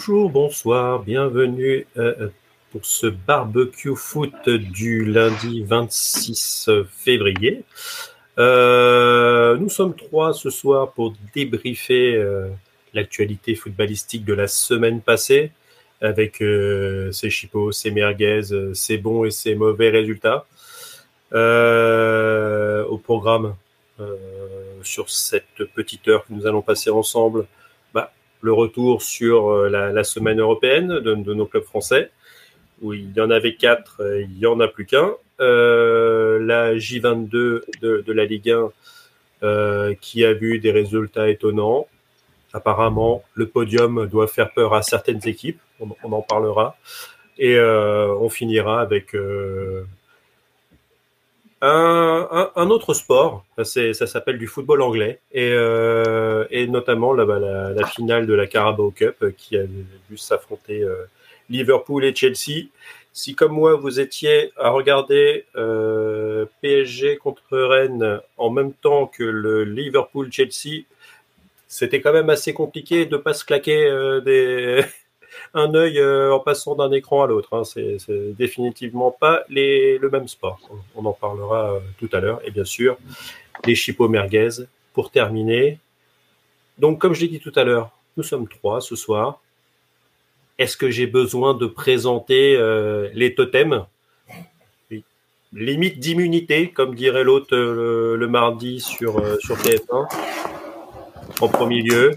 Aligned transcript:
Bonjour, 0.00 0.30
bonsoir, 0.30 1.02
bienvenue 1.02 1.86
euh, 1.98 2.30
pour 2.72 2.86
ce 2.86 3.06
barbecue 3.06 3.94
foot 3.94 4.48
du 4.48 5.04
lundi 5.04 5.62
26 5.62 6.70
février. 6.90 7.64
Euh, 8.38 9.58
nous 9.58 9.68
sommes 9.68 9.94
trois 9.94 10.32
ce 10.32 10.48
soir 10.48 10.92
pour 10.92 11.12
débriefer 11.34 12.14
euh, 12.14 12.48
l'actualité 12.94 13.54
footballistique 13.54 14.24
de 14.24 14.32
la 14.32 14.48
semaine 14.48 15.02
passée 15.02 15.52
avec 16.00 16.42
ses 17.12 17.28
chipots, 17.28 17.70
ses 17.70 17.90
merguez, 17.90 18.72
ses 18.72 18.96
bons 18.96 19.26
et 19.26 19.30
ses 19.30 19.54
mauvais 19.54 19.90
résultats. 19.90 20.46
au 22.90 22.96
programme 22.96 23.54
sur 24.82 25.10
cette 25.10 25.62
petite 25.74 26.08
heure 26.08 26.24
que 26.24 26.32
nous 26.32 26.46
allons 26.46 26.62
passer 26.62 26.88
ensemble, 26.88 27.46
le 28.42 28.52
retour 28.52 29.02
sur 29.02 29.48
euh, 29.48 29.68
la, 29.68 30.04
semaine 30.04 30.40
européenne 30.40 30.98
de, 31.00 31.14
nos 31.14 31.46
clubs 31.46 31.64
français, 31.64 32.10
où 32.80 32.92
il 32.92 33.12
y 33.12 33.20
en 33.20 33.30
avait 33.30 33.54
quatre, 33.54 34.00
euh, 34.00 34.22
il 34.22 34.38
y 34.38 34.46
en 34.46 34.60
a 34.60 34.68
plus 34.68 34.86
qu'un. 34.86 35.12
Euh, 35.40 36.38
la 36.40 36.74
J22 36.74 37.62
de, 37.80 38.12
la 38.12 38.24
Ligue 38.24 38.50
1 39.42 39.94
qui 40.00 40.24
a 40.24 40.34
vu 40.34 40.58
des 40.58 40.70
résultats 40.70 41.28
étonnants. 41.30 41.86
Apparemment, 42.52 43.22
le 43.34 43.46
podium 43.46 44.06
doit 44.06 44.26
faire 44.26 44.52
peur 44.52 44.74
à 44.74 44.82
certaines 44.82 45.26
équipes. 45.26 45.60
On, 45.80 46.12
en 46.12 46.20
parlera. 46.20 46.76
Et 47.38 47.58
on 47.58 48.28
finira 48.28 48.82
avec 48.82 49.16
un, 51.62 52.50
un, 52.56 52.70
autre 52.70 52.94
sport, 52.94 53.44
ça 53.62 54.06
s'appelle 54.06 54.38
du 54.38 54.46
football 54.46 54.80
anglais, 54.80 55.20
et, 55.32 55.52
euh, 55.52 56.46
et 56.50 56.66
notamment 56.66 57.12
là, 57.12 57.24
la, 57.26 57.72
la, 57.72 57.86
finale 57.86 58.26
de 58.26 58.32
la 58.32 58.46
Carabao 58.46 58.90
Cup 58.90 59.24
qui 59.36 59.58
a 59.58 59.64
vu 60.08 60.16
s'affronter 60.16 60.82
euh, 60.82 61.04
Liverpool 61.50 62.04
et 62.04 62.14
Chelsea. 62.14 62.68
Si 63.12 63.34
comme 63.34 63.52
moi 63.52 63.74
vous 63.74 64.00
étiez 64.00 64.52
à 64.56 64.70
regarder 64.70 65.44
euh, 65.56 66.46
PSG 66.62 67.16
contre 67.16 67.42
Rennes 67.50 68.20
en 68.38 68.50
même 68.50 68.72
temps 68.72 69.06
que 69.06 69.24
le 69.24 69.64
Liverpool-Chelsea, 69.64 70.84
c'était 71.66 72.00
quand 72.00 72.12
même 72.12 72.30
assez 72.30 72.54
compliqué 72.54 73.06
de 73.06 73.16
pas 73.16 73.34
se 73.34 73.44
claquer 73.44 73.86
euh, 73.86 74.20
des, 74.20 74.84
un 75.54 75.74
œil 75.74 75.98
euh, 75.98 76.32
en 76.32 76.40
passant 76.40 76.74
d'un 76.74 76.90
écran 76.92 77.22
à 77.22 77.26
l'autre. 77.26 77.54
Hein. 77.54 77.64
C'est 77.64 77.98
définitivement 78.36 79.10
pas 79.10 79.44
le 79.48 80.08
même 80.10 80.28
sport. 80.28 80.60
On 80.94 81.04
en 81.04 81.12
parlera 81.12 81.74
euh, 81.74 81.80
tout 81.98 82.08
à 82.12 82.20
l'heure. 82.20 82.40
Et 82.44 82.50
bien 82.50 82.64
sûr, 82.64 82.98
les 83.64 83.74
chipots 83.74 84.08
merguez 84.08 84.64
pour 84.92 85.10
terminer. 85.10 85.78
Donc, 86.78 87.00
comme 87.00 87.14
je 87.14 87.22
l'ai 87.22 87.28
dit 87.28 87.40
tout 87.40 87.52
à 87.56 87.64
l'heure, 87.64 87.90
nous 88.16 88.22
sommes 88.22 88.48
trois 88.48 88.80
ce 88.80 88.96
soir. 88.96 89.40
Est-ce 90.58 90.76
que 90.76 90.90
j'ai 90.90 91.06
besoin 91.06 91.54
de 91.54 91.66
présenter 91.66 92.56
euh, 92.56 93.08
les 93.14 93.34
totems? 93.34 93.86
Limite 95.52 95.98
d'immunité, 95.98 96.70
comme 96.70 96.94
dirait 96.94 97.24
l'autre 97.24 97.56
le, 97.56 98.28
mardi 98.28 98.78
sur, 98.78 99.20
sur 99.40 99.56
TF1. 99.56 100.06
En 101.40 101.48
premier 101.48 101.82
lieu, 101.82 102.16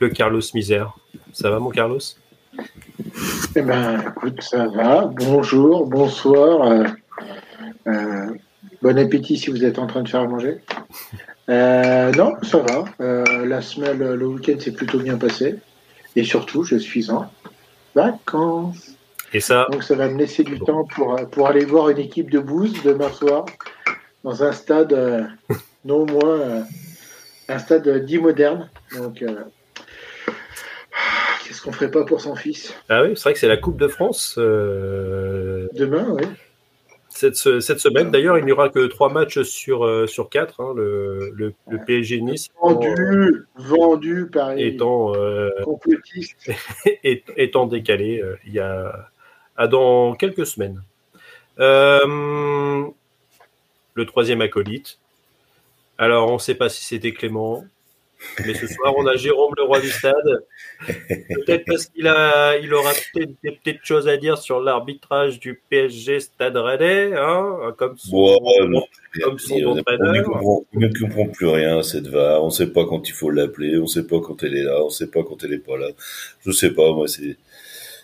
le 0.00 0.08
Carlos 0.08 0.40
Misère. 0.54 0.94
Ça 1.32 1.50
va, 1.50 1.60
mon 1.60 1.70
Carlos? 1.70 2.00
Eh 3.56 3.62
ben, 3.62 4.00
écoute, 4.08 4.42
ça 4.42 4.66
va. 4.66 5.10
Bonjour, 5.14 5.86
bonsoir. 5.86 6.62
Euh, 6.70 6.84
euh, 7.86 8.26
bon 8.82 8.98
appétit 8.98 9.36
si 9.36 9.50
vous 9.50 9.64
êtes 9.64 9.78
en 9.78 9.86
train 9.86 10.02
de 10.02 10.08
faire 10.08 10.28
manger. 10.28 10.58
Euh, 11.48 12.12
non, 12.12 12.34
ça 12.42 12.58
va. 12.58 12.84
la 13.44 13.60
semaine, 13.60 13.98
le 13.98 14.26
week-end 14.26 14.58
s'est 14.58 14.72
plutôt 14.72 14.98
bien 14.98 15.16
passé. 15.16 15.56
Et 16.16 16.24
surtout, 16.24 16.64
je 16.64 16.76
suis 16.76 17.10
en 17.10 17.30
vacances. 17.94 18.96
Et 19.32 19.40
ça 19.40 19.66
Donc 19.70 19.84
ça 19.84 19.94
va 19.94 20.08
me 20.08 20.18
laisser 20.18 20.42
du 20.42 20.58
temps 20.58 20.84
pour, 20.84 21.16
pour 21.30 21.46
aller 21.46 21.64
voir 21.64 21.88
une 21.88 21.98
équipe 21.98 22.30
de 22.30 22.40
bouse 22.40 22.82
demain 22.82 23.10
soir 23.10 23.46
dans 24.24 24.42
un 24.42 24.52
stade 24.52 25.28
non 25.84 26.04
moins 26.04 26.64
un 27.48 27.58
stade 27.58 27.88
dit 28.04 28.18
moderne. 28.18 28.68
Donc 28.96 29.24
Qu'est-ce 31.50 31.62
qu'on 31.62 31.72
ferait 31.72 31.90
pas 31.90 32.04
pour 32.04 32.20
son 32.20 32.36
fils 32.36 32.72
Ah 32.88 33.02
oui, 33.02 33.14
c'est 33.16 33.24
vrai 33.24 33.32
que 33.32 33.40
c'est 33.40 33.48
la 33.48 33.56
Coupe 33.56 33.76
de 33.76 33.88
France. 33.88 34.36
Euh, 34.38 35.66
Demain, 35.72 36.06
oui. 36.10 36.22
Cette, 37.08 37.34
cette 37.34 37.80
semaine, 37.80 38.12
d'ailleurs, 38.12 38.38
il 38.38 38.44
n'y 38.44 38.52
aura 38.52 38.68
que 38.68 38.86
trois 38.86 39.08
matchs 39.08 39.42
sur, 39.42 39.84
euh, 39.84 40.06
sur 40.06 40.30
quatre. 40.30 40.60
Hein, 40.60 40.74
le, 40.76 41.32
le, 41.34 41.52
PSG 41.84 42.20
Nice. 42.20 42.50
Vendu, 42.62 43.46
vendu 43.56 44.28
par 44.32 44.52
étant, 44.52 45.12
euh, 45.16 45.50
complotiste. 45.64 46.52
étant 47.02 47.66
décalé 47.66 48.22
il 48.46 48.52
y 48.52 48.60
a 48.60 49.10
dans 49.68 50.14
quelques 50.14 50.46
semaines. 50.46 50.80
le 51.58 52.92
troisième 54.06 54.40
acolyte. 54.40 55.00
Alors, 55.98 56.30
on 56.30 56.34
ne 56.34 56.38
sait 56.38 56.54
pas 56.54 56.68
si 56.68 56.84
c'était 56.84 57.10
Clément, 57.10 57.64
mais 58.44 58.54
ce 58.54 58.66
soir, 58.66 58.94
on 58.96 59.06
a 59.06 59.16
Jérôme, 59.16 59.54
le 59.56 59.64
roi 59.64 59.80
du 59.80 59.88
stade. 59.88 60.44
Peut-être 60.86 61.64
parce 61.66 61.86
qu'il 61.86 62.06
a, 62.06 62.56
il 62.58 62.72
aura 62.74 62.92
peut-être 63.12 63.30
des 63.42 63.52
petites 63.52 63.84
choses 63.84 64.08
à 64.08 64.16
dire 64.16 64.38
sur 64.38 64.60
l'arbitrage 64.60 65.40
du 65.40 65.60
PSG 65.70 66.20
Stade 66.20 66.56
Rennais, 66.56 67.12
hein, 67.16 67.74
comme 67.76 67.96
son, 67.96 68.38
comme 69.22 69.38
son 69.38 69.62
entraîneur. 69.64 70.44
On 70.44 70.64
ne 70.74 70.88
comprend, 70.88 71.26
plus 71.26 71.48
rien 71.48 71.82
cette 71.82 72.08
VAR. 72.08 72.42
On 72.42 72.46
ne 72.46 72.52
sait 72.52 72.72
pas 72.72 72.84
quand 72.84 73.08
il 73.08 73.12
faut 73.12 73.30
l'appeler. 73.30 73.78
On 73.78 73.82
ne 73.82 73.86
sait 73.86 74.06
pas 74.06 74.20
quand 74.20 74.42
elle 74.42 74.56
est 74.56 74.64
là. 74.64 74.82
On 74.82 74.86
ne 74.86 74.90
sait 74.90 75.10
pas 75.10 75.22
quand 75.22 75.42
elle 75.42 75.50
n'est 75.50 75.58
pas 75.58 75.76
là. 75.76 75.88
Je 76.44 76.50
ne 76.50 76.54
sais 76.54 76.70
pas. 76.72 76.92
Moi, 76.92 77.08
c'est. 77.08 77.36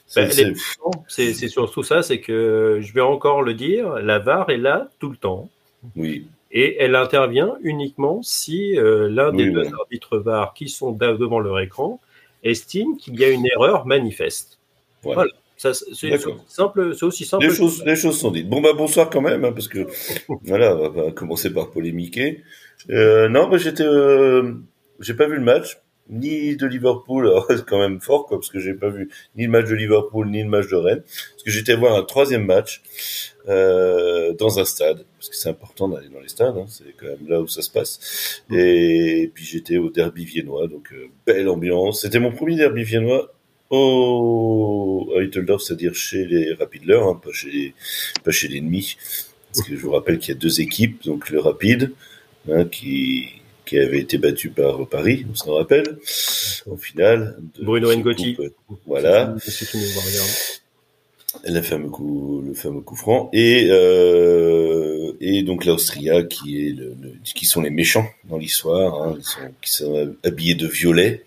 C'est 0.09 0.28
ben, 0.28 1.49
surtout 1.49 1.82
ça, 1.82 2.03
c'est 2.03 2.21
que 2.21 2.78
je 2.81 2.93
vais 2.93 3.00
encore 3.00 3.43
le 3.43 3.55
dire, 3.55 3.97
la 3.97 4.21
VAR 4.21 4.49
est 4.50 4.56
là 4.56 4.88
tout 5.00 5.10
le 5.10 5.16
temps. 5.16 5.50
Oui 5.97 6.26
et 6.51 6.77
elle 6.81 6.95
intervient 6.95 7.57
uniquement 7.62 8.23
si 8.23 8.79
euh, 8.79 9.09
l'un 9.09 9.33
des 9.33 9.51
deux 9.51 9.67
arbitres 9.75 10.19
VAR 10.19 10.55
qui 10.55 10.69
sont 10.69 10.93
devant 10.93 11.41
leur 11.41 11.61
écran 11.61 12.01
estime 12.45 12.97
qu'il 12.97 13.19
y 13.19 13.25
a 13.25 13.31
une 13.31 13.47
erreur 13.47 13.87
manifeste. 13.87 14.59
Voilà. 15.03 15.31
c'est 15.56 15.73
simple, 16.49 16.95
c'est 16.95 17.05
aussi 17.05 17.25
simple. 17.25 17.47
Les 17.47 17.55
choses, 17.55 17.85
les 17.85 17.97
choses 17.97 18.19
sont 18.19 18.31
dites. 18.31 18.49
Bon 18.49 18.61
bah 18.61 18.73
bonsoir 18.77 19.11
quand 19.11 19.21
même, 19.21 19.45
hein, 19.45 19.53
parce 19.53 19.69
que 19.69 19.87
voilà, 20.45 20.77
on 20.77 20.89
va 20.91 21.12
commencer 21.12 21.53
par 21.53 21.71
polémiquer. 21.71 22.43
Euh, 22.91 23.29
non, 23.29 23.49
bah, 23.49 23.59
j'étais, 23.59 23.85
euh, 23.85 24.55
j'ai 25.01 25.15
pas 25.15 25.27
vu 25.27 25.37
le 25.37 25.43
match 25.43 25.79
ni 26.11 26.56
de 26.56 26.67
Liverpool, 26.67 27.31
c'est 27.49 27.65
quand 27.65 27.78
même 27.78 28.00
fort 28.00 28.27
quoi, 28.27 28.39
parce 28.39 28.50
que 28.50 28.59
j'ai 28.59 28.75
pas 28.75 28.89
vu 28.89 29.09
ni 29.37 29.44
le 29.44 29.50
match 29.50 29.69
de 29.69 29.75
Liverpool 29.75 30.28
ni 30.28 30.43
le 30.43 30.49
match 30.49 30.69
de 30.69 30.77
Rennes, 30.77 31.03
parce 31.03 31.43
que 31.44 31.50
j'étais 31.50 31.75
voir 31.75 31.97
un 31.97 32.03
troisième 32.03 32.44
match 32.44 32.83
euh, 33.49 34.33
dans 34.34 34.59
un 34.59 34.65
stade, 34.65 35.05
parce 35.19 35.28
que 35.28 35.37
c'est 35.37 35.49
important 35.49 35.89
d'aller 35.89 36.09
dans 36.09 36.21
les 36.21 36.28
stades, 36.28 36.56
hein, 36.56 36.67
c'est 36.69 36.94
quand 36.97 37.06
même 37.06 37.28
là 37.28 37.41
où 37.41 37.49
ça 37.49 37.62
se 37.62 37.71
passe. 37.71 38.43
Et, 38.50 39.31
puis 39.34 39.44
j'étais 39.44 39.77
au 39.77 39.91
derby 39.91 40.25
viennois, 40.25 40.67
donc 40.69 40.93
euh, 40.93 41.06
belle 41.27 41.49
ambiance. 41.49 42.03
C'était 42.03 42.19
mon 42.19 42.33
premier 42.33 42.56
derby 42.56 42.83
viennois 42.83 43.33
au 43.71 45.12
à 45.17 45.59
c'est-à-dire 45.59 45.94
chez 45.94 46.25
les 46.25 46.53
Rapidlers, 46.53 47.03
hein, 47.03 47.21
pas 47.23 47.33
chez 47.33 47.50
les, 47.50 47.75
pas 48.25 48.31
chez 48.31 48.49
l'ennemi. 48.49 48.97
Parce 49.53 49.67
que 49.67 49.76
je 49.76 49.81
vous 49.81 49.93
rappelle 49.93 50.19
qu'il 50.19 50.35
y 50.35 50.37
a 50.37 50.41
deux 50.41 50.61
équipes, 50.61 51.03
donc 51.05 51.31
le 51.31 51.41
Rapide, 51.41 51.93
hein, 52.50 52.64
qui 52.67 53.41
qui 53.67 53.79
avait 53.79 53.99
été 53.99 54.17
battu 54.17 54.51
par 54.51 54.87
Paris, 54.89 55.27
on 55.31 55.35
s'en 55.35 55.55
rappelle, 55.55 55.99
en 56.71 56.77
finale. 56.77 57.37
Bruno 57.61 57.95
Ngotti. 57.95 58.37
Voilà. 58.87 59.35
Le 61.45 61.61
fameux 61.61 61.91
coup, 61.91 62.43
le 62.47 62.55
fameux 62.55 62.81
coup 62.81 62.97
franc. 62.97 63.29
Et, 63.33 63.69
euh, 63.71 65.13
et 65.21 65.43
donc 65.43 65.65
l'Austria 65.65 66.23
qui 66.23 66.67
est 66.67 66.71
le, 66.73 66.95
qui 67.23 67.45
sont 67.45 67.61
les 67.61 67.71
méchants 67.71 68.07
dans 68.25 68.39
l'histoire, 68.39 69.03
hein, 69.03 69.19
qui 69.61 69.71
sont 69.71 70.15
habillés 70.25 70.55
de 70.55 70.67
violet 70.67 71.25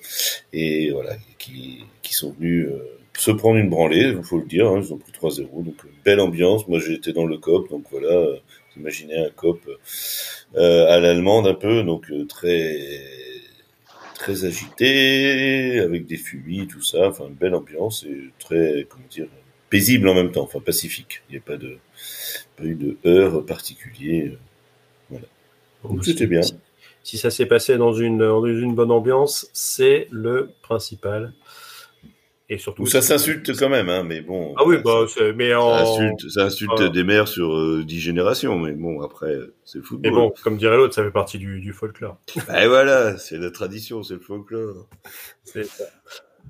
et 0.51 0.89
voilà, 0.91 1.15
qui, 1.37 1.83
qui 2.01 2.13
sont 2.13 2.31
venus 2.39 2.67
euh, 2.69 2.99
se 3.19 3.31
prendre 3.31 3.57
une 3.57 3.69
branlée, 3.69 4.13
il 4.17 4.23
faut 4.23 4.37
le 4.37 4.45
dire, 4.45 4.67
hein, 4.67 4.81
ils 4.83 4.93
ont 4.93 4.97
pris 4.97 5.11
3-0, 5.11 5.63
donc 5.63 5.75
belle 6.05 6.19
ambiance. 6.19 6.67
Moi 6.67 6.79
j'étais 6.79 7.13
dans 7.13 7.25
le 7.25 7.37
COP, 7.37 7.69
donc 7.69 7.83
voilà, 7.91 8.07
euh, 8.07 8.37
imaginez 8.77 9.17
un 9.17 9.29
COP 9.29 9.59
euh, 9.67 9.75
à 10.55 10.99
l'allemande 10.99 11.47
un 11.47 11.53
peu, 11.53 11.83
donc 11.83 12.09
euh, 12.11 12.25
très 12.25 13.03
très 14.15 14.43
agité, 14.45 15.79
avec 15.79 16.05
des 16.05 16.17
fumis, 16.17 16.67
tout 16.67 16.81
ça, 16.81 17.07
enfin 17.07 17.27
une 17.27 17.35
belle 17.35 17.55
ambiance 17.55 18.03
et 18.03 18.31
très, 18.37 18.85
comment 18.89 19.05
dire, 19.09 19.27
paisible 19.69 20.09
en 20.09 20.13
même 20.13 20.31
temps, 20.31 20.43
enfin 20.43 20.59
pacifique. 20.59 21.21
Il 21.29 21.33
n'y 21.33 21.37
a 21.37 21.41
pas 21.41 21.57
de 21.57 21.77
pas 22.57 22.63
eu 22.63 22.75
de 22.75 22.97
heure 23.05 23.45
particulier, 23.45 24.27
euh, 24.33 24.37
voilà. 25.09 25.25
Donc 25.83 26.03
c'était 26.03 26.27
bien. 26.27 26.41
Si, 27.01 27.17
ça 27.17 27.31
s'est 27.31 27.45
passé 27.45 27.77
dans 27.77 27.93
une 27.93 28.17
dans 28.17 28.45
une 28.45 28.75
bonne 28.75 28.91
ambiance, 28.91 29.49
c'est 29.53 30.07
le 30.11 30.51
principal. 30.61 31.33
Et 32.51 32.57
surtout. 32.57 32.87
ça 32.87 33.01
s'insulte 33.01 33.55
quand 33.57 33.69
même, 33.69 33.89
hein, 33.89 34.03
mais 34.03 34.21
bon. 34.21 34.55
Ah 34.57 34.63
oui, 34.65 34.77
bah, 34.83 35.05
mais 35.35 35.53
en... 35.53 35.69
Ça 35.69 35.81
insulte, 35.83 36.29
ça 36.29 36.43
insulte 36.45 36.81
des 36.81 37.03
mères 37.03 37.27
sur 37.27 37.55
euh, 37.55 37.83
dix 37.85 37.99
générations, 37.99 38.57
mais 38.57 38.71
bon, 38.73 39.01
après, 39.01 39.37
c'est 39.65 39.77
le 39.77 39.83
football. 39.83 40.11
Mais 40.11 40.15
bon, 40.15 40.33
comme 40.43 40.57
dirait 40.57 40.75
l'autre, 40.75 40.95
ça 40.95 41.03
fait 41.03 41.11
partie 41.11 41.37
du, 41.37 41.59
du 41.59 41.73
folklore. 41.73 42.17
Et 42.59 42.67
voilà, 42.67 43.17
c'est 43.17 43.37
la 43.37 43.51
tradition, 43.51 44.01
c'est 44.01 44.15
le 44.15 44.19
folklore. 44.19 44.87
C'est 45.43 45.65
ça. 45.65 45.83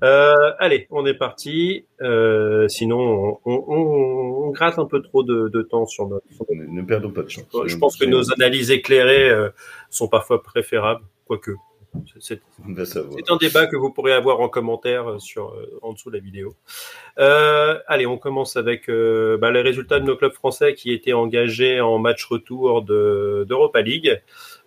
Euh, 0.02 0.52
allez, 0.58 0.86
on 0.90 1.04
est 1.04 1.14
parti. 1.14 1.86
Euh, 2.00 2.66
sinon, 2.68 3.38
on, 3.44 3.52
on, 3.68 4.46
on, 4.46 4.50
gratte 4.50 4.78
un 4.78 4.86
peu 4.86 5.02
trop 5.02 5.22
de, 5.22 5.48
de 5.48 5.62
temps 5.62 5.86
sur 5.86 6.08
notre. 6.08 6.24
Ne 6.50 6.82
perdons 6.82 7.10
pas 7.10 7.22
de 7.22 7.28
chance. 7.28 7.46
Je 7.66 7.76
pense 7.76 7.96
que 7.96 8.06
nos 8.06 8.32
analyses 8.32 8.70
éclairées 8.70 9.28
euh, 9.28 9.50
sont 9.90 10.08
parfois 10.08 10.42
préférables, 10.42 11.04
quoique. 11.26 11.52
C'est 12.20 12.40
un 13.28 13.36
débat 13.36 13.66
que 13.66 13.76
vous 13.76 13.90
pourrez 13.90 14.12
avoir 14.12 14.40
en 14.40 14.48
commentaire 14.48 15.20
sur, 15.20 15.54
en 15.82 15.92
dessous 15.92 16.10
de 16.10 16.16
la 16.16 16.22
vidéo. 16.22 16.54
Euh, 17.18 17.78
allez, 17.86 18.06
on 18.06 18.18
commence 18.18 18.56
avec 18.56 18.88
euh, 18.88 19.36
bah, 19.38 19.50
les 19.50 19.60
résultats 19.62 19.98
de 20.00 20.04
nos 20.04 20.16
clubs 20.16 20.32
français 20.32 20.74
qui 20.74 20.92
étaient 20.92 21.12
engagés 21.12 21.80
en 21.80 21.98
match 21.98 22.24
retour 22.24 22.82
d'Europa 22.82 23.80
League. 23.80 24.20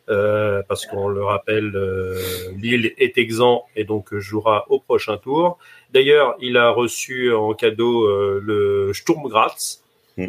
Euh, 0.09 0.61
parce 0.67 0.85
qu'on 0.85 1.07
le 1.07 1.23
rappelle, 1.23 1.71
euh, 1.75 2.19
Lille 2.57 2.93
est 2.97 3.17
exempt 3.17 3.65
et 3.77 3.85
donc 3.85 4.13
jouera 4.17 4.65
au 4.69 4.79
prochain 4.79 5.17
tour. 5.17 5.57
D'ailleurs, 5.93 6.35
il 6.41 6.57
a 6.57 6.71
reçu 6.71 7.31
en 7.31 7.53
cadeau 7.53 8.03
euh, 8.03 8.41
le 8.43 8.91
Sturm 8.93 9.29
Graz 9.29 9.82
mm. 10.17 10.27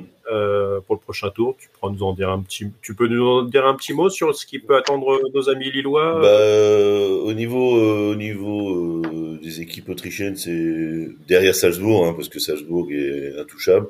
pour 0.86 0.94
le 0.94 1.00
prochain 1.00 1.30
tour. 1.30 1.56
Tu 1.58 1.68
pourras 1.68 1.92
nous 1.92 2.02
en 2.02 2.12
dire 2.12 2.30
un 2.30 2.40
petit, 2.40 2.66
tu 2.82 2.94
peux 2.94 3.08
nous 3.08 3.26
en 3.26 3.42
dire 3.42 3.66
un 3.66 3.74
petit 3.74 3.92
mot 3.92 4.10
sur 4.10 4.34
ce 4.34 4.46
qui 4.46 4.58
peut 4.58 4.76
attendre 4.76 5.20
nos 5.32 5.48
amis 5.48 5.70
lillois. 5.70 6.20
Bah, 6.20 7.24
au 7.24 7.32
niveau, 7.32 8.10
au 8.10 8.14
niveau 8.14 9.02
des 9.42 9.60
équipes 9.60 9.88
autrichiennes, 9.88 10.36
c'est 10.36 11.08
derrière 11.28 11.54
Salzbourg, 11.54 12.06
hein, 12.06 12.14
parce 12.14 12.28
que 12.28 12.38
Salzbourg 12.38 12.88
est 12.90 13.38
intouchable. 13.38 13.88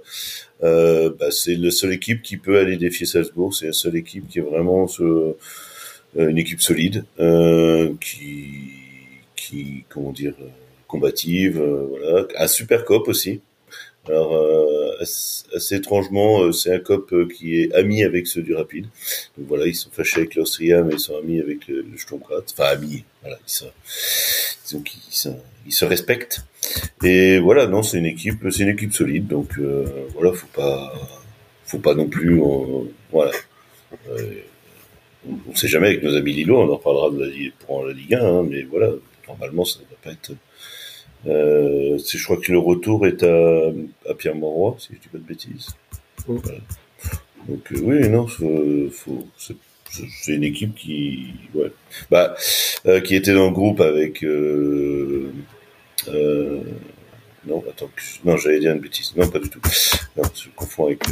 Bah, 0.61 1.31
c'est 1.31 1.57
la 1.57 1.71
seule 1.71 1.93
équipe 1.93 2.23
qui 2.23 2.37
peut 2.37 2.59
aller 2.59 2.77
défier 2.77 3.07
Salzbourg. 3.07 3.55
C'est 3.55 3.67
la 3.67 3.73
seule 3.73 3.97
équipe 3.97 4.29
qui 4.29 4.39
est 4.39 4.43
vraiment 4.43 4.87
ce 4.87 5.37
euh, 6.17 6.29
une 6.29 6.39
équipe 6.39 6.61
solide 6.61 7.05
euh, 7.19 7.93
qui, 8.01 8.53
qui, 9.35 9.85
comment 9.89 10.13
dire, 10.13 10.35
combative, 10.87 11.61
euh, 11.61 11.87
voilà, 11.89 12.27
un 12.39 12.47
super 12.47 12.85
cop 12.85 13.09
aussi. 13.09 13.41
Alors, 14.07 14.39
assez, 15.01 15.75
étrangement, 15.75 16.53
c'est 16.53 16.75
un 16.75 16.79
cop 16.79 17.15
qui 17.33 17.61
est 17.61 17.75
ami 17.75 18.05
avec 18.05 18.27
ceux 18.27 18.43
du 18.43 18.55
Rapide. 18.55 18.87
Donc 19.39 19.49
voilà, 19.49 19.67
ils 19.67 19.75
sont 19.75 19.91
fâchés 19.91 20.21
avec 20.21 20.35
l'Austria, 20.35 20.83
mais 20.83 20.95
ils 20.95 21.01
sont 21.01 21.17
amis 21.17 21.41
avec 21.41 21.67
le, 21.69 21.83
le 21.83 21.97
Enfin, 22.21 22.65
amis, 22.65 23.05
voilà, 23.23 23.39
ils, 23.47 25.73
se 25.73 25.85
respectent. 25.85 26.45
Et 27.03 27.39
voilà, 27.39 27.67
non, 27.67 27.83
c'est 27.83 27.99
une 27.99 28.07
équipe, 28.07 28.45
c'est 28.51 28.65
une 28.65 28.71
équipe 28.71 28.93
solide. 28.93 29.27
Donc 29.27 29.59
voilà, 30.15 30.33
faut 30.33 30.47
pas, 30.55 30.93
faut 31.65 31.79
pas 31.79 31.95
non 31.95 32.09
plus, 32.09 32.41
voilà 33.11 33.33
on 35.27 35.51
ne 35.51 35.57
sait 35.57 35.69
jamais 35.69 35.89
avec 35.89 36.03
nos 36.03 36.15
amis 36.15 36.33
Lilo, 36.33 36.61
on 36.61 36.73
en 36.73 36.77
reparlera 36.77 37.11
pour 37.61 37.87
la 37.87 37.93
Ligue 37.93 38.15
1, 38.15 38.25
hein, 38.25 38.47
mais 38.49 38.63
voilà, 38.63 38.91
normalement 39.29 39.65
ça 39.65 39.81
ne 39.81 39.85
va 39.85 39.97
pas 40.03 40.13
être. 40.13 40.33
Euh, 41.27 41.99
je 41.99 42.25
crois 42.25 42.37
que 42.37 42.53
le 42.53 42.59
retour 42.59 43.07
est 43.07 43.23
à, 43.23 43.73
à 44.09 44.15
Pierre 44.15 44.35
Monroy, 44.35 44.77
si 44.79 44.95
je 44.95 44.99
dis 44.99 45.09
pas 45.09 45.19
de 45.19 45.25
bêtises. 45.25 45.69
Donc 47.49 47.73
euh, 47.73 47.81
oui, 47.83 48.09
non, 48.09 48.27
c'est 48.29 50.33
une 50.33 50.45
équipe 50.45 50.75
qui, 50.75 51.35
ouais, 51.55 51.73
bah, 52.11 52.35
euh, 52.87 53.01
qui 53.01 53.15
était 53.15 53.35
dans 53.35 53.47
le 53.47 53.53
groupe 53.53 53.81
avec. 53.81 54.25
Euh, 54.25 55.31
non, 57.47 57.63
attends, 57.69 57.91
non, 58.25 58.37
j'allais 58.37 58.61
dire 58.61 58.73
une 58.73 58.81
bêtise. 58.81 59.15
Non, 59.17 59.29
pas 59.29 59.39
du 59.39 59.51
tout. 59.51 59.61
Non, 60.17 60.25
je 60.35 60.49
confonds 60.55 60.87
avec 60.87 61.05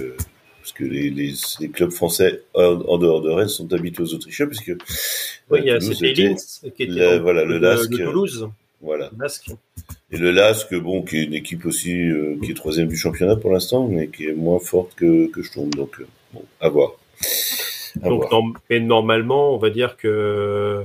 parce 0.63 0.73
que 0.73 0.85
les, 0.85 1.11
les, 1.11 1.35
les 1.61 1.69
clubs 1.71 1.91
français 1.91 2.43
en, 2.55 2.99
dehors 2.99 3.21
de 3.21 3.31
Rennes 3.31 3.49
sont 3.49 3.73
habitués 3.73 4.05
aux 4.05 4.15
Autrichiens, 4.15 4.47
puisque 4.47 4.73
oui, 5.51 5.61
il 5.63 5.67
y 5.67 5.71
a 5.71 5.79
Linz 5.79 6.63
qui 6.77 6.85
était 6.85 7.19
voilà, 7.19 7.45
le, 7.45 7.59
LASK, 7.59 7.91
le 7.91 8.05
Toulouse. 8.05 8.49
Voilà. 8.81 9.11
Et 10.13 10.19
le 10.19 10.31
LASK, 10.31 10.75
bon, 10.75 11.03
qui 11.03 11.17
est 11.17 11.25
une 11.25 11.33
équipe 11.33 11.65
aussi 11.65 11.99
euh, 11.99 12.37
qui 12.45 12.51
est 12.51 12.55
troisième 12.55 12.87
du 12.87 12.97
championnat 12.97 13.37
pour 13.37 13.51
l'instant, 13.51 13.89
mais 13.89 14.09
qui 14.09 14.27
est 14.27 14.35
moins 14.35 14.59
forte 14.59 14.95
que, 14.95 15.29
que 15.29 15.43
Sturm. 15.43 15.71
Donc, 15.71 16.01
euh, 16.01 16.07
bon, 16.35 16.45
à 16.61 16.69
voir. 16.69 16.93
À 18.03 18.09
donc, 18.11 18.29
voir. 18.29 18.43
mais 18.69 18.81
normalement, 18.81 19.55
on 19.55 19.57
va 19.57 19.71
dire 19.71 19.97
que 19.97 20.85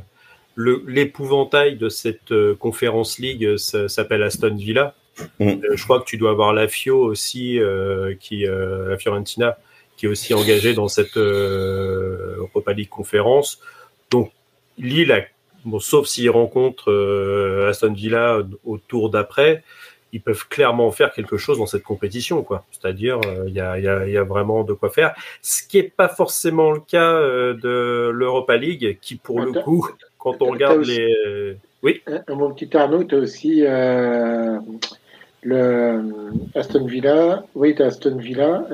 l'épouvantail 0.55 1.75
de 1.75 1.89
cette 1.89 2.31
euh, 2.31 2.55
conférence 2.55 3.19
league 3.19 3.57
s'appelle 3.57 4.23
Aston 4.23 4.55
Villa. 4.55 4.95
Mm. 5.39 5.55
je 5.73 5.83
crois 5.83 5.99
que 5.99 6.05
tu 6.05 6.17
dois 6.17 6.31
avoir 6.31 6.53
la 6.53 6.67
Fio 6.67 6.97
aussi, 6.97 7.59
qui 8.19 8.45
la 8.45 8.97
Fiorentina, 8.97 9.57
qui 9.97 10.05
est 10.05 10.09
aussi 10.09 10.35
engagé 10.35 10.75
dans 10.75 10.87
cette 10.87 11.17
Europa 11.17 12.71
League 12.73 12.87
conférence. 12.87 13.59
Donc 14.11 14.31
Lille, 14.77 15.27
bon, 15.67 15.79
sauf 15.79 16.07
s'ils 16.07 16.29
rencontrent 16.29 16.91
euh, 16.91 17.69
Aston 17.69 17.93
Villa 17.93 18.39
au 18.65 18.77
tour 18.77 19.09
d'après, 19.09 19.63
ils 20.13 20.21
peuvent 20.21 20.47
clairement 20.47 20.89
faire 20.91 21.11
quelque 21.11 21.37
chose 21.37 21.59
dans 21.59 21.65
cette 21.65 21.83
compétition, 21.83 22.41
quoi. 22.41 22.63
C'est-à-dire, 22.71 23.19
euh, 23.25 23.43
il 23.47 23.53
y, 23.53 23.59
a, 23.59 23.77
y, 23.77 23.87
a, 23.87 24.07
y, 24.07 24.17
a, 24.17 24.23
vraiment 24.23 24.63
de 24.63 24.73
quoi 24.73 24.89
faire. 24.89 25.13
Ce 25.41 25.61
qui 25.67 25.77
est 25.77 25.93
pas 25.95 26.07
forcément 26.07 26.71
le 26.71 26.79
cas 26.79 27.13
euh, 27.13 27.53
de 27.53 28.09
l'Europa 28.09 28.55
League, 28.55 28.97
qui 29.01 29.15
pour 29.15 29.41
le 29.41 29.51
coup, 29.51 29.87
quand 30.17 30.41
on 30.41 30.51
regarde 30.51 30.85
les, 30.85 31.55
oui? 31.83 32.01
Mon 32.29 32.51
petit 32.53 32.75
Arnaud, 32.75 33.03
tu 33.03 33.15
as 33.15 33.19
aussi 33.19 33.61
le 35.43 36.09
Aston 36.55 36.85
Villa, 36.85 37.43
oui, 37.53 37.75
Aston 37.79 38.17
Villa, 38.17 38.65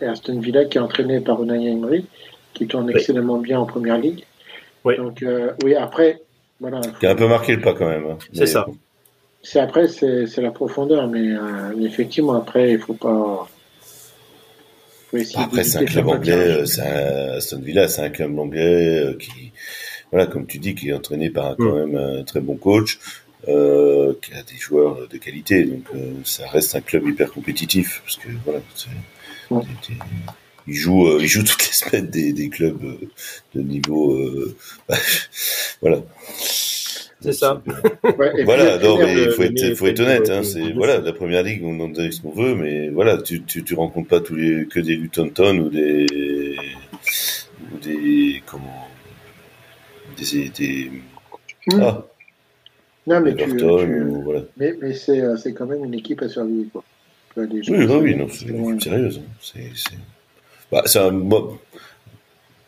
et 0.00 0.06
Aston 0.06 0.40
Villa 0.40 0.64
qui 0.64 0.78
est 0.78 0.80
entraîné 0.80 1.20
par 1.20 1.42
Unai 1.42 1.70
Emery, 1.70 2.06
qui 2.54 2.66
tourne 2.66 2.90
excellemment 2.90 3.38
bien 3.38 3.60
en 3.60 3.66
première 3.66 3.98
ligue. 3.98 4.24
Oui. 4.84 4.96
Donc, 4.96 5.22
euh, 5.22 5.52
oui, 5.64 5.74
après, 5.74 6.20
voilà. 6.60 6.80
Qui 7.00 7.06
a 7.06 7.10
un 7.10 7.14
peu 7.14 7.28
marqué 7.28 7.56
le 7.56 7.60
pas 7.60 7.74
quand 7.74 7.88
même. 7.88 8.06
Hein. 8.06 8.18
C'est 8.32 8.46
ça. 8.46 8.66
C'est 9.42 9.58
après, 9.58 9.88
c'est 9.88 10.40
la 10.40 10.52
profondeur, 10.52 11.08
mais 11.08 11.32
euh, 11.32 11.72
effectivement, 11.80 12.34
après, 12.34 12.72
il 12.72 12.78
faut 12.78 12.94
pas. 12.94 13.48
Faut 15.10 15.18
après, 15.36 15.64
c'est 15.64 15.78
un 15.78 15.84
club 15.84 16.08
anglais, 16.08 16.64
c'est 16.64 16.80
Aston 16.80 17.60
Villa, 17.60 17.88
c'est 17.88 18.02
un 18.02 18.10
club 18.10 18.38
anglais 18.38 19.16
qui, 19.18 19.52
voilà, 20.10 20.26
comme 20.26 20.46
tu 20.46 20.58
dis, 20.58 20.74
qui 20.74 20.90
est 20.90 20.92
entraîné 20.92 21.28
par 21.28 21.56
quand 21.56 21.74
mm. 21.74 21.90
même 21.90 21.96
un 21.96 22.22
très 22.22 22.40
bon 22.40 22.56
coach 22.56 22.98
euh, 23.48 24.14
qui 24.22 24.32
a 24.34 24.42
des 24.42 24.56
joueurs 24.56 25.08
de 25.08 25.18
qualité. 25.18 25.64
Donc 25.64 25.84
euh, 25.94 26.12
ça 26.24 26.48
reste 26.48 26.76
un 26.76 26.80
club 26.80 27.08
hyper 27.08 27.32
compétitif 27.32 28.00
parce 28.04 28.16
que 28.16 28.28
voilà, 28.44 28.60
ouais. 29.50 29.62
Il 30.66 30.74
joue, 30.74 31.06
euh, 31.06 31.18
il 31.20 31.26
joue 31.26 31.42
toutes 31.42 31.66
les 31.66 31.72
semaines 31.72 32.06
des, 32.06 32.32
des 32.32 32.48
clubs 32.48 32.82
euh, 32.84 33.08
de 33.54 33.62
niveau, 33.62 34.14
euh, 34.14 34.56
voilà. 35.80 36.02
C'est 37.20 37.32
ça. 37.32 37.62
Ouais, 38.18 38.44
voilà, 38.44 38.78
non, 38.78 38.98
mais 38.98 39.14
il 39.14 39.30
faut 39.30 39.42
être, 39.42 39.74
faut 39.74 39.86
être 39.86 40.00
honnête. 40.00 40.28
Hein, 40.28 40.42
c'est 40.42 40.72
voilà, 40.72 40.98
la 40.98 41.12
première 41.12 41.42
ligue, 41.42 41.62
on 41.64 41.78
en 41.80 41.88
dit 41.88 42.12
ce 42.12 42.20
qu'on 42.20 42.32
veut, 42.32 42.54
mais 42.54 42.88
voilà, 42.88 43.16
tu, 43.22 43.42
tu, 43.44 43.62
tu 43.62 43.74
rencontres 43.74 44.08
pas 44.08 44.20
tous 44.20 44.34
les 44.34 44.66
que 44.66 44.80
des 44.80 44.96
Luton 44.96 45.30
ou 45.58 45.68
des 45.70 46.56
ou 47.72 47.78
des 47.78 48.42
comment 48.44 48.88
des, 50.16 50.48
des 50.50 50.90
mmh. 51.68 51.80
ah 51.80 52.06
non, 53.06 53.20
mais, 53.20 53.34
tu, 53.34 53.56
tu... 53.56 53.64
Voilà. 54.24 54.42
mais, 54.56 54.74
mais 54.80 54.92
c'est, 54.92 55.22
c'est 55.36 55.54
quand 55.54 55.66
même 55.66 55.84
une 55.84 55.94
équipe 55.94 56.22
à 56.22 56.28
survivre. 56.28 56.70
Quoi. 56.72 56.84
oui, 57.36 57.62
oui, 57.68 58.16
non, 58.16 58.28
c'est 58.28 58.46
une 58.46 58.64
équipe 58.68 58.82
sérieuse. 58.82 59.20
Hein. 59.24 59.32
C'est, 59.40 59.70
c'est... 59.74 59.96
Bah, 60.72 60.82
un, 60.94 61.10
moi, 61.10 61.58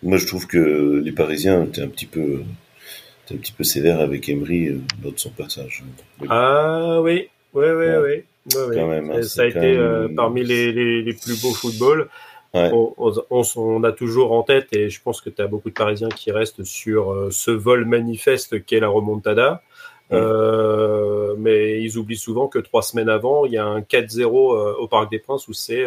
moi, 0.03 0.19
je 0.19 0.27
trouve 0.27 0.47
que 0.47 1.01
les 1.03 1.13
Parisiens 1.13 1.65
étaient 1.65 1.81
un 1.81 1.89
petit 1.89 2.07
peu, 2.07 2.43
un 3.31 3.37
petit 3.37 3.53
peu 3.53 3.65
sévères 3.65 4.01
avec 4.01 4.29
Emery 4.29 4.69
euh, 4.69 4.81
lors 5.03 5.13
de 5.13 5.19
son 5.19 5.31
passage. 5.31 5.83
Ah 6.29 7.01
oui, 7.01 7.31
oui, 7.55 7.65
oui, 7.65 7.87
ouais. 7.87 7.99
oui. 7.99 8.25
Ouais, 8.55 8.85
même, 8.85 9.11
hein, 9.11 9.23
ça 9.23 9.43
a 9.43 9.47
été 9.47 9.59
même... 9.59 9.79
euh, 9.79 10.09
parmi 10.15 10.45
les, 10.45 10.71
les, 10.71 11.01
les, 11.01 11.13
plus 11.15 11.41
beaux 11.41 11.55
footballs. 11.55 12.09
On, 12.53 12.95
on, 12.99 13.43
on, 13.57 13.85
a 13.85 13.91
toujours 13.91 14.33
en 14.33 14.43
tête, 14.43 14.69
et 14.73 14.91
je 14.91 15.01
pense 15.03 15.23
que 15.23 15.31
tu 15.31 15.41
as 15.41 15.47
beaucoup 15.47 15.71
de 15.71 15.75
Parisiens 15.75 16.11
qui 16.11 16.31
restent 16.31 16.63
sur 16.63 17.11
euh, 17.11 17.31
ce 17.33 17.51
vol 17.51 17.87
manifeste 17.87 18.65
qu'est 18.67 18.81
la 18.81 18.89
remontada. 18.89 19.63
Euh, 20.13 21.35
mais 21.39 21.81
ils 21.83 21.97
oublient 21.97 22.19
souvent 22.19 22.47
que 22.47 22.59
trois 22.59 22.83
semaines 22.83 23.09
avant, 23.09 23.47
il 23.47 23.53
y 23.53 23.57
a 23.57 23.65
un 23.65 23.81
4-0 23.81 24.23
euh, 24.23 24.75
au 24.75 24.87
Parc 24.87 25.11
des 25.11 25.19
Princes 25.19 25.49
où 25.49 25.55
c'est 25.55 25.85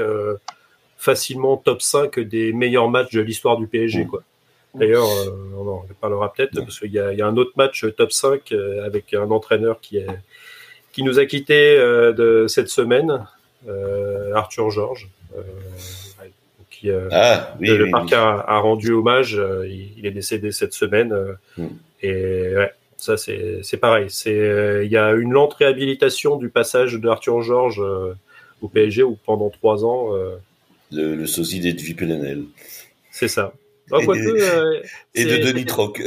facilement 0.97 1.57
top 1.57 1.81
5 1.81 2.19
des 2.19 2.53
meilleurs 2.53 2.89
matchs 2.89 3.13
de 3.13 3.21
l'histoire 3.21 3.57
du 3.57 3.67
PSG. 3.67 4.05
Quoi. 4.05 4.23
D'ailleurs, 4.75 5.07
on 5.57 5.67
en 5.67 5.85
parlera 6.01 6.33
peut-être 6.33 6.59
parce 6.59 6.79
qu'il 6.79 6.91
y, 6.91 6.95
y, 6.95 7.21
a 7.21 7.27
un 7.27 7.37
autre 7.37 7.53
match 7.55 7.85
top 7.95 8.11
5 8.11 8.53
avec 8.83 9.13
un 9.13 9.29
entraîneur 9.31 9.79
qui, 9.79 9.97
est, 9.97 10.07
qui 10.91 11.03
nous 11.03 11.19
a 11.19 11.25
quitté 11.25 11.77
de 11.77 12.45
cette 12.47 12.69
semaine, 12.69 13.25
Arthur 14.33 14.69
Georges. 14.69 15.09
Qui, 16.69 16.91
ah, 16.91 17.55
oui, 17.59 17.69
le 17.69 17.85
oui, 17.85 17.91
parc 17.91 18.09
oui. 18.09 18.13
A, 18.13 18.45
a, 18.47 18.59
rendu 18.59 18.91
hommage. 18.91 19.41
Il, 19.65 19.97
il, 19.97 20.05
est 20.05 20.11
décédé 20.11 20.51
cette 20.51 20.73
semaine. 20.73 21.15
Mm. 21.57 21.67
Et 22.03 22.55
ouais, 22.55 22.71
ça, 22.97 23.15
c'est 23.15 23.77
pareil. 23.79 24.07
Euh, 24.27 24.83
il 24.83 24.91
y 24.91 24.97
a 24.97 25.11
une 25.11 25.31
lente 25.31 25.53
réhabilitation 25.53 26.35
du 26.35 26.49
passage 26.49 26.93
de 26.93 27.07
Arthur 27.07 27.41
Georges 27.41 27.81
euh, 27.81 28.13
au 28.61 28.67
PSG 28.67 29.03
où 29.03 29.17
pendant 29.25 29.49
trois 29.49 29.85
ans. 29.85 30.13
Le, 30.91 31.15
le 31.15 31.25
sosie 31.27 31.59
d'Edwy 31.59 31.93
Pellenel. 31.93 32.43
C'est 33.11 33.27
ça. 33.27 33.53
Quoique, 33.89 34.11
euh, 34.19 34.81
Et 35.15 35.23
de 35.23 35.37
Denis 35.37 35.63
Troc. 35.65 36.01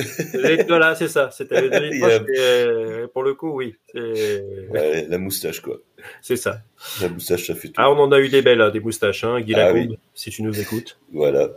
Voilà, 0.69 0.95
c'est 0.95 1.09
ça. 1.09 1.31
C'était 1.33 1.69
Denis 1.69 2.03
a- 2.03 2.21
euh, 2.39 3.07
pour 3.09 3.23
le 3.23 3.33
coup, 3.35 3.51
oui. 3.53 3.75
Ouais, 3.95 5.07
la 5.09 5.17
moustache, 5.19 5.61
quoi. 5.61 5.79
c'est 6.21 6.37
ça. 6.37 6.61
La 7.01 7.09
moustache, 7.09 7.47
ça 7.47 7.55
fait 7.55 7.69
tout. 7.69 7.75
Ah, 7.79 7.91
on 7.91 7.99
en 7.99 8.13
a 8.13 8.21
eu 8.21 8.29
des 8.29 8.43
belles, 8.43 8.61
hein, 8.61 8.71
des 8.71 8.81
moustaches, 8.81 9.25
hein. 9.25 9.41
Guy 9.41 9.55
Ah 9.55 9.73
Lacombe, 9.73 9.97
si 10.15 10.31
tu 10.31 10.43
nous 10.43 10.59
écoutes. 10.61 10.99
Voilà. 11.13 11.49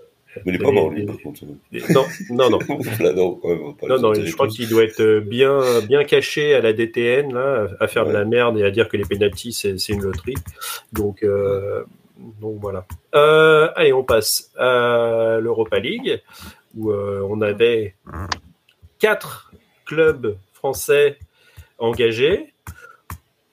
Mais 0.46 0.54
il 0.54 0.56
est 0.56 0.64
pas 0.64 0.72
mort, 0.72 0.90
lui, 0.90 1.06
par 1.06 1.18
contre. 1.20 1.42
Et- 1.74 1.82
Non, 1.94 2.06
non, 2.32 2.50
non. 2.50 2.60
je 4.24 4.34
crois 4.34 4.48
qu'il 4.48 4.68
doit 4.70 4.84
être 4.84 5.02
euh, 5.02 5.20
bien, 5.22 5.60
bien 5.82 6.04
caché 6.06 6.56
à 6.56 6.62
la 6.62 6.74
DTN, 6.74 7.34
là, 7.34 7.68
à 7.80 7.88
faire 7.88 8.06
de 8.06 8.12
la 8.14 8.26
merde 8.26 8.58
et 8.58 8.64
à 8.64 8.72
dire 8.72 8.88
que 8.90 8.98
les 8.98 9.04
pénalties, 9.06 9.54
c'est 9.54 9.78
c'est 9.78 9.94
une 9.94 10.02
loterie. 10.02 10.34
Donc, 10.94 11.22
euh, 11.24 11.84
donc 12.42 12.58
voilà. 12.62 12.86
Euh, 13.16 13.70
allez, 13.76 13.94
on 13.94 14.04
passe 14.04 14.52
à 14.58 15.38
l'Europa 15.42 15.80
League, 15.80 16.22
où 16.78 16.92
euh, 16.92 17.26
on 17.30 17.42
avait 17.42 17.96
quatre 19.00 19.52
clubs 19.86 20.38
français 20.54 21.18
engagés. 21.80 22.54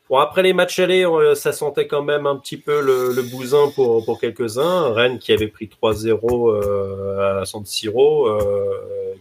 Bon, 0.08 0.18
après 0.18 0.42
les 0.42 0.52
matchs 0.52 0.78
allés, 0.80 1.04
euh, 1.06 1.34
ça 1.36 1.52
sentait 1.52 1.86
quand 1.86 2.02
même 2.02 2.26
un 2.26 2.36
petit 2.36 2.56
peu 2.56 2.80
le, 2.80 3.12
le 3.14 3.22
bousin 3.22 3.68
pour, 3.74 4.04
pour 4.04 4.18
quelques-uns. 4.20 4.92
Rennes 4.92 5.18
qui 5.18 5.32
avait 5.32 5.46
pris 5.48 5.70
3-0 5.82 6.50
euh, 6.50 7.40
à 7.40 7.44
San 7.44 7.64
Siro, 7.64 8.28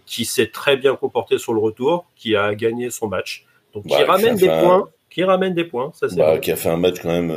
qui 0.08 0.26
s'est 0.26 0.48
très 0.50 0.78
bien 0.78 0.96
comporté 0.96 1.38
sur 1.38 1.54
le 1.54 1.60
retour, 1.60 2.06
qui 2.16 2.36
a 2.36 2.56
gagné 2.56 2.90
son 2.90 3.08
match. 3.08 3.46
Donc 3.76 3.84
qui 3.84 3.90
Bah, 3.90 4.06
ramène 4.08 4.36
qui 4.36 4.42
des 4.46 4.50
un- 4.50 4.64
points, 4.64 4.90
qui 5.12 5.24
ramène 5.24 5.54
des 5.54 5.64
points, 5.64 5.92
ça 5.94 6.10
c'est 6.10 6.16
Bah, 6.18 6.40
qui 6.40 6.52
a 6.52 6.56
fait 6.56 6.70
un 6.70 6.78
match 6.78 6.96
quand 7.02 7.10
même 7.10 7.30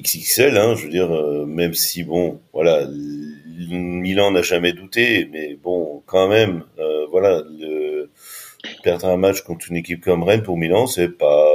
XXL, 0.00 0.56
hein, 0.56 0.74
je 0.74 0.84
veux 0.84 0.90
dire, 0.90 1.10
euh, 1.14 1.44
même 1.46 1.74
si 1.74 2.02
bon, 2.04 2.40
voilà, 2.52 2.86
Milan 3.68 4.30
n'a 4.30 4.42
jamais 4.42 4.72
douté, 4.72 5.28
mais 5.30 5.56
bon, 5.62 6.02
quand 6.06 6.28
même, 6.28 6.64
euh, 6.78 7.06
voilà, 7.10 7.42
le, 7.58 8.10
perdre 8.82 9.06
un 9.06 9.16
match 9.16 9.42
contre 9.42 9.66
une 9.70 9.76
équipe 9.76 10.02
comme 10.02 10.22
Rennes 10.22 10.42
pour 10.42 10.56
Milan, 10.56 10.86
c'est 10.86 11.08
pas, 11.08 11.46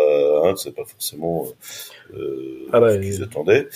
hein, 0.43 0.53
c'est 0.57 0.75
pas 0.75 0.85
forcément 0.85 1.45
euh, 2.15 2.67
Ah 2.71 2.79
bah, 2.79 2.93
ce 2.93 2.99
qu'ils 2.99 3.23
attendaient. 3.23 3.67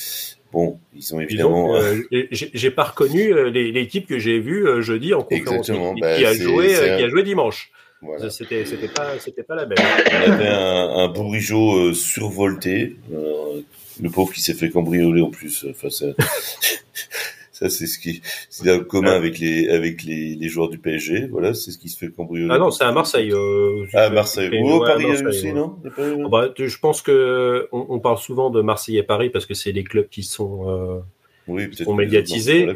Bon, 0.52 0.80
ils 0.96 1.14
ont 1.14 1.20
évidemment. 1.20 1.76
euh, 1.76 1.96
j'ai 2.32 2.72
pas 2.72 2.84
reconnu 2.86 3.34
les- 3.52 3.72
l'équipe 3.72 4.08
que 4.08 4.18
j'ai 4.18 4.40
vue 4.40 4.66
jeudi 4.82 5.14
en 5.14 5.22
conférence 5.44 5.68
qui, 5.94 6.02
bah, 6.02 6.18
qui 6.18 6.26
a 6.26 6.34
joué, 6.44 6.68
qui 6.98 7.04
a 7.04 7.10
joué 7.10 7.24
dimanche. 7.24 7.72
Voilà. 8.02 8.30
C'était 8.30 8.66
c'était 8.66 8.88
pas 8.88 9.18
c'était 9.20 9.44
pas 9.44 9.56
la 9.56 9.66
même. 9.66 9.78
On 9.80 10.32
avait 10.32 10.48
un, 10.48 10.90
un 11.04 11.08
bourrigeau 11.10 11.78
euh, 11.90 11.94
survolté, 11.94 12.96
euh, 13.14 13.62
le 14.02 14.10
pauvre 14.10 14.32
qui 14.34 14.42
s'est 14.42 14.54
fait 14.54 14.70
cambrioler 14.70 15.22
en 15.22 15.30
plus. 15.30 15.66
Enfin, 15.70 15.90
ça, 15.90 16.06
ça 17.52 17.70
c'est 17.70 17.88
ce 17.88 18.00
qui 18.00 18.22
c'est 18.50 18.72
en 18.72 18.80
commun 18.80 19.12
avec 19.12 19.38
les 19.40 19.68
avec 19.70 20.04
les, 20.04 20.36
les 20.36 20.48
joueurs 20.50 20.70
du 20.70 20.78
PSG. 20.78 21.28
Voilà, 21.28 21.54
c'est 21.54 21.72
ce 21.72 21.78
qui 21.78 21.90
se 21.90 21.98
fait 21.98 22.10
cambrioler. 22.10 22.54
Ah 22.54 22.58
non, 22.58 22.72
c'est 22.72 22.86
à 22.86 22.92
Marseille. 22.92 23.32
euh, 23.34 23.86
Ah, 23.94 24.04
à 24.06 24.10
Marseille. 24.10 24.50
Ou 24.62 24.70
au 24.72 24.80
Paris 24.80 25.06
aussi, 25.26 25.52
non? 25.54 25.76
Ah 25.98 26.28
bah, 26.32 26.50
tu- 26.56 26.70
je 26.70 26.80
pense 26.80 27.02
que 27.02 27.68
on, 27.72 27.86
on 27.90 28.00
parle 28.00 28.18
souvent 28.18 28.50
de 28.50 28.62
Marseille 28.62 28.98
et 28.98 29.04
Paris 29.04 29.30
parce 29.30 29.46
que 29.46 29.54
c'est 29.54 29.74
des 29.74 29.84
clubs 29.84 30.08
qui 30.08 30.24
sont. 30.24 30.70
euh, 30.70 31.00
Oui, 31.48 31.68
peut-être. 31.68 31.84
sont 31.84 31.98
les 31.98 32.06
médiatisés. 32.06 32.68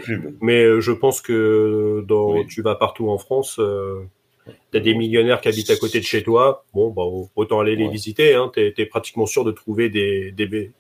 mais 0.42 0.64
euh, 0.64 0.82
je 0.82 0.92
pense 0.92 1.22
que 1.22 2.04
dans 2.08 2.34
Oui. 2.40 2.48
tu 2.48 2.62
vas 2.62 2.76
partout 2.76 3.10
en 3.10 3.18
France, 3.18 3.60
euh, 4.48 4.52
t'as 4.72 4.80
des 4.80 4.94
millionnaires 4.96 5.42
qui 5.42 5.48
habitent 5.50 5.70
à 5.70 5.76
côté 5.78 6.00
de 6.00 6.06
chez 6.06 6.24
toi. 6.24 6.66
Bon, 6.74 6.90
bah 6.92 7.04
autant 7.36 7.60
aller 7.60 7.76
les 7.76 7.86
Ouais. 7.86 7.92
visiter. 7.92 8.36
Hein, 8.36 8.52
T'es 8.54 8.74
es 8.78 8.86
pratiquement 8.86 9.26
sûr 9.26 9.44
de 9.44 9.52
trouver 9.52 9.90
des, 9.90 10.32
des 10.32 10.72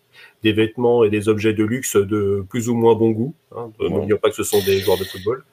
des 0.43 0.51
vêtements 0.51 1.03
et 1.03 1.09
des 1.09 1.27
objets 1.29 1.53
de 1.53 1.63
luxe 1.63 1.95
de 1.95 2.45
plus 2.49 2.69
ou 2.69 2.75
moins 2.75 2.93
bon 2.95 3.09
goût. 3.11 3.33
Hein. 3.55 3.71
Ouais. 3.79 3.89
N'oublions 3.89 4.17
pas 4.17 4.29
que 4.29 4.35
ce 4.35 4.43
sont 4.43 4.59
des 4.63 4.79
joueurs 4.79 4.97
de 4.99 5.05
football. 5.05 5.43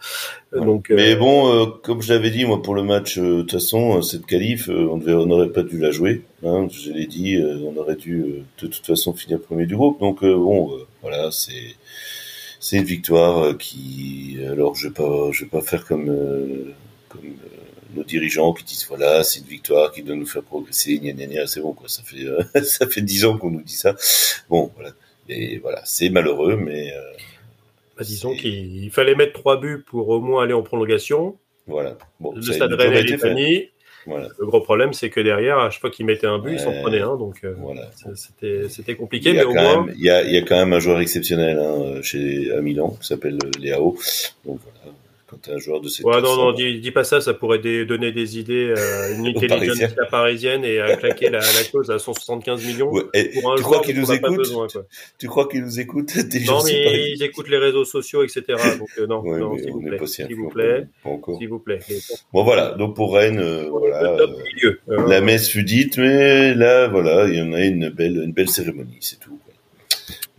Euh, 0.53 0.59
Ouais. 0.61 0.67
Donc, 0.67 0.91
Mais 0.91 1.13
euh, 1.15 1.17
bon, 1.17 1.49
euh, 1.49 1.67
comme 1.83 2.03
je 2.03 2.13
l'avais 2.13 2.31
dit, 2.31 2.45
moi, 2.45 2.61
pour 2.61 2.75
le 2.75 2.83
match, 2.83 3.17
euh, 3.17 3.37
de 3.39 3.41
toute 3.43 3.53
façon, 3.53 3.99
euh, 3.99 4.03
cette 4.03 4.27
qualif, 4.27 4.69
euh, 4.69 4.89
on 4.91 4.99
n'aurait 5.27 5.51
pas 5.53 5.63
dû 5.63 5.79
la 5.79 5.93
jouer. 5.93 6.23
Hein, 6.45 6.67
je 6.71 6.91
l'ai 6.93 7.07
dit, 7.07 7.37
euh, 7.37 7.59
on 7.65 7.77
aurait 7.79 7.97
dû, 7.97 8.21
euh, 8.21 8.43
de 8.61 8.67
toute 8.67 8.85
façon, 8.85 9.15
finir 9.15 9.41
premier 9.41 9.65
du 9.67 9.77
groupe. 9.77 9.99
Donc, 10.01 10.23
euh, 10.25 10.35
bon, 10.37 10.75
euh, 10.77 10.87
voilà, 11.03 11.31
c'est, 11.31 11.77
c'est 12.59 12.77
une 12.77 12.85
victoire 12.85 13.39
euh, 13.45 13.55
qui, 13.55 14.39
alors, 14.47 14.75
je 14.75 14.89
vais 14.89 14.95
pas, 14.95 15.31
je 15.33 15.45
vais 15.45 15.51
pas 15.51 15.63
faire 15.63 15.87
comme, 15.87 16.09
euh, 16.11 16.75
comme 17.09 17.21
euh, 17.25 17.70
nos 17.95 18.05
dirigeants 18.05 18.53
qui 18.53 18.65
disent, 18.65 18.87
voilà, 18.89 19.23
c'est 19.25 19.41
une 19.41 19.47
victoire 19.47 19.93
qui 19.93 20.03
doit 20.03 20.17
nous 20.17 20.27
faire 20.27 20.43
progresser, 20.43 20.99
gna 20.99 21.13
gna 21.13 21.27
gna, 21.27 21.47
c'est 21.47 21.61
bon, 21.61 21.73
quoi. 21.73 21.89
Ça 21.89 22.03
fait, 22.03 22.25
euh, 22.25 22.43
ça 22.63 22.87
fait 22.87 23.03
dix 23.03 23.25
ans 23.25 23.37
qu'on 23.39 23.51
nous 23.51 23.63
dit 23.63 23.77
ça. 23.77 23.95
Bon, 24.49 24.71
voilà. 24.77 24.91
Et 25.29 25.59
voilà, 25.59 25.81
c'est 25.85 26.09
malheureux, 26.11 26.57
mais 26.57 26.93
euh, 26.93 27.01
bah, 27.97 28.05
disons 28.05 28.35
qu'il 28.35 28.83
il 28.85 28.91
fallait 28.91 29.15
mettre 29.15 29.33
trois 29.35 29.61
buts 29.61 29.83
pour 29.87 30.09
au 30.09 30.21
moins 30.21 30.43
aller 30.45 30.55
en 30.55 30.63
prolongation. 30.63 31.37
voilà. 31.67 31.97
Bon, 32.19 32.33
Le 32.35 32.43
ça 32.43 32.55
stade 32.55 32.73
Rennais 32.73 33.07
fini. 33.17 33.69
Voilà, 34.07 34.29
Le 34.39 34.47
gros 34.47 34.63
problème, 34.63 34.95
c'est 34.95 35.11
que 35.11 35.21
derrière, 35.21 35.59
à 35.59 35.69
chaque 35.69 35.83
fois 35.83 35.91
qu'ils 35.91 36.07
mettaient 36.07 36.27
un 36.27 36.39
but, 36.39 36.55
ils 36.55 36.59
s'en 36.59 36.71
Ouais. 36.71 36.81
prenaient 36.81 37.03
un. 37.03 37.17
Donc, 37.19 37.41
euh, 37.45 37.55
voilà. 37.59 37.91
c'était 38.15 38.69
c'était 38.71 38.93
Il 38.93 38.97
compliqué, 38.97 39.31
y, 39.31 39.35
mais 39.35 39.45
au 39.45 39.53
moins. 39.53 39.85
même, 39.85 39.95
il, 39.97 40.03
y 40.03 40.09
a, 40.09 40.23
il 40.25 40.33
y 40.33 40.39
a 40.39 40.43
quand 40.43 40.57
même 40.57 40.73
un 40.73 40.81
joueur 40.81 41.01
exceptionnel 41.01 41.59
hein, 41.59 42.01
chez, 42.03 42.51
à 42.51 42.63
Milan 42.63 42.97
qui 42.99 43.07
s'appelle 43.07 43.39
euh, 43.45 43.51
Léao. 43.61 43.99
Donc 44.47 44.59
voilà, 44.65 44.97
quand 45.31 45.37
tu 45.43 45.51
un 45.53 45.59
joueur 45.59 45.81
de 45.81 45.89
cette 45.89 46.05
Ouais, 46.05 46.21
non, 46.21 46.35
non, 46.37 46.53
dis, 46.53 46.81
dis 46.81 46.91
pas 46.91 47.05
ça, 47.05 47.21
ça 47.21 47.35
pourrait 47.35 47.61
donner 47.85 48.11
des 48.11 48.39
idées 48.39 48.75
à 48.77 49.11
une 49.17 49.33
Parisiens. 49.33 49.57
intelligence 49.87 49.95
parisienne 50.11 50.65
et 50.65 50.81
à 50.81 50.97
claquer 50.97 51.31
la, 51.31 51.39
la 51.39 51.65
clause 51.71 51.91
à 51.91 51.99
175 52.01 52.65
millions 52.67 52.91
Ouais, 52.91 53.03
et 53.15 53.41
pour 53.41 53.53
un 53.53 53.57
tu 53.57 53.63
crois 53.63 53.81
qu'il 53.81 53.95
dont 53.95 54.01
nous 54.03 54.11
on 54.11 54.15
n'a 54.15 54.19
pas 54.21 54.27
écoute 54.29 54.39
besoin. 54.39 54.67
Tu 55.19 55.27
crois 55.29 55.49
qu'il 55.49 55.63
nous 55.63 55.79
écoute 55.79 56.19
Déjà, 56.29 56.53
Non, 56.53 56.59
mais 56.65 56.85
pas- 56.85 56.91
ils 56.93 57.23
écoutent 57.23 57.49
les 57.49 57.59
réseaux 57.59 57.85
sociaux, 57.85 58.25
etc. 58.25 58.43
Donc, 58.79 58.89
euh, 58.99 59.07
non, 59.07 59.21
Ouais, 59.23 59.39
non, 59.39 59.57
s'il 59.57 59.71
vous 59.71 59.81
plaît, 59.81 60.07
s'il 60.07 60.35
vous 60.35 60.49
plaît, 60.49 60.87
s'il 61.39 61.49
vous 61.49 61.65
Bon 62.33 62.43
voilà, 62.43 62.73
donc 62.73 62.97
pour 62.97 63.15
Rennes, 63.15 63.39
euh, 63.39 63.69
voilà, 63.71 64.03
euh. 64.19 64.27
Euh, 64.89 65.07
la 65.09 65.21
messe 65.21 65.49
fut 65.49 65.63
dite, 65.65 65.99
mais 65.99 66.55
là, 66.55 66.89
voilà, 66.89 67.29
il 67.29 67.37
y 67.37 67.43
en 67.43 67.53
a 67.53 67.61
une 67.65 67.89
belle, 67.91 68.17
une 68.25 68.33
belle 68.33 68.49
cérémonie, 68.49 68.97
c'est 69.01 69.21
tout. 69.21 69.39
quoi. 69.45 69.55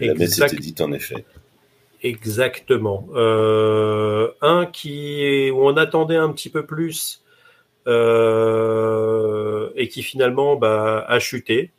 La 0.06 0.14
messe 0.16 0.40
était 0.40 0.56
dite 0.58 0.82
en 0.82 0.92
effet. 0.94 1.24
Exactement. 2.02 3.08
Euh, 3.14 4.32
un 4.42 4.66
qui 4.66 5.52
où 5.52 5.68
on 5.68 5.78
attendait 5.78 6.16
un 6.16 6.32
petit 6.32 6.50
peu 6.50 6.66
plus 6.66 7.24
euh, 7.88 9.70
et 9.76 9.88
qui 9.88 10.04
finalement 10.04 10.56
bah, 10.56 11.06
a 11.08 11.20
chuté, 11.20 11.72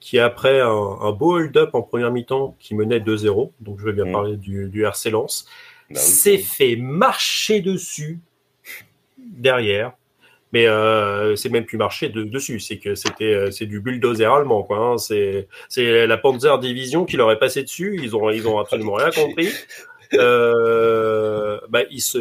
qui 0.00 0.18
après 0.18 0.60
un, 0.60 0.68
un 0.68 1.12
beau 1.12 1.36
hold-up 1.36 1.70
en 1.74 1.82
première 1.82 2.12
mi-temps 2.12 2.56
qui 2.60 2.74
menait 2.74 3.00
2-0, 3.00 3.52
donc 3.60 3.78
je 3.80 3.84
vais 3.84 3.92
bien 3.92 4.04
Mm. 4.06 4.12
parler 4.12 4.36
du, 4.36 4.68
du 4.68 4.84
RC 4.84 5.10
Lens, 5.10 5.46
Bah 5.90 5.96
oui, 5.96 5.98
s'est 6.00 6.38
fait 6.38 6.76
marcher 6.76 7.60
dessus 7.60 8.20
derrière. 9.18 9.92
Mais 10.52 10.66
euh, 10.66 11.36
c'est 11.36 11.50
même 11.50 11.64
plus 11.66 11.76
marcher 11.76 12.08
de, 12.08 12.22
dessus, 12.24 12.58
c'est 12.60 12.78
que 12.78 12.94
c'était 12.94 13.34
euh, 13.34 13.50
c'est 13.50 13.66
du 13.66 13.80
bulldozer 13.80 14.32
allemand 14.32 14.62
quoi. 14.62 14.78
hein. 14.78 14.98
C'est 14.98 15.46
c'est 15.68 16.06
la 16.06 16.16
Panzer 16.16 16.58
Division 16.58 17.04
qui 17.04 17.16
leur 17.18 17.30
est 17.32 17.38
passé 17.38 17.62
dessus. 17.62 17.98
Ils 18.02 18.16
ont 18.16 18.30
ils 18.30 18.48
ont 18.48 18.58
absolument 18.58 18.94
rien 18.94 19.10
compris. 19.10 19.48
Euh, 20.14 21.58
bah, 21.68 21.80
ils 21.90 22.00
se 22.00 22.18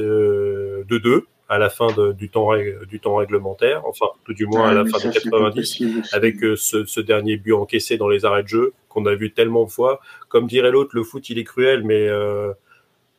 de 0.83 0.97
deux 0.97 1.25
à 1.49 1.57
la 1.57 1.69
fin 1.69 1.87
de- 1.93 2.11
du 2.11 2.29
temps 2.29 2.49
du 2.89 2.99
temps 2.99 3.15
réglementaire, 3.15 3.83
enfin 3.85 4.07
tout 4.25 4.33
du 4.33 4.45
moins 4.45 4.67
à 4.69 4.73
la 4.73 4.83
fin 4.85 4.97
mais 5.01 5.07
de 5.09 5.13
ça, 5.13 5.19
c'est 5.23 5.29
pas 5.29 5.37
90 5.37 5.55
possible 5.61 5.99
aussi. 6.01 6.09
avec 6.15 6.43
euh, 6.43 6.55
ce, 6.57 6.83
ce 6.85 6.99
dernier 6.99 7.37
but 7.37 7.53
encaissé 7.53 7.95
dans 7.97 8.09
les 8.09 8.25
arrêts 8.25 8.43
de 8.43 8.49
jeu 8.49 8.73
qu'on 8.89 9.05
a 9.05 9.15
vu 9.15 9.31
tellement 9.31 9.63
de 9.63 9.69
fois. 9.71 10.01
Comme 10.27 10.47
dirait 10.47 10.71
l'autre, 10.71 10.91
le 10.93 11.03
foot 11.03 11.29
il 11.29 11.39
est 11.39 11.45
cruel, 11.45 11.83
mais 11.85 12.07
euh, 12.09 12.51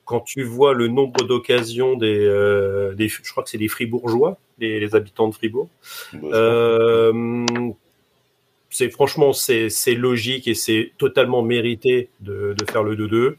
quand 0.08 0.20
tu 0.20 0.42
vois 0.42 0.72
le 0.72 0.88
nombre 0.88 1.22
d'occasions 1.26 1.94
des, 1.94 2.24
euh, 2.24 2.94
des, 2.94 3.08
je 3.08 3.30
crois 3.30 3.44
que 3.44 3.50
c'est 3.50 3.58
des 3.58 3.68
Fribourgeois, 3.68 4.38
les, 4.58 4.80
les 4.80 4.94
habitants 4.94 5.28
de 5.28 5.34
Fribourg. 5.34 5.68
Bah, 6.14 6.28
Euh, 6.32 7.46
c'est 8.70 8.90
franchement 8.90 9.32
c'est 9.32 9.94
logique 9.94 10.48
et 10.48 10.54
c'est 10.54 10.92
totalement 10.98 11.42
mérité 11.42 12.08
de, 12.20 12.54
de 12.58 12.64
faire 12.70 12.82
le 12.82 12.96
2-2. 12.96 13.36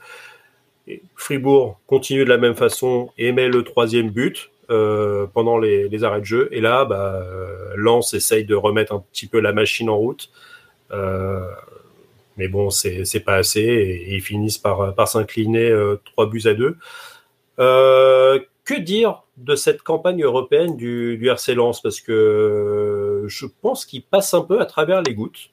Et 0.88 1.02
Fribourg 1.16 1.80
continue 1.88 2.24
de 2.24 2.30
la 2.30 2.38
même 2.38 2.56
façon 2.56 3.12
et 3.18 3.32
met 3.32 3.48
le 3.48 3.64
troisième 3.64 4.12
but 4.12 4.52
euh, 4.70 5.26
pendant 5.26 5.58
les, 5.58 5.90
les 5.90 6.04
arrêts 6.04 6.20
de 6.20 6.26
jeu. 6.26 6.50
Et 6.52 6.62
là, 6.62 6.86
bah, 6.86 7.24
Lens 7.76 8.14
essaye 8.14 8.46
de 8.46 8.56
remettre 8.56 8.94
un 8.94 9.04
petit 9.12 9.26
peu 9.26 9.40
la 9.40 9.54
machine 9.54 9.90
en 9.90 9.98
route. 9.98 10.30
Mais 12.40 12.48
bon, 12.48 12.70
c'est 12.70 13.20
pas 13.26 13.36
assez 13.36 13.60
et, 13.60 14.12
et 14.12 14.16
ils 14.16 14.22
finissent 14.22 14.58
par, 14.58 14.96
par 14.96 15.10
s'incliner 15.10 15.70
euh, 15.70 16.02
3 16.06 16.28
buts 16.28 16.44
à 16.46 16.54
2. 16.54 16.78
Euh, 17.60 18.40
que 18.64 18.80
dire 18.80 19.24
de 19.36 19.56
cette 19.56 19.82
campagne 19.84 20.24
européenne 20.24 20.78
du, 20.78 21.18
du 21.18 21.28
RC 21.28 21.54
Lens? 21.54 21.82
Parce 21.82 22.00
que 22.00 22.14
euh, 22.14 23.28
je 23.28 23.46
pense 23.62 23.86
qu'il 23.86 24.04
passe 24.04 24.34
un 24.34 24.42
peu 24.42 24.62
à 24.62 24.66
travers 24.66 25.02
les 25.02 25.14
gouttes. 25.14 25.50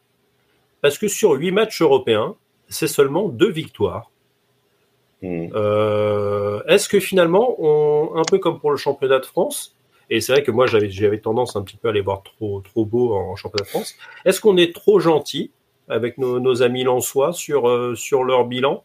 Parce 0.80 0.96
que 0.96 1.08
sur 1.08 1.32
8 1.32 1.50
matchs 1.50 1.82
européens, 1.82 2.36
c'est 2.68 2.86
seulement 2.86 3.28
deux 3.28 3.50
victoires. 3.50 4.12
Euh, 5.24 6.62
Est-ce 6.68 6.88
que 6.88 7.00
finalement, 7.00 7.56
on, 7.58 8.14
un 8.14 8.22
peu 8.22 8.38
comme 8.38 8.60
pour 8.60 8.70
le 8.70 8.76
championnat 8.76 9.18
de 9.18 9.26
France, 9.26 9.76
et 10.08 10.20
c'est 10.20 10.30
vrai 10.30 10.44
que 10.44 10.52
moi 10.52 10.66
j'avais 10.68 10.88
j'avais 10.88 11.18
tendance 11.18 11.56
un 11.56 11.62
petit 11.62 11.76
peu 11.76 11.88
à 11.88 11.92
les 11.92 12.00
voir 12.00 12.22
trop 12.22 12.60
trop 12.60 12.84
beaux 12.84 13.16
en 13.16 13.34
championnat 13.34 13.64
de 13.64 13.68
France, 13.70 13.96
est-ce 14.24 14.40
qu'on 14.40 14.56
est 14.56 14.72
trop 14.72 15.00
gentil 15.00 15.50
avec 15.88 16.18
nos, 16.18 16.62
amis 16.62 16.84
lensois 16.84 17.32
sur 17.32 17.68
euh, 17.68 17.94
sur 17.94 18.24
leur 18.24 18.46
bilan 18.46 18.84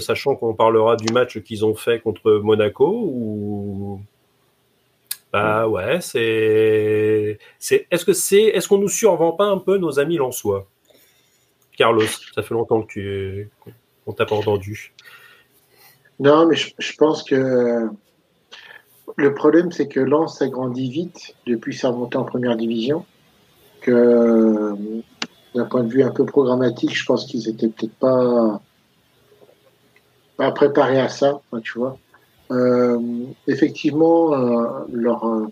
sachant 0.00 0.36
qu'on 0.36 0.54
parlera 0.54 0.96
du 0.96 1.12
match 1.12 1.38
qu'ils 1.40 1.66
ont 1.66 1.74
fait 1.74 2.00
contre 2.00 2.40
Monaco 2.42 2.88
ou 2.88 4.00
bah 5.32 5.66
c'est 6.00 7.38
est-ce 7.60 8.04
que 8.04 8.14
c'est 8.14 8.42
est-ce 8.42 8.68
qu'on 8.68 8.78
nous 8.78 8.88
survend 8.88 9.32
pas 9.32 9.44
un 9.44 9.58
peu 9.58 9.76
nos 9.76 9.98
amis 9.98 10.16
lensois? 10.16 10.66
Carlos, 11.76 12.06
ça 12.34 12.42
fait 12.42 12.54
longtemps 12.54 12.82
que 12.82 12.92
tu 12.92 13.50
on 14.06 14.12
t'a 14.12 14.26
pas 14.26 14.34
entendu. 14.34 14.92
Non, 16.18 16.46
mais 16.46 16.56
je, 16.56 16.96
pense 16.98 17.22
que 17.22 17.88
le 19.16 19.34
problème 19.34 19.72
c'est 19.72 19.88
que 19.88 20.00
Lens 20.00 20.42
a 20.42 20.48
grandi 20.48 20.90
vite 20.90 21.34
depuis 21.46 21.74
sa 21.74 21.92
montée 21.92 22.18
en 22.18 22.24
première 22.24 22.56
division 22.56 23.06
d'un 25.54 25.64
point 25.64 25.82
de 25.82 25.88
vue 25.88 26.02
un 26.02 26.10
peu 26.10 26.24
programmatique, 26.24 26.94
je 26.94 27.04
pense 27.04 27.24
qu'ils 27.26 27.48
étaient 27.48 27.68
peut-être 27.68 27.94
pas 27.94 28.60
pas 30.40 30.52
préparés 30.52 30.98
à 30.98 31.10
ça, 31.10 31.42
tu 31.62 31.78
vois. 31.78 31.98
Euh, 32.50 32.98
effectivement, 33.46 34.32
euh, 34.32 34.86
leur, 34.90 35.24
euh, 35.26 35.46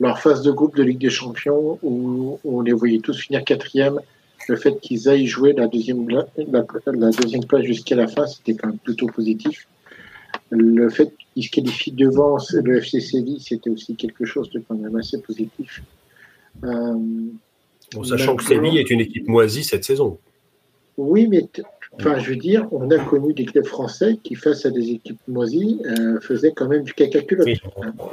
leur 0.00 0.18
phase 0.18 0.40
de 0.40 0.50
groupe 0.50 0.74
de 0.74 0.82
Ligue 0.82 1.00
des 1.00 1.10
Champions, 1.10 1.78
où, 1.82 2.38
on 2.42 2.62
les 2.62 2.72
voyait 2.72 3.00
tous 3.00 3.18
finir 3.20 3.44
quatrième, 3.44 4.00
le 4.48 4.56
fait 4.56 4.80
qu'ils 4.80 5.10
aillent 5.10 5.26
jouer 5.26 5.52
la 5.52 5.68
deuxième, 5.68 6.08
la, 6.08 6.24
deuxième 7.10 7.44
place 7.44 7.64
jusqu'à 7.64 7.94
la 7.94 8.08
fin, 8.08 8.26
c'était 8.26 8.54
quand 8.54 8.68
même 8.68 8.78
plutôt 8.78 9.06
positif. 9.06 9.68
Le 10.48 10.88
fait 10.88 11.12
qu'ils 11.34 11.44
se 11.44 11.50
qualifient 11.50 11.92
devant 11.92 12.38
le 12.54 12.78
FC 12.78 13.00
Séville, 13.00 13.40
c'était 13.40 13.68
aussi 13.68 13.94
quelque 13.96 14.24
chose 14.24 14.48
de 14.48 14.62
quand 14.66 14.76
même 14.76 14.96
assez 14.96 15.20
positif. 15.20 15.82
Sachant 18.04 18.36
que 18.36 18.44
Séville 18.44 18.78
est 18.78 18.90
une 18.90 19.00
équipe 19.00 19.28
moisie 19.28 19.64
cette 19.64 19.84
saison. 19.84 20.18
Oui, 20.96 21.26
mais 21.28 21.48
Enfin, 21.98 22.18
je 22.18 22.30
veux 22.30 22.36
dire, 22.36 22.66
on 22.72 22.90
a 22.90 22.98
connu 22.98 23.34
des 23.34 23.44
clubs 23.44 23.66
français 23.66 24.16
qui, 24.22 24.34
face 24.34 24.64
à 24.64 24.70
des 24.70 24.92
équipes 24.92 25.20
moisies, 25.28 25.82
euh, 25.84 26.18
faisaient 26.20 26.52
quand 26.52 26.66
même 26.66 26.84
du 26.84 26.94
caca 26.94 27.20
culotte. 27.20 27.48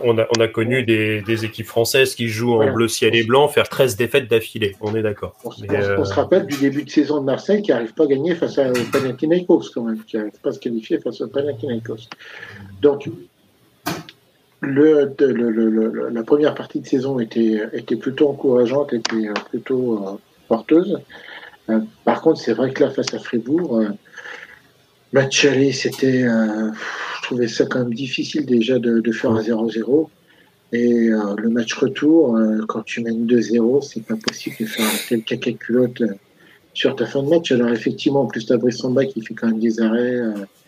on, 0.04 0.18
a, 0.18 0.28
on 0.38 0.42
a 0.42 0.48
connu 0.50 0.84
des, 0.84 1.22
des, 1.22 1.46
équipes 1.46 1.66
françaises 1.66 2.14
qui 2.14 2.28
jouent 2.28 2.56
en 2.56 2.74
bleu 2.74 2.90
ciel 2.90 3.16
et 3.16 3.24
blanc 3.24 3.48
faire 3.48 3.70
13 3.70 3.96
défaites 3.96 4.30
d'affilée. 4.30 4.76
On 4.82 4.96
est 4.96 5.02
d'accord. 5.02 5.38
On, 5.46 5.52
se 5.52 5.64
euh, 5.72 6.04
rappelle 6.04 6.46
du 6.46 6.58
début 6.58 6.84
de 6.84 6.90
saison 6.90 7.22
de 7.22 7.26
Marseille 7.26 7.62
qui 7.62 7.72
n'arrive 7.72 7.94
pas 7.94 8.04
à 8.04 8.08
gagner 8.08 8.36
face 8.36 8.58
à 8.58 8.70
Panathinaikos, 8.92 9.72
quand 9.74 9.84
même, 9.84 10.04
qui 10.04 10.18
n'arrive 10.18 10.40
pas 10.44 10.50
à 10.50 10.54
se 10.54 10.60
qualifier 10.60 11.00
face 11.00 11.22
à 11.22 11.28
Panathinaikos. 11.28 12.10
Donc, 12.82 13.10
le, 14.62 15.14
le, 15.20 15.50
le, 15.50 16.10
la 16.10 16.24
première 16.24 16.54
partie 16.54 16.82
de 16.82 16.88
saison 16.88 17.20
était, 17.20 17.62
était 17.74 17.96
plutôt 17.96 18.30
encourageante, 18.30 18.94
était 18.94 19.30
plutôt 19.50 20.08
euh, 20.08 20.12
porteuse. 20.50 21.00
Euh, 21.70 21.80
par 22.04 22.22
contre, 22.22 22.42
c'est 22.42 22.54
vrai 22.54 22.74
que 22.74 22.84
là, 22.84 22.90
face 22.90 23.14
à 23.14 23.20
Fribourg, 23.20 23.80
euh, 23.80 23.90
match 25.14 25.46
aller, 25.46 25.72
c'était, 25.72 26.24
euh, 26.24 26.72
je 27.18 27.22
trouvais 27.24 27.48
ça 27.48 27.66
quand 27.66 27.80
même 27.80 27.94
difficile 27.94 28.46
déjà 28.46 28.80
de, 28.80 29.12
faire 29.12 29.32
un 29.32 29.42
0-0. 29.42 30.10
Et 30.72 31.10
le 31.10 31.50
match 31.50 31.74
retour, 31.74 32.40
quand 32.68 32.84
tu 32.84 33.02
mènes 33.02 33.26
2-0, 33.26 33.82
c'est 33.82 34.06
pas 34.06 34.14
possible 34.16 34.56
de 34.60 34.66
faire 34.66 34.86
un 34.86 34.98
tel 35.08 35.24
caca 35.24 35.52
culotte 35.54 36.04
sur 36.76 36.96
ta 36.96 37.08
fin 37.08 37.24
de 37.24 37.30
match. 37.30 37.52
Alors 37.52 37.70
effectivement, 37.70 38.22
en 38.22 38.28
plus 38.28 38.46
t'as 38.46 38.58
Brissamba 38.58 39.06
qui 39.06 39.24
fait 39.24 39.34
quand 39.34 39.48
même 39.48 39.60
des 39.60 39.82
arrêts. 39.82 40.22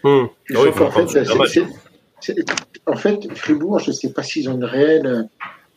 Hum. 0.04 0.28
en, 0.56 0.90
fait, 0.90 1.62
Fribourg, 3.36 3.80
je 3.80 3.92
sais 3.92 4.12
pas 4.12 4.24
s'ils 4.24 4.50
ont 4.50 4.56
une 4.56 4.66
réelle, 4.66 5.28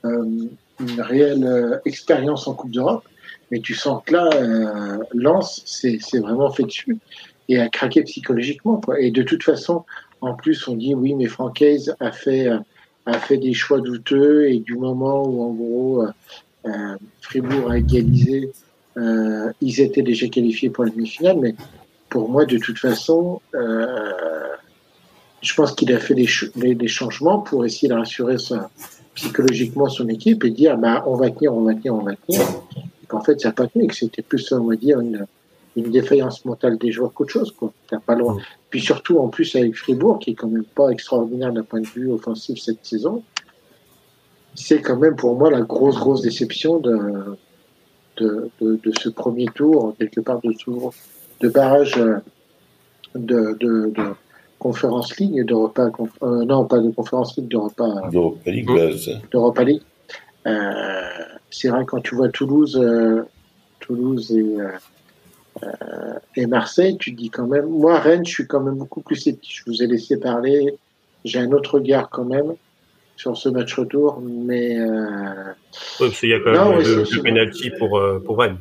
une 0.05 1.01
réelle 1.01 1.81
expérience 1.85 2.47
en 2.47 2.55
Coupe 2.55 2.71
d'Europe, 2.71 3.05
mais 3.51 3.61
tu 3.61 3.75
sens 3.75 4.03
que 4.05 4.13
là, 4.13 4.31
euh, 4.35 4.99
Lance, 5.13 5.63
c'est 5.65 6.19
vraiment 6.19 6.51
fait 6.51 6.65
dessus 6.65 6.99
et 7.49 7.61
a 7.61 7.69
craqué 7.69 8.03
psychologiquement. 8.03 8.81
Quoi. 8.81 9.01
Et 9.01 9.11
de 9.11 9.23
toute 9.23 9.43
façon, 9.43 9.85
en 10.21 10.35
plus, 10.35 10.67
on 10.69 10.77
dit 10.77 10.95
oui, 10.95 11.15
mais 11.15 11.27
Francaise 11.27 11.95
a 12.01 12.13
fait, 12.13 12.49
euh, 12.49 12.59
a 13.07 13.19
fait 13.19 13.37
des 13.37 13.53
choix 13.53 13.81
douteux 13.81 14.49
et 14.49 14.59
du 14.59 14.77
moment 14.77 15.27
où, 15.27 15.43
en 15.43 15.53
gros, 15.53 16.03
euh, 16.03 16.13
euh 16.67 16.97
Fribourg 17.21 17.71
a 17.71 17.79
égalisé, 17.79 18.53
euh, 18.97 19.53
ils 19.61 19.81
étaient 19.81 20.03
déjà 20.03 20.29
qualifiés 20.29 20.71
pour 20.71 20.85
la 20.85 20.91
demi-finale. 20.91 21.39
Mais 21.41 21.55
pour 22.09 22.29
moi, 22.29 22.47
de 22.47 22.59
toute 22.59 22.79
façon, 22.79 23.41
euh, 23.55 23.97
je 25.45 25.55
pense 25.55 25.73
qu'il 25.73 25.93
a 25.93 25.99
fait 25.99 26.15
des, 26.15 26.75
des, 26.75 26.89
changements 26.89 27.39
pour 27.39 27.65
essayer 27.65 27.89
de 27.89 27.95
rassurer 27.95 28.37
psychologiquement 29.15 29.89
son 29.89 30.09
équipe 30.09 30.43
et 30.45 30.51
dire 30.51 30.79
bah, 30.79 31.05
on 31.07 31.17
va 31.17 31.31
tenir, 31.31 31.55
on 31.55 31.63
va 31.63 31.75
tenir, 31.75 31.95
on 31.95 32.03
va 32.03 32.15
tenir 32.17 32.41
qu'en 33.09 33.21
fait, 33.21 33.41
ça 33.41 33.49
n'a 33.49 33.53
pas 33.53 33.67
tenu, 33.67 33.87
que 33.87 33.95
c'était 33.95 34.23
plus, 34.23 34.51
on 34.53 34.65
va 34.65 34.77
dire, 34.77 35.01
une, 35.01 35.27
une 35.77 35.91
défaillance 35.91 36.45
mentale 36.47 36.79
des 36.79 36.91
joueurs 36.91 37.13
qu'autre 37.13 37.31
chose, 37.31 37.53
quoi. 37.53 37.73
pas 38.07 38.15
loin. 38.15 38.39
Puis 38.71 38.81
surtout, 38.81 39.19
en 39.19 39.29
plus, 39.29 39.55
avec 39.55 39.77
Fribourg, 39.77 40.19
qui 40.19 40.31
est 40.31 40.35
quand 40.35 40.49
même 40.49 40.65
pas 40.65 40.89
extraordinaire 40.89 41.53
d'un 41.53 41.63
point 41.63 41.81
de 41.81 41.87
vue 41.87 42.11
offensif 42.11 42.59
cette 42.59 42.85
saison, 42.85 43.23
c'est 44.55 44.81
quand 44.81 44.97
même 44.97 45.17
pour 45.17 45.37
moi 45.37 45.51
la 45.51 45.61
grosse, 45.61 45.97
grosse 45.97 46.23
déception 46.23 46.79
de, 46.79 47.37
de, 48.17 48.51
de, 48.61 48.93
ce 48.99 49.11
premier 49.11 49.47
tour, 49.55 49.95
quelque 49.99 50.21
part 50.21 50.41
de, 50.41 50.55
de 51.41 51.49
barrage 51.49 52.01
de, 53.15 53.57
de, 53.61 53.93
de 53.95 54.15
conférence 54.59 55.17
ligue, 55.19 55.45
de 55.45 55.55
repas, 55.55 55.91
euh, 56.23 56.45
non, 56.45 56.65
pas 56.65 56.79
de 56.79 56.91
conférence 56.91 57.37
ligue, 57.37 57.49
de 57.49 57.57
repas. 57.57 58.09
D'Europa 58.11 58.51
League, 58.51 58.71
D'Europa 59.31 59.65
League. 59.65 59.83
Euh, 60.47 61.03
c'est 61.51 61.69
vrai 61.69 61.85
quand 61.87 62.01
tu 62.01 62.15
vois 62.15 62.29
Toulouse, 62.29 62.79
euh, 62.81 63.23
Toulouse 63.81 64.33
et, 64.33 64.57
euh, 65.63 66.15
et 66.37 66.47
Marseille, 66.47 66.97
tu 66.99 67.13
te 67.13 67.17
dis 67.17 67.31
quand 67.31 67.47
même. 67.47 67.67
Moi, 67.67 67.99
Rennes, 67.99 68.27
je 68.27 68.33
suis 68.33 68.47
quand 68.47 68.61
même 68.61 68.77
beaucoup 68.77 69.01
plus 69.01 69.17
sceptique. 69.17 69.63
Je 69.65 69.71
vous 69.71 69.83
ai 69.83 69.87
laissé 69.87 70.19
parler. 70.19 70.77
J'ai 71.25 71.39
un 71.39 71.53
autre 71.53 71.77
regard 71.77 72.11
quand 72.11 72.25
même 72.25 72.55
sur 73.17 73.37
ce 73.37 73.49
match 73.49 73.75
retour, 73.75 74.21
mais. 74.21 74.79
Oui, 74.81 74.87
parce 75.99 76.21
qu'il 76.21 76.31
y 76.31 76.35
a 76.35 76.41
quand 76.41 76.53
même 76.53 76.81
le, 76.81 77.23
penalty 77.23 77.71
pour, 77.71 78.03
pour 78.25 78.39
Rennes. 78.39 78.59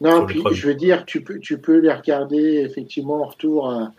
Non, 0.00 0.24
puis 0.24 0.42
je 0.52 0.66
veux 0.66 0.74
dire, 0.74 1.04
tu 1.04 1.20
peux, 1.22 1.38
tu 1.40 1.58
peux 1.58 1.78
les 1.78 1.92
regarder 1.92 2.62
effectivement 2.64 3.22
en 3.22 3.26
retour. 3.26 3.90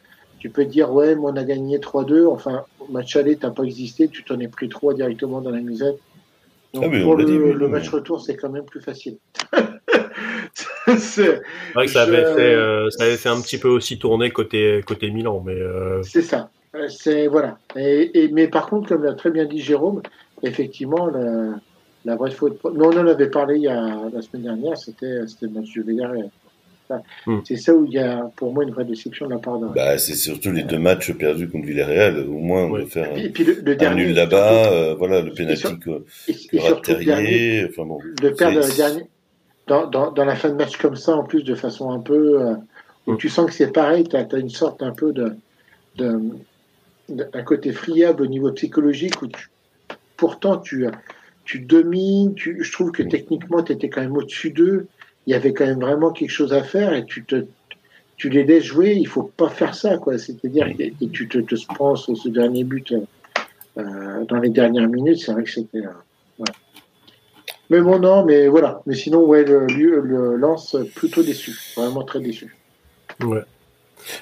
Tu 0.41 0.49
peux 0.49 0.65
dire, 0.65 0.91
ouais, 0.91 1.13
mais 1.13 1.21
on 1.23 1.35
a 1.35 1.43
gagné 1.43 1.77
3-2. 1.77 2.25
Enfin, 2.25 2.65
match 2.89 3.15
aller, 3.15 3.35
t'as 3.35 3.51
pas 3.51 3.61
existé, 3.61 4.07
tu 4.07 4.23
t'en 4.23 4.39
es 4.39 4.47
pris 4.47 4.69
3 4.69 4.95
directement 4.95 5.39
dans 5.39 5.51
la 5.51 5.61
musette. 5.61 5.99
Donc, 6.73 6.85
ah, 6.87 7.01
pour 7.03 7.15
le, 7.15 7.67
match 7.67 7.89
retour, 7.89 8.21
c'est 8.21 8.35
quand 8.35 8.49
même 8.49 8.65
plus 8.65 8.81
facile. 8.81 9.17
c'est 10.97 11.41
vrai 11.75 11.85
que 11.85 11.91
ça 11.91 12.03
avait, 12.03 12.23
fait, 12.23 12.55
euh, 12.55 12.89
ça 12.89 13.03
avait 13.03 13.17
fait 13.17 13.29
un 13.29 13.39
petit 13.39 13.59
peu 13.59 13.67
aussi 13.67 13.99
tourner 13.99 14.31
côté, 14.31 14.81
côté 14.87 15.11
Milan. 15.11 15.43
mais 15.45 15.53
euh, 15.53 16.01
C'est 16.01 16.23
ça. 16.23 16.49
Euh, 16.75 16.87
c'est, 16.87 17.27
voilà. 17.27 17.59
Et, 17.75 18.29
mais 18.33 18.47
par 18.47 18.65
contre, 18.65 18.89
comme 18.89 19.03
l'a 19.03 19.13
très 19.13 19.29
bien 19.29 19.45
dit 19.45 19.59
Jérôme, 19.59 20.01
effectivement, 20.41 21.05
la, 21.05 21.53
la 22.03 22.15
vraie 22.15 22.31
faute. 22.31 22.59
Mais 22.63 22.83
on 22.83 22.97
en 22.97 23.05
avait 23.05 23.29
parlé 23.29 23.57
il 23.57 23.63
y 23.63 23.67
a, 23.67 24.09
la 24.11 24.21
semaine 24.23 24.43
dernière, 24.43 24.75
c'était, 24.75 25.19
le 25.41 25.49
match 25.49 25.71
de 25.75 25.83
Villarreal. 25.83 26.31
Hmm. 27.25 27.39
C'est 27.45 27.57
ça 27.57 27.73
où 27.73 27.85
il 27.85 27.93
y 27.93 27.99
a 27.99 28.31
pour 28.35 28.53
moi 28.53 28.63
une 28.63 28.71
vraie 28.71 28.85
déception 28.85 29.27
de 29.27 29.31
la 29.31 29.39
part 29.39 29.59
de. 29.59 29.67
Bah, 29.67 29.97
c'est 29.97 30.15
surtout 30.15 30.51
les 30.51 30.63
deux 30.63 30.79
matchs 30.79 31.11
perdus 31.13 31.49
contre 31.49 31.65
Villarreal. 31.65 32.25
Au 32.27 32.39
moins, 32.39 32.63
on 32.65 32.71
va 32.71 32.85
faire 32.85 33.15
et 33.17 33.29
puis, 33.29 33.43
le, 33.43 33.75
dernier, 33.75 34.05
nul 34.05 34.15
là-bas. 34.15 34.71
Euh, 34.71 34.95
voilà, 34.95 35.21
le 35.21 35.31
pénalty 35.33 35.79
que, 35.79 36.03
Terrier. 36.81 37.67
Enfin, 37.69 37.85
bon, 37.85 37.99
de 38.21 38.29
perdre 38.29 38.59
le 38.59 38.75
dernier. 38.75 39.03
Dans, 39.67 39.87
dans, 39.87 40.11
dans, 40.11 40.25
la 40.25 40.35
fin 40.35 40.49
de 40.49 40.55
match 40.55 40.77
comme 40.77 40.95
ça, 40.95 41.15
en 41.15 41.23
plus, 41.23 41.43
de 41.43 41.55
façon 41.55 41.91
un 41.91 41.99
peu. 41.99 42.41
Euh, 42.41 42.55
où 43.07 43.13
hmm. 43.13 43.17
tu 43.17 43.29
sens 43.29 43.47
que 43.47 43.53
c'est 43.53 43.71
pareil, 43.71 44.03
tu 44.03 44.15
as, 44.15 44.27
as, 44.31 44.37
une 44.37 44.49
sorte 44.49 44.83
un 44.83 44.91
peu 44.91 45.13
de. 45.13 45.35
de, 45.97 46.19
un 47.33 47.43
côté 47.43 47.73
friable 47.73 48.23
au 48.23 48.27
niveau 48.27 48.51
psychologique 48.53 49.21
où 49.21 49.27
tu, 49.27 49.49
pourtant 50.15 50.57
tu, 50.57 50.87
tu 51.43 51.59
domines, 51.59 52.35
tu, 52.35 52.63
je 52.63 52.71
trouve 52.71 52.91
que 52.91 53.03
hmm. 53.03 53.09
techniquement 53.09 53.63
tu 53.63 53.73
étais 53.73 53.89
quand 53.89 54.01
même 54.01 54.15
au-dessus 54.15 54.51
d'eux 54.51 54.87
il 55.27 55.31
y 55.31 55.33
avait 55.35 55.53
quand 55.53 55.65
même 55.65 55.79
vraiment 55.79 56.11
quelque 56.11 56.31
chose 56.31 56.53
à 56.53 56.63
faire 56.63 56.93
et 56.93 57.05
tu 57.05 57.23
te 57.23 57.45
tu 58.21 58.29
les 58.29 58.43
laisses 58.43 58.65
jouer, 58.65 58.93
il 58.93 59.07
faut 59.07 59.23
pas 59.23 59.49
faire 59.49 59.73
ça, 59.73 59.97
quoi. 59.97 60.19
C'est-à-dire 60.19 60.67
et, 60.77 60.93
tu 61.11 61.27
te, 61.27 61.39
te 61.39 61.55
prends 61.73 61.95
sur 61.95 62.15
ce 62.15 62.29
dernier 62.29 62.63
but 62.63 62.93
euh, 63.77 64.25
dans 64.25 64.37
les 64.37 64.51
dernières 64.51 64.87
minutes, 64.87 65.17
c'est 65.17 65.31
vrai 65.31 65.43
que 65.43 65.49
c'était. 65.49 65.79
Euh, 65.79 66.45
Mais 67.71 67.81
bon, 67.81 67.97
non, 67.97 68.23
mais 68.23 68.47
voilà. 68.47 68.83
Mais 68.85 68.93
sinon, 68.93 69.25
ouais, 69.25 69.43
le, 69.43 69.65
le, 69.65 70.35
lance 70.35 70.75
plutôt 70.93 71.23
déçu, 71.23 71.57
vraiment 71.75 72.03
très 72.03 72.19
déçu. 72.19 72.55
Ouais. 73.21 73.41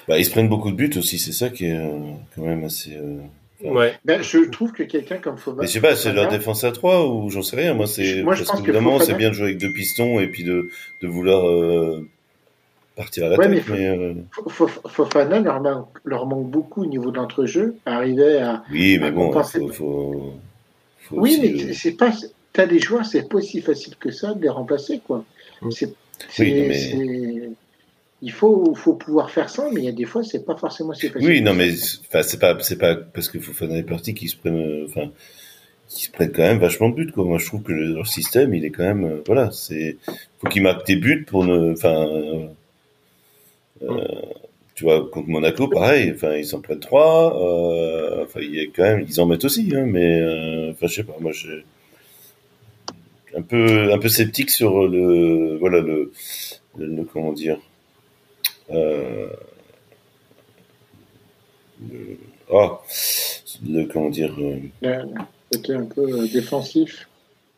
Bah, 0.08 0.18
ils 0.18 0.24
se 0.24 0.30
prennent 0.30 0.48
beaucoup 0.48 0.70
de 0.70 0.76
buts 0.76 0.96
aussi, 0.96 1.18
c'est 1.18 1.32
ça 1.32 1.50
qui 1.50 1.66
est 1.66 1.76
euh, 1.76 2.12
quand 2.34 2.44
même 2.44 2.64
assez. 2.64 2.96
Ouais. 3.62 3.94
Ben, 4.04 4.22
je 4.22 4.38
trouve 4.48 4.72
que 4.72 4.82
quelqu'un 4.82 5.18
comme 5.18 5.36
Fofana. 5.36 5.62
Mais 5.62 5.66
je 5.66 5.72
sais 5.72 5.80
pas, 5.80 5.96
c'est 5.96 6.12
leur 6.12 6.28
défense 6.28 6.64
à 6.64 6.72
3 6.72 7.06
ou 7.08 7.30
j'en 7.30 7.42
sais 7.42 7.56
rien. 7.56 7.74
Moi, 7.74 7.86
c'est 7.86 8.22
parce 8.24 8.50
que 8.52 8.58
évidemment, 8.58 8.98
c'est 9.00 9.14
bien 9.14 9.28
de 9.28 9.34
jouer 9.34 9.46
avec 9.46 9.58
deux 9.58 9.72
pistons 9.72 10.20
et 10.20 10.28
puis 10.28 10.44
de, 10.44 10.70
de 11.02 11.08
vouloir 11.08 11.46
euh, 11.48 12.06
partir 12.96 13.26
à 13.26 13.28
la 13.28 13.36
tête. 13.36 13.68
Mais, 13.68 13.86
euh... 13.86 14.14
Fofana 14.48 15.40
leur 15.40 15.60
manque, 15.60 15.88
leur 16.04 16.26
manque 16.26 16.50
beaucoup 16.50 16.82
au 16.82 16.86
niveau 16.86 17.10
de 17.10 17.16
l'entrejeu. 17.16 17.76
Arriver 17.86 18.38
à. 18.38 18.62
Oui, 18.70 18.98
mais 18.98 19.10
bon, 19.10 19.32
faut, 19.32 19.68
faut, 19.68 20.34
faut 20.98 21.16
Oui, 21.16 21.38
mais 21.42 21.62
euh, 21.62 21.72
c'est 21.74 21.92
pas. 21.92 22.12
T'as 22.52 22.66
des 22.66 22.80
joueurs, 22.80 23.06
c'est 23.06 23.28
pas 23.28 23.36
aussi 23.36 23.60
facile 23.60 23.94
que 23.96 24.10
ça 24.10 24.34
de 24.34 24.42
les 24.42 24.48
remplacer, 24.48 25.00
quoi. 25.06 25.24
Mm. 25.62 25.70
C'est. 25.70 25.94
Oui, 26.38 26.66
mais... 26.68 27.50
il 28.22 28.32
faut, 28.32 28.74
faut 28.74 28.94
pouvoir 28.94 29.30
faire 29.30 29.48
ça, 29.48 29.68
mais 29.72 29.80
il 29.80 29.84
y 29.84 29.88
a 29.88 29.92
des 29.92 30.04
fois, 30.04 30.22
c'est 30.22 30.44
pas 30.44 30.56
forcément 30.56 30.92
si 30.94 31.08
facile. 31.08 31.28
Oui, 31.28 31.40
non, 31.40 31.54
mais 31.54 31.74
c'est 31.74 32.08
pas, 32.10 32.22
c'est 32.22 32.78
pas 32.78 32.94
parce 32.94 33.28
qu'il 33.28 33.40
faut 33.40 33.52
faire 33.52 33.68
des 33.68 33.82
parties 33.82 34.14
qui 34.14 34.28
se 34.28 34.36
prennent, 34.36 34.84
enfin, 34.86 35.10
qui 35.88 36.04
se 36.04 36.10
prennent 36.10 36.32
quand 36.32 36.42
même 36.42 36.58
vachement 36.58 36.90
de 36.90 36.94
buts. 36.94 37.12
Quoi. 37.12 37.24
Moi, 37.24 37.38
je 37.38 37.46
trouve 37.46 37.62
que 37.62 37.72
leur 37.72 38.06
système, 38.06 38.52
il 38.54 38.64
est 38.64 38.70
quand 38.70 38.84
même, 38.84 39.04
euh, 39.04 39.22
voilà, 39.26 39.50
c'est, 39.50 39.96
faut 40.38 40.48
qu'ils 40.48 40.62
marquent 40.62 40.86
des 40.86 40.96
buts 40.96 41.24
pour 41.26 41.44
ne, 41.44 41.72
enfin, 41.72 42.08
euh, 43.82 44.04
tu 44.74 44.84
vois, 44.84 45.08
contre 45.10 45.28
Monaco, 45.28 45.68
pareil, 45.68 46.12
enfin, 46.14 46.36
ils 46.36 46.46
s'en 46.46 46.60
prennent 46.60 46.80
trois, 46.80 47.38
euh, 47.42 48.24
enfin, 48.24 48.40
il 48.42 48.54
y 48.54 48.60
a 48.60 48.64
quand 48.64 48.82
même, 48.82 49.04
ils 49.08 49.20
en 49.20 49.26
mettent 49.26 49.44
aussi, 49.44 49.72
hein, 49.74 49.84
mais, 49.86 50.20
euh, 50.20 50.72
enfin, 50.72 50.86
je 50.86 50.94
sais 50.94 51.04
pas, 51.04 51.16
moi, 51.20 51.32
je 51.32 51.62
un 53.36 53.42
peu, 53.42 53.92
un 53.92 53.98
peu 53.98 54.08
sceptique 54.08 54.50
sur 54.50 54.88
le, 54.88 55.56
voilà, 55.58 55.80
le, 55.80 56.12
le, 56.78 57.04
comment 57.04 57.32
dire, 57.32 57.58
euh, 58.72 59.28
le, 61.90 62.18
ah, 62.52 62.80
le, 63.66 63.84
comment 63.86 64.10
dire, 64.10 64.34
euh, 64.38 64.96
c'était 65.50 65.74
un 65.74 65.84
peu 65.84 66.02
euh, 66.02 66.26
défensif. 66.32 67.08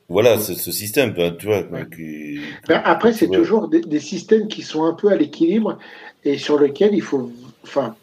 Voilà, 0.09 0.39
ce, 0.39 0.55
ce 0.55 0.71
système, 0.71 1.13
ben, 1.13 1.35
tu 1.37 1.47
vois. 1.47 1.63
Ouais. 1.71 1.87
Qui, 1.95 2.41
Ben, 2.69 2.83
après, 2.85 3.13
c'est 3.13 3.27
Ouais. 3.29 3.37
toujours 3.37 3.69
des, 3.69 3.81
des 3.81 4.01
systèmes 4.01 4.49
qui 4.49 4.63
sont 4.63 4.85
un 4.85 4.93
peu 4.95 5.09
à 5.09 5.17
l'équilibre 5.17 5.79
et 6.25 6.37
sur 6.39 6.59
lesquels 6.59 6.95
il 6.95 7.01
faut, 7.03 7.31
enfin, 7.65 7.97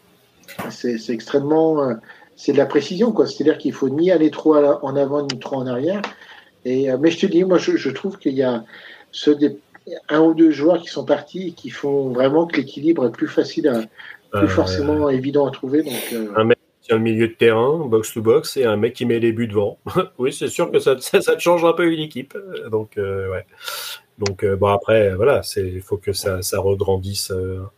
c'est 0.70 0.98
extrêmement, 1.10 1.82
euh, 1.82 1.94
c'est 2.36 2.52
de 2.52 2.58
la 2.58 2.66
précision, 2.66 3.12
quoi. 3.12 3.26
C'est-à-dire 3.26 3.58
qu'il 3.58 3.72
faut 3.72 3.88
ni 3.88 4.10
aller 4.10 4.30
trop 4.30 4.56
en 4.56 4.96
avant 4.96 5.22
ni 5.26 5.38
trop 5.38 5.56
en 5.56 5.66
arrière. 5.66 6.02
Et 6.64 6.90
euh, 6.90 6.98
mais 6.98 7.10
je 7.10 7.20
te 7.20 7.26
dis, 7.26 7.44
moi, 7.44 7.58
je, 7.58 7.76
je 7.76 7.90
trouve 7.90 8.18
qu'il 8.18 8.34
y 8.34 8.42
a 8.42 8.64
ceux 9.12 9.34
des, 9.36 9.56
un 10.08 10.20
ou 10.20 10.34
deux 10.34 10.50
joueurs 10.50 10.80
qui 10.80 10.88
sont 10.88 11.04
partis 11.04 11.48
et 11.48 11.52
qui 11.52 11.70
font 11.70 12.10
vraiment 12.10 12.46
que 12.46 12.56
l'équilibre 12.56 13.06
est 13.06 13.12
plus 13.12 13.28
facile, 13.28 13.68
à, 13.68 13.80
plus 14.38 14.46
Euh, 14.46 14.48
forcément 14.48 15.08
évident 15.10 15.46
à 15.46 15.50
trouver. 15.50 15.82
Donc, 15.82 16.12
euh, 16.12 16.28
un 16.36 16.44
mec 16.44 16.58
qui 16.80 16.86
tient 16.88 16.96
le 16.96 17.02
milieu 17.02 17.28
de 17.28 17.32
terrain, 17.34 17.78
box 17.86 18.14
to 18.14 18.22
box, 18.22 18.56
et 18.56 18.64
un 18.64 18.76
mec 18.76 18.94
qui 18.94 19.04
met 19.06 19.18
les 19.18 19.32
buts 19.32 19.48
devant. 19.48 19.78
oui, 20.18 20.32
c'est 20.32 20.48
sûr 20.48 20.70
que 20.70 20.78
ça, 20.78 20.96
ça, 21.00 21.20
ça 21.20 21.34
te 21.34 21.40
change 21.40 21.64
un 21.64 21.72
peu 21.72 21.90
une 21.92 22.00
équipe. 22.00 22.36
Donc, 22.70 22.96
euh, 22.96 23.28
ouais. 23.30 23.44
Donc, 24.18 24.44
bon, 24.44 24.68
après, 24.68 25.14
voilà, 25.14 25.40
il 25.56 25.80
faut 25.80 25.96
que 25.96 26.12
ça, 26.12 26.42
ça 26.42 26.60
regrandisse 26.60 27.32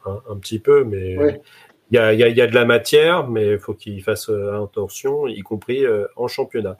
un, 0.05 0.21
un 0.29 0.37
petit 0.37 0.59
peu, 0.59 0.85
mais 0.85 1.17
Ouais. 1.17 1.41
il 1.91 1.97
y, 1.97 1.99
a, 1.99 2.13
il 2.13 2.19
y, 2.19 2.23
a, 2.25 2.29
il 2.29 2.37
y 2.37 2.41
a 2.43 2.47
de 2.47 2.55
la 2.55 2.65
matière, 2.65 3.29
mais 3.29 3.53
il 3.53 3.59
faut 3.59 3.75
qu'il 3.75 4.03
fasse 4.03 4.29
attention, 4.29 5.27
y 5.29 5.41
compris 5.41 5.85
en 6.17 6.27
championnat. 6.29 6.77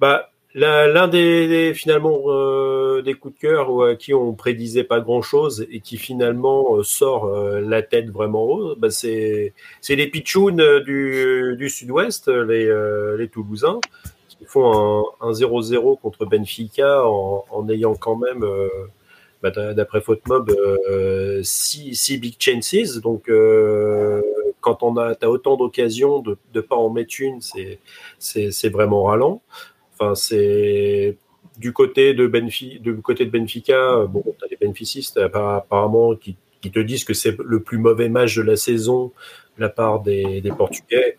Bah, 0.00 0.30
l'un 0.56 1.08
des, 1.08 1.74
finalement 1.74 2.18
euh, 2.26 3.02
des 3.02 3.14
coups 3.14 3.34
de 3.34 3.40
cœur 3.40 3.70
ou 3.70 3.82
à 3.82 3.94
qui 3.94 4.14
on 4.14 4.32
prédisait 4.32 4.84
pas 4.84 5.00
grand 5.00 5.20
chose 5.20 5.66
et 5.70 5.80
qui 5.80 5.98
finalement 5.98 6.76
euh, 6.76 6.82
sort 6.82 7.26
euh, 7.26 7.60
la 7.60 7.82
tête 7.82 8.10
vraiment 8.10 8.44
haut, 8.44 8.74
bah, 8.76 8.90
c'est 8.90 9.52
les 9.88 10.06
pitchouns 10.08 10.80
du, 10.80 11.68
sud-ouest, 11.68 12.28
les, 12.28 13.28
Toulousains, 13.30 13.80
qui 14.28 14.46
font 14.46 15.04
un, 15.20 15.28
un 15.28 15.32
0-0 15.32 16.00
contre 16.00 16.24
Benfica 16.24 17.04
en, 17.06 17.68
ayant 17.68 17.94
quand 17.94 18.16
même, 18.16 18.44
bah, 19.42 19.50
d'a- 19.50 19.74
d'après 19.74 20.02
six, 21.42 21.94
six 21.94 22.18
big 22.18 22.36
chances. 22.38 22.96
Donc, 23.02 23.30
quand 24.60 24.82
on 24.82 24.96
a 24.96 25.14
as 25.20 25.28
autant 25.28 25.56
d'occasions 25.56 26.20
de 26.20 26.38
ne 26.54 26.60
pas 26.62 26.76
en 26.76 26.88
mettre 26.88 27.16
une, 27.20 27.40
c'est 28.18 28.68
vraiment 28.70 29.04
ralent. 29.04 29.42
C'est 30.14 31.16
du 31.58 31.72
côté 31.72 32.14
de 32.14 32.26
Benfica, 32.26 32.78
Benfica, 33.24 34.06
bon, 34.06 34.22
t'as 34.38 34.48
des 34.48 34.56
bénéficistes 34.56 35.18
apparemment 35.18 36.14
qui, 36.14 36.36
te 36.72 36.80
disent 36.80 37.04
que 37.04 37.14
c'est 37.14 37.36
le 37.44 37.60
plus 37.60 37.78
mauvais 37.78 38.08
match 38.08 38.36
de 38.36 38.42
la 38.42 38.56
saison 38.56 39.12
de 39.56 39.62
la 39.62 39.68
part 39.68 40.00
des, 40.00 40.42
Portugais. 40.56 41.16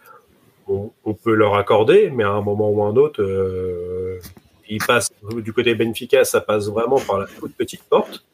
On, 0.68 1.14
peut 1.14 1.34
leur 1.34 1.56
accorder, 1.56 2.10
mais 2.10 2.26
à 2.26 2.32
un 2.32 2.42
moment 2.42 2.70
ou 2.70 2.84
un 2.84 2.96
autre, 2.98 3.24
euh, 3.24 4.20
ils 4.70 4.82
du 5.42 5.54
côté 5.54 5.74
Benfica, 5.76 6.26
ça 6.26 6.42
passe 6.42 6.68
vraiment 6.68 7.00
par 7.00 7.20
la 7.20 7.28
toute 7.28 7.56
petite 7.56 7.84
porte. 7.84 8.26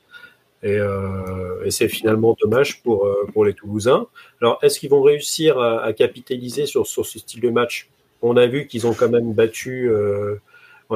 Et, 0.63 0.77
euh, 0.77 1.69
c'est 1.69 1.87
finalement 1.89 2.35
dommage 2.41 2.81
pour, 2.81 3.05
euh, 3.05 3.45
les 3.45 3.53
Toulousains. 3.53 4.07
Alors, 4.41 4.57
est-ce 4.63 4.79
qu'ils 4.79 4.89
vont 4.89 5.03
réussir 5.03 5.59
à, 5.59 5.83
à 5.83 5.93
capitaliser 5.93 6.65
sur 6.65 6.87
ce 6.87 7.03
style 7.03 7.41
de 7.41 7.49
match? 7.51 7.89
On 8.23 8.37
a 8.37 8.47
vu 8.47 8.67
qu'ils 8.67 8.87
ont 8.87 8.93
quand 8.93 9.09
même 9.09 9.33
battu, 9.33 9.89
euh, 9.91 10.39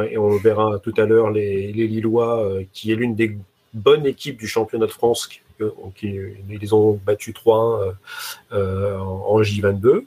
et 0.04 0.18
on 0.18 0.30
le 0.32 0.38
verra 0.38 0.80
tout 0.80 0.94
à 0.98 1.06
l'heure, 1.06 1.32
les, 1.32 1.72
Lillois, 1.72 2.44
euh, 2.44 2.64
qui 2.74 2.92
est 2.92 2.96
l'une 2.96 3.16
des 3.16 3.38
bonnes 3.74 4.06
équipes 4.06 4.38
du 4.38 4.48
championnat 4.48 4.86
de 4.86 4.92
France, 4.92 5.28
qui, 5.28 5.42
euh, 5.62 5.70
qui 5.96 6.08
ils 6.50 6.60
les 6.60 6.74
ont 6.74 7.00
battus 7.06 7.34
3-1 7.34 7.94
euh, 8.54 8.98
en, 8.98 9.26
en 9.28 9.42
J22. 9.42 10.04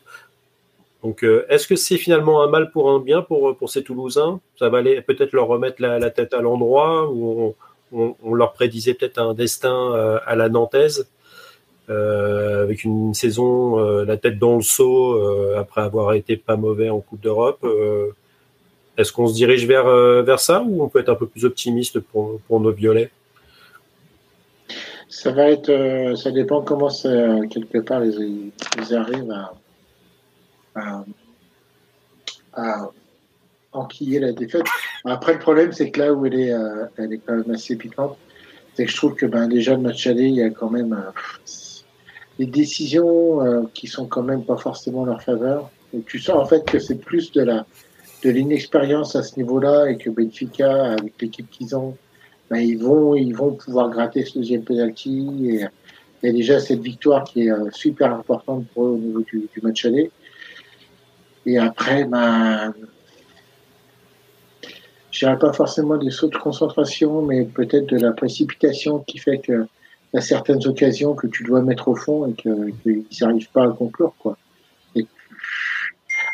Donc, 1.03 1.25
est-ce 1.49 1.67
que 1.67 1.77
c'est 1.77 1.97
finalement 1.97 2.43
un 2.43 2.49
mal 2.49 2.71
pour 2.73 2.91
un 2.91 2.99
bien 2.99 3.23
pour, 3.23 3.57
ces 3.71 3.83
Toulousains? 3.83 4.39
Ça 4.59 4.69
va 4.69 4.83
peut-être 4.83 5.33
leur 5.33 5.47
remettre 5.47 5.81
la, 5.81 6.11
tête 6.11 6.35
à 6.35 6.43
l'endroit 6.43 7.11
ou 7.11 7.55
on, 7.91 8.35
leur 8.35 8.53
prédisait 8.53 8.93
peut-être 8.93 9.17
un 9.17 9.33
destin 9.33 10.21
à 10.27 10.37
la 10.37 10.51
Nantaise? 10.51 11.09
Avec 11.91 12.85
une 12.85 13.15
saison 13.15 13.79
euh, 13.79 14.05
la 14.05 14.17
tête 14.17 14.39
dans 14.39 14.57
le 14.57 14.63
seau 14.63 15.15
euh, 15.15 15.59
après 15.59 15.83
avoir 15.83 16.13
été 16.15 16.37
pas 16.37 16.57
mauvais 16.57 16.91
en 16.91 17.01
Coupe 17.01 17.21
d'Europe. 17.21 17.61
Euh, 17.65 18.15
Est-ce 18.97 19.13
qu'on 19.13 19.27
se 19.27 19.35
dirige 19.35 19.67
vers, 19.67 19.87
euh, 19.87 20.23
vers 20.23 20.41
ça 20.41 20.63
ou 20.63 20.83
on 20.83 20.89
peut 20.89 21.01
être 21.01 21.09
un 21.09 21.15
peu 21.15 21.27
plus 21.27 21.45
optimiste 21.45 22.01
pour, 22.01 22.41
pour 22.47 22.61
nos 22.61 22.73
violets? 22.73 23.11
Ça 25.09 25.33
va 25.33 25.51
être, 25.51 25.71
euh, 25.71 26.15
ça 26.15 26.31
dépend 26.31 26.63
comment 26.63 26.89
ça, 26.89 27.11
quelque 27.51 27.79
part 27.79 28.05
ils, 28.05 28.53
arrivent 28.95 29.35
à, 30.77 31.05
à, 32.53 32.91
enquiller 33.73 34.21
la 34.21 34.33
défaite. 34.33 34.67
Après, 35.05 35.33
le 35.33 35.39
problème, 35.39 35.73
c'est 35.73 35.91
que 35.91 36.01
là 36.01 36.13
où 36.13 36.27
elle 36.27 36.39
est, 36.39 36.53
euh, 36.53 36.87
elle 36.97 37.13
est 37.13 37.19
quand 37.19 37.35
même 37.35 37.51
assez 37.51 37.77
piquante, 37.77 38.17
c'est 38.75 38.85
que 38.85 38.91
je 38.91 38.97
trouve 38.97 39.15
que 39.15 39.27
ben, 39.27 39.49
déjà 39.49 39.75
le 39.75 39.81
match 39.81 40.07
aller, 40.07 40.27
il 40.27 40.37
y 40.37 40.43
a 40.43 40.51
quand 40.51 40.71
même 40.71 40.93
euh, 40.93 41.11
des 42.41 42.47
décisions 42.47 43.45
euh, 43.45 43.65
qui 43.75 43.87
sont 43.87 44.07
quand 44.07 44.23
même 44.23 44.45
pas 44.45 44.57
forcément 44.57 45.03
en 45.03 45.05
leur 45.05 45.23
faveur. 45.23 45.71
Tu 46.07 46.19
sens 46.19 46.37
en 46.37 46.47
fait 46.47 46.65
que 46.65 46.79
c'est 46.79 46.95
plus 46.95 47.33
de 47.33 47.43
la 47.43 47.67
de 48.25 48.31
l'inexpérience 48.31 49.15
à 49.15 49.23
ce 49.23 49.37
niveau-là 49.37 49.91
et 49.91 49.97
que 49.99 50.09
Benfica, 50.09 50.93
avec 50.93 51.21
l'équipe 51.21 51.51
qu'ils 51.51 51.77
ont, 51.77 51.97
ben, 52.51 52.59
ils 52.59 52.79
vont 52.79 53.15
ils 53.15 53.35
vont 53.35 53.53
pouvoir 53.53 53.91
gratter 53.91 54.25
ce 54.25 54.39
deuxième 54.39 54.63
penalty. 54.63 55.29
Et 55.51 55.67
il 56.23 56.27
y 56.27 56.29
a 56.31 56.33
déjà 56.33 56.61
cette 56.61 56.81
victoire 56.81 57.25
qui 57.25 57.43
est 57.43 57.51
euh, 57.51 57.69
super 57.73 58.11
importante 58.15 58.67
pour 58.69 58.87
eux 58.87 58.93
au 58.93 58.99
niveau 58.99 59.21
du, 59.21 59.47
du 59.55 59.61
match 59.63 59.85
aller. 59.85 60.11
Et 61.45 61.59
après, 61.59 62.05
ben, 62.05 62.73
je 65.11 65.19
dirais 65.27 65.39
pas 65.39 65.53
forcément 65.53 65.99
des 65.99 66.11
sauts 66.11 66.29
de 66.29 66.39
concentration, 66.39 67.21
mais 67.21 67.45
peut-être 67.45 67.87
de 67.87 67.99
la 67.99 68.13
précipitation 68.13 69.01
qui 69.01 69.19
fait 69.19 69.41
que 69.41 69.67
y 70.15 70.19
a 70.19 70.21
certaines 70.21 70.67
occasions 70.67 71.15
que 71.15 71.27
tu 71.27 71.45
dois 71.45 71.63
mettre 71.63 71.89
au 71.89 71.95
fond 71.95 72.27
et 72.27 72.33
qu'ils 72.35 73.05
n'arrivent 73.21 73.51
pas 73.51 73.65
à 73.65 73.69
conclure, 73.69 74.15
quoi. 74.19 74.37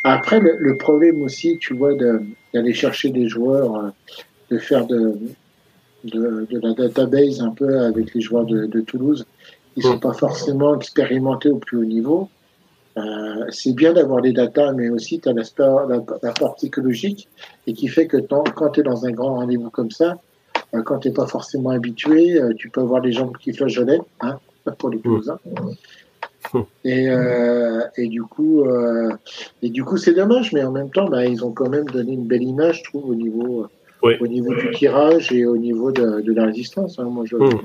Après, 0.04 0.38
le, 0.38 0.76
problème 0.76 1.22
aussi, 1.22 1.58
tu 1.58 1.74
vois, 1.74 1.92
d'aller 2.54 2.74
chercher 2.74 3.10
des 3.10 3.26
joueurs, 3.26 3.92
de 4.50 4.58
faire 4.58 4.86
de, 4.86 5.18
la 6.04 6.74
database 6.74 7.40
un 7.40 7.50
peu 7.50 7.80
avec 7.80 8.14
les 8.14 8.20
joueurs 8.20 8.44
de, 8.44 8.80
Toulouse, 8.82 9.26
ils 9.76 9.82
sont 9.82 9.98
pas 9.98 10.12
forcément 10.12 10.76
expérimentés 10.76 11.50
au 11.50 11.58
plus 11.58 11.78
haut 11.78 11.84
niveau. 11.84 12.28
Euh, 12.96 13.44
c'est 13.50 13.74
bien 13.74 13.92
d'avoir 13.92 14.22
des 14.22 14.32
datas, 14.32 14.72
mais 14.72 14.88
aussi 14.88 15.20
tu 15.20 15.28
as 15.28 15.32
l'aspect, 15.32 15.64
la, 15.64 16.02
la 16.22 16.32
part 16.32 16.54
psychologique 16.54 17.28
et 17.66 17.74
qui 17.74 17.88
fait 17.88 18.06
que 18.06 18.16
quand 18.16 18.70
tu 18.70 18.80
es 18.80 18.82
dans 18.82 19.04
un 19.04 19.10
grand 19.10 19.34
rendez-vous 19.34 19.70
comme 19.70 19.90
ça, 19.90 20.12
euh, 20.12 20.14
quand 20.84 20.98
tu 20.98 21.08
n'es 21.08 21.14
pas 21.14 21.26
forcément 21.26 21.70
habitué, 21.70 22.40
euh, 22.40 22.52
tu 22.54 22.70
peux 22.70 22.80
avoir 22.80 23.00
des 23.00 23.12
gens 23.12 23.32
qui 23.32 23.52
flageolent, 23.52 24.00
hein, 24.20 24.38
pour 24.78 24.90
les 24.90 24.98
Toulousains. 24.98 25.38
Et, 26.84 27.10
euh, 27.10 27.80
et 27.96 28.06
du 28.06 28.22
coup, 28.22 28.64
euh, 28.64 29.10
et 29.62 29.70
du 29.70 29.84
coup, 29.84 29.96
c'est 29.96 30.14
dommage, 30.14 30.52
mais 30.52 30.62
en 30.62 30.70
même 30.70 30.90
temps, 30.90 31.08
bah, 31.08 31.26
ils 31.26 31.44
ont 31.44 31.52
quand 31.52 31.68
même 31.68 31.86
donné 31.86 32.12
une 32.12 32.26
belle 32.26 32.44
image, 32.44 32.78
je 32.78 32.84
trouve, 32.84 33.10
au 33.10 33.14
niveau, 33.14 33.66
oui. 34.02 34.14
au 34.20 34.26
niveau 34.26 34.54
du 34.54 34.70
tirage 34.70 35.32
et 35.32 35.44
au 35.44 35.56
niveau 35.56 35.90
de, 35.90 36.20
de 36.20 36.32
la 36.32 36.44
résistance. 36.44 36.98
Hein. 36.98 37.04
Moi, 37.04 37.24
je, 37.26 37.36
mmh. 37.36 37.62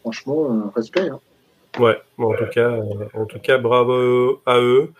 franchement, 0.00 0.72
respect. 0.74 1.08
Hein. 1.08 1.20
Ouais, 1.78 1.96
en 2.18 2.34
tout 2.34 2.46
cas, 2.52 2.70
euh, 2.70 2.82
en 3.14 3.24
tout 3.24 3.38
cas, 3.38 3.58
bravo 3.58 4.40
à 4.46 4.60
eux. 4.60 4.90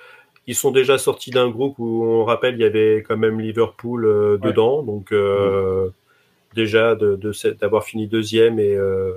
Ils 0.47 0.55
sont 0.55 0.73
déjà 0.73 0.99
sortis 0.99 1.31
d'un 1.31 1.49
groupe 1.51 1.79
où 1.79 2.05
on 2.05 2.25
rappelle 2.25 2.55
il 2.55 2.61
y 2.61 2.65
avait 2.65 3.05
quand 3.07 3.17
même 3.17 3.41
Liverpool 3.41 4.05
euh, 4.05 4.39
ouais. 4.39 4.49
dedans, 4.49 4.83
donc 4.83 5.13
euh, 5.13 5.91
déjà 6.55 6.95
de, 6.95 7.17
de 7.17 7.33
d'avoir 7.55 7.85
fini 7.85 8.07
deuxième 8.07 8.59
et 8.59 8.75
euh, 8.75 9.13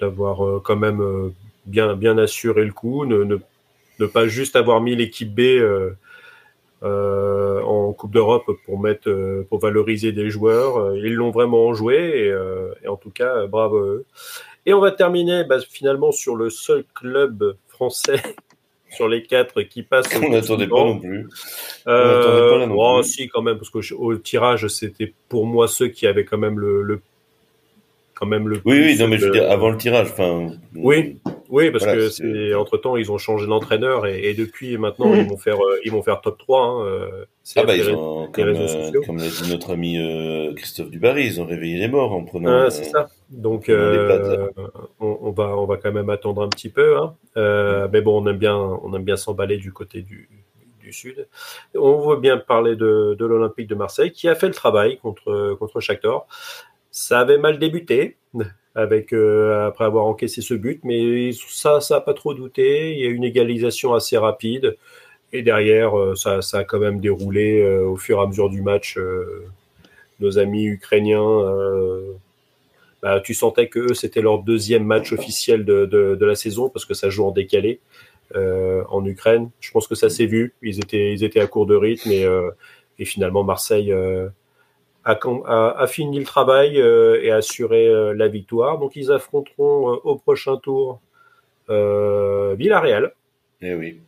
d'avoir 0.00 0.62
quand 0.62 0.76
même 0.76 1.32
bien 1.66 1.94
bien 1.94 2.18
assuré 2.18 2.64
le 2.64 2.72
coup, 2.72 3.06
ne, 3.06 3.24
ne, 3.24 3.36
ne 3.98 4.06
pas 4.06 4.26
juste 4.26 4.56
avoir 4.56 4.80
mis 4.80 4.96
l'équipe 4.96 5.34
B 5.34 5.40
euh, 6.82 7.62
en 7.62 7.92
Coupe 7.92 8.12
d'Europe 8.12 8.50
pour 8.64 8.78
mettre 8.78 9.44
pour 9.48 9.58
valoriser 9.58 10.12
des 10.12 10.30
joueurs. 10.30 10.96
Ils 10.96 11.14
l'ont 11.14 11.30
vraiment 11.30 11.74
joué 11.74 11.96
et, 11.96 12.84
et, 12.84 12.88
en 12.88 12.96
tout 12.96 13.10
cas 13.10 13.46
bravo 13.46 13.78
à 13.78 13.86
eux. 13.86 14.04
Et 14.66 14.74
on 14.74 14.80
va 14.80 14.90
terminer 14.90 15.44
bah, 15.44 15.60
finalement 15.60 16.12
sur 16.12 16.36
le 16.36 16.50
seul 16.50 16.84
club 16.94 17.56
français 17.68 18.20
sur 18.90 19.08
les 19.08 19.22
quatre 19.22 19.62
qui 19.62 19.82
passent. 19.82 20.08
On 20.16 20.30
n'attendait 20.30 20.68
pas 20.68 20.84
non 20.84 20.98
plus. 20.98 21.28
Euh, 21.86 22.50
pas 22.50 22.58
là 22.58 22.66
non 22.66 22.76
oh, 22.78 23.02
si 23.02 23.28
quand 23.28 23.42
même 23.42 23.56
parce 23.56 23.70
que 23.70 23.94
au 23.94 24.16
tirage 24.16 24.66
c'était 24.68 25.12
pour 25.28 25.46
moi 25.46 25.68
ceux 25.68 25.88
qui 25.88 26.06
avaient 26.06 26.24
quand 26.24 26.38
même 26.38 26.58
le, 26.58 26.82
le 26.82 27.00
quand 28.16 28.26
même 28.26 28.48
le. 28.48 28.60
Oui, 28.64 28.80
oui, 28.80 28.96
non, 28.98 29.06
mais 29.06 29.18
je 29.18 29.26
veux 29.26 29.32
dire, 29.32 29.50
avant 29.50 29.70
le 29.70 29.76
tirage, 29.76 30.08
enfin. 30.10 30.48
Oui, 30.74 31.18
oui, 31.48 31.70
parce 31.70 31.84
que 31.84 32.08
c'est 32.08 32.54
entre 32.54 32.76
temps 32.76 32.96
ils 32.96 33.12
ont 33.12 33.18
changé 33.18 33.46
d'entraîneur 33.46 34.06
et, 34.06 34.30
et, 34.30 34.34
depuis 34.34 34.78
maintenant 34.78 35.14
ils 35.14 35.28
vont 35.28 35.36
faire 35.36 35.56
euh, 35.56 35.78
ils 35.84 35.92
vont 35.92 36.02
faire 36.02 36.20
top 36.20 36.38
3 36.38 36.62
hein, 36.62 36.84
euh, 36.84 37.24
ah 37.54 37.62
bah 37.62 37.76
ils 37.76 37.88
ont 37.90 38.28
comme, 38.32 38.48
euh, 38.48 38.90
comme 39.06 39.18
l'a 39.18 39.28
dit 39.28 39.50
notre 39.50 39.72
ami 39.72 39.98
euh, 39.98 40.52
Christophe 40.54 40.90
Dubarry, 40.90 41.26
ils 41.26 41.40
ont 41.40 41.46
réveillé 41.46 41.78
les 41.78 41.88
morts 41.88 42.12
en 42.12 42.24
prenant. 42.24 42.64
Ah, 42.64 42.70
c'est 42.70 42.84
ça. 42.84 43.08
Donc 43.30 43.68
euh, 43.68 44.48
on, 44.98 45.18
on, 45.22 45.30
va 45.30 45.56
on 45.56 45.66
va 45.66 45.76
quand 45.76 45.92
même 45.92 46.10
attendre 46.10 46.42
un 46.42 46.48
petit 46.48 46.68
peu. 46.68 46.98
Hein. 46.98 47.14
Euh, 47.36 47.86
mais 47.92 48.00
bon, 48.00 48.20
on 48.20 48.26
aime 48.26 48.38
bien 48.38 48.56
on 48.56 48.92
aime 48.94 49.04
bien 49.04 49.16
s'emballer 49.16 49.58
du 49.58 49.72
côté 49.72 50.02
du, 50.02 50.28
du 50.80 50.92
sud. 50.92 51.28
On 51.76 51.98
voit 51.98 52.18
bien 52.18 52.36
parler 52.36 52.74
de, 52.74 53.14
de 53.16 53.24
l'Olympique 53.26 53.68
de 53.68 53.76
Marseille 53.76 54.10
qui 54.10 54.28
a 54.28 54.34
fait 54.34 54.48
le 54.48 54.54
travail 54.54 54.98
contre 54.98 55.54
contre 55.58 55.80
Shakhtar. 55.80 56.26
Ça 56.98 57.20
avait 57.20 57.36
mal 57.36 57.58
débuté 57.58 58.16
euh, 58.78 59.66
après 59.66 59.84
avoir 59.84 60.06
encaissé 60.06 60.40
ce 60.40 60.54
but, 60.54 60.80
mais 60.82 61.30
ça, 61.32 61.82
ça 61.82 61.96
a 61.96 62.00
pas 62.00 62.14
trop 62.14 62.32
douté. 62.32 62.94
Il 62.94 62.98
y 62.98 63.06
a 63.06 63.10
une 63.10 63.22
égalisation 63.22 63.92
assez 63.92 64.16
rapide 64.16 64.78
et 65.30 65.42
derrière, 65.42 65.98
euh, 65.98 66.14
ça, 66.14 66.40
ça 66.40 66.60
a 66.60 66.64
quand 66.64 66.78
même 66.78 67.00
déroulé 67.00 67.60
euh, 67.60 67.86
au 67.86 67.98
fur 67.98 68.18
et 68.18 68.22
à 68.22 68.26
mesure 68.26 68.48
du 68.48 68.62
match. 68.62 68.98
nos 70.20 70.38
amis 70.38 70.64
ukrainiens, 70.64 71.42
bah, 73.02 73.20
tu 73.20 73.34
sentais 73.34 73.68
que 73.68 73.92
c'était 73.92 74.22
leur 74.22 74.42
deuxième 74.42 74.84
match 74.84 75.12
officiel 75.12 75.66
de, 75.66 75.84
de, 75.84 76.24
la 76.24 76.34
saison 76.34 76.70
parce 76.70 76.86
que 76.86 76.94
ça 76.94 77.10
joue 77.10 77.26
en 77.26 77.30
décalé 77.30 77.78
en 78.34 79.04
Ukraine. 79.04 79.50
Je 79.60 79.70
pense 79.70 79.86
que 79.86 79.94
ça 79.94 80.08
s'est 80.08 80.24
vu. 80.24 80.54
Ils 80.62 80.78
étaient, 80.78 81.12
ils 81.12 81.24
étaient 81.24 81.40
à 81.40 81.46
court 81.46 81.66
de 81.66 81.76
rythme 81.76 82.10
et 82.98 83.04
finalement 83.04 83.44
Marseille 83.44 83.92
a, 85.06 85.86
fini 85.86 86.18
le 86.18 86.24
travail 86.24 86.80
euh, 86.80 87.22
et 87.22 87.30
a 87.30 87.36
assuré 87.36 87.86
euh, 87.86 88.12
la 88.14 88.28
victoire. 88.28 88.78
Donc 88.78 88.96
ils 88.96 89.12
affronteront 89.12 89.92
euh, 89.92 89.96
au 90.04 90.16
prochain 90.16 90.56
tour 90.56 91.00
Villarreal. 91.68 93.12
Eh 93.60 93.74
oui. 93.74 94.00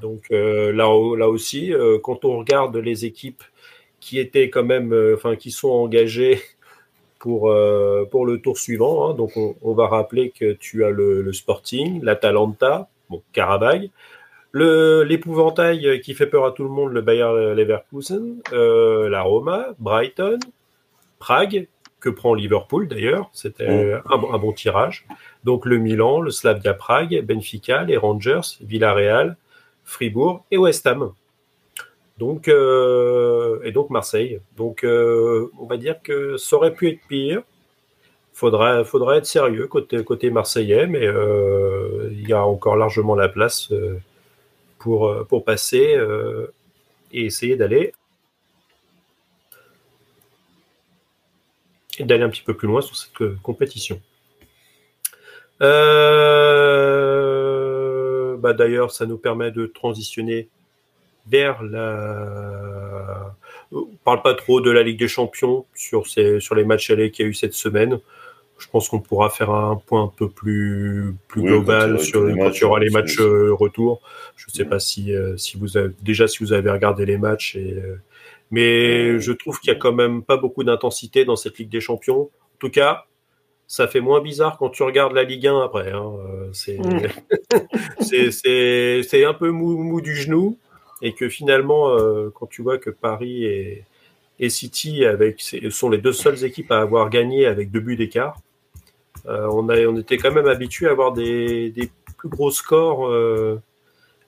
Donc 0.00 0.30
là, 0.30 0.72
là 0.72 1.28
aussi, 1.28 1.72
quand 2.04 2.24
on 2.24 2.38
regarde 2.38 2.76
les 2.76 3.04
équipes 3.04 3.42
qui 3.98 4.20
étaient 4.20 4.48
quand 4.48 4.62
même, 4.62 4.94
enfin 5.12 5.34
qui 5.34 5.50
sont 5.50 5.70
engagées 5.70 6.40
pour, 7.18 7.52
pour 8.12 8.26
le 8.26 8.38
tour 8.38 8.58
suivant. 8.58 9.10
Hein. 9.10 9.14
Donc, 9.14 9.32
on, 9.36 9.74
va 9.74 9.88
rappeler 9.88 10.30
que 10.30 10.52
tu 10.52 10.84
as 10.84 10.90
le, 10.90 11.22
le 11.22 11.32
Sporting, 11.32 12.00
l'Atalanta, 12.04 12.88
bon, 13.10 13.20
Carabag, 13.32 13.90
l'épouvantail 14.54 16.00
qui 16.00 16.14
fait 16.14 16.26
peur 16.26 16.44
à 16.44 16.52
tout 16.52 16.62
le 16.62 16.70
monde, 16.70 16.92
le 16.92 17.00
Bayer 17.00 17.54
Leverkusen, 17.54 18.40
euh, 18.52 19.08
la 19.08 19.22
Roma, 19.22 19.68
Brighton, 19.78 20.38
Prague, 21.18 21.66
que 22.00 22.08
prend 22.10 22.34
Liverpool 22.34 22.86
d'ailleurs, 22.86 23.30
c'était 23.32 23.94
un, 24.04 24.38
bon 24.38 24.52
tirage. 24.52 25.06
Donc 25.42 25.64
le 25.64 25.78
Milan, 25.78 26.20
le 26.20 26.30
Slavia 26.30 26.74
Prague, 26.74 27.24
Benfica, 27.24 27.82
les 27.82 27.96
Rangers, 27.96 28.58
Villarreal, 28.60 29.36
Fribourg 29.84 30.44
et 30.50 30.58
West 30.58 30.86
Ham. 30.86 31.12
Donc 32.18 32.46
euh, 32.46 33.58
et 33.64 33.72
donc 33.72 33.90
Marseille. 33.90 34.40
Donc 34.56 34.84
euh, 34.84 35.50
on 35.58 35.66
va 35.66 35.78
dire 35.78 35.96
que 36.02 36.36
ça 36.36 36.56
aurait 36.56 36.74
pu 36.74 36.90
être 36.90 37.00
pire. 37.08 37.42
Faudra, 38.34 38.84
faudra 38.84 39.16
être 39.16 39.26
sérieux 39.26 39.66
côté 39.66 40.04
côté 40.04 40.30
marseillais, 40.30 40.86
mais 40.86 41.08
il 42.10 42.28
y 42.28 42.32
a 42.32 42.44
encore 42.44 42.76
largement 42.76 43.14
la 43.14 43.28
place 43.28 43.72
pour, 44.84 45.08
euh, 45.08 45.24
pour 45.24 45.44
passer 45.46 45.96
euh, 45.96 46.52
et 47.10 47.24
essayer 47.24 47.56
d'aller 47.56 47.94
d'aller 52.00 52.24
un 52.24 52.28
petit 52.28 52.42
peu 52.42 52.54
plus 52.54 52.68
loin 52.68 52.82
sur 52.82 52.94
cette 52.94 53.18
euh, 53.22 53.38
compétition. 53.42 53.98
bah 55.58 55.66
D'ailleurs, 58.52 58.90
ça 58.90 59.06
nous 59.06 59.16
permet 59.16 59.50
de 59.50 59.64
transitionner 59.64 60.50
vers 61.26 61.62
la. 61.62 63.34
On 63.72 63.86
parle 64.04 64.20
pas 64.20 64.34
trop 64.34 64.60
de 64.60 64.70
la 64.70 64.82
Ligue 64.82 64.98
des 64.98 65.08
Champions 65.08 65.64
sur, 65.74 66.06
ces, 66.06 66.40
sur 66.40 66.54
les 66.54 66.64
matchs 66.64 66.90
allés 66.90 67.10
qu'il 67.10 67.24
y 67.24 67.26
a 67.26 67.30
eu 67.30 67.34
cette 67.34 67.54
semaine 67.54 68.00
je 68.58 68.68
pense 68.68 68.88
qu'on 68.88 69.00
pourra 69.00 69.30
faire 69.30 69.50
un 69.50 69.76
point 69.76 70.04
un 70.04 70.12
peu 70.14 70.28
plus, 70.28 71.14
plus 71.28 71.42
global 71.42 71.98
sur 72.00 72.20
quand 72.20 72.50
il 72.50 72.60
y 72.60 72.64
aura 72.64 72.78
les 72.78 72.90
matchs 72.90 73.20
euh, 73.20 73.52
retour. 73.52 74.00
Je 74.36 74.46
ne 74.48 74.52
sais 74.52 74.64
pas 74.64 74.78
si, 74.78 75.14
euh, 75.14 75.36
si 75.36 75.58
vous 75.58 75.76
avez 75.76 75.92
déjà 76.02 76.28
si 76.28 76.38
vous 76.38 76.52
avez 76.52 76.70
regardé 76.70 77.04
les 77.04 77.18
matchs 77.18 77.56
et 77.56 77.74
euh, 77.74 77.96
mais 78.50 79.18
je 79.18 79.32
trouve 79.32 79.58
qu'il 79.58 79.72
y 79.72 79.76
a 79.76 79.78
quand 79.78 79.92
même 79.92 80.22
pas 80.22 80.36
beaucoup 80.36 80.62
d'intensité 80.62 81.24
dans 81.24 81.34
cette 81.34 81.58
Ligue 81.58 81.70
des 81.70 81.80
Champions. 81.80 82.22
En 82.22 82.58
tout 82.60 82.70
cas, 82.70 83.06
ça 83.66 83.88
fait 83.88 84.00
moins 84.00 84.20
bizarre 84.20 84.58
quand 84.58 84.70
tu 84.70 84.84
regardes 84.84 85.14
la 85.14 85.24
Ligue 85.24 85.48
1 85.48 85.60
après. 85.62 85.90
Hein. 85.90 86.12
C'est 88.00 88.30
c'est 88.30 89.24
un 89.24 89.34
peu 89.34 89.50
mou, 89.50 89.76
mou 89.78 90.00
du 90.00 90.14
genou 90.14 90.58
et 91.02 91.14
que 91.14 91.28
finalement, 91.28 91.96
quand 92.34 92.46
tu 92.46 92.62
vois 92.62 92.78
que 92.78 92.90
Paris 92.90 93.44
et, 93.44 93.84
et 94.40 94.50
City 94.50 95.04
avec, 95.04 95.40
sont 95.70 95.90
les 95.90 95.98
deux 95.98 96.12
seules 96.12 96.44
équipes 96.44 96.72
à 96.72 96.80
avoir 96.80 97.10
gagné 97.10 97.46
avec 97.46 97.70
deux 97.70 97.80
buts 97.80 97.96
d'écart, 97.96 98.38
euh, 99.26 99.48
on, 99.52 99.68
a, 99.68 99.78
on 99.86 99.96
était 99.96 100.18
quand 100.18 100.32
même 100.32 100.46
habitué 100.46 100.86
à 100.86 100.90
avoir 100.90 101.12
des, 101.12 101.70
des 101.70 101.90
plus 102.18 102.28
gros 102.28 102.50
scores 102.50 103.06
euh, 103.06 103.60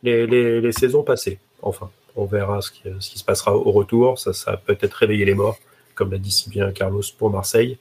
les, 0.02 0.26
les, 0.26 0.60
les, 0.60 0.72
saisons 0.72 1.02
passées. 1.02 1.38
Enfin, 1.60 1.90
on 2.14 2.24
verra 2.24 2.62
ce 2.62 2.70
qui, 2.70 2.82
ce 3.00 3.10
qui 3.10 3.18
se 3.18 3.24
passera 3.24 3.54
au 3.54 3.72
retour. 3.72 4.18
Ça, 4.18 4.32
ça 4.32 4.56
peut-être 4.56 4.94
réveiller 4.94 5.24
les 5.24 5.34
morts, 5.34 5.58
comme 5.94 6.10
l'a 6.12 6.18
dit 6.18 6.30
si 6.30 6.48
bien 6.48 6.72
Carlos 6.72 7.02
pour 7.18 7.30
Marseille. 7.30 7.78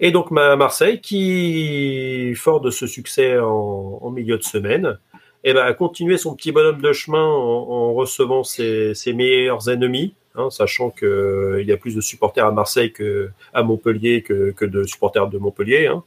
Et 0.00 0.10
donc 0.10 0.30
Marseille, 0.30 1.00
qui, 1.00 2.32
fort 2.36 2.60
de 2.60 2.70
ce 2.70 2.86
succès 2.86 3.38
en, 3.38 3.98
en 4.00 4.10
milieu 4.10 4.38
de 4.38 4.44
semaine, 4.44 4.98
eh 5.44 5.52
ben, 5.52 5.64
a 5.64 5.72
continué 5.72 6.18
son 6.18 6.34
petit 6.34 6.52
bonhomme 6.52 6.80
de 6.80 6.92
chemin 6.92 7.24
en, 7.24 7.70
en 7.70 7.94
recevant 7.94 8.44
ses, 8.44 8.94
ses, 8.94 9.12
meilleurs 9.12 9.68
ennemis, 9.68 10.14
hein, 10.38 10.50
sachant 10.50 10.90
qu'il 10.90 11.08
euh, 11.08 11.62
y 11.62 11.72
a 11.72 11.76
plus 11.76 11.94
de 11.94 12.00
supporters 12.00 12.46
à 12.46 12.52
Marseille 12.52 12.92
que 12.92 13.30
à 13.52 13.62
Montpellier 13.62 14.22
que, 14.22 14.64
de 14.64 14.84
supporters 14.84 15.28
de 15.28 15.38
Montpellier. 15.38 15.86
Hein. 15.86 16.04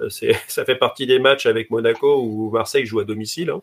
Euh, 0.00 0.08
ça 0.48 0.64
fait 0.64 0.76
partie 0.76 1.06
des 1.06 1.18
matchs 1.18 1.46
avec 1.46 1.70
Monaco 1.70 2.22
où 2.22 2.50
Marseille 2.50 2.86
joue 2.86 3.00
à 3.00 3.04
domicile. 3.04 3.50
Hein. 3.50 3.62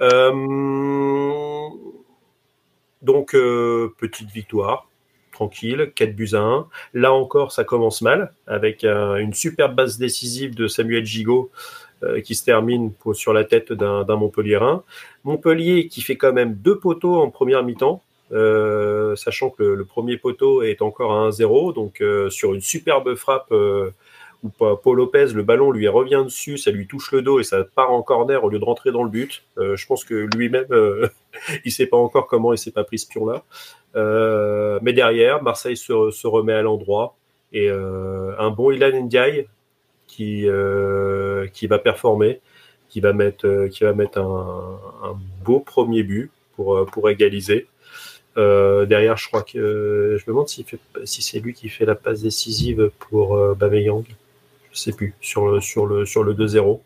Euh, 0.00 1.68
donc, 3.02 3.32
petite 3.32 4.30
victoire, 4.30 4.88
tranquille, 5.32 5.90
4 5.96 6.14
buts 6.14 6.30
à 6.34 6.38
1. 6.38 6.68
Là 6.94 7.12
encore, 7.12 7.50
ça 7.50 7.64
commence 7.64 8.00
mal, 8.00 8.32
avec 8.46 8.84
une 8.84 9.32
superbe 9.32 9.74
base 9.74 9.98
décisive 9.98 10.54
de 10.54 10.68
Samuel 10.68 11.04
Gigot 11.04 11.50
qui 12.22 12.36
se 12.36 12.44
termine 12.44 12.92
sur 13.12 13.32
la 13.32 13.42
tête 13.42 13.72
d'un 13.72 14.04
Montpellierin. 14.04 14.84
Montpellier 15.24 15.88
qui 15.88 16.00
fait 16.00 16.14
quand 16.14 16.32
même 16.32 16.54
deux 16.54 16.78
poteaux 16.78 17.16
en 17.16 17.28
première 17.30 17.64
mi-temps, 17.64 18.04
euh, 18.32 19.14
sachant 19.14 19.50
que 19.50 19.62
le, 19.62 19.84
premier 19.84 20.16
poteau 20.16 20.62
est 20.62 20.80
encore 20.80 21.12
à 21.12 21.28
1-0, 21.28 21.74
donc 21.74 22.00
euh, 22.00 22.30
sur 22.30 22.54
une 22.54 22.62
superbe 22.62 23.14
frappe 23.14 23.52
euh, 23.52 23.90
où 24.42 24.48
Paul 24.48 24.96
Lopez, 24.96 25.26
le 25.34 25.42
ballon 25.42 25.70
lui 25.70 25.86
revient 25.86 26.22
dessus, 26.24 26.56
ça 26.56 26.70
lui 26.70 26.86
touche 26.86 27.12
le 27.12 27.22
dos 27.22 27.38
et 27.38 27.44
ça 27.44 27.62
part 27.62 27.92
en 27.92 28.02
corner 28.02 28.42
au 28.42 28.48
lieu 28.48 28.58
de 28.58 28.64
rentrer 28.64 28.90
dans 28.90 29.04
le 29.04 29.10
but. 29.10 29.44
Je 29.56 29.86
pense 29.86 30.04
que 30.04 30.26
lui-même, 30.34 30.66
il 31.64 31.70
sait 31.70 31.86
pas 31.86 31.96
encore 31.96 32.26
comment 32.26 32.52
il 32.52 32.58
s'est 32.58 32.72
pas 32.72 32.82
pris 32.82 32.98
ce 32.98 33.06
pion-là. 33.06 33.44
mais 34.82 34.92
derrière, 34.92 35.44
Marseille 35.44 35.76
se, 35.76 36.26
remet 36.26 36.54
à 36.54 36.62
l'endroit 36.62 37.14
et 37.52 37.70
un 37.70 38.50
bon 38.50 38.72
Ilan 38.72 39.02
Ndiaye 39.04 39.46
qui 40.08 40.46
va 40.48 41.78
performer, 41.78 42.40
qui 42.88 42.98
va 42.98 43.12
mettre 43.12 43.46
un, 44.18 45.16
beau 45.44 45.60
premier 45.60 46.02
but 46.02 46.32
pour 46.56 47.08
égaliser. 47.08 47.68
Euh, 48.38 48.86
derrière, 48.86 49.16
je 49.16 49.28
crois 49.28 49.42
que 49.42 50.16
je 50.18 50.22
me 50.22 50.26
demande 50.28 50.48
si, 50.48 50.64
c'est 51.04 51.40
lui 51.40 51.52
qui 51.52 51.68
fait 51.68 51.84
la 51.84 51.94
passe 51.94 52.22
décisive 52.22 52.90
pour 52.98 53.36
euh, 53.36 53.54
Bameyang. 53.54 54.04
Je 54.72 54.78
sais 54.78 54.92
plus 54.92 55.14
sur 55.20 55.48
le 55.48 55.60
sur 55.60 55.86
le 55.86 56.06
sur 56.06 56.24
le 56.24 56.34
2-0. 56.34 56.80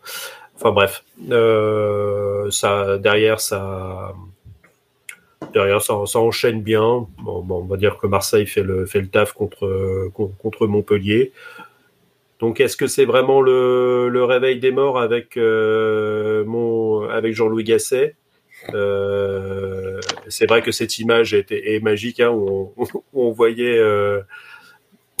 Enfin 0.55 0.71
bref, 0.71 1.03
euh, 1.31 2.51
ça 2.51 2.97
derrière 2.97 3.39
ça 3.39 4.13
derrière 5.53 5.81
ça, 5.81 5.93
ça 6.05 6.19
enchaîne 6.19 6.61
bien. 6.61 7.07
Bon, 7.19 7.45
on 7.49 7.61
va 7.61 7.77
dire 7.77 7.97
que 7.97 8.07
Marseille 8.07 8.45
fait 8.45 8.63
le 8.63 8.85
fait 8.85 8.99
le 8.99 9.07
taf 9.07 9.31
contre 9.31 10.09
contre 10.13 10.67
Montpellier. 10.67 11.31
Donc, 12.39 12.59
est-ce 12.59 12.77
que 12.77 12.85
c'est 12.87 13.05
vraiment 13.05 13.41
le, 13.41 14.09
le, 14.09 14.23
réveil 14.23 14.59
des 14.59 14.71
morts 14.71 14.99
avec 14.99 15.37
euh, 15.37 16.45
mon 16.45 17.09
avec 17.09 17.33
Jean-Louis 17.33 17.63
Gasset? 17.63 18.15
Euh, 18.73 19.86
C'est 20.29 20.47
vrai 20.47 20.61
que 20.61 20.71
cette 20.71 20.97
image 20.99 21.33
était, 21.33 21.75
est 21.75 21.79
magique, 21.79 22.19
hein, 22.19 22.29
où, 22.29 22.73
on, 22.77 22.83
où, 23.13 23.23
on, 23.23 23.31
voyait 23.31 23.77
euh, 23.77 24.21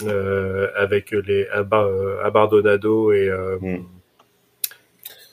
euh 0.03 0.67
avec 0.75 1.11
les 1.11 1.47
Abardonado 1.47 3.11
et, 3.11 3.29
mm. 3.61 3.85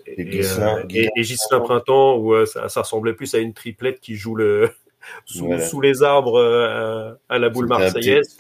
et, 0.07 1.23
Gislain, 1.23 1.61
Printemps, 1.61 2.19
où 2.19 2.47
ça, 2.47 2.69
ça, 2.69 2.83
ressemblait 2.83 3.15
plus 3.15 3.35
à 3.35 3.39
une 3.39 3.53
triplette 3.53 4.01
qui 4.01 4.15
joue 4.15 4.35
le, 4.35 4.71
sous, 5.27 5.81
les 5.81 6.03
arbres 6.03 6.39
euh, 6.39 7.13
à 7.29 7.39
la 7.39 7.49
boule 7.49 7.67
marseillaise 7.67 8.37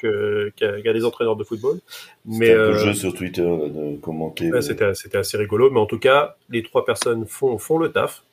qu'à 0.56 0.92
des 0.92 1.04
entraîneurs 1.04 1.36
de 1.36 1.44
football. 1.44 1.80
Mais 2.24 2.52
un 2.52 2.56
peu 2.56 2.78
jeu 2.78 2.88
euh, 2.90 2.94
sur 2.94 3.14
Twitter 3.14 3.42
de 3.42 3.96
commenter. 4.00 4.50
C'était 4.60 5.16
assez 5.16 5.36
rigolo, 5.36 5.70
mais 5.70 5.80
en 5.80 5.86
tout 5.86 5.98
cas, 5.98 6.36
les 6.50 6.62
trois 6.62 6.84
personnes 6.84 7.26
font, 7.26 7.58
font 7.58 7.78
le 7.78 7.90
taf. 7.90 8.24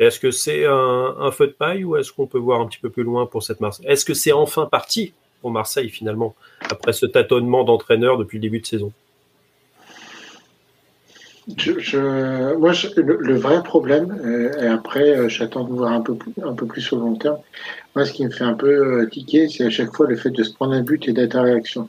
Est-ce 0.00 0.18
que 0.18 0.30
c'est 0.30 0.64
un, 0.64 1.30
feu 1.30 1.48
de 1.48 1.52
paille 1.52 1.84
ou 1.84 1.94
est-ce 1.96 2.10
qu'on 2.10 2.26
peut 2.26 2.38
voir 2.38 2.62
un 2.62 2.66
petit 2.66 2.78
peu 2.78 2.88
plus 2.88 3.02
loin 3.02 3.26
pour 3.26 3.42
cette 3.42 3.60
Marseille 3.60 3.84
Est-ce 3.86 4.06
que 4.06 4.14
c'est 4.14 4.32
enfin 4.32 4.64
parti 4.64 5.12
pour 5.42 5.50
Marseille 5.50 5.90
finalement 5.90 6.34
après 6.70 6.94
ce 6.94 7.04
tâtonnement 7.04 7.64
d'entraîneur 7.64 8.16
depuis 8.16 8.38
le 8.38 8.42
début 8.42 8.60
de 8.60 8.66
saison? 8.66 8.92
Moi, 11.48 12.72
le, 12.96 13.34
vrai 13.34 13.62
problème, 13.62 14.18
euh, 14.24 14.62
et 14.62 14.66
après, 14.66 15.16
euh, 15.16 15.28
j'attends 15.28 15.64
de 15.64 15.72
voir 15.72 15.92
un 15.92 16.00
peu, 16.00 16.14
plus, 16.14 16.32
un 16.42 16.80
sur 16.80 16.96
le 16.96 17.02
long 17.02 17.16
terme. 17.16 17.38
Moi, 17.94 18.04
ce 18.04 18.12
qui 18.12 18.24
me 18.24 18.30
fait 18.30 18.44
un 18.44 18.54
peu 18.54 18.68
euh, 18.68 19.06
tiquer, 19.06 19.48
c'est 19.48 19.64
à 19.64 19.70
chaque 19.70 19.94
fois 19.94 20.06
le 20.06 20.16
fait 20.16 20.30
de 20.30 20.42
se 20.42 20.52
prendre 20.52 20.72
un 20.72 20.82
but 20.82 21.08
et 21.08 21.12
d'être 21.12 21.36
à 21.36 21.42
réaction. 21.42 21.88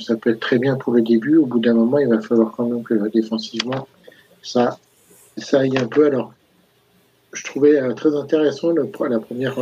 ça 0.00 0.16
peut 0.16 0.30
être 0.30 0.40
très 0.40 0.58
bien 0.58 0.76
pour 0.76 0.92
le 0.92 1.00
début. 1.00 1.36
Au 1.36 1.46
bout 1.46 1.60
d'un 1.60 1.74
moment, 1.74 1.98
il 1.98 2.08
va 2.08 2.20
falloir 2.20 2.52
quand 2.56 2.66
même 2.66 2.82
que 2.82 3.08
défensivement, 3.08 3.86
ça, 4.42 4.78
ça 5.36 5.60
aille 5.60 5.78
un 5.78 5.86
peu. 5.86 6.06
Alors, 6.06 6.32
je 7.32 7.44
trouvais 7.44 7.78
très 7.94 8.14
intéressant 8.16 8.72
la 8.72 9.18
première 9.18 9.56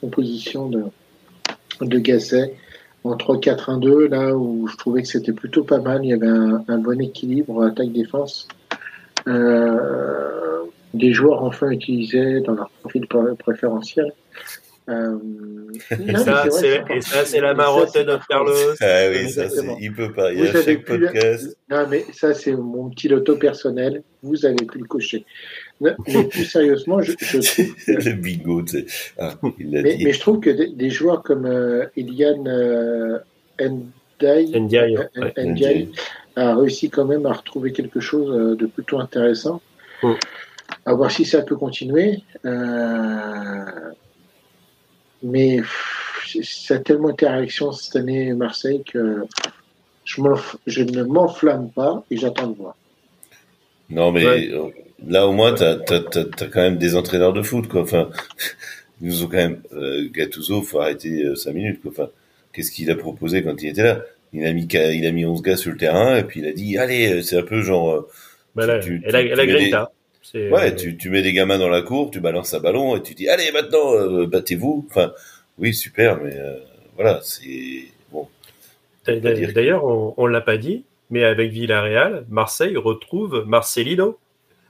composition 0.00 0.68
de, 0.68 0.84
de 1.80 1.98
Gasset 1.98 2.54
en 3.04 3.16
3-4-1-2, 3.16 4.08
là 4.08 4.34
où 4.34 4.66
je 4.66 4.76
trouvais 4.76 5.02
que 5.02 5.08
c'était 5.08 5.32
plutôt 5.32 5.62
pas 5.62 5.78
mal. 5.78 6.04
Il 6.04 6.08
y 6.08 6.12
avait 6.12 6.26
un, 6.26 6.78
bon 6.78 7.00
équilibre 7.00 7.64
attaque-défense. 7.64 8.48
Euh, 9.26 10.64
des 10.94 11.12
joueurs 11.12 11.42
enfin 11.42 11.70
utilisés 11.70 12.40
dans 12.40 12.54
leur 12.54 12.70
profil 12.80 13.06
préférentiel. 13.38 14.12
Euh, 14.88 15.18
et, 15.90 16.16
ça, 16.16 16.44
c'est 17.24 17.40
la 17.40 17.54
marotte 17.54 17.94
de 17.94 18.02
notre 18.02 18.26
Carlos. 18.26 18.52
Ah 18.80 19.08
oui, 19.10 19.30
ça, 19.30 19.44
il 19.80 19.94
peut 19.94 20.12
pas. 20.12 20.32
Il 20.32 20.44
y 20.44 20.48
a 20.48 20.62
chaque 20.62 20.84
podcast. 20.84 21.56
Non, 21.70 21.86
mais 21.88 22.04
ça, 22.12 22.34
c'est 22.34 22.52
mon 22.52 22.90
petit 22.90 23.08
loto 23.08 23.36
personnel. 23.36 24.02
Vous 24.22 24.44
avez 24.44 24.66
pu 24.66 24.78
le 24.78 24.84
cocher. 24.84 25.24
Mais 25.80 25.92
plus 26.30 26.44
sérieusement, 26.44 27.00
je, 27.00 27.12
je 27.18 27.38
trouve. 27.86 27.98
le 28.06 28.12
bingo, 28.12 28.62
tu 28.62 28.80
sais. 28.80 28.86
Ah, 29.18 29.34
mais, 29.58 29.82
mais, 29.82 30.12
je 30.12 30.20
trouve 30.20 30.40
que 30.40 30.50
des, 30.50 30.90
joueurs 30.90 31.22
comme 31.22 31.46
euh, 31.46 31.86
Eliane 31.96 32.46
euh, 32.46 33.18
Ndiaye, 34.20 34.98
euh, 35.16 35.86
a 36.36 36.56
réussi 36.56 36.90
quand 36.90 37.04
même 37.04 37.26
à 37.26 37.32
retrouver 37.32 37.72
quelque 37.72 38.00
chose 38.00 38.30
euh, 38.30 38.56
de 38.56 38.66
plutôt 38.66 38.98
intéressant. 38.98 39.60
Mm. 40.02 40.12
À 40.86 40.94
voir 40.94 41.10
si 41.10 41.24
ça 41.24 41.42
peut 41.42 41.56
continuer. 41.56 42.22
Euh, 42.44 43.64
mais 45.24 45.60
ça 46.42 46.76
a 46.76 46.78
tellement 46.78 47.10
été 47.10 47.26
réaction 47.26 47.72
cette 47.72 47.96
année 47.96 48.32
Marseille 48.34 48.82
que 48.84 49.24
je, 50.04 50.20
je 50.66 50.82
ne 50.82 51.02
m'enflamme 51.02 51.70
pas 51.70 52.04
et 52.10 52.16
j'attends 52.16 52.48
de 52.48 52.56
voir. 52.56 52.76
Non, 53.90 54.12
mais 54.12 54.50
Là, 55.06 55.26
au 55.26 55.32
moins, 55.32 55.52
t'as 55.52 55.76
as, 55.90 56.46
quand 56.46 56.62
même 56.62 56.78
des 56.78 56.96
entraîneurs 56.96 57.32
de 57.32 57.42
foot, 57.42 57.68
quoi. 57.68 57.82
Enfin, 57.82 58.10
ils 59.02 59.08
nous 59.08 59.22
ont 59.22 59.26
quand 59.26 59.36
même 59.36 59.60
euh, 59.74 60.08
Gattuso, 60.10 60.62
faut 60.62 60.80
arrêter 60.80 61.24
euh, 61.24 61.34
cinq 61.34 61.52
minutes, 61.52 61.82
quoi. 61.82 61.90
Enfin, 61.90 62.10
qu'est-ce 62.52 62.70
qu'il 62.70 62.90
a 62.90 62.94
proposé 62.94 63.42
quand 63.42 63.60
il 63.62 63.68
était 63.68 63.82
là? 63.82 64.02
Il 64.32 64.44
a 64.46 64.52
mis 64.52 64.66
il 64.66 65.06
a 65.06 65.12
mis 65.12 65.24
11 65.24 65.42
gars 65.42 65.56
sur 65.56 65.70
le 65.70 65.76
terrain 65.76 66.16
et 66.16 66.24
puis 66.24 66.40
il 66.40 66.46
a 66.46 66.52
dit 66.52 66.76
allez, 66.76 67.12
euh, 67.12 67.22
c'est 67.22 67.38
un 67.38 67.42
peu 67.42 67.62
genre. 67.62 67.90
Euh, 67.90 68.08
bah 68.56 68.78
tu, 68.80 69.00
tu, 69.00 69.10
la, 69.10 69.22
la 69.22 69.46
grinta. 69.46 69.92
Ouais, 70.34 70.74
tu, 70.74 70.96
tu 70.96 71.10
mets 71.10 71.22
des 71.22 71.32
gamins 71.32 71.58
dans 71.58 71.68
la 71.68 71.82
cour, 71.82 72.10
tu 72.10 72.20
balances 72.20 72.54
un 72.54 72.60
ballon 72.60 72.96
et 72.96 73.02
tu 73.02 73.14
dis 73.14 73.28
allez 73.28 73.52
maintenant 73.52 74.26
battez-vous. 74.26 74.86
Enfin, 74.90 75.12
oui 75.58 75.74
super, 75.74 76.20
mais 76.22 76.34
voilà, 76.96 77.20
c'est 77.22 77.84
bon. 78.10 78.28
D'ailleurs, 79.06 79.84
on, 79.84 80.14
on 80.16 80.26
l'a 80.26 80.40
pas 80.40 80.56
dit, 80.56 80.84
mais 81.10 81.24
avec 81.24 81.52
Villarreal, 81.52 82.24
Marseille 82.30 82.76
retrouve 82.76 83.44
Marcelino 83.46 84.18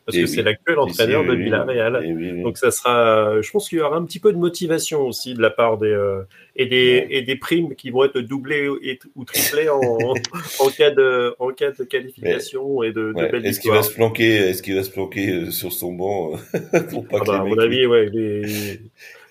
parce 0.07 0.19
que 0.19 0.27
c'est 0.27 0.43
l'actuel 0.43 0.79
entraîneur 0.79 1.25
de 1.25 1.35
Villarreal. 1.35 2.43
Donc 2.43 2.59
ça 2.59 2.71
sera, 2.71 3.41
je 3.41 3.51
pense 3.51 3.69
qu'il 3.69 3.79
y 3.79 3.81
aura 3.81 3.97
un 3.97 4.05
petit 4.05 4.21
peu 4.21 4.33
de 4.33 4.39
motivation 4.39 5.03
aussi 5.07 5.35
de 5.35 5.43
la 5.43 5.51
part 5.51 5.79
des 5.79 5.89
euh, 5.89 6.23
et 6.57 6.67
des 6.67 7.07
et 7.11 7.23
des 7.23 7.37
primes 7.37 7.75
qui 7.75 7.91
vont 7.91 8.05
être 8.05 8.21
doublées 8.21 8.69
ou 8.69 9.25
triplées 9.25 9.69
en, 9.69 9.81
en 10.61 10.69
cas 10.69 10.91
de 10.91 11.35
en 11.39 11.51
cas 11.51 11.71
de 11.71 11.85
qualification 11.85 12.83
et 12.83 12.93
de, 12.93 13.13
de 13.13 13.31
belle 13.31 13.47
Est-ce 13.47 13.61
qu'il 13.61 13.71
va 13.71 13.83
se 13.83 13.93
planquer 13.93 14.35
Est-ce 14.35 14.63
qu'il 14.63 14.75
va 14.75 14.83
se 14.83 14.91
planquer 14.91 15.31
euh, 15.31 15.51
sur 15.51 15.73
son 15.73 15.93
banc 15.93 16.33
euh, 16.55 16.81
pour 16.91 17.07
pas 17.07 17.19
ah 17.23 17.25
bah, 17.27 17.41
À 17.41 17.45
mon 17.45 17.59
avis, 17.59 17.87
ouais. 17.87 18.11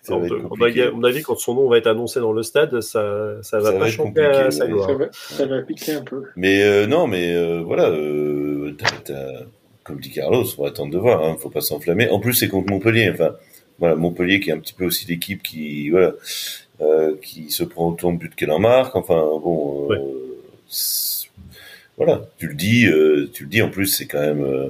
Quand, 0.06 0.22
on 0.50 1.04
a 1.04 1.12
dit 1.14 1.22
quand 1.22 1.38
son 1.38 1.56
nom 1.56 1.70
va 1.70 1.78
être 1.78 1.88
annoncé 1.88 2.20
dans 2.20 2.34
le 2.34 2.44
stade, 2.44 2.82
ça, 2.82 3.42
ça 3.42 3.60
va 3.60 3.72
pas 3.72 3.90
changer 3.90 4.22
à 4.22 4.52
sa 4.52 4.68
gloire. 4.68 4.90
Ça 4.90 4.96
va, 4.96 5.08
ça 5.12 5.46
va 5.46 5.62
piquer 5.62 5.94
un 5.94 6.02
peu. 6.02 6.24
Mais 6.36 6.62
euh, 6.64 6.88
non, 6.88 7.08
mais 7.08 7.34
euh, 7.34 7.62
voilà, 7.62 7.90
euh, 7.90 8.76
comme 9.84 10.00
dit 10.00 10.12
Carlos, 10.12 10.46
faut 10.46 10.66
attendre 10.66 10.92
de 10.92 10.98
voir, 10.98 11.24
hein, 11.24 11.38
faut 11.40 11.50
pas 11.50 11.62
s'enflammer. 11.62 12.10
En 12.10 12.20
plus, 12.20 12.34
c'est 12.34 12.48
contre 12.48 12.72
Montpellier. 12.72 13.10
Enfin, 13.12 13.36
voilà, 13.80 13.96
Montpellier 13.96 14.40
qui 14.40 14.50
est 14.50 14.54
un 14.54 14.60
petit 14.60 14.74
peu 14.74 14.86
aussi 14.86 15.06
l'équipe 15.08 15.44
qui, 15.44 15.90
voilà, 15.90 16.14
euh, 16.82 17.16
qui 17.22 17.52
se 17.52 17.64
prend 17.64 17.90
autant 17.90 18.14
de 18.14 18.18
buts 18.18 18.32
qu'elle 18.36 18.52
en 18.52 18.60
marque. 18.60 18.96
Enfin, 18.96 19.22
bon, 19.44 19.92
euh, 19.92 20.34
voilà, 21.98 22.26
tu 22.38 22.48
le 22.48 22.56
dis, 22.56 22.86
euh, 22.86 23.30
tu 23.34 23.44
le 23.44 23.50
dis. 23.50 23.62
En 23.62 23.70
plus, 23.70 23.88
c'est 23.88 24.06
quand 24.06 24.22
même 24.22 24.44
euh, 24.44 24.70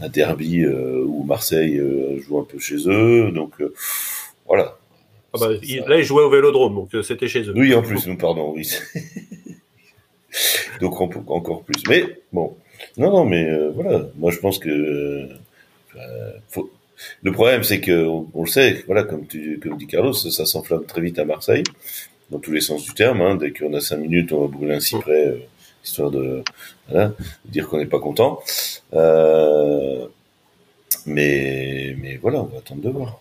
un 0.00 0.08
derby 0.08 0.66
où 0.66 1.22
Marseille 1.24 1.80
joue 2.26 2.38
un 2.38 2.44
peu 2.44 2.58
chez 2.58 2.88
eux, 2.88 3.30
donc 3.30 3.52
voilà. 4.46 4.76
Ah 5.32 5.38
bah, 5.38 5.48
là, 5.50 5.98
ils 5.98 6.02
jouaient 6.02 6.24
au 6.24 6.30
Vélodrome, 6.30 6.74
donc 6.74 7.04
c'était 7.04 7.28
chez 7.28 7.42
eux. 7.42 7.52
Oui, 7.54 7.72
en 7.74 7.82
plus, 7.82 8.06
nous 8.06 8.16
pardon, 8.16 8.52
oui. 8.56 8.68
donc 10.80 11.00
encore 11.00 11.62
plus. 11.62 11.82
Mais 11.88 12.20
bon, 12.32 12.56
non, 12.96 13.10
non, 13.10 13.24
mais 13.24 13.48
euh, 13.48 13.70
voilà. 13.70 14.06
Moi, 14.16 14.30
je 14.30 14.38
pense 14.38 14.58
que 14.58 14.68
euh, 15.96 16.32
le 17.22 17.32
problème, 17.32 17.62
c'est 17.62 17.80
que 17.80 18.04
on, 18.04 18.42
le 18.42 18.48
sait. 18.48 18.82
Voilà, 18.86 19.04
comme 19.04 19.26
tu, 19.26 19.60
comme 19.62 19.76
dit 19.78 19.86
Carlos, 19.86 20.12
ça, 20.12 20.44
s'enflamme 20.44 20.84
très 20.86 21.00
vite 21.00 21.18
à 21.18 21.24
Marseille, 21.24 21.62
dans 22.30 22.38
tous 22.38 22.52
les 22.52 22.60
sens 22.60 22.84
du 22.84 22.92
terme. 22.92 23.20
Hein. 23.22 23.36
Dès 23.36 23.52
qu'on 23.52 23.72
a 23.74 23.80
cinq 23.80 23.98
minutes, 23.98 24.32
on 24.32 24.42
va 24.42 24.48
brûler 24.48 24.74
un 24.74 24.80
cyprès, 24.80 25.26
euh, 25.26 25.38
histoire 25.84 26.10
de, 26.10 26.42
dire 27.44 27.68
qu'on 27.68 27.78
n'est 27.78 27.86
pas 27.86 28.00
content. 28.00 28.40
Mais, 31.06 31.96
mais 31.98 32.16
voilà, 32.16 32.40
on 32.40 32.46
va 32.46 32.58
attendre 32.58 32.82
de 32.82 32.90
voir. 32.90 33.20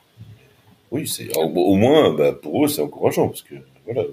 Oui, 0.92 1.08
c'est 1.08 1.30
au, 1.38 1.76
moins, 1.76 2.14
bah, 2.14 2.34
pour 2.34 2.66
eux, 2.66 2.68
c'est 2.68 2.82
encourageant 2.82 3.30
parce 3.30 3.44
que 3.44 3.56
voilà. 3.86 4.04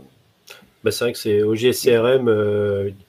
Bah, 0.85 0.91
c'est 0.93 1.05
vrai 1.05 1.13
que 1.13 1.19
c'est 1.19 1.43
au 1.43 1.55
GCRM 1.55 2.31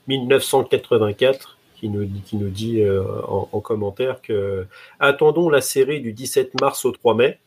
1984 0.07 1.57
qui 1.79 1.89
nous, 1.89 2.07
qui 2.25 2.37
nous 2.37 2.49
dit 2.49 2.81
euh, 2.81 3.03
en, 3.27 3.59
commentaire 3.59 4.21
que 4.21 4.65
attendons 4.99 5.49
la 5.49 5.61
série 5.61 6.01
du 6.01 6.13
17 6.13 6.59
mars 6.59 6.85
au 6.85 6.91
3 6.91 7.15
mai. 7.15 7.39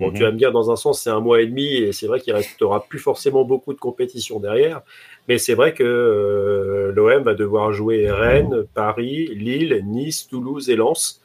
Bon, 0.00 0.10
tu 0.10 0.18
mhm. 0.18 0.22
vas 0.24 0.32
me 0.32 0.38
dire, 0.38 0.50
dans 0.50 0.72
un 0.72 0.76
sens, 0.76 1.00
c'est 1.02 1.10
un 1.10 1.20
mois 1.20 1.40
et 1.40 1.46
demi, 1.46 1.72
et 1.72 1.92
c'est 1.92 2.08
vrai 2.08 2.18
qu'il 2.20 2.32
restera 2.32 2.84
plus 2.84 2.98
forcément 2.98 3.44
beaucoup 3.44 3.72
de 3.72 3.78
compétition 3.78 4.40
derrière. 4.40 4.82
Mais 5.28 5.38
c'est 5.38 5.54
vrai 5.54 5.72
que 5.72 5.84
euh, 5.84 6.92
l'OM 6.92 7.22
va 7.22 7.34
devoir 7.34 7.72
jouer 7.72 8.10
Rennes, 8.10 8.64
Paris, 8.74 9.28
Lille, 9.34 9.84
Nice, 9.86 10.26
Toulouse 10.26 10.68
et 10.68 10.74
Lens, 10.74 11.20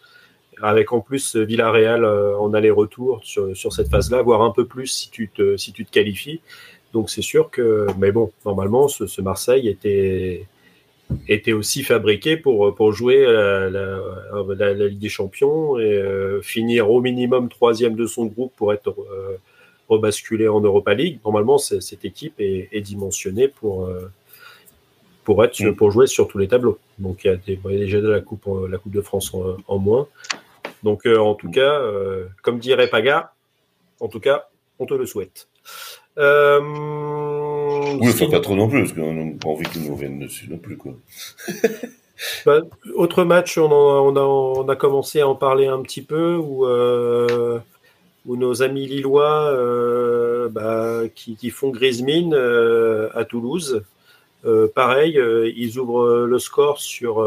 avec 0.61 0.93
en 0.93 0.99
plus 0.99 1.35
Villarreal 1.35 2.03
euh, 2.03 2.37
en 2.37 2.53
aller-retour 2.53 3.21
sur, 3.23 3.55
sur 3.57 3.73
cette 3.73 3.89
phase-là, 3.89 4.21
voire 4.21 4.43
un 4.43 4.51
peu 4.51 4.65
plus 4.65 4.87
si 4.87 5.09
tu 5.09 5.29
te, 5.29 5.57
si 5.57 5.73
tu 5.73 5.83
te 5.83 5.91
qualifies. 5.91 6.41
Donc 6.93 7.09
c'est 7.09 7.23
sûr 7.23 7.49
que, 7.49 7.87
mais 7.97 8.11
bon, 8.11 8.31
normalement, 8.45 8.87
ce, 8.87 9.07
ce 9.07 9.21
Marseille 9.21 9.67
était, 9.67 10.45
était 11.27 11.53
aussi 11.53 11.83
fabriqué 11.83 12.37
pour, 12.37 12.73
pour 12.75 12.91
jouer 12.91 13.25
la, 13.25 13.69
la, 13.69 13.99
la, 14.55 14.73
Ligue 14.73 14.99
des 14.99 15.09
Champions 15.09 15.79
et 15.79 15.83
euh, 15.83 16.41
finir 16.41 16.89
au 16.89 17.01
minimum 17.01 17.49
troisième 17.49 17.95
de 17.95 18.05
son 18.05 18.25
groupe 18.25 18.53
pour 18.55 18.73
être 18.73 18.89
euh, 18.89 19.37
rebasculé 19.87 20.47
en 20.47 20.61
Europa 20.61 20.93
League. 20.93 21.19
Normalement, 21.25 21.57
cette 21.57 22.05
équipe 22.05 22.39
est, 22.39 22.69
est 22.71 22.81
dimensionnée 22.81 23.47
pour, 23.47 23.85
euh, 23.85 24.11
pour, 25.23 25.43
être, 25.43 25.59
mm. 25.61 25.75
pour 25.75 25.91
jouer 25.91 26.07
sur 26.07 26.27
tous 26.27 26.37
les 26.37 26.47
tableaux. 26.47 26.77
Donc 26.99 27.23
il 27.23 27.27
y 27.27 27.31
a, 27.31 27.35
des, 27.35 27.59
il 27.65 27.71
y 27.71 27.75
a 27.75 27.79
déjà 27.79 28.01
de 28.01 28.09
la 28.09 28.21
Coupe, 28.21 28.47
la 28.69 28.77
coupe 28.77 28.93
de 28.93 29.01
France 29.01 29.33
en, 29.33 29.57
en 29.67 29.77
moins. 29.77 30.07
Donc 30.83 31.05
en 31.05 31.35
tout 31.35 31.51
cas, 31.51 31.81
comme 32.41 32.59
dirait 32.59 32.89
Paga, 32.89 33.33
en 33.99 34.07
tout 34.07 34.21
cas, 34.21 34.47
on 34.79 34.85
te 34.85 34.93
le 34.93 35.05
souhaite. 35.05 35.47
Euh, 36.17 36.59
oui, 37.99 38.09
enfin 38.09 38.29
pas 38.29 38.39
trop 38.39 38.55
non 38.55 38.67
plus, 38.67 38.81
parce 38.81 38.93
qu'on 38.93 39.13
n'a 39.13 39.37
pas 39.39 39.49
envie 39.49 39.65
qu'ils 39.65 39.83
nous 39.83 39.93
reviennent 39.93 40.19
dessus 40.19 40.49
non 40.49 40.57
plus. 40.57 40.77
Quoi. 40.77 40.93
bah, 42.45 42.61
autre 42.95 43.23
match, 43.23 43.57
on, 43.57 44.67
a, 44.67 44.75
commencé 44.75 45.21
à 45.21 45.27
en 45.27 45.35
parler 45.35 45.67
un 45.67 45.81
petit 45.81 46.01
peu, 46.01 46.35
où, 46.35 46.65
euh, 46.65 47.59
nos 48.25 48.61
amis 48.61 48.87
lillois 48.87 49.49
euh, 49.51 50.49
bah, 50.49 51.01
qui, 51.15 51.49
font 51.49 51.69
grise 51.69 52.01
mine 52.01 52.33
euh, 52.35 53.09
à 53.15 53.25
Toulouse. 53.25 53.83
pareil, 54.75 55.19
ils 55.55 55.79
ouvrent 55.79 56.25
le 56.25 56.39
score 56.39 56.79
sur 56.79 57.25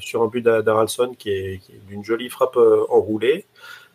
sur 0.00 0.22
un 0.22 0.26
but 0.28 0.42
d'Aralson 0.42 1.14
qui 1.18 1.30
est, 1.30 1.60
d'une 1.88 2.04
jolie 2.04 2.28
frappe 2.28 2.58
enroulée. 2.88 3.46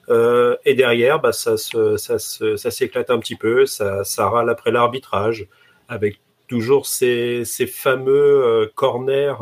et 0.10 0.74
derrière, 0.74 1.22
bah, 1.22 1.32
ça, 1.32 1.58
s'éclate 1.58 3.10
un 3.10 3.20
petit 3.20 3.36
peu, 3.36 3.66
ça 3.66 4.30
râle 4.30 4.50
après 4.50 4.72
l'arbitrage, 4.72 5.48
avec 5.92 6.20
toujours 6.48 6.88
ces, 6.88 7.46
fameux 7.68 8.72
corners 8.74 9.36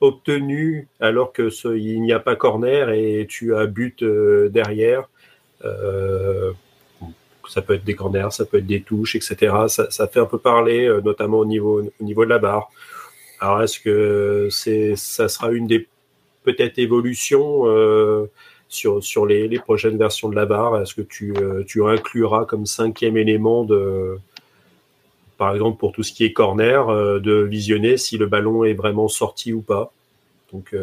obtenus 0.00 0.86
alors 1.00 1.32
que 1.32 1.48
il 1.76 2.00
n'y 2.02 2.12
a 2.12 2.18
pas 2.18 2.34
corner 2.34 2.90
et 2.90 3.26
tu 3.28 3.54
as 3.54 3.66
but 3.66 4.02
derrière. 4.02 5.08
Euh, 5.64 6.52
ça 7.48 7.62
peut 7.62 7.74
être 7.74 7.84
des 7.84 7.94
corners, 7.94 8.28
ça 8.30 8.44
peut 8.44 8.58
être 8.58 8.66
des 8.66 8.82
touches, 8.82 9.16
etc. 9.16 9.54
Ça, 9.68 10.08
fait 10.08 10.20
un 10.20 10.26
peu 10.26 10.38
parler, 10.38 10.86
euh, 10.86 11.00
notamment 11.00 11.38
au 11.38 11.44
niveau, 11.44 11.82
au 11.82 12.04
niveau 12.04 12.24
de 12.24 12.30
la 12.30 12.38
barre. 12.38 12.70
Alors, 13.40 13.62
est-ce 13.62 13.80
que 13.80 14.48
c'est, 14.50 14.94
ça 14.96 15.28
sera 15.28 15.50
une 15.50 15.66
des 15.66 15.88
peut-être 16.44 16.78
évolutions 16.78 17.62
euh, 17.66 18.30
sur, 18.68 19.02
sur 19.02 19.26
les, 19.26 19.48
les, 19.48 19.58
prochaines 19.58 19.98
versions 19.98 20.28
de 20.28 20.36
la 20.36 20.46
barre? 20.46 20.80
Est-ce 20.80 20.94
que 20.94 21.02
tu, 21.02 21.34
tu 21.66 21.84
incluras 21.84 22.44
comme 22.44 22.64
cinquième 22.64 23.16
élément 23.16 23.64
de, 23.64 24.18
par 25.42 25.52
exemple 25.52 25.76
pour 25.76 25.90
tout 25.90 26.04
ce 26.04 26.12
qui 26.12 26.24
est 26.24 26.32
corner, 26.32 26.86
de 27.20 27.32
visionner 27.42 27.96
si 27.96 28.16
le 28.16 28.26
ballon 28.26 28.62
est 28.62 28.74
vraiment 28.74 29.08
sorti 29.08 29.52
ou 29.52 29.60
pas 29.60 29.92
donc, 30.52 30.76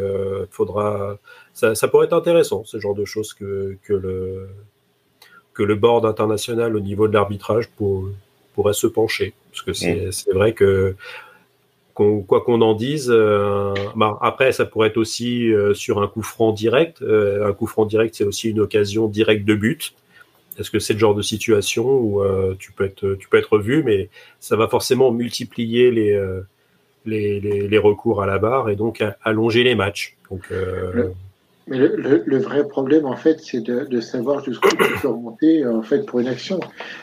faudra, 0.50 1.16
ça, 1.54 1.76
ça, 1.76 1.86
pourrait 1.86 2.06
être 2.06 2.12
intéressant, 2.12 2.64
ce 2.64 2.80
genre 2.80 2.96
de 2.96 3.04
choses 3.04 3.32
que, 3.32 3.76
que 3.84 3.92
le, 3.92 4.48
que 5.54 5.62
le 5.62 5.76
board 5.76 6.04
international 6.04 6.74
au 6.76 6.80
niveau 6.80 7.06
de 7.06 7.14
l'arbitrage 7.14 7.68
pour, 7.76 8.08
pourrait 8.54 8.72
se 8.72 8.88
pencher. 8.88 9.32
Parce 9.50 9.62
que 9.62 9.72
c'est 9.72 10.10
mm. 10.10 10.34
vrai 10.34 10.54
que 10.54 10.96
quoi 12.26 12.40
qu'on 12.40 12.60
en 12.62 12.74
dise, 12.74 13.10
euh, 13.10 13.74
bah, 13.94 14.18
après 14.22 14.52
ça 14.52 14.64
pourrait 14.64 14.88
être 14.88 14.96
aussi 14.96 15.52
euh, 15.52 15.74
sur 15.74 16.00
un 16.00 16.08
coup 16.08 16.22
franc 16.22 16.52
direct. 16.52 17.02
Euh, 17.02 17.48
un 17.48 17.52
coup 17.52 17.66
franc 17.66 17.84
direct, 17.84 18.14
c'est 18.14 18.24
aussi 18.24 18.50
une 18.50 18.60
occasion 18.60 19.06
directe 19.08 19.44
de 19.44 19.54
but. 19.54 19.92
Est-ce 20.60 20.70
que 20.70 20.78
c'est 20.78 20.92
le 20.92 20.98
genre 20.98 21.14
de 21.14 21.22
situation 21.22 21.84
où 21.88 22.22
tu 22.58 22.72
peux 22.72 22.84
être 22.84 23.14
tu 23.18 23.28
peux 23.28 23.38
être 23.38 23.58
vu, 23.58 23.82
mais 23.82 24.10
ça 24.38 24.56
va 24.56 24.68
forcément 24.68 25.10
multiplier 25.10 25.90
les 25.90 26.20
les, 27.06 27.40
les, 27.40 27.78
recours 27.78 28.22
à 28.22 28.26
la 28.26 28.38
barre 28.38 28.68
et 28.68 28.76
donc 28.76 29.02
allonger 29.24 29.64
les 29.64 29.74
matchs. 29.74 30.18
Donc 30.30 30.52
mais 31.70 31.78
le, 31.78 32.24
le, 32.26 32.38
vrai 32.38 32.66
problème, 32.66 33.06
en 33.06 33.14
fait, 33.14 33.40
c'est 33.40 33.60
de, 33.60 33.84
de, 33.84 34.00
savoir 34.00 34.44
jusqu'où 34.44 34.70
tu 34.70 35.00
peux 35.00 35.08
remonter 35.08 35.64
en 35.64 35.82
fait, 35.82 36.04
pour 36.04 36.18
une 36.18 36.26
action. 36.26 36.58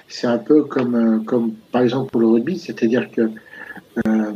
C'est 0.10 0.28
un 0.28 0.38
peu 0.38 0.66
comme, 0.66 0.96
euh, 0.96 1.24
comme, 1.24 1.54
par 1.72 1.84
exemple, 1.84 2.12
pour 2.12 2.20
le 2.20 2.28
rugby, 2.28 2.60
c'est-à-dire 2.60 3.10
que 3.10 3.30
euh, 4.06 4.34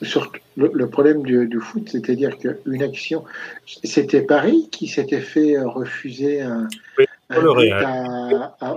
sur 0.00 0.32
le, 0.56 0.88
problème 0.88 1.22
du, 1.22 1.46
du 1.46 1.60
foot, 1.60 1.86
c'est-à-dire 1.86 2.38
qu'une 2.38 2.82
action, 2.82 3.24
c'était 3.66 4.22
Paris 4.22 4.68
qui 4.70 4.86
s'était 4.86 5.20
fait 5.20 5.58
refuser 5.58 6.40
un, 6.40 6.68
oui, 6.98 7.05
le 7.30 7.50
Real. 7.50 7.84
À, 7.84 8.56
à, 8.60 8.74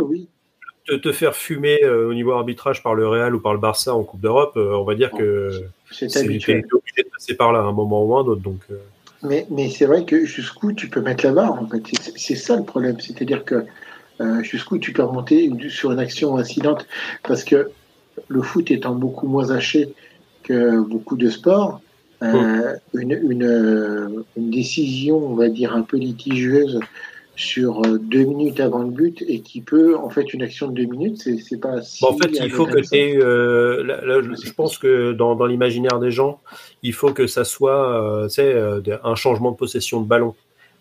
oh 0.00 0.06
oui. 0.08 0.28
Te, 0.86 0.94
te, 0.94 1.12
faire 1.12 1.36
fumer 1.36 1.84
euh, 1.84 2.08
au 2.08 2.14
niveau 2.14 2.32
arbitrage 2.32 2.82
par 2.82 2.94
le 2.94 3.06
Real 3.06 3.34
ou 3.36 3.40
par 3.40 3.52
le 3.52 3.60
Barça 3.60 3.94
en 3.94 4.02
Coupe 4.02 4.20
d'Europe, 4.20 4.54
euh, 4.56 4.74
on 4.74 4.82
va 4.82 4.96
dire 4.96 5.12
que 5.12 5.62
c'est 5.92 6.16
obligé 6.22 6.62
de 6.62 7.08
passer 7.12 7.36
par 7.36 7.52
là 7.52 7.60
à 7.60 7.62
un 7.62 7.72
moment 7.72 8.04
ou 8.04 8.16
un 8.16 8.22
autre. 8.22 8.40
Donc, 8.40 8.60
euh, 8.70 8.78
mais, 9.22 9.46
mais 9.50 9.70
c'est 9.70 9.86
vrai 9.86 10.04
que 10.04 10.24
jusqu'où 10.24 10.72
tu 10.72 10.88
peux 10.88 11.00
mettre 11.00 11.24
la 11.24 11.32
barre, 11.32 11.52
en 11.52 11.68
fait. 11.68 11.82
C'est 12.16 12.34
ça 12.34 12.56
le 12.56 12.64
problème. 12.64 12.98
C'est-à-dire 12.98 13.44
que 13.44 13.64
jusqu'où 14.42 14.78
tu 14.78 14.92
peux 14.92 15.02
remonter 15.02 15.50
sur 15.68 15.92
une 15.92 16.00
action 16.00 16.36
incidente. 16.36 16.86
Parce 17.22 17.44
que 17.44 17.70
le 18.28 18.42
foot 18.42 18.70
étant 18.70 18.94
beaucoup 18.94 19.28
moins 19.28 19.50
haché 19.50 19.94
que 20.42 20.80
beaucoup 20.80 21.16
de 21.16 21.30
sports, 21.30 21.80
euh, 22.22 22.76
une, 22.94 23.12
une, 23.12 24.24
une, 24.36 24.50
décision, 24.50 25.16
on 25.16 25.34
va 25.34 25.48
dire, 25.48 25.74
un 25.74 25.82
peu 25.82 25.96
litigieuse 25.96 26.78
sur 27.36 27.84
euh, 27.84 27.98
deux 27.98 28.24
minutes 28.24 28.60
avant 28.60 28.82
le 28.82 28.90
but 28.90 29.22
et 29.26 29.40
qui 29.40 29.60
peut, 29.60 29.96
en 29.96 30.10
fait, 30.10 30.34
une 30.34 30.42
action 30.42 30.68
de 30.68 30.74
deux 30.74 30.84
minutes, 30.84 31.18
c'est 31.18 31.60
pas 31.60 31.80
si 31.82 32.04
En 32.04 32.16
fait, 32.16 32.30
il 32.32 32.50
faut 32.50 32.66
que 32.66 32.78
tu 32.78 33.22
euh, 33.22 34.34
je 34.44 34.52
pense 34.52 34.78
que 34.78 35.12
dans, 35.12 35.34
dans 35.34 35.46
l'imaginaire 35.46 35.98
des 35.98 36.10
gens, 36.10 36.40
il 36.82 36.92
faut 36.92 37.12
que 37.12 37.26
ça 37.26 37.44
soit 37.44 38.26
euh, 38.38 38.98
un 39.02 39.14
changement 39.14 39.50
de 39.50 39.56
possession 39.56 40.00
de 40.00 40.06
ballon. 40.06 40.34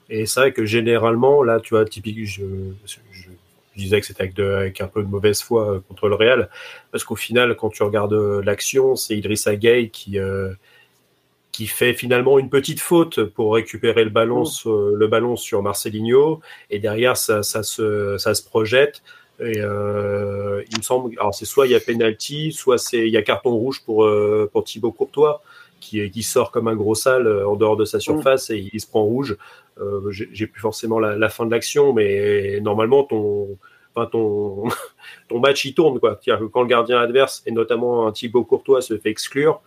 Et 0.10 0.26
c'est 0.26 0.42
vrai 0.42 0.52
que 0.52 0.66
généralement, 0.66 1.42
là, 1.42 1.62
tu 1.62 1.74
vois, 1.74 1.86
typique, 1.86 2.26
je, 2.26 2.44
je, 2.86 2.98
je 3.14 3.30
disais 3.78 4.02
que 4.02 4.06
c'était 4.06 4.24
avec, 4.24 4.38
avec, 4.38 4.82
un 4.82 4.88
peu 4.88 5.04
de 5.04 5.08
mauvaise 5.08 5.42
foi 5.42 5.82
contre 5.88 6.10
le 6.10 6.16
Real, 6.16 6.50
parce 6.92 7.06
qu'au 7.06 7.16
final, 7.16 7.56
quand 7.56 7.70
tu 7.70 7.82
regardes 7.84 8.14
l'action, 8.44 8.98
c'est 8.98 9.18
Idrissa 9.18 9.56
Gueye 9.56 9.90
qui, 9.90 10.20
qui 11.52 11.68
fait 11.68 11.94
finalement 11.94 12.40
une 12.40 12.50
petite 12.50 12.80
faute 12.80 13.24
pour 13.24 13.54
récupérer 13.56 14.04
le 14.04 14.10
ballon, 14.10 14.46
sur, 14.46 14.72
le 14.74 15.08
ballon 15.08 15.36
sur 15.36 15.62
Marcelinho, 15.62 16.42
et 16.70 16.80
derrière 16.80 17.18
ça, 17.18 17.44
ça, 17.44 17.64
se, 17.64 18.18
ça 18.18 18.34
se 18.34 18.44
projette. 18.44 19.02
Et 19.40 19.60
euh, 19.60 20.62
il 20.70 20.78
me 20.78 20.84
semble, 20.84 21.16
alors 21.20 21.34
c'est 21.34 21.46
soit 21.46 21.66
il 21.66 21.72
y 21.72 21.76
a 21.76 21.80
penalty, 21.80 22.52
soit 22.52 22.78
c'est 22.78 23.08
il 23.08 23.12
y 23.12 23.18
a 23.18 23.24
carton 23.24 23.52
rouge 23.52 23.82
pour 23.84 24.04
euh, 24.04 24.48
pour 24.52 24.64
Thibaut 24.64 24.92
Courtois 24.92 25.42
qui 25.80 26.12
qui 26.12 26.22
sort 26.22 26.52
comme 26.52 26.68
un 26.68 26.76
gros 26.76 26.94
sale 26.94 27.26
euh, 27.26 27.48
en 27.48 27.56
dehors 27.56 27.76
de 27.76 27.86
sa 27.86 27.98
mmh. 27.98 28.02
surface 28.02 28.50
et 28.52 28.70
il, 28.72 28.80
se 28.80 28.88
prend 28.88 29.02
rouge. 29.02 29.38
Euh, 29.80 30.12
J'ai 30.12 30.46
plus 30.46 30.62
forcément 30.62 31.00
la, 31.00 31.16
la 31.18 31.30
fin 31.30 31.46
de 31.48 31.52
l'action, 31.52 31.92
mais 31.92 32.60
normalement 32.62 33.04
ton 33.04 33.58
enfin 33.96 34.08
ton 34.12 34.66
ton 35.28 35.40
match 35.40 35.66
il 35.66 35.74
tourne 35.74 36.00
quoi. 36.00 36.20
Que 36.24 36.46
quand 36.46 36.62
le 36.62 36.68
gardien 36.68 37.00
adverse 37.00 37.42
et 37.48 37.52
notamment 37.52 38.06
un 38.06 38.12
Thibaut 38.12 38.44
Courtois 38.44 38.82
se 38.82 38.96
fait 38.96 39.10
exclure, 39.10 39.62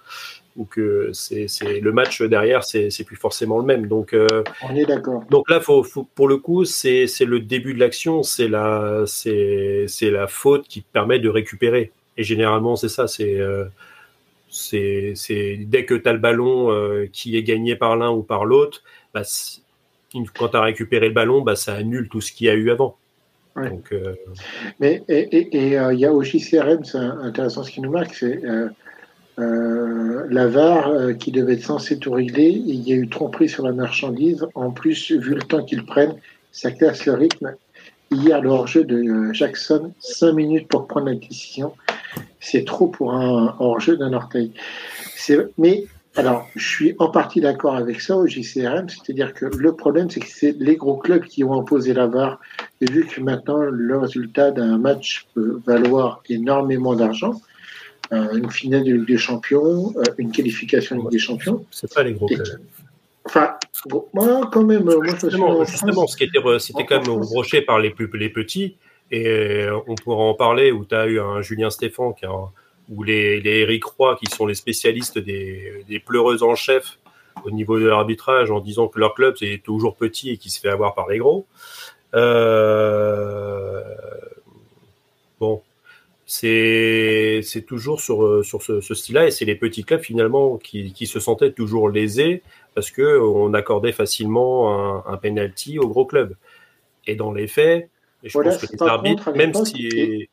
ou 0.56 0.64
que 0.64 1.10
c'est 1.12 1.48
le 1.80 1.92
match 1.92 2.22
derrière, 2.22 2.62
c'est 2.64 3.04
plus 3.04 3.16
forcément 3.16 3.58
le 3.58 3.64
même. 3.64 3.86
Donc, 3.86 4.12
euh, 4.12 4.44
on 4.62 4.74
est 4.76 4.84
d'accord. 4.84 5.24
Donc 5.30 5.50
là, 5.50 5.60
faut, 5.60 5.82
faut, 5.82 6.06
pour 6.14 6.28
le 6.28 6.36
coup, 6.36 6.64
c'est 6.64 7.06
le 7.20 7.40
début 7.40 7.74
de 7.74 7.80
l'action, 7.80 8.22
c'est 8.22 8.48
la, 8.48 9.04
c'est 9.06 9.86
la 10.02 10.26
faute 10.26 10.68
qui 10.68 10.80
permet 10.82 11.18
de 11.18 11.28
récupérer. 11.28 11.92
Et 12.16 12.22
généralement, 12.22 12.76
c'est 12.76 12.88
ça, 12.88 13.08
c'est 13.08 13.40
euh, 13.40 13.64
c'est 14.48 15.58
dès 15.66 15.84
que 15.84 15.94
tu 15.94 16.08
as 16.08 16.12
le 16.12 16.20
ballon 16.20 16.70
euh, 16.70 17.08
qui 17.12 17.36
est 17.36 17.42
gagné 17.42 17.74
par 17.74 17.96
l'un 17.96 18.10
ou 18.10 18.22
par 18.22 18.44
l'autre, 18.44 18.84
bah, 19.12 19.22
quand 20.36 20.48
tu 20.48 20.56
as 20.56 20.60
récupéré 20.60 21.08
le 21.08 21.14
ballon, 21.14 21.42
bah, 21.42 21.56
ça 21.56 21.74
annule 21.74 22.08
tout 22.08 22.20
ce 22.20 22.30
qu'il 22.30 22.46
y 22.46 22.50
a 22.50 22.54
eu 22.54 22.70
avant. 22.70 22.96
Donc. 23.56 23.92
Mais 24.80 25.02
et 25.08 25.48
il 25.52 25.98
y 25.98 26.06
a 26.06 26.12
aussi 26.12 26.40
CRM, 26.40 26.84
c'est 26.84 26.98
intéressant 26.98 27.64
ce 27.64 27.70
qui 27.70 27.80
nous 27.80 27.90
marque, 27.90 28.14
c'est 28.14 28.40
euh, 29.38 30.26
la 30.30 30.46
VAR 30.46 30.88
euh, 30.88 31.12
qui 31.12 31.32
devait 31.32 31.54
être 31.54 31.64
censée 31.64 31.98
tout 31.98 32.12
régler, 32.12 32.50
il 32.50 32.88
y 32.88 32.92
a 32.92 32.96
eu 32.96 33.08
tromperie 33.08 33.48
sur 33.48 33.64
la 33.64 33.72
marchandise. 33.72 34.46
En 34.54 34.70
plus, 34.70 35.10
vu 35.10 35.34
le 35.34 35.42
temps 35.42 35.64
qu'ils 35.64 35.84
prennent, 35.84 36.14
ça 36.52 36.70
casse 36.70 37.06
le 37.06 37.14
rythme. 37.14 37.54
Hier, 38.10 38.40
le 38.40 38.50
hors-jeu 38.50 38.84
de 38.84 38.96
euh, 38.96 39.32
Jackson, 39.32 39.92
5 39.98 40.32
minutes 40.32 40.68
pour 40.68 40.86
prendre 40.86 41.06
la 41.06 41.14
décision. 41.14 41.72
C'est 42.38 42.64
trop 42.64 42.86
pour 42.86 43.12
un 43.12 43.56
hors-jeu 43.58 43.96
d'un 43.96 44.12
orteil. 44.12 44.52
Mais 45.58 45.84
alors, 46.16 46.46
je 46.54 46.68
suis 46.68 46.94
en 47.00 47.08
partie 47.08 47.40
d'accord 47.40 47.74
avec 47.74 48.00
ça 48.00 48.16
au 48.16 48.26
JCRM, 48.26 48.88
c'est-à-dire 48.88 49.34
que 49.34 49.46
le 49.46 49.74
problème, 49.74 50.10
c'est 50.10 50.20
que 50.20 50.28
c'est 50.28 50.54
les 50.60 50.76
gros 50.76 50.96
clubs 50.96 51.24
qui 51.24 51.42
ont 51.42 51.58
imposé 51.58 51.92
la 51.92 52.06
VAR. 52.06 52.38
Et 52.80 52.86
vu 52.86 53.04
que 53.04 53.20
maintenant, 53.20 53.58
le 53.58 53.98
résultat 53.98 54.52
d'un 54.52 54.78
match 54.78 55.26
peut 55.34 55.60
valoir 55.66 56.22
énormément 56.28 56.94
d'argent, 56.94 57.40
une 58.10 58.50
finale 58.50 58.84
de 58.84 58.92
Ligue 58.92 59.06
des 59.06 59.18
Champions, 59.18 59.94
euh, 59.96 60.02
une 60.18 60.32
qualification 60.32 60.96
de 60.96 61.00
Ligue 61.02 61.10
des 61.10 61.18
Champions. 61.18 61.64
C'est 61.70 61.92
pas 61.92 62.02
les 62.02 62.12
gros 62.12 62.26
clubs. 62.26 62.46
Enfin, 63.24 63.54
moi, 64.12 64.50
quand 64.52 64.64
même. 64.64 64.84
Moi, 64.84 64.96
justement, 65.04 65.64
justement 65.64 66.06
ce 66.06 66.16
qui 66.16 66.24
était, 66.24 66.40
c'était 66.58 66.84
quand 66.84 67.00
même 67.00 67.22
reproché 67.22 67.62
par 67.62 67.78
les, 67.78 67.90
plus, 67.90 68.10
les 68.14 68.28
petits, 68.28 68.76
et 69.10 69.26
euh, 69.26 69.78
on 69.86 69.94
pourra 69.94 70.24
en 70.24 70.34
parler, 70.34 70.72
où 70.72 70.84
tu 70.84 70.94
as 70.94 71.06
eu 71.06 71.20
un 71.20 71.40
Julien 71.40 71.70
Stéphan, 71.70 72.12
qui 72.12 72.26
ou 72.90 73.02
les, 73.02 73.40
les 73.40 73.60
Eric 73.60 73.84
Roy, 73.84 74.16
qui 74.16 74.26
sont 74.30 74.44
les 74.44 74.54
spécialistes 74.54 75.18
des, 75.18 75.84
des 75.88 75.98
pleureuses 75.98 76.42
en 76.42 76.54
chef 76.54 76.98
au 77.44 77.50
niveau 77.50 77.78
de 77.78 77.86
l'arbitrage, 77.86 78.50
en 78.50 78.60
disant 78.60 78.88
que 78.88 78.98
leur 78.98 79.14
club 79.14 79.34
est 79.40 79.64
toujours 79.64 79.96
petit 79.96 80.30
et 80.30 80.36
qui 80.36 80.50
se 80.50 80.60
fait 80.60 80.68
avoir 80.68 80.94
par 80.94 81.08
les 81.08 81.18
gros. 81.18 81.46
Euh, 82.14 83.82
bon, 85.40 85.62
c'est 86.26 87.64
toujours 87.66 88.00
sur 88.00 88.24
euh, 88.24 88.42
sur 88.42 88.62
ce, 88.62 88.80
ce 88.80 88.94
style-là 88.94 89.26
et 89.26 89.30
c'est 89.30 89.44
les 89.44 89.54
petits 89.54 89.84
clubs 89.84 90.00
finalement 90.00 90.56
qui, 90.56 90.92
qui 90.92 91.06
se 91.06 91.20
sentaient 91.20 91.52
toujours 91.52 91.90
lésés 91.90 92.42
parce 92.74 92.90
que 92.90 93.20
on 93.20 93.52
accordait 93.52 93.92
facilement 93.92 94.72
un, 94.74 95.04
un 95.06 95.16
penalty 95.18 95.78
aux 95.78 95.88
gros 95.88 96.06
clubs 96.06 96.34
et 97.06 97.14
dans 97.14 97.32
les 97.32 97.46
faits 97.46 97.90
je 98.22 98.38
pense 98.38 98.56
que 98.56 98.66
les 98.72 98.82
arbitres 98.82 99.32
même 99.32 99.52
si 99.52 100.28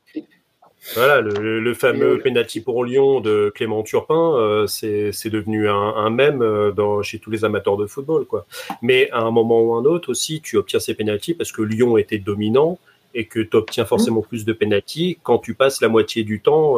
voilà 0.96 1.22
le, 1.22 1.60
le 1.60 1.74
fameux 1.74 2.20
penalty 2.20 2.62
pour 2.62 2.84
Lyon 2.86 3.20
de 3.20 3.52
Clément 3.54 3.84
Turpin 3.84 4.36
euh, 4.38 4.68
c'est 4.68 5.30
devenu 5.30 5.70
un, 5.70 5.74
un 5.74 6.10
même 6.10 6.42
euh, 6.42 6.72
dans 6.72 7.02
chez 7.04 7.20
tous 7.20 7.30
les 7.32 7.46
amateurs 7.46 7.78
de 7.78 7.86
football 7.86 8.26
quoi. 8.26 8.48
Mais 8.82 9.10
à 9.12 9.20
un 9.20 9.32
moment 9.32 9.62
ou 9.62 9.74
un 9.76 9.84
autre 9.84 10.10
aussi 10.10 10.42
tu 10.42 10.58
obtiens 10.58 10.80
ces 10.80 10.94
penalties 10.94 11.34
parce 11.34 11.52
que 11.52 11.62
Lyon 11.62 11.98
était 11.98 12.18
dominant 12.18 12.80
et 13.14 13.26
que 13.26 13.39
tu 13.39 13.57
obtiens 13.57 13.86
forcément 13.86 14.22
plus 14.22 14.45
de 14.45 14.53
pénalty 14.53 15.18
quand 15.24 15.39
tu 15.39 15.53
passes 15.53 15.82
la 15.82 15.89
moitié 15.89 16.24
du 16.24 16.41
temps 16.41 16.76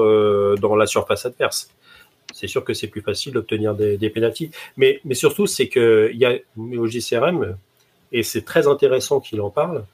dans 0.55 0.75
la 0.75 0.85
surface 0.85 1.25
adverse. 1.25 1.69
C'est 2.33 2.47
sûr 2.47 2.63
que 2.63 2.73
c'est 2.73 2.87
plus 2.87 3.01
facile 3.01 3.33
d'obtenir 3.33 3.75
des, 3.75 3.97
des 3.97 4.09
pénalties. 4.09 4.49
Mais, 4.75 4.99
mais 5.05 5.13
surtout, 5.13 5.45
c'est 5.45 5.69
qu'il 5.69 6.15
y 6.15 6.25
a 6.25 6.37
au 6.57 6.87
JCRM, 6.87 7.55
et 8.11 8.23
c'est 8.23 8.43
très 8.43 8.67
intéressant 8.67 9.19
qu'il 9.19 9.41
en 9.41 9.49
parle, 9.49 9.85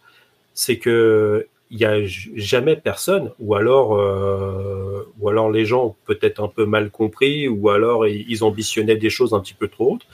c'est 0.53 0.77
que 0.77 1.47
il 1.71 1.79
y 1.79 1.85
a 1.85 2.03
jamais 2.35 2.75
personne, 2.75 3.31
ou 3.39 3.53
alors, 3.53 3.95
euh, 3.95 5.07
ou 5.19 5.29
alors 5.29 5.51
les 5.51 5.65
gens 5.65 5.85
ont 5.85 5.95
peut-être 6.05 6.41
un 6.41 6.47
peu 6.47 6.65
mal 6.65 6.89
compris, 6.89 7.47
ou 7.47 7.69
alors 7.69 8.07
ils 8.07 8.43
ambitionnaient 8.43 8.95
des 8.95 9.11
choses 9.11 9.33
un 9.33 9.39
petit 9.39 9.53
peu 9.53 9.67
trop 9.67 9.93
hautes. 9.93 10.07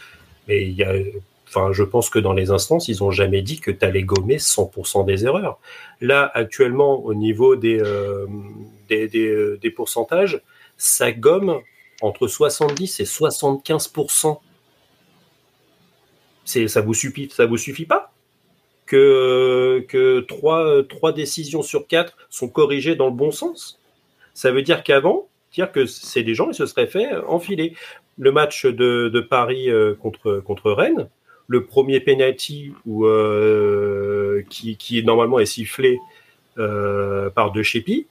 Mais 0.47 0.63
il 0.63 0.73
y 0.73 0.83
a, 0.83 0.93
enfin, 1.55 1.71
je 1.71 1.83
pense 1.83 2.09
que 2.09 2.19
dans 2.19 2.33
les 2.33 2.51
instances, 2.51 2.87
ils 2.87 3.03
ont 3.03 3.11
jamais 3.11 3.41
dit 3.41 3.59
que 3.59 3.71
tu 3.71 3.85
allais 3.85 4.03
gommer 4.03 4.37
100% 4.37 5.05
des 5.05 5.25
erreurs. 5.25 5.59
Là, 6.01 6.29
actuellement, 6.33 7.03
au 7.05 7.13
niveau 7.13 7.55
des, 7.55 7.79
euh, 7.79 8.27
des, 8.89 9.07
des, 9.07 9.71
pourcentages, 9.71 10.41
ça 10.77 11.11
gomme 11.11 11.61
entre 12.01 12.27
70 12.27 12.99
et 12.99 13.03
75%. 13.03 14.39
C'est, 16.43 16.67
ça 16.67 16.81
vous 16.81 16.93
suffit, 16.93 17.29
ça 17.31 17.45
vous 17.45 17.57
suffit 17.57 17.85
pas? 17.85 18.11
que, 18.85 19.85
que 19.87 20.19
trois, 20.21 20.83
trois 20.87 21.11
décisions 21.11 21.63
sur 21.63 21.87
quatre 21.87 22.17
sont 22.29 22.47
corrigées 22.47 22.95
dans 22.95 23.07
le 23.07 23.13
bon 23.13 23.31
sens? 23.31 23.79
Ça 24.33 24.51
veut 24.51 24.61
dire 24.61 24.83
qu'avant, 24.83 25.27
dire 25.53 25.71
que 25.71 25.85
c'est 25.85 26.23
des 26.23 26.35
gens, 26.35 26.49
ils 26.49 26.55
se 26.55 26.65
seraient 26.65 26.87
fait 26.87 27.15
enfiler. 27.27 27.75
Le 28.17 28.31
match 28.31 28.65
de, 28.65 29.09
de 29.09 29.19
Paris 29.19 29.69
euh, 29.69 29.95
contre, 29.95 30.41
contre 30.45 30.71
Rennes, 30.71 31.09
le 31.47 31.65
premier 31.65 31.99
penalty 31.99 32.73
euh, 32.87 34.43
qui, 34.49 35.03
normalement 35.03 35.39
est 35.39 35.45
sifflé 35.45 35.99
euh, 36.57 37.29
par 37.29 37.51
De 37.51 37.61
Chepi, 37.61 38.07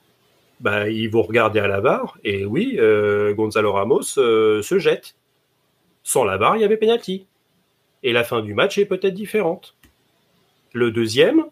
bah, 0.61 0.89
ils 0.89 1.09
vont 1.09 1.21
regarder 1.21 1.59
à 1.59 1.67
la 1.67 1.81
barre 1.81 2.17
et 2.23 2.45
oui, 2.45 2.77
euh, 2.79 3.33
Gonzalo 3.33 3.73
Ramos 3.73 4.03
se 4.03 4.77
jette. 4.79 5.15
Sans 6.03 6.23
la 6.23 6.37
barre, 6.37 6.55
il 6.55 6.61
y 6.61 6.65
avait 6.65 6.77
penalty. 6.77 7.25
Et 8.03 8.13
la 8.13 8.23
fin 8.23 8.41
du 8.41 8.53
match 8.53 8.77
est 8.77 8.85
peut-être 8.85 9.15
différente. 9.15 9.75
Le 10.71 10.91
deuxième, 10.91 11.45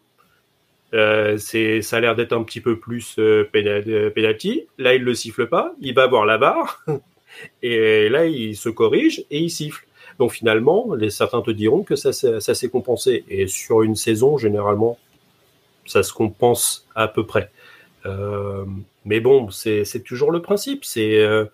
ça 0.92 0.98
a 1.00 2.00
l'air 2.00 2.16
d'être 2.16 2.34
un 2.34 2.44
petit 2.44 2.62
peu 2.62 2.80
plus 2.80 3.16
penalty. 3.52 4.68
Là, 4.78 4.94
il 4.94 5.04
le 5.04 5.16
siffle 5.16 5.48
pas. 5.48 5.74
Il 5.82 5.96
va 5.96 6.06
voir 6.06 6.26
la 6.28 6.38
barre. 6.38 6.86
Et 7.64 8.10
là, 8.10 8.26
il 8.26 8.56
se 8.56 8.70
corrige 8.70 9.26
et 9.32 9.40
il 9.40 9.50
siffle. 9.50 9.86
Donc 10.20 10.32
finalement, 10.32 10.88
certains 11.10 11.42
te 11.42 11.52
diront 11.52 11.84
que 11.84 11.96
ça, 11.96 12.12
s'est 12.14 12.70
compensé. 12.70 13.26
Et 13.30 13.48
sur 13.48 13.82
une 13.82 13.96
saison, 13.96 14.38
généralement, 14.38 14.98
ça 15.86 16.04
se 16.04 16.14
compense 16.14 16.88
à 16.96 17.08
peu 17.08 17.26
près. 17.26 17.52
Euh, 18.06 18.66
mais 19.06 19.20
bon, 19.20 19.50
c'est, 19.50 20.04
toujours 20.04 20.32
le 20.32 20.42
principe. 20.42 20.86
C'est 20.86 21.20
euh, 21.20 21.46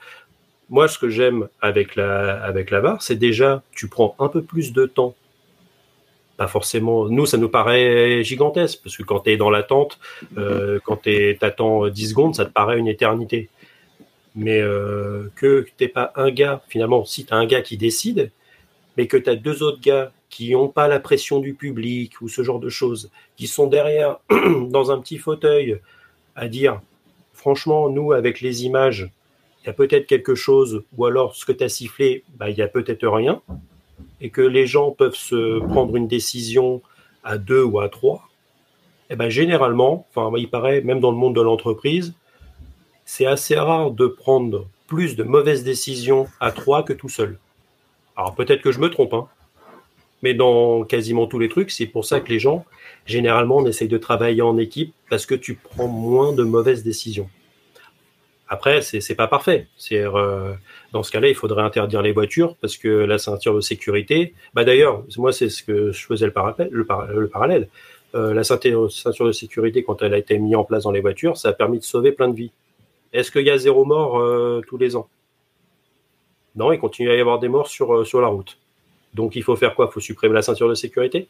moi 0.70 0.88
ce 0.88 0.97
que 0.97 1.10
j'aime 1.10 1.47
avec 1.62 1.95
la 1.95 2.41
avec 2.43 2.72
la 2.72 2.80
VAR, 2.80 3.01
c'est 3.01 3.16
déjà 3.16 3.64
tu 3.72 3.88
prends 3.88 4.16
un 4.20 4.28
peu 4.28 4.41
plus 4.41 4.74
de 4.74 4.86
temps 4.86 5.16
pas 6.38 6.47
forcément. 6.47 7.10
Nous, 7.10 7.26
ça 7.26 7.38
nous 7.38 7.49
paraît 7.49 8.24
gigantesque 8.24 8.80
parce 8.82 8.95
que 8.95 9.03
quand 9.03 9.20
tu 9.22 9.32
es 9.32 9.38
dans 9.38 9.49
l'attente, 9.49 9.99
euh, 10.38 10.80
quand 10.86 11.01
tu 11.03 11.38
attends 11.41 11.89
10 11.89 12.10
secondes, 12.10 12.36
ça 12.36 12.45
te 12.45 12.51
paraît 12.51 12.80
une 12.80 12.88
éternité. 12.88 13.49
Mais 14.36 14.62
que 15.36 15.68
t'es 15.76 15.89
pas 15.89 16.14
un 16.16 16.32
gars, 16.32 16.62
finalement, 16.70 17.03
si 17.03 17.26
tu 17.26 17.34
as 17.34 17.38
un 17.38 17.45
gars 17.45 17.62
qui 17.62 17.76
décide, 17.76 18.32
mais 19.00 19.08
que 19.08 19.16
tu 19.16 19.30
as 19.30 19.38
deux 19.38 19.64
autres 19.64 19.80
gars 19.80 20.12
qui 20.30 20.52
n'ont 20.52 20.68
pas 20.68 20.89
la 20.89 21.00
pression 21.00 21.39
du 21.39 21.54
public 21.54 22.20
ou 22.20 22.28
ce 22.28 22.43
genre 22.43 22.60
de 22.60 22.68
choses, 22.68 23.10
qui 23.38 23.47
sont 23.47 23.68
derrière 23.68 24.18
dans 24.30 24.91
un 24.91 25.00
petit 25.00 25.18
fauteuil 25.18 25.80
à 26.36 26.50
dire, 26.50 26.82
franchement, 27.32 27.89
nous, 27.89 28.12
avec 28.12 28.41
les 28.41 28.66
images, 28.66 29.10
il 29.62 29.68
y 29.68 29.70
a 29.70 29.74
peut-être 29.74 30.06
quelque 30.06 30.36
chose, 30.36 30.84
ou 30.97 31.06
alors 31.06 31.34
ce 31.34 31.45
que 31.45 31.54
tu 31.54 31.64
as 31.64 31.70
sifflé, 31.70 32.26
bah, 32.36 32.50
il 32.50 32.58
y 32.58 32.62
a 32.62 32.68
peut-être 32.68 33.08
rien 33.08 33.41
et 34.20 34.32
que 34.32 34.41
les 34.41 34.68
gens 34.68 34.91
peuvent 34.91 35.16
se 35.16 35.60
prendre 35.68 35.95
une 35.95 36.10
décision 36.10 36.82
à 37.24 37.38
deux 37.38 37.64
ou 37.64 37.80
à 37.80 37.88
trois, 37.88 38.28
eh 39.10 39.16
ben 39.16 39.30
généralement, 39.30 40.08
enfin 40.14 40.30
il 40.38 40.50
paraît 40.50 40.82
même 40.82 41.00
dans 41.00 41.12
le 41.12 41.18
monde 41.18 41.38
de 41.38 41.41
l'entreprise, 41.41 42.16
c'est 43.06 43.26
assez 43.26 43.56
rare 43.56 43.91
de 43.91 44.08
prendre 44.08 44.68
plus 44.88 45.16
de 45.16 45.24
mauvaises 45.24 45.64
décisions 45.64 46.28
à 46.41 46.52
trois 46.52 46.84
que 46.84 46.91
tout 46.91 47.08
seul. 47.08 47.39
Alors 48.20 48.36
peut-être 48.36 48.62
que 48.62 48.74
je 48.74 48.80
me 48.80 48.90
trompe, 48.90 49.14
hein, 49.14 49.30
mais 50.24 50.34
dans 50.34 50.84
quasiment 50.84 51.26
tous 51.26 51.40
les 51.40 51.48
trucs, 51.48 51.72
c'est 51.72 51.86
pour 51.86 52.04
ça 52.04 52.20
que 52.20 52.28
les 52.28 52.38
gens, 52.38 52.66
généralement, 53.06 53.58
on 53.58 53.66
essaye 53.66 53.88
de 53.88 53.98
travailler 53.98 54.42
en 54.42 54.58
équipe 54.58 54.94
parce 55.10 55.26
que 55.26 55.36
tu 55.36 55.56
prends 55.56 55.88
moins 55.88 56.34
de 56.34 56.44
mauvaises 56.44 56.84
décisions. 56.84 57.30
Après, 58.50 58.82
c'est 58.82 59.16
pas 59.16 59.28
parfait. 59.28 59.68
Euh, 59.94 60.54
dans 60.92 61.02
ce 61.02 61.14
cas-là, 61.14 61.30
il 61.30 61.36
faudrait 61.36 61.64
interdire 61.64 62.02
les 62.02 62.12
voitures 62.12 62.58
parce 62.60 62.76
que 62.76 62.90
la 62.90 63.20
ceinture 63.20 63.56
de 63.56 63.62
sécurité. 63.62 64.34
Bah 64.54 64.66
d'ailleurs, 64.66 65.06
moi 65.18 65.32
c'est 65.32 65.48
ce 65.48 65.64
que 65.64 65.94
je 65.94 66.06
faisais 66.06 66.26
le, 66.26 66.34
parallèle. 66.34 66.70
Le. 66.72 68.20
Euh, 68.20 68.34
la 68.34 68.44
ceinture, 68.44 68.92
ceinture 68.92 69.28
de 69.28 69.32
sécurité, 69.32 69.84
quand 69.84 70.02
elle 70.02 70.14
a 70.14 70.18
été 70.18 70.38
mise 70.40 70.58
en 70.58 70.66
place 70.66 70.84
dans 70.84 70.92
les 70.92 71.00
voitures, 71.00 71.38
ça 71.38 71.50
a 71.50 71.54
permis 71.54 71.80
de 71.80 71.86
sauver 71.86 72.12
plein 72.12 72.28
de 72.28 72.36
vies. 72.36 72.52
Est-ce 73.14 73.32
qu'il 73.32 73.46
y 73.46 73.50
a 73.50 73.58
zéro 73.58 73.86
mort 73.86 74.20
euh, 74.20 74.62
tous 74.68 74.78
les 74.78 74.98
ans? 74.98 75.08
Non, 76.60 76.72
il 76.72 76.80
continue 76.80 77.10
à 77.10 77.16
y 77.16 77.20
avoir 77.20 77.39
des 77.39 77.47
morts 77.47 77.68
sur 77.68 77.95
euh, 77.95 78.05
sur 78.05 78.22
la 78.22 78.28
route. 78.28 78.57
Donc 79.14 79.36
il 79.36 79.43
faut 79.43 79.55
faire 79.55 79.74
quoi? 79.74 79.88
Il 79.89 79.93
faut 79.93 79.99
supprimer 79.99 80.36
la 80.36 80.43
ceinture 80.43 80.70
de 80.70 80.76
sécurité? 80.76 81.28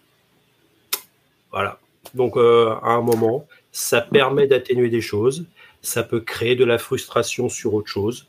Voilà. 1.52 1.80
Donc 2.14 2.36
euh, 2.36 2.76
à 2.84 2.92
un 2.92 3.02
moment, 3.02 3.46
ça 3.72 4.02
permet 4.02 4.48
d'atténuer 4.48 4.90
des 4.90 5.02
choses 5.02 5.46
ça 5.82 6.04
peut 6.04 6.20
créer 6.20 6.56
de 6.56 6.66
la 6.66 6.78
frustration 6.78 7.50
sur 7.50 7.74
autre 7.74 7.88
chose. 7.88 8.28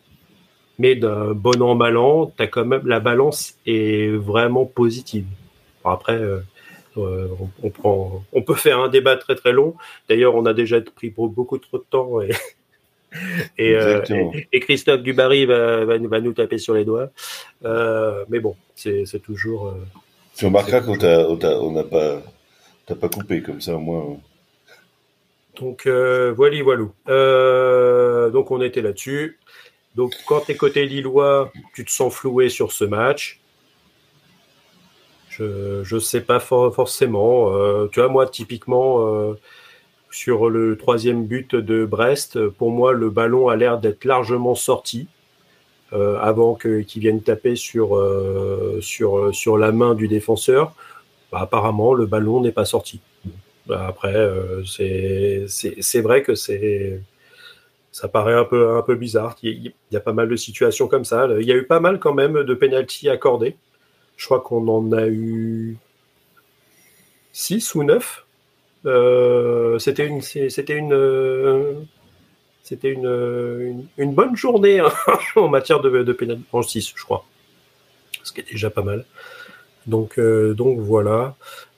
Mais 0.78 0.94
d'un 0.94 1.32
bon 1.34 1.60
an, 1.62 1.74
mal 1.74 1.96
an, 1.96 2.32
as 2.38 2.46
quand 2.46 2.64
même, 2.64 2.86
la 2.86 3.00
balance 3.00 3.54
est 3.66 4.08
vraiment 4.08 4.64
positive. 4.64 5.26
après, 5.84 6.14
euh, 6.14 6.40
on, 6.96 7.50
on, 7.62 7.70
prend, 7.70 8.24
on 8.32 8.42
peut 8.42 8.54
faire 8.54 8.80
un 8.80 8.88
débat 8.88 9.16
très 9.16 9.34
très 9.34 9.52
long. 9.52 9.74
D'ailleurs, 10.08 10.34
on 10.34 10.46
a 10.46 10.54
déjà 10.54 10.80
pris 10.80 11.10
beaucoup 11.10 11.58
trop 11.58 11.78
de 11.78 11.84
temps 11.88 12.20
et, 12.22 12.30
et, 13.58 13.74
euh, 13.74 14.02
et, 14.08 14.48
et, 14.52 14.60
Christophe 14.60 15.02
Dubarry 15.02 15.44
va, 15.44 15.84
va, 15.84 15.98
va, 15.98 16.20
nous 16.20 16.32
taper 16.32 16.58
sur 16.58 16.74
les 16.74 16.84
doigts. 16.84 17.10
Euh, 17.64 18.24
mais 18.28 18.40
bon, 18.40 18.56
c'est 18.74 19.22
toujours. 19.22 19.68
Euh, 19.68 19.72
tu 20.36 20.46
remarqueras 20.46 20.80
qu'on 20.80 21.72
n'a 21.72 21.84
pas, 21.84 22.22
pas 22.86 23.08
coupé 23.08 23.42
comme 23.42 23.60
ça, 23.60 23.74
au 23.74 23.80
moins. 23.80 24.16
Donc 25.58 25.86
euh, 25.86 26.32
voilà, 26.34 26.62
voilou. 26.62 26.92
Euh, 27.08 28.30
donc 28.30 28.50
on 28.50 28.62
était 28.62 28.80
là-dessus. 28.80 29.38
Donc 29.96 30.14
quand 30.26 30.42
tu 30.42 30.52
es 30.52 30.56
côté 30.56 30.86
lillois, 30.86 31.52
tu 31.74 31.84
te 31.84 31.90
sens 31.90 32.14
floué 32.14 32.48
sur 32.48 32.72
ce 32.72 32.84
match. 32.84 33.40
Je 35.30 35.94
ne 35.94 36.00
sais 36.00 36.20
pas 36.20 36.38
for 36.38 36.74
forcément. 36.74 37.50
Tu 37.88 37.98
vois, 37.98 38.10
moi, 38.10 38.26
typiquement, 38.26 39.34
sur 40.10 40.48
le 40.50 40.76
troisième 40.76 41.26
but 41.26 41.54
de 41.54 41.84
Brest, 41.84 42.48
pour 42.48 42.70
moi, 42.70 42.92
le 42.92 43.10
ballon 43.10 43.48
a 43.48 43.56
l'air 43.56 43.78
d'être 43.78 44.04
largement 44.04 44.54
sorti 44.54 45.08
euh, 45.92 46.18
avant 46.20 46.54
qu'il 46.54 46.86
qu 46.86 47.00
vienne 47.00 47.20
taper 47.20 47.56
sur, 47.56 47.96
euh, 47.96 48.78
sur, 48.80 49.58
la 49.58 49.72
main 49.72 49.94
du 49.94 50.06
défenseur. 50.06 50.72
Bah, 51.32 51.38
apparemment, 51.40 51.94
le 51.94 52.06
ballon 52.06 52.40
n'est 52.40 52.52
pas 52.52 52.64
sorti. 52.64 53.00
Bah, 53.66 53.86
après, 53.88 54.14
euh, 54.14 54.62
c'est 54.64 56.00
vrai 56.00 56.22
que 56.22 56.34
ça 56.34 58.08
paraît 58.08 58.34
un 58.34 58.44
peu 58.44 58.94
bizarre. 58.94 59.36
Il 59.42 59.72
y, 59.90 59.96
a, 59.96 60.00
pas 60.00 60.12
mal 60.12 60.28
de 60.28 60.36
situations 60.36 60.86
comme 60.86 61.04
ça. 61.04 61.28
Il 61.40 61.46
y 61.46 61.52
a 61.52 61.56
eu 61.56 61.66
pas 61.66 61.80
mal 61.80 61.98
quand 61.98 62.14
même 62.14 62.44
de 62.44 62.54
pénalty 62.54 63.08
accordés. 63.08 63.56
Je 64.16 64.26
crois 64.26 64.40
qu'on 64.40 64.68
en 64.68 64.92
a 64.92 65.08
eu 65.08 65.76
6 67.32 67.74
ou 67.74 67.82
9. 67.82 68.26
Euh, 68.86 69.78
c'était 69.78 70.06
une 70.06 70.22
c'était 70.22 70.76
une 70.76 71.86
c'était 72.62 72.92
une, 72.92 73.88
une, 73.98 74.14
bonne 74.14 74.36
journée 74.36 74.78
hein, 74.78 74.92
en 75.36 75.48
matière 75.48 75.80
de, 75.80 76.02
de 76.04 76.12
pénalty. 76.12 76.44
En 76.52 76.62
6, 76.62 76.92
je 76.94 77.02
crois. 77.02 77.24
Ce 78.22 78.32
qui 78.32 78.40
est 78.40 78.50
déjà 78.52 78.70
pas 78.70 78.82
mal. 78.82 79.04
Donc, 79.86 80.18
euh, 80.18 80.54
donc 80.54 80.78
voilà. 80.78 81.34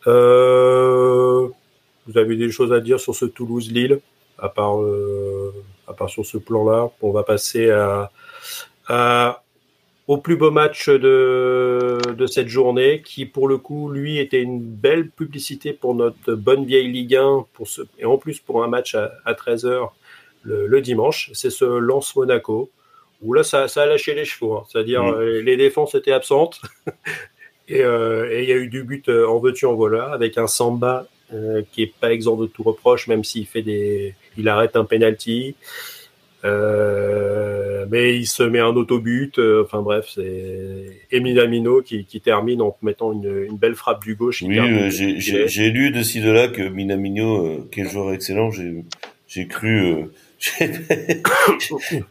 Euh, 0.06 1.48
vous 2.06 2.18
avez 2.18 2.36
des 2.36 2.50
choses 2.50 2.72
à 2.72 2.80
dire 2.80 3.00
sur 3.00 3.14
ce 3.14 3.24
Toulouse-Lille, 3.24 4.00
à 4.38 4.48
part, 4.48 4.82
euh, 4.82 5.54
à 5.86 5.92
part 5.92 6.10
sur 6.10 6.26
ce 6.26 6.36
plan-là? 6.36 6.90
On 7.00 7.12
va 7.12 7.22
passer 7.22 7.70
à, 7.70 8.10
à, 8.88 9.41
au 10.12 10.18
plus 10.18 10.36
beau 10.36 10.50
match 10.50 10.90
de, 10.90 11.98
de 12.14 12.26
cette 12.26 12.48
journée, 12.48 13.00
qui 13.00 13.24
pour 13.24 13.48
le 13.48 13.56
coup, 13.56 13.88
lui, 13.88 14.18
était 14.18 14.42
une 14.42 14.60
belle 14.60 15.08
publicité 15.08 15.72
pour 15.72 15.94
notre 15.94 16.34
bonne 16.34 16.66
vieille 16.66 16.92
Ligue 16.92 17.16
1, 17.16 17.46
pour 17.54 17.66
ce, 17.66 17.80
et 17.98 18.04
en 18.04 18.18
plus 18.18 18.38
pour 18.38 18.62
un 18.62 18.68
match 18.68 18.94
à, 18.94 19.10
à 19.24 19.32
13h 19.32 19.88
le, 20.42 20.66
le 20.66 20.80
dimanche. 20.82 21.30
C'est 21.32 21.48
ce 21.48 21.64
Lance 21.64 22.14
Monaco, 22.14 22.70
où 23.22 23.32
là, 23.32 23.42
ça, 23.42 23.68
ça 23.68 23.84
a 23.84 23.86
lâché 23.86 24.12
les 24.12 24.26
chevaux. 24.26 24.54
Hein. 24.54 24.64
C'est-à-dire, 24.68 25.02
mmh. 25.02 25.20
les, 25.22 25.42
les 25.44 25.56
défenses 25.56 25.94
étaient 25.94 26.12
absentes. 26.12 26.60
et 27.68 27.78
il 27.78 27.82
euh, 27.82 28.42
y 28.42 28.52
a 28.52 28.56
eu 28.56 28.68
du 28.68 28.84
but 28.84 29.08
en 29.08 29.38
veux-tu, 29.38 29.64
en 29.64 29.72
voilà, 29.72 30.12
avec 30.12 30.36
un 30.36 30.46
Samba 30.46 31.06
qui 31.72 31.84
est 31.84 31.94
pas 31.98 32.12
exempt 32.12 32.36
de 32.36 32.46
tout 32.46 32.62
reproche, 32.62 33.08
même 33.08 33.24
s'il 33.24 33.46
fait 33.46 33.62
des, 33.62 34.14
il 34.36 34.46
arrête 34.50 34.76
un 34.76 34.84
penalty. 34.84 35.56
Euh, 36.44 37.86
mais 37.90 38.16
il 38.16 38.26
se 38.26 38.42
met 38.42 38.58
un 38.58 38.74
autobut. 38.74 39.38
Euh, 39.38 39.62
enfin 39.64 39.82
bref, 39.82 40.10
c'est 40.14 41.00
Emile 41.10 41.38
Amino 41.40 41.82
qui, 41.82 42.04
qui, 42.04 42.20
termine 42.20 42.60
en 42.60 42.76
mettant 42.82 43.12
une, 43.12 43.44
une, 43.48 43.56
belle 43.56 43.74
frappe 43.74 44.02
du 44.04 44.16
gauche. 44.16 44.42
Oui, 44.42 44.58
euh, 44.58 44.90
j'ai 44.90 45.70
lu 45.70 45.90
de 45.90 46.02
ci 46.02 46.20
de 46.20 46.30
là 46.30 46.48
que 46.48 46.62
Minamino, 46.62 47.46
euh, 47.46 47.68
qui 47.70 47.82
est 47.82 47.88
joueur 47.88 48.12
excellent, 48.12 48.50
j'ai 48.50 49.46
cru. 49.46 49.84
Euh, 49.84 50.04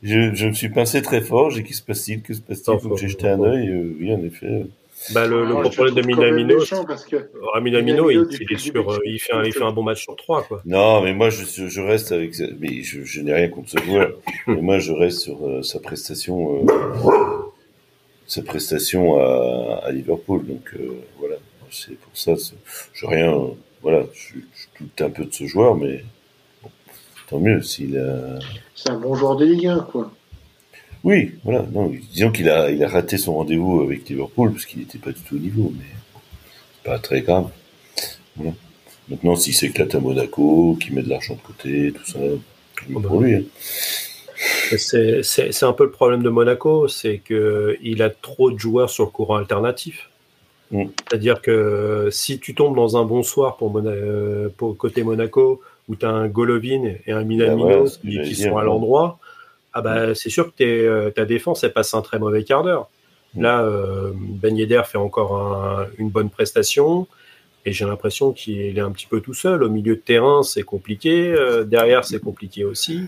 je, 0.01 0.33
je, 0.33 0.47
me 0.47 0.53
suis 0.53 0.69
pincé 0.69 1.01
très 1.01 1.19
fort. 1.19 1.49
J'ai 1.49 1.63
qui 1.63 1.73
se 1.73 1.81
passe-t-il 1.81 2.21
Que 2.21 2.33
se 2.33 2.39
passe-t-il 2.39 2.79
Faut 2.79 2.89
que 2.89 3.01
j'ai 3.01 3.09
jeté 3.09 3.27
un 3.27 3.41
œil. 3.41 3.69
oui, 3.99 4.13
en 4.13 4.23
effet. 4.23 4.65
Bah, 5.09 5.25
le, 5.25 5.45
le 5.45 5.69
problème 5.69 5.95
de 5.95 6.01
Minamino, 6.03 6.63
parce 6.87 7.05
que 7.05 7.31
ah, 7.55 7.59
Minamino, 7.59 8.11
il, 8.11 8.27
il, 8.39 8.53
est 8.53 8.57
sur, 8.57 8.99
il, 9.03 9.19
fait 9.19 9.33
un, 9.33 9.43
il 9.43 9.51
fait 9.51 9.63
un 9.63 9.71
bon 9.71 9.81
match 9.81 10.03
sur 10.03 10.15
trois, 10.15 10.43
quoi. 10.43 10.61
Non, 10.65 11.01
mais 11.01 11.13
moi, 11.13 11.29
je, 11.29 11.43
je 11.67 11.81
reste 11.81 12.11
avec, 12.11 12.35
mais 12.59 12.83
je, 12.83 13.03
je 13.03 13.21
n'ai 13.21 13.33
rien 13.33 13.49
contre 13.49 13.69
ce 13.71 13.79
joueur. 13.83 14.11
mais 14.47 14.61
moi, 14.61 14.77
je 14.79 14.91
reste 14.91 15.19
sur 15.21 15.45
euh, 15.47 15.63
sa 15.63 15.79
prestation, 15.79 16.63
euh, 16.63 17.51
sa 18.27 18.43
prestation 18.43 19.17
à, 19.19 19.81
à 19.83 19.91
Liverpool. 19.91 20.45
Donc 20.45 20.71
euh, 20.75 20.91
voilà, 21.17 21.35
c'est 21.71 21.97
pour 21.97 22.15
ça. 22.15 22.33
Je 22.93 23.05
rien, 23.07 23.35
voilà, 23.81 24.05
je, 24.13 24.35
je 24.35 24.83
doute 24.83 25.01
un 25.01 25.09
peu 25.09 25.25
de 25.25 25.33
ce 25.33 25.45
joueur, 25.45 25.75
mais 25.75 26.03
bon, 26.61 26.69
tant 27.27 27.39
mieux 27.39 27.61
s'il 27.63 27.97
a. 27.97 28.37
C'est 28.75 28.91
un 28.91 28.99
bon 28.99 29.15
joueur 29.15 29.35
de 29.35 29.45
Ligue 29.45 29.65
1, 29.65 29.79
quoi. 29.79 30.11
Oui, 31.03 31.33
voilà. 31.43 31.65
Non, 31.71 31.91
disons 32.13 32.31
qu'il 32.31 32.49
a, 32.49 32.69
il 32.69 32.83
a 32.83 32.87
raté 32.87 33.17
son 33.17 33.35
rendez-vous 33.35 33.81
avec 33.81 34.07
Liverpool 34.07 34.51
parce 34.51 34.65
qu'il 34.65 34.79
n'était 34.79 34.99
pas 34.99 35.11
du 35.11 35.21
tout 35.21 35.35
au 35.35 35.39
niveau, 35.39 35.73
mais 35.75 35.85
c'est 36.75 36.89
pas 36.89 36.99
très 36.99 37.21
grave. 37.21 37.49
Voilà. 38.35 38.53
Maintenant, 39.09 39.35
s'il 39.35 39.53
s'éclate 39.53 39.95
à 39.95 39.99
Monaco, 39.99 40.77
qu'il 40.79 40.93
met 40.93 41.01
de 41.01 41.09
l'argent 41.09 41.35
de 41.35 41.41
côté, 41.41 41.91
tout 41.91 42.05
ça, 42.05 42.19
oh 42.21 42.39
bah. 42.99 43.07
pour 43.07 43.21
lui. 43.21 43.35
Hein. 43.35 43.43
C'est 44.77 45.63
un 45.63 45.73
peu 45.73 45.83
le 45.83 45.91
problème 45.91 46.23
de 46.23 46.29
Monaco, 46.29 46.87
c'est 46.87 47.17
que 47.17 47.77
il 47.81 48.01
a 48.01 48.09
trop 48.09 48.51
de 48.51 48.57
joueurs 48.57 48.89
sur 48.89 49.05
le 49.05 49.11
courant 49.11 49.35
alternatif. 49.35 50.09
Mm. 50.71 50.85
C'est-à-dire 51.09 51.41
que 51.41 52.09
si 52.11 52.39
tu 52.39 52.55
tombes 52.55 52.75
dans 52.75 52.97
un 52.97 53.05
bon 53.05 53.23
soir 53.23 53.57
pour, 53.57 53.71
euh, 53.77 54.49
pour 54.55 54.77
côté 54.77 55.03
Monaco, 55.03 55.61
où 55.89 55.95
tu 55.95 56.05
as 56.05 56.09
un 56.09 56.27
Golovin 56.27 56.93
et 57.05 57.11
un 57.11 57.23
Minamino 57.23 57.85
ah 57.87 58.07
qui, 58.07 58.35
sont 58.35 58.57
à 58.57 58.63
l'endroit, 58.63 59.19
ah 59.73 59.81
bah 59.81 60.15
c'est 60.15 60.29
sûr 60.29 60.53
que 60.55 60.63
euh, 60.63 61.09
ta 61.11 61.25
défense 61.25 61.63
elle 61.63 61.73
passe 61.73 61.93
un 61.93 62.01
très 62.01 62.19
mauvais 62.19 62.43
quart 62.43 62.63
d'heure. 62.63 62.89
Là, 63.37 63.63
euh, 63.63 64.11
Ben 64.15 64.57
Yedder 64.57 64.81
fait 64.85 64.97
encore 64.97 65.87
une 65.97 66.09
bonne 66.09 66.29
prestation 66.29 67.07
et 67.65 67.71
j'ai 67.71 67.85
l'impression 67.85 68.33
qu'il 68.33 68.77
est 68.77 68.81
un 68.81 68.91
petit 68.91 69.07
peu 69.07 69.21
tout 69.21 69.33
seul. 69.33 69.63
Au 69.63 69.69
milieu 69.69 69.95
de 69.95 70.01
terrain, 70.01 70.43
c'est 70.43 70.63
compliqué. 70.63 71.31
Euh, 71.31 71.63
derrière, 71.63 72.03
c'est 72.03 72.19
compliqué 72.19 72.65
aussi. 72.65 73.05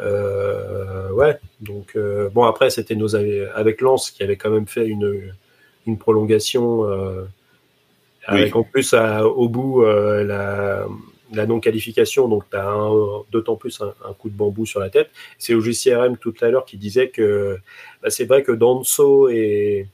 Euh, 0.00 1.10
ouais, 1.12 1.38
donc 1.60 1.96
bon 2.34 2.44
après 2.44 2.68
c'était 2.68 2.96
nos 2.96 3.16
avec 3.16 3.80
Lens 3.80 4.10
qui 4.10 4.22
avait 4.22 4.36
quand 4.36 4.50
même 4.50 4.66
fait 4.66 4.86
une, 4.86 5.32
une 5.86 5.96
prolongation 5.96 6.84
avec 8.26 8.54
en 8.56 8.62
plus 8.62 8.92
au 8.92 9.48
bout 9.48 9.82
la 9.84 10.86
la 11.32 11.46
non-qualification, 11.46 12.28
donc 12.28 12.44
tu 12.50 12.56
as 12.56 12.90
d'autant 13.30 13.56
plus 13.56 13.80
un, 13.80 14.12
coup 14.14 14.30
de 14.30 14.36
bambou 14.36 14.66
sur 14.66 14.80
la 14.80 14.90
tête. 14.90 15.10
C'est 15.38 15.54
au 15.54 15.60
JCRM 15.60 16.16
tout 16.16 16.34
à 16.40 16.48
l'heure 16.48 16.64
qui 16.64 16.76
disait 16.76 17.08
que 17.08 17.58
bah, 18.02 18.10
c'est 18.10 18.24
vrai 18.24 18.42
que 18.42 18.52
Danso 18.52 19.28
et, 19.28 19.88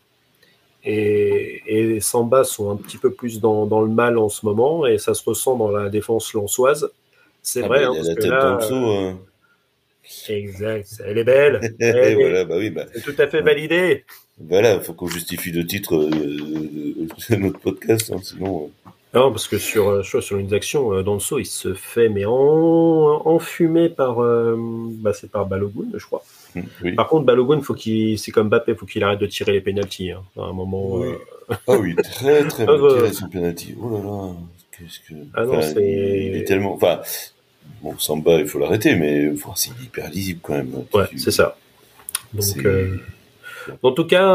et, 0.84 1.62
et, 1.66 2.00
Samba 2.00 2.44
sont 2.44 2.70
un 2.70 2.76
petit 2.76 2.98
peu 2.98 3.12
plus 3.12 3.40
dans, 3.40 3.66
dans, 3.66 3.82
le 3.82 3.88
mal 3.88 4.18
en 4.18 4.28
ce 4.28 4.44
moment 4.44 4.86
et 4.86 4.98
ça 4.98 5.14
se 5.14 5.24
ressent 5.24 5.56
dans 5.56 5.70
la 5.70 5.88
défense 5.88 6.32
lançoise. 6.34 6.90
C'est 7.42 7.62
ah 7.64 7.68
vrai. 7.68 7.84
Bah, 7.84 7.92
hein, 7.92 8.02
la 8.02 8.14
tête 8.14 8.30
Danso, 8.30 8.74
hein. 8.74 9.18
Exact, 10.28 11.02
elle 11.06 11.18
est 11.18 11.24
belle. 11.24 11.74
voilà, 12.14 12.44
bah 12.44 12.56
oui, 12.58 12.70
bah, 12.70 12.86
c'est 12.92 13.02
tout 13.02 13.14
à 13.18 13.26
fait 13.26 13.40
validé. 13.40 14.04
Voilà, 14.38 14.74
il 14.74 14.80
faut 14.80 14.94
qu'on 14.94 15.06
justifie 15.06 15.52
le 15.52 15.64
titre 15.64 15.94
euh, 15.94 16.10
de 17.30 17.36
notre 17.36 17.60
podcast, 17.60 18.12
hein, 18.12 18.20
sinon. 18.22 18.70
Euh, 18.86 18.90
non, 19.14 19.30
parce 19.30 19.46
que 19.46 19.58
sur, 19.58 19.90
euh, 19.90 20.02
sur 20.02 20.38
une 20.38 20.54
action, 20.54 20.94
euh, 20.94 21.02
Danso, 21.02 21.38
il 21.38 21.44
se 21.44 21.74
fait 21.74 22.08
mais 22.08 22.24
en, 22.24 22.32
enfumé 22.32 23.90
par, 23.90 24.22
euh, 24.22 24.56
bah, 24.58 25.12
c'est 25.12 25.30
par 25.30 25.46
Balogun, 25.46 25.88
je 25.94 26.06
crois. 26.06 26.24
Mmh, 26.54 26.94
par 26.96 27.08
contre, 27.08 27.26
Balogun, 27.26 27.60
faut 27.60 27.74
qu'il, 27.74 28.18
c'est 28.18 28.30
comme 28.30 28.48
Bappé, 28.48 28.74
faut 28.74 28.86
qu'il 28.86 29.04
arrête 29.04 29.18
de 29.18 29.26
tirer 29.26 29.52
les 29.52 29.60
pénalties. 29.60 30.12
Hein, 30.12 30.22
à 30.38 30.44
un 30.44 30.52
moment. 30.52 30.94
Oui. 30.94 31.08
Euh... 31.08 31.54
Ah 31.66 31.76
oui, 31.76 31.94
très 31.96 32.46
très 32.48 32.64
mal 32.66 32.78
tiré 32.78 33.12
son 33.12 33.28
pénalty. 33.28 33.74
Oh 33.82 33.90
là 33.90 34.02
là, 34.02 34.34
qu'est-ce 34.70 35.00
que. 35.00 35.20
Ah 35.34 35.44
non, 35.44 35.60
c'est. 35.60 36.30
Il 36.30 36.36
est 36.36 36.44
tellement, 36.44 36.74
enfin, 36.74 37.00
bon, 37.82 37.98
Samba, 37.98 38.38
il 38.38 38.46
faut 38.46 38.58
l'arrêter, 38.58 38.96
mais 38.96 39.30
enfin, 39.30 39.52
c'est 39.56 39.72
hyper 39.82 40.08
lisible 40.08 40.40
quand 40.42 40.54
même. 40.54 40.72
Ouais, 40.94 41.04
c'est 41.18 41.32
ça. 41.32 41.58
Donc. 42.32 42.66
En 43.82 43.92
tout 43.92 44.06
cas, 44.06 44.26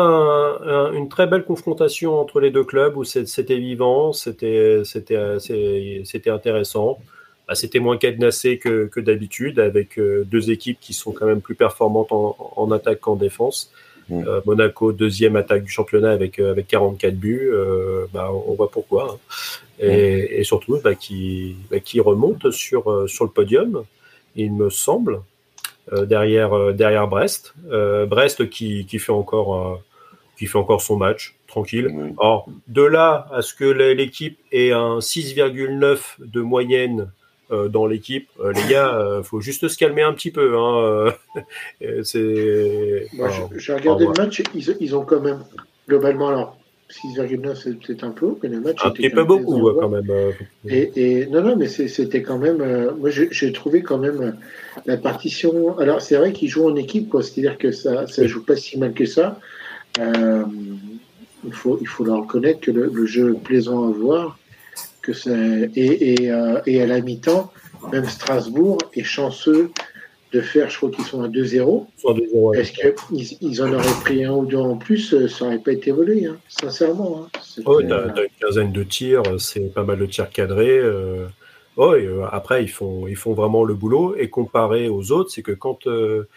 une 0.93 1.09
très 1.09 1.27
belle 1.27 1.43
confrontation 1.43 2.19
entre 2.19 2.39
les 2.39 2.51
deux 2.51 2.63
clubs 2.63 2.97
où 2.97 3.03
c'était 3.03 3.57
vivant, 3.57 4.13
c'était 4.13 4.83
intéressant. 6.27 6.99
Bah, 7.47 7.55
c'était 7.55 7.79
moins 7.79 7.97
cadenassé 7.97 8.57
que, 8.57 8.99
d'habitude, 8.99 9.59
avec 9.59 9.97
euh, 9.97 10.25
deux 10.25 10.51
équipes 10.51 10.79
qui 10.81 10.93
sont 10.93 11.13
quand 11.13 11.25
même 11.25 11.39
plus 11.39 11.55
performantes 11.55 12.11
en, 12.11 12.71
attaque 12.71 12.99
qu'en 12.99 13.15
défense. 13.15 13.71
Mm. 14.09 14.23
Euh, 14.27 14.41
Monaco, 14.45 14.91
deuxième 14.91 15.37
attaque 15.37 15.63
du 15.63 15.71
championnat 15.71 16.11
avec, 16.11 16.39
euh, 16.39 16.51
avec 16.51 16.67
44 16.67 17.15
buts, 17.15 17.49
bah, 18.13 18.31
on 18.33 18.53
voit 18.53 18.69
pourquoi. 18.69 19.13
Hein. 19.13 19.35
Et, 19.79 20.41
mm. 20.41 20.43
surtout, 20.43 20.79
bah, 20.83 20.95
qui, 20.95 21.55
qui 21.85 22.01
remonte 22.01 22.51
sur, 22.51 23.09
sur 23.09 23.23
le 23.23 23.31
podium, 23.31 23.83
il 24.35 24.53
me 24.53 24.69
semble. 24.69 25.21
Euh, 25.93 26.05
derrière, 26.05 26.53
euh, 26.53 26.73
derrière 26.73 27.07
Brest. 27.07 27.53
Euh, 27.71 28.05
Brest 28.05 28.49
qui, 28.49 28.85
qui, 28.85 28.99
fait 28.99 29.11
encore, 29.11 29.81
qui 30.37 30.45
fait 30.45 30.57
encore 30.57 30.81
son 30.81 30.97
match, 30.97 31.35
tranquille. 31.47 32.13
Or, 32.17 32.47
de 32.67 32.83
là 32.83 33.27
à 33.31 33.41
ce 33.41 33.53
que 33.53 33.65
l'équipe 33.65 34.37
ait 34.51 34.71
un 34.71 34.99
6,9 34.99 35.99
de 36.19 36.41
moyenne 36.41 37.11
dans 37.49 37.85
l'équipe. 37.85 38.27
les 38.43 38.69
gars, 38.69 39.21
faut 39.23 39.39
juste 39.39 39.69
se 39.69 39.77
calmer 39.77 40.01
un 40.01 40.11
petit 40.11 40.31
peu. 40.31 40.57
Hein. 40.57 41.13
c'est. 42.03 43.07
J'ai 43.55 43.73
regardé 43.73 44.05
le 44.05 44.13
match, 44.17 44.43
ils, 44.53 44.75
ils, 44.81 44.95
ont 44.95 45.05
quand 45.05 45.21
même 45.21 45.45
globalement 45.87 46.27
alors 46.27 46.57
6,9 46.89 47.55
c'est 47.55 47.79
peut-être 47.79 48.03
un 48.03 48.11
peu, 48.11 48.35
mais 48.41 48.49
le 48.49 48.61
match 48.61 48.77
un 48.83 48.91
petit 48.91 49.09
peu 49.09 49.23
beaucoup 49.23 49.69
quand 49.73 49.89
même. 49.89 50.09
Et, 50.67 50.91
et, 50.95 51.25
non 51.27 51.41
non 51.41 51.55
mais 51.55 51.67
c'était 51.67 52.21
quand 52.21 52.37
même, 52.37 52.57
moi 52.97 53.09
j'ai 53.09 53.51
trouvé 53.51 53.81
quand 53.81 53.97
même 53.97 54.37
la 54.85 54.97
partition. 54.97 55.77
Alors, 55.79 56.01
c'est 56.01 56.15
vrai 56.15 56.33
qu'ils 56.33 56.49
jouent 56.49 56.69
en 56.69 56.75
équipe, 56.75 57.09
quoi. 57.09 57.23
C'est-à-dire 57.23 57.57
que 57.57 57.71
ça 57.71 58.05
ne 58.17 58.27
joue 58.27 58.43
pas 58.43 58.55
si 58.55 58.77
mal 58.77 58.93
que 58.93 59.05
ça. 59.05 59.39
Euh, 59.99 60.43
il, 61.45 61.53
faut, 61.53 61.77
il 61.81 61.87
faut 61.87 62.03
leur 62.03 62.21
reconnaître 62.21 62.59
que 62.59 62.71
le, 62.71 63.05
jeu 63.05 63.35
est 63.35 63.43
plaisant 63.43 63.87
à 63.87 63.91
voir. 63.91 64.37
Que 65.01 65.11
et, 65.75 66.23
et, 66.23 66.31
euh, 66.31 66.59
et, 66.65 66.81
à 66.81 66.85
la 66.85 67.01
mi-temps, 67.01 67.51
même 67.91 68.05
Strasbourg 68.05 68.77
est 68.93 69.03
chanceux 69.03 69.71
de 70.37 70.41
faire, 70.41 70.69
je 70.69 70.77
crois 70.77 70.91
qu'ils 70.91 71.05
sont 71.05 71.21
à 71.23 71.27
2-0. 71.27 71.85
Est-ce 72.55 72.71
qu'ils 72.71 73.37
ils 73.41 73.61
en 73.61 73.73
auraient 73.73 74.01
pris 74.03 74.23
un 74.23 74.33
ou 74.33 74.45
deux 74.45 74.57
en 74.57 74.77
plus, 74.77 75.13
euh, 75.13 75.27
ça 75.27 75.45
n'aurait 75.45 75.59
pas 75.59 75.71
été 75.71 75.91
volé, 75.91 76.25
hein, 76.25 76.37
sincèrement. 76.47 77.23
Hein. 77.23 77.39
Oh, 77.65 77.81
tu 77.81 77.91
as, 77.91 78.05
une 78.05 78.29
quinzaine 78.39 78.71
de 78.71 78.83
tirs, 78.83 79.23
c'est 79.39 79.73
pas 79.73 79.83
mal 79.83 79.99
de 79.99 80.05
tirs 80.05 80.29
cadrés. 80.29 80.79
Euh, 80.79 81.27
Oh, 81.79 81.93
après, 82.31 82.63
ils 82.63 82.71
font, 82.71 83.07
ils 83.07 83.15
font 83.15 83.33
vraiment 83.33 83.63
le 83.63 83.75
boulot. 83.75 84.15
Et 84.17 84.31
comparé 84.31 84.89
aux 84.89 85.11
autres, 85.11 85.29
c'est 85.29 85.43
que 85.43 85.51
quand 85.51 85.85
euh, 85.85 86.27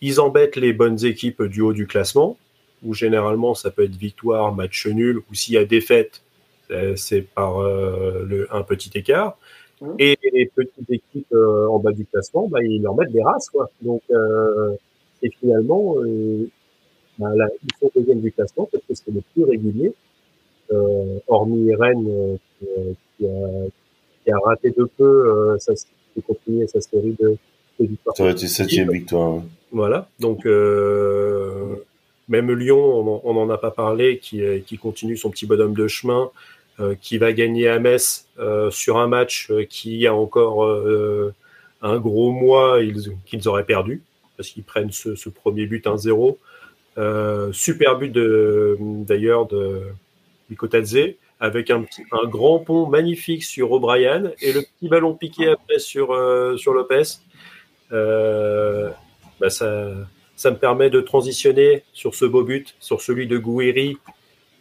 ils 0.00 0.20
embêtent 0.20 0.54
les 0.54 0.72
bonnes 0.72 1.04
équipes 1.04 1.42
du 1.42 1.62
haut 1.62 1.72
du 1.72 1.88
classement, 1.88 2.38
où 2.84 2.94
généralement 2.94 3.56
ça 3.56 3.72
peut 3.72 3.82
être 3.82 3.96
victoire, 3.96 4.54
match 4.54 4.86
nul, 4.86 5.18
ou 5.28 5.34
s'il 5.34 5.54
y 5.54 5.58
a 5.58 5.64
défaite, 5.64 6.22
euh, 6.70 6.94
c'est 6.94 7.22
par 7.22 7.60
le, 7.60 8.46
un 8.52 8.62
petit 8.62 8.92
écart. 8.94 9.36
Et 9.98 10.18
les 10.32 10.46
petites 10.46 10.90
équipes 10.90 11.34
en 11.34 11.78
bas 11.78 11.92
du 11.92 12.04
classement, 12.04 12.48
bah, 12.48 12.62
ils 12.62 12.82
leur 12.82 12.94
mettent 12.96 13.12
des 13.12 13.22
races. 13.22 13.50
Quoi. 13.50 13.70
Donc, 13.82 14.02
et 15.22 15.30
finalement, 15.40 15.96
bah, 17.18 17.32
là, 17.34 17.48
ils 17.62 17.70
sont 17.80 17.90
deuxième 17.94 18.20
du 18.20 18.32
classement 18.32 18.68
parce 18.70 18.84
que 18.84 18.94
c'est 18.94 19.12
le 19.12 19.22
plus 19.32 19.44
régulier, 19.44 19.92
hormis 21.28 21.74
Rennes 21.74 22.38
qui 23.18 23.26
a 23.26 23.66
qui 24.24 24.30
a 24.30 24.38
raté 24.38 24.70
de 24.70 24.84
peu 24.96 25.04
euh, 25.04 25.58
sa, 25.58 25.74
sa 25.76 26.80
série 26.80 27.14
de, 27.20 27.36
de 27.78 27.86
victoires. 27.86 28.16
Ça 28.16 28.22
aurait 28.22 28.32
été 28.32 28.46
septième 28.46 28.90
victoire. 28.90 29.42
Voilà. 29.70 30.08
Donc, 30.18 30.46
euh, 30.46 31.74
même 32.28 32.50
Lyon, 32.50 33.20
on 33.22 33.34
n'en 33.34 33.50
a 33.50 33.58
pas 33.58 33.70
parlé, 33.70 34.18
qui, 34.18 34.42
qui 34.66 34.78
continue 34.78 35.16
son 35.16 35.30
petit 35.30 35.46
bonhomme 35.46 35.74
de 35.74 35.86
chemin, 35.88 36.22
euh, 36.22 36.30
qui 37.00 37.18
va 37.18 37.32
gagner 37.32 37.68
à 37.68 37.78
Metz 37.78 38.26
euh, 38.38 38.70
sur 38.70 38.98
un 38.98 39.06
match 39.06 39.50
euh, 39.50 39.64
qui 39.64 40.06
a 40.06 40.14
encore 40.14 40.64
euh, 40.64 41.32
un 41.82 41.98
gros 41.98 42.32
mois 42.32 42.80
qu'ils 43.26 43.48
auraient 43.48 43.64
perdu, 43.64 44.02
parce 44.36 44.48
qu'ils 44.48 44.64
prennent 44.64 44.90
ce, 44.90 45.28
premier 45.28 45.66
but 45.66 45.86
1-0. 45.86 46.36
super 47.52 47.98
but 47.98 48.12
d'ailleurs 49.06 49.46
de, 49.46 49.82
Mikotadze 50.50 51.16
avec 51.40 51.70
un, 51.70 51.84
grand 52.24 52.60
pont 52.60 52.86
magnifique 52.86 53.44
sur 53.44 53.72
O'Brien 53.72 54.32
et 54.40 54.52
le 54.52 54.62
petit 54.62 54.88
ballon 54.88 55.14
piqué 55.14 55.48
après 55.48 55.78
sur, 55.78 56.12
euh, 56.12 56.56
sur 56.56 56.72
Lopez. 56.72 57.02
Euh, 57.92 58.90
bah 59.40 59.50
ça 59.50 60.50
me 60.50 60.56
permet 60.56 60.90
de 60.90 61.00
transitionner 61.00 61.84
sur 61.92 62.14
ce 62.14 62.24
beau 62.24 62.44
but, 62.44 62.74
sur 62.80 63.00
celui 63.00 63.26
de 63.26 63.38
Gouiri 63.38 63.98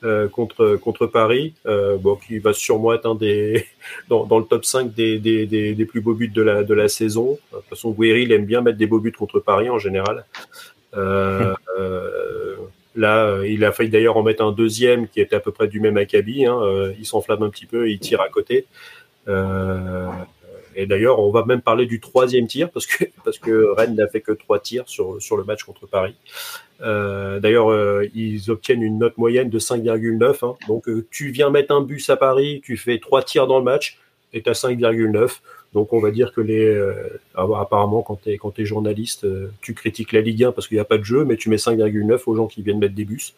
euh, 0.03 0.27
contre, 0.27 0.75
contre 0.75 1.07
Paris, 1.07 1.53
euh, 1.65 1.97
bon, 1.97 2.15
qui 2.15 2.39
va 2.39 2.53
sûrement 2.53 2.93
être 2.93 3.05
un 3.05 3.15
des, 3.15 3.65
dans, 4.09 4.37
le 4.37 4.45
top 4.45 4.65
5 4.65 4.93
des, 4.93 5.17
des, 5.17 5.45
des, 5.45 5.85
plus 5.85 6.01
beaux 6.01 6.13
buts 6.13 6.27
de 6.27 6.41
la, 6.41 6.63
de 6.63 6.73
la 6.73 6.89
saison. 6.89 7.37
De 7.51 7.57
toute 7.57 7.69
façon, 7.69 7.91
Gouiri, 7.91 8.23
il 8.23 8.31
aime 8.31 8.45
bien 8.45 8.61
mettre 8.61 8.77
des 8.77 8.87
beaux 8.87 8.99
buts 8.99 9.11
contre 9.11 9.39
Paris 9.39 9.69
en 9.69 9.79
général. 9.79 10.25
Euh, 10.95 11.53
Là, 12.95 13.43
il 13.43 13.65
a 13.65 13.71
failli 13.71 13.89
d'ailleurs 13.89 14.17
en 14.17 14.21
mettre 14.21 14.43
un 14.43 14.51
deuxième 14.51 15.07
qui 15.07 15.19
était 15.19 15.35
à 15.35 15.39
peu 15.39 15.51
près 15.51 15.67
du 15.67 15.79
même 15.79 15.97
acabit. 15.97 16.45
Hein. 16.45 16.61
Il 16.99 17.07
s'enflamme 17.07 17.41
un 17.41 17.49
petit 17.49 17.65
peu 17.65 17.87
et 17.87 17.93
il 17.93 17.97
tire 17.97 18.21
à 18.21 18.29
côté. 18.29 18.67
Et 20.75 20.85
d'ailleurs, 20.85 21.19
on 21.19 21.31
va 21.31 21.45
même 21.45 21.61
parler 21.61 21.85
du 21.85 21.99
troisième 21.99 22.47
tir 22.47 22.69
parce 22.69 22.85
que 22.85 23.05
parce 23.23 23.37
que 23.37 23.73
Rennes 23.75 23.95
n'a 23.95 24.07
fait 24.07 24.21
que 24.21 24.31
trois 24.31 24.59
tirs 24.59 24.87
sur 24.87 25.21
sur 25.21 25.37
le 25.37 25.43
match 25.43 25.63
contre 25.63 25.87
Paris. 25.87 26.15
Euh, 26.83 27.39
d'ailleurs, 27.39 27.71
euh, 27.71 28.07
ils 28.13 28.51
obtiennent 28.51 28.83
une 28.83 28.97
note 28.97 29.17
moyenne 29.17 29.49
de 29.49 29.59
5,9. 29.59 30.45
Hein. 30.45 30.55
Donc, 30.67 30.89
euh, 30.89 31.05
tu 31.11 31.29
viens 31.29 31.49
mettre 31.49 31.73
un 31.73 31.81
bus 31.81 32.09
à 32.09 32.17
Paris, 32.17 32.61
tu 32.63 32.77
fais 32.77 32.99
trois 32.99 33.23
tirs 33.23 33.47
dans 33.47 33.57
le 33.57 33.63
match 33.63 33.97
et 34.33 34.41
tu 34.41 34.49
as 34.49 34.53
5,9. 34.53 35.39
Donc 35.73 35.91
on 35.91 35.99
va 35.99 36.11
dire 36.11 36.33
que 36.33 36.41
les 36.41 36.79
apparemment 37.33 38.03
quand 38.03 38.19
tu 38.23 38.61
es 38.61 38.65
journaliste, 38.65 39.25
tu 39.61 39.73
critiques 39.73 40.11
la 40.11 40.21
Ligue 40.21 40.43
1 40.43 40.51
parce 40.51 40.67
qu'il 40.67 40.75
n'y 40.75 40.81
a 40.81 40.85
pas 40.85 40.99
de 40.99 41.03
jeu, 41.03 41.25
mais 41.25 41.35
tu 41.35 41.49
mets 41.49 41.55
5,9 41.55 42.21
aux 42.27 42.35
gens 42.35 42.45
qui 42.45 42.61
viennent 42.61 42.77
mettre 42.77 42.93
des 42.93 43.05
bus. 43.05 43.33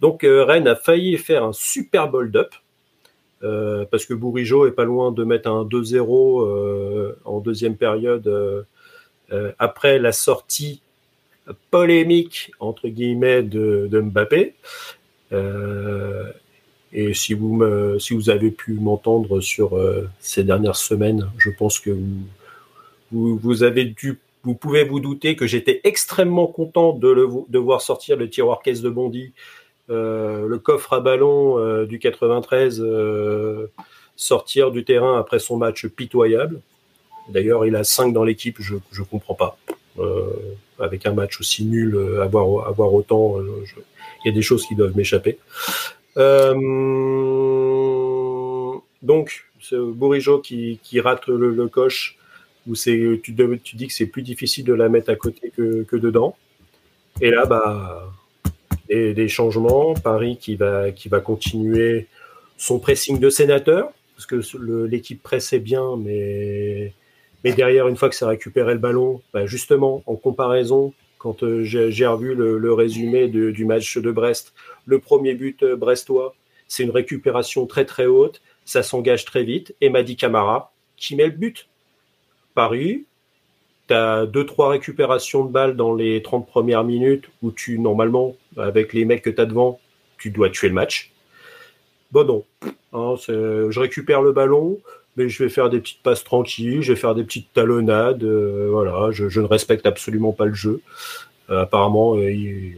Donc 0.00 0.20
Rennes 0.22 0.68
a 0.68 0.76
failli 0.76 1.18
faire 1.18 1.42
un 1.42 1.52
super 1.52 2.14
hold-up 2.14 2.54
parce 3.40 4.06
que 4.06 4.14
Bourigeau 4.14 4.68
est 4.68 4.72
pas 4.72 4.84
loin 4.84 5.10
de 5.10 5.24
mettre 5.24 5.50
un 5.50 5.64
2-0 5.64 7.14
en 7.24 7.40
deuxième 7.40 7.74
période 7.74 8.64
après 9.58 9.98
la 9.98 10.12
sortie 10.12 10.82
polémique 11.70 12.52
entre 12.60 12.88
guillemets 12.88 13.42
de, 13.42 13.88
Mbappé. 13.92 14.54
Et 16.92 17.14
si 17.14 17.32
vous, 17.32 17.62
si 17.98 18.14
vous 18.14 18.28
avez 18.28 18.50
pu 18.50 18.74
m'entendre 18.74 19.40
sur 19.40 19.78
euh, 19.78 20.08
ces 20.20 20.44
dernières 20.44 20.76
semaines, 20.76 21.30
je 21.38 21.48
pense 21.48 21.80
que 21.80 21.90
vous, 23.10 23.38
vous, 23.38 23.62
avez 23.62 23.86
dû, 23.86 24.18
vous 24.42 24.54
pouvez 24.54 24.84
vous 24.84 25.00
douter 25.00 25.34
que 25.34 25.46
j'étais 25.46 25.80
extrêmement 25.84 26.46
content 26.46 26.92
de, 26.92 27.08
le, 27.08 27.58
voir 27.58 27.80
sortir 27.80 28.16
le 28.16 28.28
tiroir 28.28 28.60
caisse 28.62 28.82
de 28.82 28.90
Bondy, 28.90 29.32
euh, 29.90 30.46
le 30.46 30.58
coffre 30.58 30.92
à 30.92 31.00
ballon 31.00 31.58
euh, 31.58 31.86
du 31.86 31.98
93 31.98 32.80
euh, 32.80 33.66
sortir 34.16 34.70
du 34.70 34.84
terrain 34.84 35.18
après 35.18 35.38
son 35.38 35.56
match 35.56 35.86
pitoyable. 35.86 36.60
D'ailleurs, 37.28 37.64
il 37.64 37.74
a 37.74 37.84
5 37.84 38.12
dans 38.12 38.24
l'équipe, 38.24 38.58
je 38.60 38.74
ne 38.74 39.04
comprends 39.04 39.34
pas. 39.34 39.56
Euh, 39.98 40.54
avec 40.78 41.06
un 41.06 41.12
match 41.12 41.38
aussi 41.38 41.64
nul, 41.64 41.98
avoir, 42.20 42.66
avoir 42.66 42.92
autant, 42.92 43.36
je, 43.64 43.74
il 44.24 44.28
y 44.28 44.30
a 44.30 44.34
des 44.34 44.42
choses 44.42 44.66
qui 44.66 44.74
doivent 44.74 44.96
m'échapper. 44.96 45.38
Euh, 46.16 46.54
donc, 49.02 49.44
ce 49.60 49.76
Bourigeau 49.76 50.38
qui, 50.40 50.80
qui 50.82 51.00
rate 51.00 51.26
le, 51.28 51.68
coche, 51.68 52.16
où 52.66 52.74
tu, 52.74 53.20
tu 53.22 53.76
dis 53.76 53.86
que 53.86 53.92
c'est 53.92 54.06
plus 54.06 54.22
difficile 54.22 54.64
de 54.64 54.74
la 54.74 54.88
mettre 54.88 55.10
à 55.10 55.16
côté 55.16 55.52
que, 55.56 55.82
que 55.82 55.96
dedans. 55.96 56.36
Et 57.20 57.30
là, 57.30 57.46
bah, 57.46 58.12
des, 58.88 59.14
des, 59.14 59.28
changements. 59.28 59.94
Paris 59.94 60.38
qui 60.40 60.56
va, 60.56 60.90
qui 60.92 61.08
va 61.08 61.20
continuer 61.20 62.06
son 62.56 62.78
pressing 62.78 63.18
de 63.18 63.30
sénateur, 63.30 63.90
parce 64.16 64.26
que 64.26 64.40
l'équipe 64.86 65.22
pressait 65.22 65.58
bien, 65.58 65.96
mais, 65.96 66.92
mais 67.44 67.52
derrière, 67.52 67.88
une 67.88 67.96
fois 67.96 68.08
que 68.08 68.14
ça 68.14 68.28
récupéré 68.28 68.72
le 68.74 68.78
ballon, 68.78 69.20
bah 69.32 69.46
justement, 69.46 70.02
en 70.06 70.16
comparaison, 70.16 70.92
quand 71.18 71.42
euh, 71.44 71.62
j'ai 71.62 72.06
revu 72.06 72.34
le, 72.34 72.72
résumé 72.72 73.28
du 73.28 73.64
match 73.64 73.96
de 73.96 74.10
Brest, 74.10 74.54
le 74.86 74.98
premier 74.98 75.34
but 75.34 75.62
euh, 75.62 75.76
brestois, 75.76 76.34
c'est 76.66 76.82
une 76.82 76.90
récupération 76.90 77.66
très 77.66 77.84
très 77.84 78.06
haute, 78.06 78.42
ça 78.64 78.82
s'engage 78.82 79.24
très 79.24 79.44
vite, 79.44 79.74
et 79.80 79.88
Madi 79.88 80.16
Camara 80.16 80.72
qui 80.96 81.16
met 81.16 81.26
le 81.26 81.32
but. 81.32 81.68
Paris, 82.54 83.04
tu 83.88 83.94
as 83.94 84.26
deux 84.26 84.46
trois 84.46 84.70
récupérations 84.70 85.44
de 85.44 85.52
balles 85.52 85.76
dans 85.76 85.94
les 85.94 86.22
30 86.22 86.46
premières 86.46 86.84
minutes 86.84 87.28
où 87.42 87.50
tu 87.50 87.78
normalement 87.78 88.36
avec 88.56 88.92
les 88.92 89.04
mecs 89.04 89.22
que 89.22 89.30
tu 89.30 89.40
as 89.40 89.46
devant, 89.46 89.80
tu 90.18 90.30
dois 90.30 90.50
tuer 90.50 90.68
le 90.68 90.74
match. 90.74 91.12
Bon 92.10 92.24
non, 92.24 92.44
hein, 92.92 93.14
je 93.26 93.80
récupère 93.80 94.22
le 94.22 94.32
ballon, 94.32 94.78
mais 95.16 95.28
je 95.28 95.42
vais 95.42 95.48
faire 95.50 95.68
des 95.70 95.80
petites 95.80 96.02
passes 96.02 96.24
tranquilles, 96.24 96.82
je 96.82 96.92
vais 96.92 96.98
faire 96.98 97.14
des 97.14 97.24
petites 97.24 97.52
talonnades, 97.52 98.24
euh, 98.24 98.68
voilà, 98.70 99.10
je, 99.10 99.40
ne 99.40 99.46
respecte 99.46 99.86
absolument 99.86 100.32
pas 100.32 100.46
le 100.46 100.54
jeu. 100.54 100.80
Euh, 101.50 101.62
apparemment, 101.62 102.16
euh, 102.16 102.72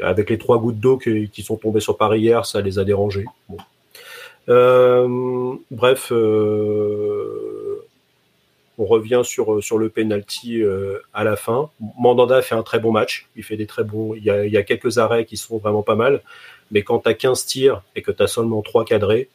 avec 0.00 0.30
les 0.30 0.38
trois 0.38 0.58
gouttes 0.58 0.78
d'eau 0.78 0.98
qui 0.98 1.42
sont 1.42 1.56
tombées 1.56 1.80
sur 1.80 1.96
Paris 1.96 2.20
hier, 2.20 2.46
ça 2.46 2.60
les 2.60 2.78
a 2.78 2.84
dérangés. 2.84 3.26
Bref, 4.46 6.12
on 8.78 8.84
revient 8.86 9.22
sur, 9.24 9.78
le 9.78 9.88
penalty 9.88 10.62
à 11.12 11.24
la 11.24 11.36
fin. 11.36 11.70
Mandanda 11.98 12.40
fait 12.40 12.54
un 12.54 12.62
très 12.62 12.78
bon 12.78 12.92
match. 12.92 13.28
Il 13.36 13.44
fait 13.44 13.56
des 13.56 13.66
très 13.66 13.84
bons. 13.84 14.14
Il 14.14 14.24
y 14.24 14.30
a, 14.30 14.46
il 14.46 14.52
y 14.52 14.56
a 14.56 14.62
quelques 14.62 14.96
arrêts 14.98 15.26
qui 15.26 15.36
sont 15.36 15.58
vraiment 15.58 15.82
pas 15.82 15.96
mal. 15.96 16.22
Mais 16.70 16.82
quand 16.82 17.00
tu 17.00 17.08
as 17.08 17.14
15 17.14 17.44
tirs 17.46 17.82
et 17.94 18.02
que 18.02 18.10
tu 18.10 18.22
as 18.22 18.26
seulement 18.26 18.62
3 18.62 18.84
cadrés, 18.86 19.28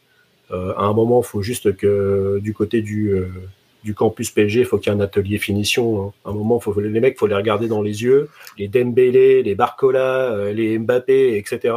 euh, 0.51 0.73
à 0.75 0.83
un 0.83 0.93
moment, 0.93 1.21
il 1.21 1.25
faut 1.25 1.41
juste 1.41 1.75
que 1.75 2.39
du 2.41 2.53
côté 2.53 2.81
du, 2.81 3.09
euh, 3.09 3.27
campus 3.95 4.31
PSG, 4.31 4.61
il 4.61 4.65
faut 4.65 4.77
qu'il 4.77 4.91
y 4.91 4.95
ait 4.95 4.97
un 4.97 5.01
atelier 5.01 5.37
finition. 5.37 6.07
Hein. 6.07 6.13
À 6.25 6.29
un 6.29 6.33
moment, 6.33 6.59
faut, 6.59 6.79
les 6.79 6.99
mecs, 6.99 7.17
faut 7.17 7.27
les 7.27 7.35
regarder 7.35 7.67
dans 7.67 7.81
les 7.81 8.03
yeux. 8.03 8.29
Les 8.57 8.67
Dembélé, 8.67 9.43
les 9.43 9.55
Barcola, 9.55 10.31
euh, 10.31 10.53
les 10.53 10.77
Mbappé, 10.77 11.37
etc. 11.37 11.75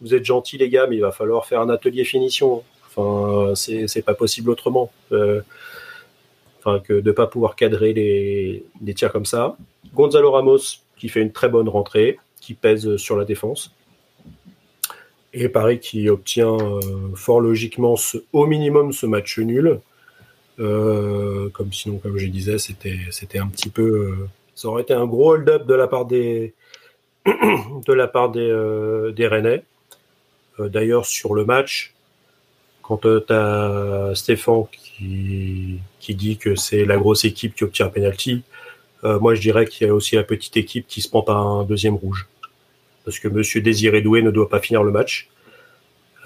Vous 0.00 0.14
êtes 0.14 0.24
gentils, 0.24 0.58
les 0.58 0.68
gars, 0.68 0.86
mais 0.88 0.96
il 0.96 1.02
va 1.02 1.12
falloir 1.12 1.46
faire 1.46 1.60
un 1.60 1.68
atelier 1.68 2.04
finition. 2.04 2.62
Enfin, 2.86 3.54
c'est, 3.54 4.04
pas 4.04 4.14
possible 4.14 4.50
autrement. 4.50 4.90
Enfin, 5.10 6.80
que 6.80 7.00
de 7.00 7.12
pas 7.12 7.26
pouvoir 7.26 7.54
cadrer 7.54 7.92
les, 7.92 8.64
les 8.84 8.94
tirs 8.94 9.12
comme 9.12 9.26
ça. 9.26 9.56
Gonzalo 9.94 10.30
Ramos, 10.30 10.58
qui 10.98 11.08
fait 11.08 11.22
une 11.22 11.32
très 11.32 11.48
bonne 11.48 11.68
rentrée, 11.68 12.18
qui 12.40 12.54
pèse 12.54 12.96
sur 12.96 13.16
la 13.16 13.24
défense. 13.24 13.72
Et 15.32 15.48
Paris 15.48 15.78
qui 15.78 16.08
obtient 16.08 16.56
euh, 16.56 16.80
fort 17.14 17.40
logiquement 17.40 17.94
au 18.32 18.46
minimum 18.46 18.92
ce 18.92 19.06
match 19.06 19.38
nul. 19.38 19.80
Euh, 20.58 21.48
comme 21.50 21.72
sinon, 21.72 21.98
comme 21.98 22.18
je 22.18 22.26
disais, 22.26 22.58
c'était 22.58 23.38
un 23.38 23.46
petit 23.46 23.70
peu, 23.70 23.82
euh, 23.82 24.28
ça 24.54 24.68
aurait 24.68 24.82
été 24.82 24.92
un 24.92 25.06
gros 25.06 25.32
hold-up 25.32 25.66
de 25.66 25.74
la 25.74 25.86
part 25.86 26.04
des 26.04 26.52
de 27.26 27.92
la 27.92 28.08
part 28.08 28.30
des 28.30 29.26
Rennais. 29.26 29.62
D'ailleurs, 30.58 31.06
sur 31.06 31.34
le 31.34 31.44
match, 31.44 31.94
quand 32.82 32.98
tu 32.98 33.32
as 33.32 34.12
Stéphane 34.14 34.64
qui 34.72 35.78
qui 36.00 36.14
dit 36.14 36.36
que 36.38 36.56
c'est 36.56 36.84
la 36.84 36.96
grosse 36.96 37.24
équipe 37.24 37.54
qui 37.54 37.64
obtient 37.64 37.86
un 37.86 37.90
penalty, 37.90 38.42
moi 39.02 39.34
je 39.34 39.40
dirais 39.40 39.66
qu'il 39.66 39.86
y 39.86 39.90
a 39.90 39.94
aussi 39.94 40.16
la 40.16 40.24
petite 40.24 40.56
équipe 40.56 40.86
qui 40.88 41.00
se 41.00 41.08
prend 41.08 41.22
pas 41.22 41.34
un 41.34 41.64
deuxième 41.64 41.94
rouge, 41.94 42.26
parce 43.04 43.18
que 43.18 43.28
Monsieur 43.28 43.60
Désiré 43.60 44.02
Doué 44.02 44.22
ne 44.22 44.30
doit 44.30 44.48
pas 44.48 44.60
finir 44.60 44.82
le 44.82 44.90
match. 44.90 45.28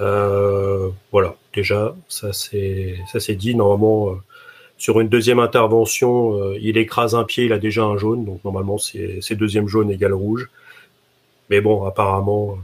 Euh, 0.01 0.91
voilà, 1.12 1.37
déjà, 1.55 1.95
ça 2.09 2.33
c'est 2.33 3.37
dit. 3.37 3.55
Normalement, 3.55 4.11
euh, 4.11 4.14
sur 4.77 5.01
une 5.01 5.09
deuxième 5.09 5.39
intervention, 5.39 6.41
euh, 6.41 6.59
il 6.61 6.77
écrase 6.79 7.14
un 7.14 7.25
pied, 7.25 7.45
il 7.45 7.53
a 7.53 7.59
déjà 7.59 7.85
un 7.85 7.97
jaune, 7.97 8.25
donc 8.25 8.43
normalement 8.45 8.79
c'est 8.79 9.35
deuxième 9.35 9.68
jaune 9.68 9.91
égale 9.91 10.14
rouge. 10.14 10.51
Mais 11.51 11.61
bon, 11.61 11.85
apparemment, 11.85 12.59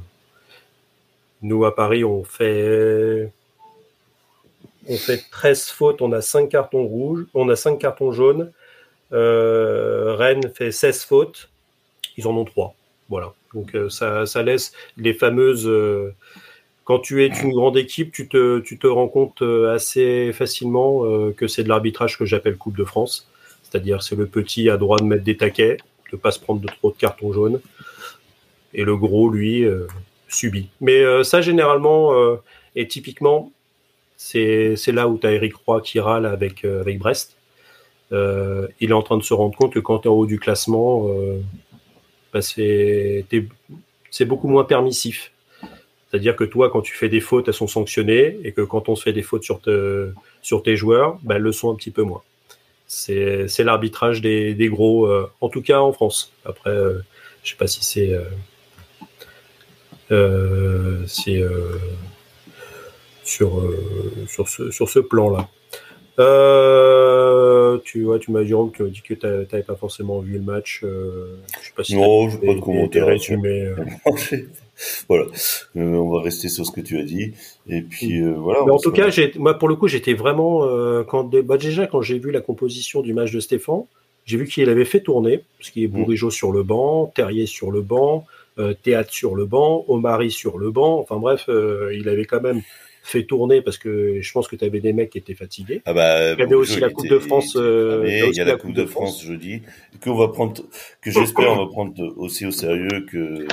nous 1.43 1.65
à 1.65 1.75
Paris, 1.75 2.05
on 2.05 2.25
fait 2.25 3.31
on 4.89 4.97
fait 4.97 5.23
13 5.31 5.67
fautes, 5.67 6.03
on 6.03 6.11
a 6.13 6.23
5 6.23 6.49
cartons 6.49 6.85
rouges, 6.85 7.27
on 7.35 7.49
a 7.49 7.57
5 7.57 7.79
cartons 7.79 8.13
jaunes. 8.13 8.51
Rennes 9.13 10.51
fait 10.55 10.73
16 10.73 11.05
fautes, 11.05 11.51
ils 12.17 12.27
en 12.27 12.37
ont 12.37 12.45
3. 12.45 12.75
Voilà. 13.11 13.35
Donc 13.55 13.77
ça, 13.91 14.25
ça 14.25 14.43
laisse 14.43 14.73
les 14.97 15.13
fameuses 15.13 15.67
euh, 15.67 16.15
quand 16.91 16.99
tu 16.99 17.25
es 17.25 17.29
une 17.29 17.53
grande 17.53 17.77
équipe, 17.77 18.11
tu 18.11 18.27
te, 18.29 18.87
rends 18.89 19.07
compte 19.07 19.43
euh, 19.43 19.73
assez 19.73 20.33
facilement 20.33 21.05
euh, 21.05 21.33
que 21.33 21.47
c'est 21.47 21.63
de 21.63 21.69
l'arbitrage 21.69 22.19
que 22.19 22.25
j'appelle 22.25 22.57
Coupe 22.57 22.77
de 22.77 22.83
France. 22.83 23.31
C'est-à-dire, 23.63 24.03
c'est 24.03 24.17
le 24.17 24.27
petit 24.27 24.69
à 24.69 24.77
droit 24.77 24.99
de 24.99 25.05
mettre 25.05 25.23
des 25.23 25.37
taquets, 25.37 25.77
de 26.11 26.17
pas 26.17 26.33
se 26.33 26.41
prendre 26.41 26.61
de 26.61 26.67
trop 26.67 26.91
de 26.91 26.97
cartons 26.97 27.33
jaunes. 27.33 27.61
Et 28.75 28.83
le 28.83 28.97
gros, 28.97 29.31
lui, 29.31 29.65
euh, 29.65 29.87
subit. 30.27 30.69
Mais 30.81 31.01
euh, 31.01 31.23
ça, 31.23 31.41
généralement, 31.41 32.13
euh, 32.13 32.43
et 32.75 32.89
typiquement, 32.89 33.53
c'est 34.17 34.75
là 34.89 35.07
où 35.07 35.17
tu 35.17 35.29
as 35.29 35.33
Eric 35.33 35.55
Roy 35.55 35.81
qui 35.83 36.01
râle 36.01 36.27
avec, 36.27 36.65
euh, 36.65 36.81
avec 36.81 36.99
Brest. 36.99 37.37
il 38.11 38.91
est 38.91 38.93
en 38.93 39.03
train 39.03 39.17
de 39.17 39.23
se 39.23 39.33
rendre 39.33 39.57
compte 39.57 39.73
que 39.73 39.79
quand 39.79 40.01
tu 40.01 40.09
es 40.09 40.11
en 40.11 40.15
haut 40.15 40.27
du 40.27 40.41
classement, 40.41 41.07
bah 42.33 42.41
c'est 42.43 44.25
beaucoup 44.25 44.49
moins 44.49 44.65
permissif 44.65 45.33
C'est-à-dire 46.11 46.37
que 46.37 46.45
toi, 46.45 46.71
quand 46.71 46.83
tu 46.83 46.95
fais 46.95 47.09
des 47.09 47.21
fautes, 47.21 47.49
elles 47.49 47.55
sont 47.55 47.67
sanctionnées, 47.67 48.39
et 48.45 48.53
que 48.53 48.63
quand 48.63 48.89
on 48.89 48.97
se 48.97 49.03
fait 49.03 49.13
des 49.13 49.23
fautes 49.23 49.45
sur, 49.45 49.61
te, 49.61 50.13
sur 50.43 50.63
tes 50.63 50.77
joueurs, 50.77 51.19
ben, 51.23 51.37
elles 51.37 51.43
le 51.43 51.53
sont 51.53 51.71
un 51.71 51.75
petit 51.75 51.91
peu 51.91 52.03
moins. 52.03 52.23
C'est 52.87 53.47
l'arbitrage 53.61 54.21
des, 54.21 54.55
des, 54.55 54.69
gros, 54.69 55.07
euh, 55.07 55.31
en 55.41 55.49
tout 55.49 55.63
cas 55.63 55.81
en 55.81 55.93
France. 55.93 56.33
Après, 56.45 56.71
euh, 56.71 56.99
je 57.45 57.51
sais 57.51 57.57
pas 57.57 57.69
si 57.69 57.85
c'est 57.85 58.13
euh, 58.13 58.25
ce, 61.07 61.51
sur 64.71 64.89
ce 64.89 64.99
plan-là. 64.99 65.49
Euh, 66.19 67.79
tu 67.85 68.03
vois, 68.03 68.19
tu 68.19 68.31
m'as 68.31 68.43
dit, 68.43 68.53
tu 68.75 68.83
m'as 68.83 68.89
dit 68.89 69.03
que 69.03 69.15
tu 69.15 69.27
n'avais 69.27 69.63
pas 69.63 69.77
forcément 69.77 70.21
vu 70.21 70.35
le 70.35 70.41
match. 70.41 70.81
Euh, 70.85 71.37
je 71.61 71.69
sais 71.69 71.73
pas 71.77 71.85
si 71.85 71.97
non, 71.97 72.29
je 72.29 72.39
pas 72.39 72.55
de 72.55 72.61
commentaire. 72.61 73.09
Euh. 73.09 73.77
voilà, 75.09 75.25
on 75.75 76.11
va 76.11 76.23
rester 76.23 76.49
sur 76.49 76.67
ce 76.67 76.73
que 76.73 76.81
tu 76.81 76.99
as 76.99 77.05
dit. 77.05 77.33
Et 77.69 77.83
puis 77.83 78.23
voilà. 78.23 78.63
en 78.63 78.79
tout 78.79 78.93
cas, 78.93 79.09
moi 79.37 79.55
pour 79.55 79.69
le 79.69 79.77
coup, 79.77 79.89
j'étais 79.89 80.15
vraiment 80.15 80.61
quand 81.05 81.35
bah, 81.43 81.57
déjà 81.57 81.87
quand 81.87 82.03
j'ai 82.03 82.19
vu 82.19 82.31
la 82.31 82.41
composition 82.41 83.03
du 83.03 83.15
match 83.15 83.33
de 83.33 83.41
Stéphane, 83.41 83.85
j'ai 84.25 84.37
vu 84.37 84.47
qu'il 84.47 84.69
avait 84.69 84.85
fait 84.85 85.01
tourner, 85.01 85.45
parce 85.59 85.71
qu'il 85.71 85.85
est 85.85 85.89
mm. 85.89 85.93
Bourigeau 85.93 86.31
sur 86.31 86.53
le 86.53 86.63
banc, 86.63 87.07
Terrier 87.15 87.47
sur 87.47 87.71
le 87.71 87.83
banc, 87.83 88.27
Théâtre 88.83 89.13
sur 89.13 89.37
le 89.37 89.47
banc, 89.47 89.85
Omari 89.89 90.31
sur 90.31 90.59
le 90.59 90.71
banc. 90.71 90.99
Enfin 90.99 91.17
bref, 91.17 91.49
il 91.49 92.09
avait 92.09 92.27
quand 92.27 92.43
même 92.43 92.63
fait 93.11 93.25
tourner 93.25 93.61
parce 93.61 93.79
que 93.79 94.21
je 94.21 94.33
pense 94.33 94.49
que 94.49 94.57
tu 94.57 94.65
avais 94.65 94.81
des 94.81 94.93
mecs 94.93 95.11
qui 95.11 95.19
étaient 95.19 95.35
fatigués. 95.35 95.83
Ah 95.85 95.93
bah, 95.93 96.33
il 96.33 96.39
y 96.39 96.43
avait 96.43 96.55
aussi 96.55 96.81
la 96.81 96.91
Coupe 96.91 97.09
de 97.09 97.19
France. 97.19 97.57
Euh, 97.57 98.05
il 98.07 98.35
y 98.35 98.41
a 98.41 98.45
la 98.45 98.57
Coupe 98.57 98.73
de 98.73 98.87
France 98.87 99.23
jeudi 99.23 99.63
qu'on 100.03 100.15
va 100.15 100.29
prendre, 100.29 100.63
que 101.03 101.11
j'espère 101.11 101.53
on 101.53 101.65
va 101.65 101.67
prendre 101.67 102.15
aussi 102.17 102.47
au 102.47 102.51
sérieux 102.51 103.05
que. 103.11 103.47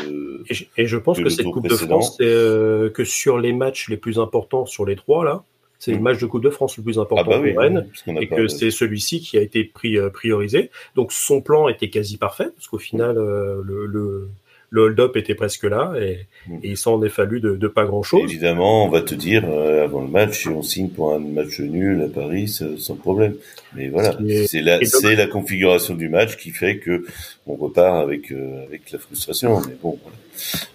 Et 0.78 0.88
je, 0.88 0.98
pense 0.98 1.20
que, 1.20 1.30
cette 1.30 1.46
Coupe 1.46 1.68
de 1.68 1.76
France, 1.76 2.18
euh, 2.22 2.90
que 2.90 3.04
sur 3.04 3.40
les 3.40 3.54
matchs 3.54 3.90
les 3.90 3.98
plus 3.98 4.20
importants 4.20 4.66
sur 4.66 4.86
les 4.86 4.96
trois 4.96 5.26
là, 5.26 5.44
c'est 5.80 5.92
le 5.92 6.00
mm. 6.00 6.02
match 6.02 6.20
de 6.20 6.26
Coupe 6.26 6.44
de 6.44 6.50
France 6.50 6.78
le 6.78 6.84
plus 6.84 7.00
important 7.00 7.32
ah 7.34 7.40
bah 7.40 7.48
pour 7.48 7.62
Rennes 7.62 7.88
et 8.20 8.28
que 8.28 8.48
c'est 8.48 8.72
celui-ci 8.72 9.22
qui 9.22 9.38
a 9.38 9.42
été 9.42 9.64
pris, 9.64 9.98
euh, 9.98 10.10
priorisé. 10.10 10.72
Donc 10.96 11.12
son 11.12 11.42
plan 11.42 11.68
était 11.68 11.90
quasi 11.90 12.18
parfait 12.18 12.50
parce 12.56 12.68
qu'au 12.68 12.80
final 12.80 13.16
le 13.16 13.86
le 13.86 14.30
hold-up 14.74 15.16
était 15.16 15.36
presque 15.36 15.64
là 15.64 15.94
et, 16.00 16.28
mm. 16.48 16.60
il 16.64 16.78
s'en 16.78 17.02
est 17.04 17.10
fallu 17.10 17.40
de, 17.40 17.68
pas 17.68 17.86
grand-chose. 17.86 18.22
Évidemment, 18.24 18.86
on 18.86 18.90
va 18.90 19.02
te 19.02 19.16
dire 19.16 19.44
euh, 19.48 19.84
avant 19.84 20.02
le 20.02 20.08
match, 20.08 20.48
on 20.48 20.62
signe 20.62 20.90
pour 20.90 21.14
un 21.14 21.20
match 21.20 21.60
nul 21.60 22.02
à 22.02 22.08
Paris 22.08 22.48
sans 22.78 22.96
problème. 22.96 23.36
Mais 23.76 23.90
voilà, 23.90 24.18
c'est 24.48 24.62
la, 24.62 24.84
c'est 24.84 25.16
la 25.16 25.28
configuration 25.28 25.96
du 25.96 26.10
match 26.10 26.38
qui 26.38 26.52
fait 26.52 26.78
que 26.78 27.06
on 27.46 27.56
repart 27.56 28.02
avec 28.02 28.32
euh, 28.32 28.64
avec 28.66 28.92
la 28.92 29.00
frustration. 29.00 29.62
Mais 29.68 29.76
bon, 29.82 30.00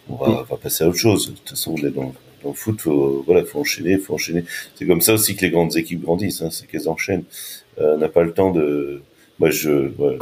on 0.09 0.17
va, 0.17 0.29
on 0.29 0.43
va 0.43 0.57
passer 0.57 0.85
à 0.85 0.89
autre 0.89 0.99
chose. 0.99 1.31
De 1.31 1.37
toute 1.37 1.51
façon, 1.51 1.75
on 1.79 1.87
est 1.87 1.91
dans, 1.91 2.15
dans 2.43 2.51
le 2.51 2.55
foot, 2.55 2.81
faut, 2.81 3.23
voilà, 3.27 3.45
faut 3.45 3.61
enchaîner, 3.61 3.99
faut 3.99 4.15
enchaîner. 4.15 4.45
C'est 4.75 4.87
comme 4.87 5.01
ça 5.01 5.15
aussi 5.15 5.37
que 5.37 5.43
les 5.43 5.51
grandes 5.51 5.77
équipes 5.77 6.03
grandissent, 6.03 6.43
hein, 6.43 6.51
c'est 6.51 6.67
qu'elles 6.67 6.89
enchaînent. 6.89 7.25
Euh, 7.79 7.95
on 7.97 7.99
n'a 7.99 8.09
pas 8.09 8.23
le 8.23 8.33
temps 8.33 8.51
de. 8.51 9.03
Moi, 9.39 9.51
je, 9.51 9.89
voilà, 9.97 10.19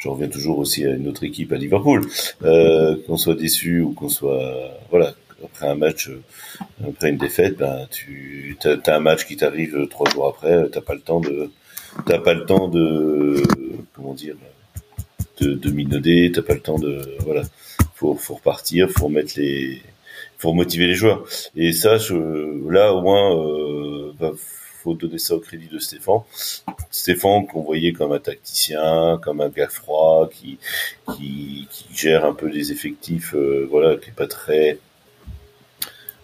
je 0.00 0.08
reviens 0.08 0.28
toujours 0.28 0.58
aussi 0.58 0.84
à 0.84 0.94
une 0.94 1.06
autre 1.08 1.24
équipe 1.24 1.52
à 1.52 1.56
Liverpool, 1.56 2.06
euh, 2.42 2.96
qu'on 3.06 3.16
soit 3.16 3.34
déçu 3.34 3.82
ou 3.82 3.92
qu'on 3.92 4.08
soit 4.08 4.72
voilà 4.90 5.14
après 5.44 5.68
un 5.68 5.74
match, 5.74 6.08
euh, 6.08 6.22
après 6.88 7.10
une 7.10 7.18
défaite, 7.18 7.56
ben 7.58 7.86
tu 7.90 8.56
as, 8.64 8.94
un 8.94 9.00
match 9.00 9.26
qui 9.26 9.36
t'arrive 9.36 9.86
trois 9.88 10.10
jours 10.10 10.26
après, 10.26 10.68
t'as 10.70 10.80
pas 10.80 10.94
le 10.94 11.00
temps 11.00 11.20
de 11.20 11.50
t'as 12.06 12.18
pas 12.18 12.34
le 12.34 12.46
temps 12.46 12.68
de 12.68 13.42
comment 13.94 14.14
dire 14.14 14.36
de, 15.38 15.54
de 15.54 15.70
minauder, 15.70 16.32
t'as 16.34 16.42
pas 16.42 16.54
le 16.54 16.60
temps 16.60 16.78
de 16.78 17.16
voilà 17.20 17.42
faut 17.94 18.14
faut 18.14 18.34
repartir, 18.34 18.90
faut 18.90 19.06
remettre 19.06 19.34
les 19.36 19.82
faut 20.38 20.54
motiver 20.54 20.86
les 20.86 20.94
joueurs. 20.94 21.24
Et 21.56 21.72
ça 21.72 21.98
je, 21.98 22.14
là 22.70 22.94
au 22.94 23.02
moins 23.02 23.36
euh, 23.36 24.12
faut 24.82 24.94
donner 24.94 25.18
ça 25.18 25.34
au 25.34 25.40
crédit 25.40 25.68
de 25.68 25.78
Stéphane. 25.78 26.20
Stéphane 26.90 27.46
qu'on 27.46 27.62
voyait 27.62 27.92
comme 27.92 28.12
un 28.12 28.18
tacticien, 28.18 29.18
comme 29.22 29.40
un 29.40 29.48
gars 29.48 29.68
froid, 29.68 30.28
qui, 30.32 30.58
qui, 31.16 31.68
gère 31.94 32.24
un 32.24 32.34
peu 32.34 32.46
les 32.46 32.72
effectifs, 32.72 33.34
euh, 33.34 33.66
voilà, 33.70 33.96
qui 33.96 34.10
est 34.10 34.14
pas 34.14 34.26
très... 34.26 34.78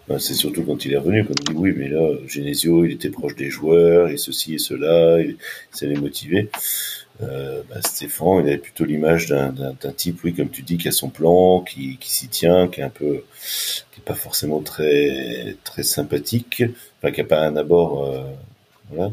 Ben, 0.09 0.20
c'est 0.20 0.34
surtout 0.34 0.62
quand 0.62 0.84
il 0.84 0.92
est 0.92 0.98
revenu, 0.98 1.24
qu'on 1.24 1.34
dit 1.34 1.52
oui, 1.52 1.74
mais 1.76 1.88
là, 1.88 2.14
Genesio, 2.28 2.84
il 2.84 2.92
était 2.92 3.11
proche 3.11 3.34
des 3.34 3.50
joueurs, 3.50 4.09
et 4.09 4.16
ceci 4.16 4.54
et 4.54 4.59
cela, 4.59 5.20
il, 5.20 5.36
les 5.82 5.96
motiver. 5.96 6.48
Stéphane, 7.80 8.44
il 8.44 8.48
avait 8.48 8.59
plutôt 8.59 8.84
l'image 8.84 9.26
d'un 9.26 9.92
type, 9.96 10.20
oui, 10.22 10.32
comme 10.32 10.50
tu 10.50 10.62
dis, 10.62 10.78
qui 10.78 10.88
a 10.88 10.92
son 10.92 11.09
plan, 11.09 11.61
qui, 11.61 11.96
qui 11.98 12.11
s'y 12.11 12.28
tient, 12.28 12.68
qui 12.68 12.80
est 12.80 12.84
un 12.84 12.90
peu, 12.90 13.24
pas 14.07 14.14
forcément 14.14 14.61
très 14.62 15.57
très 15.64 15.82
sympathique, 15.82 16.62
enfin 16.98 17.12
qui 17.12 17.20
a 17.20 17.24
pas 17.24 17.40
un 17.40 17.57
abord 17.57 18.07
euh, 18.07 18.22
voilà. 18.90 19.12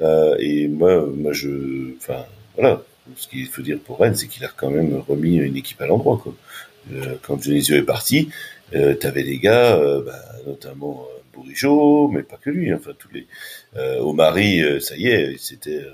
Euh, 0.00 0.36
et 0.38 0.68
moi, 0.68 1.06
moi, 1.06 1.32
je, 1.32 1.94
enfin, 1.96 2.24
voilà. 2.56 2.82
Ce 3.16 3.28
qu'il 3.28 3.46
faut 3.46 3.60
dire 3.60 3.78
pour 3.84 3.98
Rennes, 3.98 4.14
c'est 4.14 4.28
qu'il 4.28 4.44
a 4.44 4.50
quand 4.54 4.70
même 4.70 4.96
remis 5.06 5.36
une 5.36 5.56
équipe 5.56 5.80
à 5.82 5.86
l'endroit. 5.86 6.18
Quoi. 6.22 6.34
Euh, 6.92 7.16
quand 7.22 7.42
Genesio 7.42 7.76
est 7.76 7.82
parti, 7.82 8.30
euh, 8.74 8.94
t'avais 8.94 9.24
des 9.24 9.38
gars, 9.38 9.76
euh, 9.76 10.02
bah, 10.02 10.22
notamment 10.46 11.06
Bourigeau, 11.34 12.08
mais 12.08 12.22
pas 12.22 12.38
que 12.38 12.48
lui. 12.48 12.72
Enfin, 12.72 12.92
tous 12.98 13.10
les 13.12 13.26
euh, 13.76 14.00
Omari, 14.00 14.62
ça 14.80 14.96
y 14.96 15.08
est, 15.08 15.36
c'était, 15.38 15.84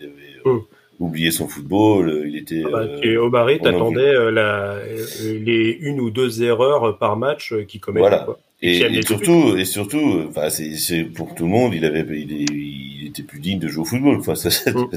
il 0.00 0.06
avait 0.06 0.40
hum. 0.44 0.64
Oublié 1.00 1.30
son 1.30 1.48
football. 1.48 2.24
Il 2.26 2.36
était. 2.36 2.62
Ah 2.66 2.70
bah, 2.70 2.86
et 3.02 3.16
Omari, 3.16 3.58
t'attendais 3.58 4.30
la, 4.30 4.76
les 5.24 5.78
une 5.80 6.00
ou 6.00 6.10
deux 6.10 6.42
erreurs 6.42 6.98
par 6.98 7.16
match 7.16 7.54
qui 7.66 7.80
commettait. 7.80 8.08
Voilà. 8.08 8.24
Quoi. 8.24 8.38
Et, 8.62 9.02
surtout, 9.02 9.56
et 9.56 9.64
surtout, 9.64 10.26
enfin, 10.28 10.50
c'est 10.50 11.04
pour 11.04 11.34
tout 11.34 11.44
le 11.44 11.50
monde, 11.50 11.72
il 11.74 11.84
avait, 11.86 12.04
il, 12.10 12.50
il, 12.52 13.06
était 13.06 13.22
plus 13.22 13.40
digne 13.40 13.58
de 13.58 13.68
jouer 13.68 13.82
au 13.82 13.84
football. 13.86 14.16
Enfin, 14.16 14.34
ça, 14.34 14.70
mm. 14.70 14.88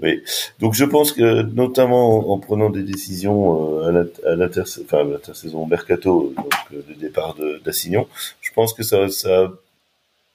oui. 0.00 0.22
Donc, 0.60 0.74
je 0.74 0.84
pense 0.84 1.10
que, 1.10 1.42
notamment 1.42 2.30
en 2.32 2.38
prenant 2.38 2.70
des 2.70 2.84
décisions 2.84 3.80
euh, 3.80 4.06
à 4.24 4.36
l'intersaison 4.36 5.66
mercato, 5.66 6.32
donc 6.36 6.54
euh, 6.72 6.82
le 6.88 6.94
départ 6.94 7.36
d'Assignon, 7.64 8.06
je 8.40 8.52
pense 8.52 8.72
que 8.72 8.84
ça, 8.84 9.08
ça 9.08 9.42
a 9.42 9.52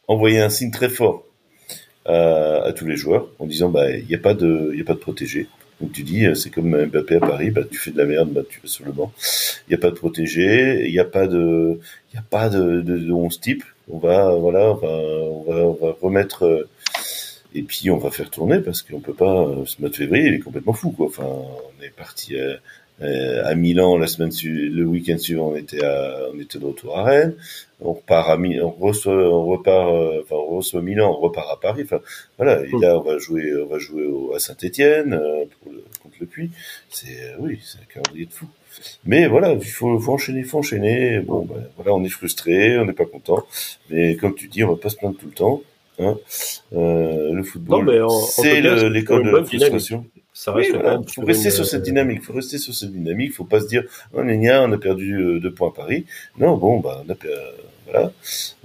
envoyé 0.10 0.42
un 0.42 0.50
signe 0.50 0.72
très 0.72 0.90
fort 0.90 1.24
à, 2.06 2.64
à 2.64 2.74
tous 2.74 2.86
les 2.86 2.98
joueurs 2.98 3.30
en 3.40 3.46
disant, 3.46 3.70
bah, 3.70 3.92
il 3.92 4.06
n'y 4.06 4.16
a 4.16 4.20
pas 4.20 4.34
de, 4.34 4.70
il 4.74 4.80
y 4.80 4.82
a 4.82 4.86
pas 4.86 4.94
de 4.94 5.00
protégé. 5.00 5.48
Donc 5.82 5.94
tu 5.94 6.04
dis, 6.04 6.26
euh, 6.26 6.36
c'est 6.36 6.50
comme 6.50 6.76
Mbappé 6.86 7.16
à 7.16 7.20
Paris, 7.20 7.52
bah, 7.52 7.62
tu 7.70 7.78
fais 7.78 7.92
de 7.92 7.98
la 7.98 8.06
merde, 8.06 8.30
bah, 8.30 8.42
tu 8.48 8.60
vas 8.60 8.68
sur 8.68 8.86
le 8.86 8.92
banc. 8.92 9.14
Il 9.68 9.70
n'y 9.70 9.76
a 9.76 9.78
pas 9.78 9.92
de 9.92 9.96
protégé, 9.96 10.86
il 10.86 10.92
n'y 10.92 11.00
a 11.00 11.06
pas 11.06 11.28
de, 11.28 11.80
il 12.12 12.16
n'y 12.16 12.20
a 12.20 12.26
pas 12.30 12.50
de, 12.50 12.82
de, 12.82 12.98
de 12.98 13.12
11 13.12 13.40
types. 13.40 13.64
On 13.90 13.98
va, 13.98 14.34
voilà, 14.36 14.72
on 14.72 15.44
va, 15.44 15.54
on 15.54 15.74
va, 15.74 15.96
remettre, 16.02 16.44
euh, 16.44 16.68
et 17.56 17.64
puis 17.64 17.90
on 17.90 17.98
va 17.98 18.12
faire 18.12 18.30
tourner 18.30 18.60
parce 18.60 18.82
qu'on 18.82 19.00
peut 19.00 19.14
pas, 19.14 19.48
euh, 19.48 19.66
ce 19.66 19.80
mois 19.80 19.90
de 19.90 19.96
février, 19.96 20.28
il 20.28 20.34
est 20.36 20.40
complètement 20.40 20.74
fou, 20.74 20.92
quoi. 20.92 21.08
Enfin, 21.08 21.24
on 21.26 21.84
est 21.84 21.90
parti 21.96 22.36
à 23.02 23.56
Milan 23.56 23.98
la 23.98 24.08
semaine 24.08 24.32
le 24.44 24.84
week-end 24.84 25.18
suivant, 25.18 25.50
on 25.50 25.56
était 25.56 25.84
à, 25.84 26.28
on 26.34 26.40
était 26.40 26.60
de 26.60 26.66
retour 26.66 26.98
à 26.98 27.04
Rennes. 27.04 27.36
On 27.82 27.94
repart 27.94 28.30
à 28.30 28.38
Milan, 28.38 28.76
on 28.78 28.86
reçoit, 28.88 29.14
on 29.14 29.46
repart, 29.46 29.90
enfin, 30.22 30.36
on 30.36 30.58
reçoit 30.58 30.82
Milan, 30.82 31.16
on 31.18 31.22
repart 31.22 31.48
à 31.50 31.56
Paris. 31.56 31.84
Enfin, 31.86 32.02
voilà. 32.38 32.62
Et 32.66 32.72
là, 32.82 32.98
on 32.98 33.02
va 33.02 33.18
jouer, 33.18 33.54
on 33.56 33.68
va 33.68 33.80
jouer 33.80 34.06
à 34.36 34.40
Saint-Étienne 34.40 35.18
contre 36.04 36.16
le 36.20 36.26
Puy. 36.26 36.50
C'est, 36.90 37.36
oui, 37.40 37.60
c'est 37.64 37.78
un 37.78 37.86
calendrier 37.94 38.26
de 38.26 38.34
fou. 38.34 38.48
Mais 39.06 39.28
voilà, 39.28 39.54
il 39.54 39.64
faut, 39.64 39.98
faut 40.00 40.14
enchaîner, 40.14 40.44
faut 40.44 40.60
enchaîner. 40.60 41.20
Bon, 41.20 41.46
ben, 41.46 41.64
voilà, 41.78 41.94
on 41.94 42.04
est 42.04 42.10
frustré, 42.10 42.78
on 42.78 42.86
n'est 42.86 42.94
pas 42.94 43.06
content. 43.06 43.46
Mais 43.90 44.16
comme 44.16 44.36
tu 44.36 44.48
dis, 44.48 44.64
on 44.64 44.72
va 44.72 44.76
pas 44.76 44.90
se 44.90 44.98
plaindre 44.98 45.18
tout 45.18 45.28
le 45.28 45.32
temps. 45.32 45.62
Hein. 46.00 46.18
Euh, 46.74 47.34
le 47.34 47.44
football, 47.44 48.08
c'est 48.30 48.62
l'école 48.90 49.26
de 49.26 49.30
la 49.32 49.44
frustration. 49.44 50.06
Ça 50.40 50.54
reste 50.54 50.72
oui, 50.72 50.80
voilà. 50.80 51.02
faut 51.14 51.26
rester 51.26 51.52
sur 51.52 51.66
cette 51.66 51.82
dynamique. 51.82 52.24
Faut 52.24 52.32
rester 52.32 52.58
sur 52.58 52.74
cette 52.74 52.94
dynamique. 52.94 53.34
Faut 53.34 53.44
pas 53.44 53.60
se 53.60 53.68
dire, 53.68 53.84
oh, 54.14 54.22
on 54.22 54.72
a 54.72 54.78
perdu 54.78 55.16
euh, 55.16 55.40
deux 55.42 55.52
points 55.52 55.68
à 55.68 55.74
Paris. 55.74 56.06
Non, 56.38 56.56
bon, 56.56 56.80
bah, 56.80 57.04
on 57.06 57.12
a 57.12 57.16
voilà, 57.92 58.14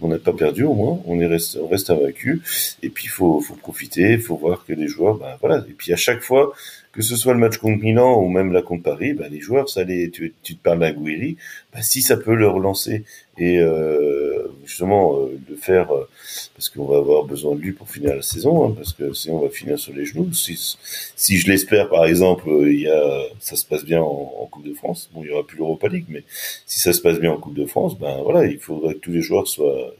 on 0.00 0.06
n'a 0.06 0.18
pas 0.18 0.32
perdu 0.32 0.62
au 0.62 0.74
moins. 0.74 1.00
On 1.04 1.18
est 1.18 1.26
resté, 1.26 1.58
on 1.58 1.66
reste 1.66 1.90
invaincu. 1.90 2.42
Et 2.84 2.90
puis, 2.90 3.08
faut, 3.08 3.40
faut 3.40 3.56
profiter. 3.56 4.18
Faut 4.18 4.36
voir 4.36 4.64
que 4.64 4.72
les 4.72 4.86
joueurs, 4.86 5.16
bah, 5.16 5.36
voilà. 5.40 5.64
Et 5.68 5.72
puis, 5.72 5.92
à 5.92 5.96
chaque 5.96 6.20
fois, 6.20 6.52
que 6.92 7.02
ce 7.02 7.16
soit 7.16 7.32
le 7.32 7.40
match 7.40 7.58
contre 7.58 7.82
Milan 7.82 8.22
ou 8.22 8.28
même 8.28 8.52
la 8.52 8.62
contre 8.62 8.84
Paris, 8.84 9.12
bah, 9.12 9.26
les 9.28 9.40
joueurs, 9.40 9.68
ça 9.68 9.82
les, 9.82 10.10
tu, 10.10 10.32
tu 10.44 10.54
te 10.54 10.62
parles 10.62 10.78
d'un 10.78 10.92
Guiri, 10.92 11.38
bah, 11.72 11.82
si 11.82 12.02
ça 12.02 12.16
peut 12.16 12.36
le 12.36 12.46
relancer 12.46 13.02
et 13.36 13.58
euh, 13.58 14.48
justement 14.64 15.18
euh, 15.18 15.38
le 15.48 15.56
faire, 15.56 15.92
euh, 15.92 16.08
parce 16.54 16.68
qu'on 16.68 16.84
va 16.84 16.98
avoir 16.98 17.24
besoin 17.24 17.56
de 17.56 17.60
lui 17.60 17.72
pour 17.72 17.90
finir 17.90 18.14
la 18.14 18.22
saison, 18.22 18.66
hein, 18.66 18.74
parce 18.76 18.92
que 18.92 19.12
sinon 19.12 19.38
on 19.38 19.42
va 19.42 19.50
finir 19.50 19.78
sur 19.78 19.92
les 19.92 20.04
genoux. 20.04 20.32
Si, 20.32 20.76
si 21.16 21.38
je 21.38 21.50
l'espère, 21.50 21.88
par 21.88 22.04
exemple, 22.04 22.48
il 22.66 22.82
y 22.82 22.88
a, 22.88 23.24
ça 23.40 23.56
se 23.56 23.64
passe 23.64 23.84
bien 23.84 24.00
en, 24.00 24.48
Coupe 24.50 24.66
de 24.66 24.74
France. 24.74 25.10
Bon, 25.12 25.24
il 25.24 25.30
y 25.30 25.32
aura 25.32 25.44
plus 25.44 25.56
l'Europa 25.56 25.88
League, 25.88 26.04
mais 26.08 26.22
si 26.66 26.78
ça 26.78 26.92
se 26.92 27.00
passe 27.00 27.18
bien 27.18 27.32
en 27.32 27.38
Coupe 27.38 27.54
de 27.54 27.66
France, 27.66 27.98
ben 27.98 28.22
voilà, 28.22 28.46
il 28.46 28.58
faudrait 28.58 28.94
que 28.94 29.00
tous 29.00 29.10
les 29.10 29.22
joueurs 29.22 29.48
soient 29.48 29.94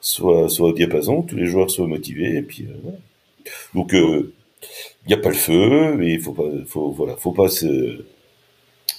soient, 0.00 0.48
soient 0.48 0.70
au 0.70 0.72
diapason, 0.72 1.22
tous 1.22 1.36
les 1.36 1.46
joueurs 1.46 1.70
soient 1.70 1.86
motivés, 1.86 2.36
et 2.36 2.42
puis 2.42 2.66
voilà. 2.82 2.98
Donc 3.74 3.92
il 3.92 4.32
n'y 5.06 5.14
a 5.14 5.18
pas 5.18 5.28
le 5.28 5.36
feu, 5.36 5.94
mais 5.96 6.14
il 6.14 6.20
faut 6.20 6.32
pas, 6.32 6.50
faut, 6.66 6.90
voilà, 6.90 7.14
faut 7.16 7.32
pas 7.32 7.48
se, 7.48 8.04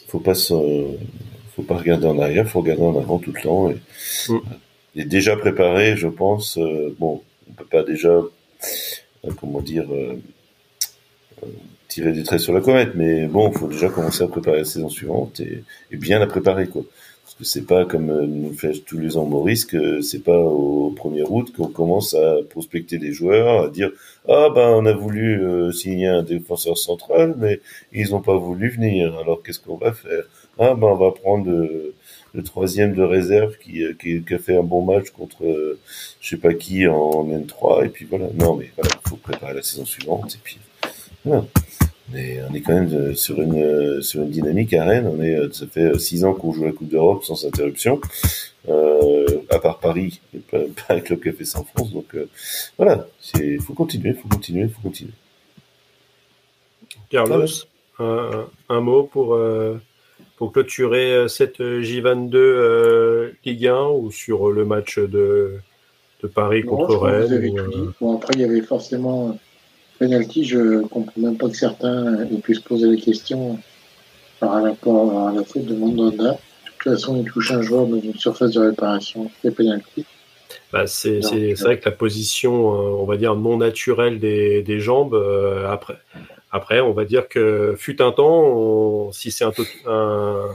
faut 0.07 0.19
pas 0.19 0.35
se, 0.35 0.53
faut 1.57 1.63
pas 1.63 1.77
regarder 1.77 2.05
en 2.05 2.19
arrière, 2.19 2.47
faut 2.47 2.61
regarder 2.61 2.83
en 2.83 2.97
avant 2.97 3.17
tout 3.17 3.33
le 3.35 3.41
temps. 3.41 3.69
Et, 3.69 3.77
mm. 4.29 5.03
déjà 5.05 5.35
préparé, 5.35 5.97
je 5.97 6.07
pense. 6.07 6.57
Euh, 6.59 6.95
bon, 6.99 7.23
on 7.49 7.53
peut 7.53 7.65
pas 7.65 7.83
déjà, 7.83 8.09
euh, 8.09 9.31
comment 9.39 9.61
dire, 9.61 9.85
euh, 9.91 10.21
tirer 11.87 12.11
des 12.11 12.23
traits 12.23 12.41
sur 12.41 12.53
la 12.53 12.61
comète, 12.61 12.91
mais 12.93 13.25
bon, 13.25 13.51
faut 13.51 13.67
déjà 13.67 13.89
commencer 13.89 14.23
à 14.23 14.27
préparer 14.27 14.59
la 14.59 14.65
saison 14.65 14.89
suivante 14.89 15.39
et, 15.39 15.63
et 15.91 15.97
bien 15.97 16.19
la 16.19 16.27
préparer, 16.27 16.67
quoi 16.67 16.83
que 17.37 17.43
c'est 17.43 17.67
pas 17.67 17.85
comme 17.85 18.25
nous 18.25 18.53
fait 18.53 18.73
tous 18.85 18.97
les 18.97 19.15
ans 19.15 19.25
Maurice 19.25 19.65
que 19.65 20.01
c'est 20.01 20.23
pas 20.23 20.39
au 20.39 20.91
1er 20.97 21.23
août 21.29 21.53
qu'on 21.55 21.67
commence 21.67 22.15
à 22.15 22.37
prospecter 22.49 22.97
des 22.97 23.11
joueurs, 23.13 23.65
à 23.65 23.69
dire 23.69 23.91
ah 24.27 24.49
ben 24.53 24.69
on 24.69 24.85
a 24.85 24.93
voulu 24.93 25.71
signer 25.71 26.07
un 26.07 26.23
défenseur 26.23 26.77
central 26.77 27.35
mais 27.37 27.61
ils 27.93 28.15
ont 28.15 28.21
pas 28.21 28.37
voulu 28.37 28.69
venir. 28.69 29.15
Alors 29.19 29.43
qu'est-ce 29.43 29.59
qu'on 29.59 29.77
va 29.77 29.93
faire? 29.93 30.23
Ah 30.59 30.73
ben 30.73 30.87
on 30.87 30.95
va 30.95 31.11
prendre 31.11 31.45
le, 31.45 31.93
troisième 32.43 32.93
de 32.93 33.01
réserve 33.01 33.57
qui, 33.57 33.83
euh, 33.83 33.93
qui, 33.99 34.21
qui, 34.23 34.33
a 34.33 34.39
fait 34.39 34.55
un 34.55 34.63
bon 34.63 34.83
match 34.83 35.09
contre 35.09 35.43
je 36.21 36.29
sais 36.29 36.37
pas 36.37 36.53
qui 36.53 36.87
en 36.87 37.25
N3 37.25 37.85
et 37.85 37.89
puis 37.89 38.05
voilà. 38.05 38.27
Non 38.35 38.55
mais 38.55 38.69
voilà, 38.75 38.91
faut 39.07 39.17
préparer 39.17 39.53
la 39.55 39.63
saison 39.63 39.85
suivante 39.85 40.35
et 40.35 40.39
puis 40.43 40.59
voilà. 41.25 41.45
Mais 42.09 42.39
on 42.49 42.53
est 42.53 42.61
quand 42.61 42.73
même 42.73 42.93
euh, 42.93 43.15
sur 43.15 43.41
une 43.41 43.61
euh, 43.61 44.01
sur 44.01 44.21
une 44.21 44.29
dynamique 44.29 44.73
à 44.73 44.85
Rennes. 44.85 45.07
On 45.07 45.21
est, 45.21 45.35
euh, 45.35 45.51
ça 45.51 45.67
fait 45.67 45.97
six 45.99 46.23
ans 46.23 46.33
qu'on 46.33 46.53
joue 46.53 46.63
la 46.63 46.71
Coupe 46.71 46.87
d'Europe 46.87 47.25
sans 47.25 47.45
interruption, 47.45 47.99
euh, 48.69 49.41
à 49.49 49.59
part 49.59 49.79
Paris, 49.79 50.21
pas, 50.49 50.59
pas 50.87 50.95
un 50.95 50.99
club 51.01 51.21
qui 51.21 51.29
a 51.29 51.33
fait 51.33 51.43
ça 51.45 51.59
en 51.59 51.65
France. 51.65 51.91
Donc 51.91 52.15
voilà, 52.77 53.07
il 53.35 53.59
faut 53.59 53.73
continuer, 53.73 54.11
il 54.11 54.15
faut 54.15 54.29
continuer, 54.29 54.63
il 54.63 54.69
faut 54.69 54.81
continuer. 54.81 55.13
Carlos, 57.09 57.45
un, 57.99 58.47
un, 58.69 58.81
mot 58.81 59.03
pour 59.03 59.37
pour 60.37 60.51
clôturer 60.51 61.27
cette 61.27 61.59
J22 61.59 63.31
Ligue 63.43 63.67
1 63.67 63.87
ou 63.89 64.11
sur 64.11 64.51
le 64.51 64.65
match 64.65 64.99
de 64.99 65.59
de 66.23 66.27
Paris 66.27 66.63
contre 66.63 66.97
Rennes. 66.97 67.93
Bon, 68.01 68.15
après, 68.17 68.33
il 68.35 68.41
y 68.41 68.43
avait 68.43 68.61
forcément 68.61 69.37
penalty, 69.99 70.45
je 70.45 70.57
ne 70.57 70.81
comprends 70.81 71.21
même 71.21 71.37
pas 71.37 71.49
que 71.49 71.55
certains 71.55 72.25
puissent 72.43 72.59
poser 72.59 72.89
des 72.89 73.01
questions 73.01 73.59
par 74.39 74.63
rapport 74.63 75.27
à 75.27 75.33
la 75.33 75.43
faute 75.43 75.65
de 75.65 75.75
Mandanda. 75.75 76.33
De 76.33 76.37
toute 76.79 76.93
façon, 76.93 77.17
il 77.17 77.31
touche 77.31 77.51
un 77.51 77.61
joueur 77.61 77.87
dans 77.87 77.99
une 77.99 78.15
surface 78.15 78.51
de 78.51 78.61
réparation, 78.61 79.29
c'est 79.41 79.51
penalty. 79.51 80.05
Bah, 80.71 80.85
c'est 80.85 81.19
vrai 81.59 81.79
que 81.79 81.85
la 81.85 81.95
position, 81.95 82.73
euh, 82.73 83.01
on 83.01 83.05
va 83.05 83.17
dire, 83.17 83.35
non 83.35 83.57
naturelle 83.57 84.19
des, 84.19 84.61
des 84.63 84.79
jambes, 84.79 85.13
euh, 85.13 85.67
après, 85.69 85.97
après, 86.51 86.79
on 86.79 86.93
va 86.93 87.05
dire 87.05 87.27
que 87.27 87.75
fut 87.77 88.01
un 88.01 88.11
temps, 88.11 89.11
si 89.11 89.31
c'est 89.31 89.43
un, 89.43 89.53
un, 89.85 90.45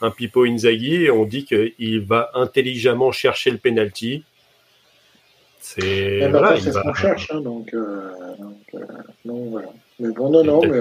un 0.00 0.10
Pipo 0.10 0.44
Inzaghi, 0.44 1.10
on 1.10 1.24
dit 1.24 1.44
qu'il 1.44 2.00
va 2.00 2.30
intelligemment 2.34 3.12
chercher 3.12 3.50
le 3.50 3.58
penalty 3.58 4.24
c'est 5.62 5.80
eh 5.84 6.20
ben, 6.22 6.30
voilà, 6.30 6.60
ce 6.60 6.70
qu'on 6.70 6.92
cherche, 6.92 7.30
hein, 7.32 7.40
donc, 7.40 7.72
euh, 7.72 8.10
euh, 8.74 8.78
donc, 9.24 9.50
voilà. 9.50 9.68
Mais 10.00 10.10
bon, 10.10 10.28
non, 10.28 10.42
non, 10.42 10.60
mais 10.60 10.80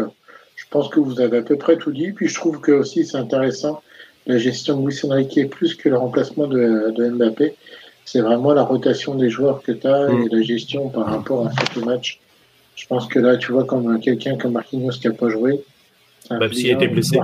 je 0.56 0.66
pense 0.72 0.90
que 0.90 1.00
vous 1.00 1.22
avez 1.22 1.38
à 1.38 1.42
peu 1.44 1.56
près 1.56 1.78
tout 1.78 1.92
dit. 1.92 2.12
Puis 2.12 2.28
je 2.28 2.34
trouve 2.34 2.60
que 2.60 2.72
aussi 2.72 3.06
c'est 3.06 3.18
intéressant 3.18 3.84
la 4.26 4.40
gestion 4.40 4.82
de 4.82 4.88
Luis 4.88 5.00
Enrique 5.04 5.50
plus 5.52 5.76
que 5.76 5.88
le 5.88 5.98
remplacement 5.98 6.48
de, 6.48 6.92
de 6.98 7.10
Mbappé. 7.10 7.56
C'est 8.06 8.22
vraiment 8.22 8.54
la 8.54 8.64
rotation 8.64 9.14
des 9.14 9.30
joueurs 9.30 9.62
que 9.62 9.72
tu 9.72 9.86
as 9.86 10.10
et 10.10 10.14
mm. 10.14 10.30
la 10.32 10.42
gestion 10.42 10.90
par 10.90 11.06
rapport 11.06 11.46
à 11.46 11.52
ce 11.76 11.80
match. 11.80 12.20
Je 12.82 12.88
pense 12.88 13.06
que 13.06 13.20
là, 13.20 13.38
tu 13.38 13.52
vois, 13.52 13.64
comme 13.64 14.00
quelqu'un 14.00 14.38
comme 14.38 14.54
Marquinhos 14.54 14.94
qui 14.94 15.08
n'a 15.08 15.14
pas 15.14 15.30
joué. 15.30 15.62
Même 16.32 16.52
s'il 16.52 16.72
était 16.72 16.88
blessé. 16.88 17.20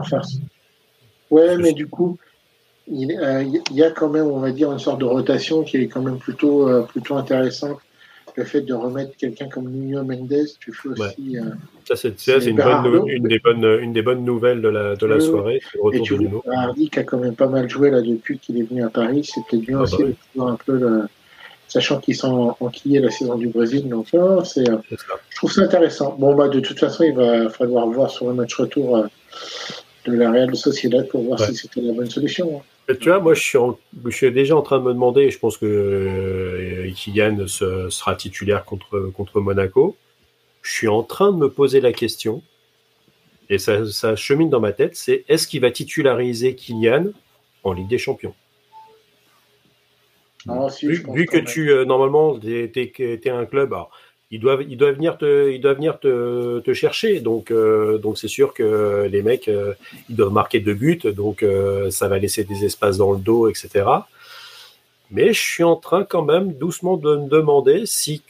Ouais, 1.31 1.57
mais 1.57 1.73
du 1.73 1.87
coup, 1.87 2.19
euh, 2.91 3.43
il, 3.71 3.75
y 3.75 3.83
a 3.83 3.89
quand 3.89 4.09
même, 4.09 4.27
on 4.27 4.39
va 4.39 4.51
dire, 4.51 4.71
une 4.71 4.77
sorte 4.77 4.99
de 4.99 5.05
rotation 5.05 5.63
qui 5.63 5.77
est 5.77 5.87
quand 5.87 6.03
même 6.03 6.19
plutôt, 6.19 6.69
euh, 6.69 6.83
plutôt 6.83 7.15
intéressante. 7.15 7.79
Le 8.35 8.43
fait 8.43 8.61
de 8.61 8.75
remettre 8.75 9.17
quelqu'un 9.17 9.49
comme 9.49 9.71
Nuno 9.71 10.03
Mendes, 10.03 10.45
tu 10.59 10.71
fais 10.71 10.89
aussi. 10.89 11.39
Euh, 11.39 11.45
ça, 11.85 11.95
c'est 11.95 12.09
une, 12.45 12.57
bonne, 12.57 13.09
une, 13.09 13.27
des 13.27 13.39
bonnes, 13.39 13.65
une 13.81 13.93
des 13.93 14.03
bonnes 14.03 14.23
nouvelles 14.23 14.61
de 14.61 14.67
la, 14.67 14.95
de 14.95 15.05
la 15.07 15.19
soirée. 15.19 15.59
Et 15.91 16.01
tu 16.01 16.19
Hardy 16.53 16.87
qui 16.91 16.99
a 16.99 17.03
quand 17.03 17.17
même 17.17 17.33
pas 17.33 17.47
mal 17.47 17.67
joué 17.67 17.89
là 17.89 18.03
depuis 18.03 18.37
qu'il 18.37 18.59
est 18.59 18.63
venu 18.63 18.83
à 18.83 18.89
Paris. 18.89 19.27
Peut-être 19.49 19.65
bien 19.65 19.79
ah, 19.79 19.81
aussi 19.81 19.97
bah 19.97 20.09
de 20.09 20.15
pouvoir 20.33 20.53
un 20.53 20.57
peu 20.63 20.77
le, 20.77 21.07
sachant 21.67 21.99
qu'ils 21.99 22.15
sont 22.15 22.55
enquillés 22.59 22.99
la 22.99 23.11
saison 23.11 23.35
du 23.35 23.47
Brésil. 23.47 23.87
Donc, 23.89 24.07
c'est, 24.45 24.65
je 24.65 25.35
trouve 25.35 25.51
ça 25.51 25.61
intéressant. 25.61 26.15
Bon, 26.17 26.35
bah, 26.35 26.47
de 26.47 26.59
toute 26.59 26.79
façon, 26.79 27.03
il 27.03 27.13
va 27.13 27.49
falloir 27.49 27.87
voir 27.87 28.09
sur 28.09 28.27
le 28.27 28.33
match 28.33 28.55
retour 28.55 29.05
de 30.05 30.13
la 30.13 30.31
Real 30.31 30.55
Sociedad 30.55 31.07
pour 31.07 31.23
voir 31.23 31.39
si 31.39 31.55
c'était 31.55 31.81
la 31.81 31.93
bonne 31.93 32.09
solution. 32.09 32.57
Hein. 32.57 32.61
Tu 33.01 33.09
vois, 33.09 33.19
moi, 33.19 33.33
je 33.33 33.41
suis, 33.41 33.57
je 34.05 34.15
suis 34.15 34.31
déjà 34.31 34.55
en 34.55 34.61
train 34.61 34.79
de 34.79 34.83
me 34.83 34.93
demander, 34.93 35.23
et 35.23 35.31
je 35.31 35.39
pense 35.39 35.57
que 35.57 35.65
euh, 35.65 36.89
Kylian 36.95 37.45
sera 37.47 38.15
titulaire 38.15 38.63
contre, 38.63 39.11
contre 39.13 39.41
Monaco. 39.41 39.97
Je 40.61 40.71
suis 40.71 40.87
en 40.87 41.03
train 41.03 41.33
de 41.33 41.37
me 41.37 41.49
poser 41.49 41.81
la 41.81 41.91
question, 41.91 42.41
et 43.49 43.57
ça, 43.57 43.85
ça 43.85 44.15
chemine 44.15 44.49
dans 44.49 44.61
ma 44.61 44.71
tête, 44.71 44.95
c'est 44.95 45.25
est-ce 45.27 45.47
qu'il 45.47 45.61
va 45.61 45.71
titulariser 45.71 46.55
Kylian 46.55 47.07
en 47.63 47.73
Ligue 47.73 47.89
des 47.89 47.97
Champions? 47.97 48.33
Vu, 50.81 51.25
que 51.25 51.37
tu, 51.37 51.71
euh, 51.71 51.85
normalement, 51.85 52.37
tu 52.39 52.71
es, 52.75 53.29
un 53.29 53.45
club, 53.45 53.75
ils 54.31 54.39
doivent, 54.39 54.63
ils 54.67 54.77
doivent 54.77 54.95
venir 54.95 55.17
te, 55.17 55.51
ils 55.51 55.61
doivent 55.61 55.75
venir 55.75 55.99
te, 55.99 56.59
te 56.59 56.73
chercher. 56.73 57.19
Donc, 57.19 57.51
euh, 57.51 57.97
donc 57.97 58.17
c'est 58.17 58.27
sûr 58.27 58.53
que 58.53 59.07
les 59.09 59.21
mecs, 59.21 59.47
euh, 59.47 59.73
ils 60.09 60.15
doivent 60.15 60.33
marquer 60.33 60.59
deux 60.59 60.73
buts, 60.73 61.01
donc 61.15 61.45
ça 61.89 62.07
va 62.07 62.17
laisser 62.17 62.43
des 62.43 62.65
espaces 62.65 62.97
dans 62.97 63.11
le 63.11 63.19
dos, 63.19 63.47
etc. 63.49 63.85
Mais 65.09 65.31
je 65.31 65.39
suis 65.39 65.63
en 65.63 65.77
train 65.77 66.03
quand 66.03 66.23
même 66.23 66.51
doucement 66.53 66.97
de 66.97 67.15
me 67.15 67.29
demander 67.29 67.85
si, 67.85 68.21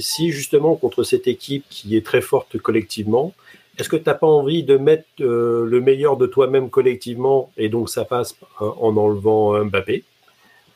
si 0.00 0.30
justement 0.32 0.74
contre 0.74 1.04
cette 1.04 1.28
équipe 1.28 1.64
qui 1.70 1.96
est 1.96 2.04
très 2.04 2.20
forte 2.20 2.58
collectivement, 2.58 3.32
est-ce 3.78 3.88
que 3.88 3.96
tu 3.96 4.04
n'as 4.06 4.14
pas 4.14 4.26
envie 4.26 4.64
de 4.64 4.76
mettre 4.76 5.06
le 5.20 5.80
meilleur 5.80 6.16
de 6.16 6.26
toi-même 6.26 6.68
collectivement 6.68 7.52
et 7.56 7.68
donc 7.68 7.88
ça 7.90 8.04
passe 8.04 8.34
en 8.58 8.96
enlevant 8.96 9.64
Mbappé? 9.64 10.02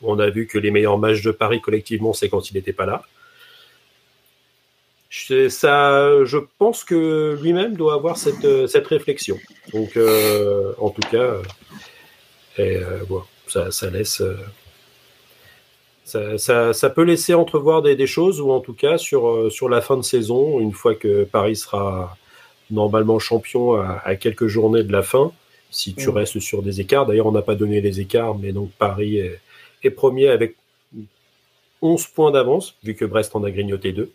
On 0.03 0.19
a 0.19 0.29
vu 0.29 0.47
que 0.47 0.57
les 0.57 0.71
meilleurs 0.71 0.97
matchs 0.97 1.21
de 1.21 1.31
Paris 1.31 1.61
collectivement, 1.61 2.13
c'est 2.13 2.29
quand 2.29 2.49
il 2.49 2.55
n'était 2.55 2.73
pas 2.73 2.85
là 2.85 3.03
ça, 5.49 6.23
je 6.25 6.37
pense 6.57 6.83
que 6.83 7.37
lui-même 7.41 7.75
doit 7.75 7.93
avoir 7.93 8.17
cette, 8.17 8.45
euh, 8.45 8.67
cette 8.67 8.87
réflexion. 8.87 9.37
Donc, 9.73 9.97
euh, 9.97 10.73
en 10.77 10.89
tout 10.89 11.01
cas, 11.11 11.35
et, 12.57 12.77
euh, 12.77 12.99
ça, 13.47 13.71
ça, 13.71 13.89
laisse. 13.89 14.23
Ça, 16.05 16.37
ça, 16.37 16.73
ça, 16.73 16.89
peut 16.89 17.03
laisser 17.03 17.33
entrevoir 17.33 17.81
des, 17.81 17.95
des, 17.95 18.07
choses, 18.07 18.41
ou 18.41 18.51
en 18.51 18.59
tout 18.59 18.73
cas, 18.73 18.97
sur, 18.97 19.51
sur 19.51 19.69
la 19.69 19.81
fin 19.81 19.97
de 19.97 20.01
saison, 20.01 20.59
une 20.59 20.73
fois 20.73 20.95
que 20.95 21.23
Paris 21.23 21.55
sera 21.55 22.17
normalement 22.69 23.19
champion 23.19 23.75
à, 23.75 24.01
à 24.03 24.15
quelques 24.15 24.47
journées 24.47 24.83
de 24.83 24.91
la 24.91 25.03
fin, 25.03 25.31
si 25.69 25.93
tu 25.93 26.09
restes 26.09 26.39
sur 26.39 26.63
des 26.63 26.81
écarts. 26.81 27.05
D'ailleurs, 27.05 27.27
on 27.27 27.31
n'a 27.31 27.41
pas 27.41 27.55
donné 27.55 27.79
les 27.79 27.99
écarts, 28.01 28.37
mais 28.37 28.51
donc 28.51 28.71
Paris 28.77 29.17
est, 29.19 29.39
est 29.83 29.91
premier 29.91 30.27
avec 30.27 30.55
11 31.81 32.07
points 32.07 32.31
d'avance, 32.31 32.75
vu 32.83 32.95
que 32.95 33.05
Brest 33.05 33.35
en 33.35 33.43
a 33.43 33.51
grignoté 33.51 33.91
deux. 33.91 34.11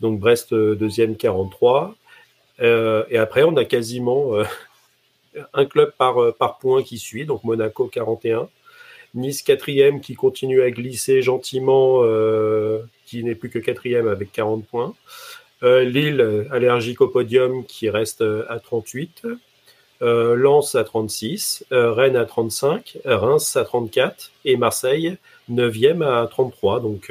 Donc 0.00 0.18
Brest 0.18 0.52
euh, 0.52 0.74
deuxième 0.74 1.16
43. 1.16 1.94
Euh, 2.60 3.04
et 3.10 3.18
après, 3.18 3.42
on 3.42 3.56
a 3.56 3.64
quasiment 3.64 4.36
euh, 4.36 4.44
un 5.52 5.64
club 5.64 5.92
par, 5.96 6.34
par 6.36 6.58
point 6.58 6.82
qui 6.82 6.98
suit, 6.98 7.24
donc 7.24 7.44
Monaco 7.44 7.86
41. 7.86 8.48
Nice 9.14 9.42
quatrième 9.42 10.00
qui 10.00 10.14
continue 10.14 10.62
à 10.62 10.70
glisser 10.70 11.20
gentiment, 11.20 12.04
qui 13.06 13.24
n'est 13.24 13.34
plus 13.34 13.50
que 13.50 13.58
quatrième 13.58 14.06
avec 14.06 14.30
40 14.30 14.64
points. 14.66 14.94
Lille, 15.62 16.46
allergique 16.52 17.00
au 17.00 17.08
podium, 17.08 17.64
qui 17.64 17.90
reste 17.90 18.22
à 18.48 18.60
38. 18.60 19.26
Lens 20.00 20.74
à 20.74 20.84
36, 20.84 21.64
Rennes 21.70 22.16
à 22.16 22.24
35, 22.24 22.98
Reims 23.04 23.56
à 23.56 23.64
34 23.64 24.30
et 24.44 24.56
Marseille 24.56 25.16
9e 25.50 26.02
à 26.02 26.26
33. 26.26 26.80
Donc 26.80 27.10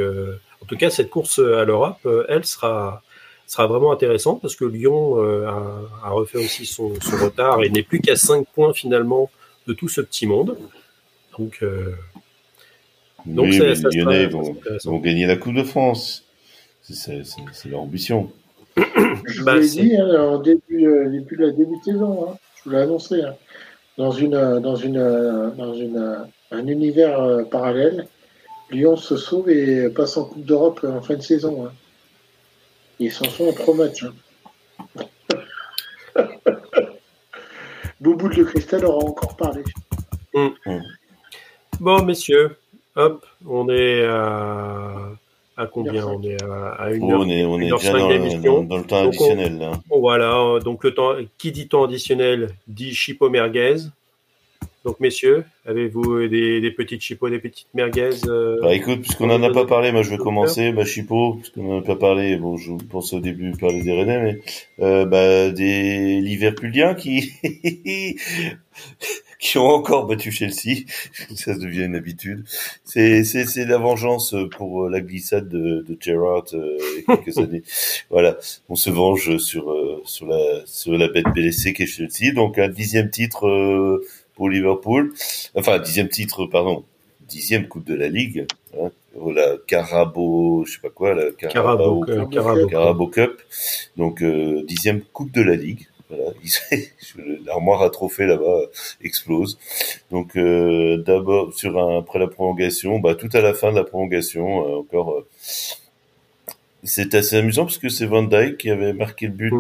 en 0.62 0.66
tout 0.66 0.78
cas, 0.78 0.90
cette 0.90 1.10
course 1.10 1.40
à 1.40 1.66
l'Europe, 1.66 2.00
euh, 2.06 2.26
elle 2.30 2.46
sera 2.46 3.02
sera 3.48 3.66
vraiment 3.66 3.92
intéressante 3.92 4.42
parce 4.44 4.56
que 4.56 4.66
Lyon 4.66 5.18
euh, 5.18 5.48
a, 5.48 6.10
refait 6.12 6.38
aussi 6.38 6.68
son, 6.68 6.90
retard 7.20 7.64
et 7.64 7.70
n'est 7.72 7.82
plus 7.82 8.00
qu'à 8.00 8.16
5 8.16 8.46
points 8.54 8.74
finalement 8.74 9.32
de 9.66 9.74
tout 9.74 9.88
ce 9.88 10.02
petit 10.02 10.28
monde. 10.28 10.56
Donc, 11.40 11.58
euh, 11.64 11.96
donc 13.26 13.48
les 13.48 13.74
Lyonnais 13.92 14.28
vont, 14.28 15.00
gagner 15.00 15.26
la 15.26 15.36
Coupe 15.36 15.56
de 15.56 15.64
France. 15.64 16.26
C'est 16.82 17.24
leur 17.66 17.80
ambition. 17.80 18.32
Je 18.78 19.44
bah, 19.44 19.56
vous 19.56 19.62
l'ai 19.62 19.68
dit 19.68 19.96
hein, 19.96 20.22
en 20.22 20.38
début, 20.38 20.62
début, 21.10 21.36
de 21.36 21.46
la 21.46 21.52
début 21.52 21.78
de 21.80 21.84
saison, 21.84 22.30
hein. 22.30 22.38
Je 22.60 22.70
vous 22.70 22.76
l'ai 22.76 22.82
annoncé, 22.82 23.22
hein. 23.22 23.36
dans, 23.98 24.12
une, 24.12 24.60
dans, 24.60 24.76
une, 24.76 25.54
dans 25.58 25.74
une, 25.74 26.28
un 26.52 26.68
univers 26.68 27.48
parallèle, 27.50 28.08
Lyon 28.72 28.96
se 28.96 29.18
sauve 29.18 29.50
et 29.50 29.90
passe 29.90 30.18
en 30.18 30.26
Coupe 30.26 30.46
d'Europe 30.46 30.86
en 30.88 31.02
fin 31.02 31.16
de 31.16 31.22
saison. 31.22 31.66
Hein. 31.66 31.72
Ils 33.00 33.12
s'en 33.12 33.26
sont 33.26 33.48
en 33.48 33.54
trois 33.54 33.76
matchs. 33.76 34.06
Hein. 34.06 35.06
Bouboule 38.00 38.36
de 38.36 38.44
Cristal 38.44 38.86
aura 38.86 39.06
encore 39.06 39.36
parlé. 39.36 39.64
Mm. 40.34 40.50
Mm. 40.66 40.82
Bon, 41.80 42.04
messieurs, 42.04 42.58
hop, 42.96 43.26
on 43.46 43.70
est 43.70 44.06
à, 44.06 45.12
à 45.60 45.68
combien 45.68 46.08
On 46.08 46.24
est 46.24 46.42
à, 46.42 46.92
une 46.92 47.12
heure. 47.12 47.20
On 47.20 47.30
est, 47.30 47.44
on 47.44 47.60
est 47.60 47.70
déjà 47.70 47.92
dans, 47.92 48.78
le 48.78 48.84
temps 48.84 49.04
additionnel. 49.04 49.60
là. 49.60 49.72
Voilà, 49.90 50.60
donc 50.64 50.84
le 50.86 50.94
temps, 50.94 51.12
qui 51.38 51.52
dit 51.52 51.68
temps 51.68 51.84
additionnel 51.84 52.50
dit 52.68 52.94
chipo 52.94 53.30
merguez. 53.30 53.76
Donc, 54.90 55.00
messieurs, 55.02 55.46
avez-vous 55.68 56.28
des, 56.28 56.62
des 56.62 56.72
petites 56.72 57.02
chipots, 57.02 57.30
des 57.30 57.38
petites 57.38 57.68
merguez 57.76 58.10
euh, 58.26 58.58
Bah 58.60 58.74
écoute, 58.74 59.02
puisqu'on 59.02 59.28
n'en 59.28 59.44
a 59.44 59.52
pas 59.52 59.68
parlé, 59.68 59.92
moi 59.92 60.02
je 60.02 60.10
vais 60.10 60.18
commencer, 60.18 60.72
ma 60.72 60.84
chipot, 60.84 61.36
puisqu'on 61.36 61.62
n'en 61.62 61.80
a 61.82 61.84
pas 61.84 61.96
parlé, 61.96 62.38
bon, 62.38 62.58
je 62.58 62.72
pense 62.90 63.14
au 63.14 63.20
début 63.20 63.52
parler 63.52 63.84
des 63.84 63.92
Rennais, 63.92 64.20
mais 64.20 64.42
euh, 64.84 65.06
bah, 65.06 65.52
des 65.52 66.22
Liverpooliens 66.22 66.96
qui 66.96 67.34
qui 69.40 69.58
ont 69.58 69.68
encore 69.68 70.06
battu 70.06 70.32
Chelsea, 70.32 70.86
ça 71.36 71.56
devient 71.56 71.86
une 71.86 71.96
habitude. 71.96 72.44
C'est 72.84 73.24
c'est 73.24 73.46
c'est 73.46 73.66
la 73.66 73.78
vengeance 73.78 74.36
pour 74.58 74.90
la 74.90 75.00
glissade 75.00 75.48
de, 75.48 75.86
de 75.88 75.98
Gerrard 76.00 76.46
euh, 76.54 76.78
il 76.80 77.04
y 77.08 77.12
a 77.12 77.18
quelques 77.18 77.38
années. 77.40 77.64
Voilà, 78.10 78.38
on 78.68 78.76
se 78.76 78.90
venge 78.90 79.38
sur 79.38 79.72
euh, 79.72 80.02
sur 80.04 80.28
la 80.28 80.66
sur 80.66 80.92
la 80.98 81.08
bête 81.08 81.28
blessée 81.34 81.74
qu'est 81.74 81.88
Chelsea. 81.88 82.34
Donc 82.36 82.60
un 82.60 82.68
dixième 82.68 83.10
titre 83.10 83.48
euh, 83.48 84.06
pour 84.40 84.50
Liverpool. 84.50 85.12
Enfin, 85.54 85.80
dixième 85.80 86.08
titre, 86.08 86.46
pardon, 86.46 86.86
dixième 87.28 87.68
Coupe 87.68 87.84
de 87.84 87.94
la 87.94 88.08
Ligue. 88.08 88.48
Hein, 88.74 88.90
la 89.36 89.58
Carabo, 89.68 90.64
je 90.66 90.72
sais 90.72 90.80
pas 90.82 90.90
quoi, 90.90 91.14
la 91.14 91.32
Carabo, 91.32 92.06
Carabo, 92.72 93.08
Cup. 93.08 93.42
Donc 93.98 94.22
euh, 94.22 94.64
dixième 94.64 95.02
Coupe 95.02 95.34
de 95.34 95.42
la 95.42 95.58
Ligue. 95.58 95.88
Voilà, 96.10 96.32
l'armoire 97.46 97.82
à 97.82 97.90
trophées 97.90 98.28
là-bas 98.28 98.62
explose. 99.02 99.60
Donc 100.10 100.38
euh, 100.38 101.04
d'abord 101.06 101.54
sur 101.54 101.78
un, 101.78 102.00
après 102.00 102.20
la 102.20 102.28
prolongation, 102.28 103.00
bah 103.00 103.16
tout 103.16 103.30
à 103.34 103.42
la 103.42 103.54
fin 103.54 103.72
de 103.72 103.76
la 103.76 103.84
prolongation, 103.84 104.66
euh, 104.66 104.80
encore. 104.80 105.12
Euh, 105.12 105.28
c'est 106.84 107.14
assez 107.14 107.36
amusant 107.36 107.66
parce 107.66 107.78
que 107.78 107.90
c'est 107.90 108.06
Van 108.06 108.24
Dijk 108.24 108.56
qui 108.58 108.70
avait 108.70 108.94
marqué 108.94 109.26
le 109.26 109.34
but 109.34 109.54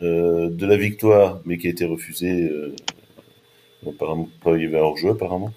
mm. 0.00 0.50
de 0.50 0.66
la 0.66 0.76
victoire, 0.76 1.40
mais 1.44 1.58
qui 1.58 1.66
a 1.66 1.70
été 1.70 1.84
refusé 1.84 2.48
apparemment 3.88 4.28
pas 4.42 4.56
il 4.56 4.62
y 4.62 4.66
avait 4.66 4.80
un 4.80 4.94
jeu 4.96 5.10
apparemment 5.10 5.52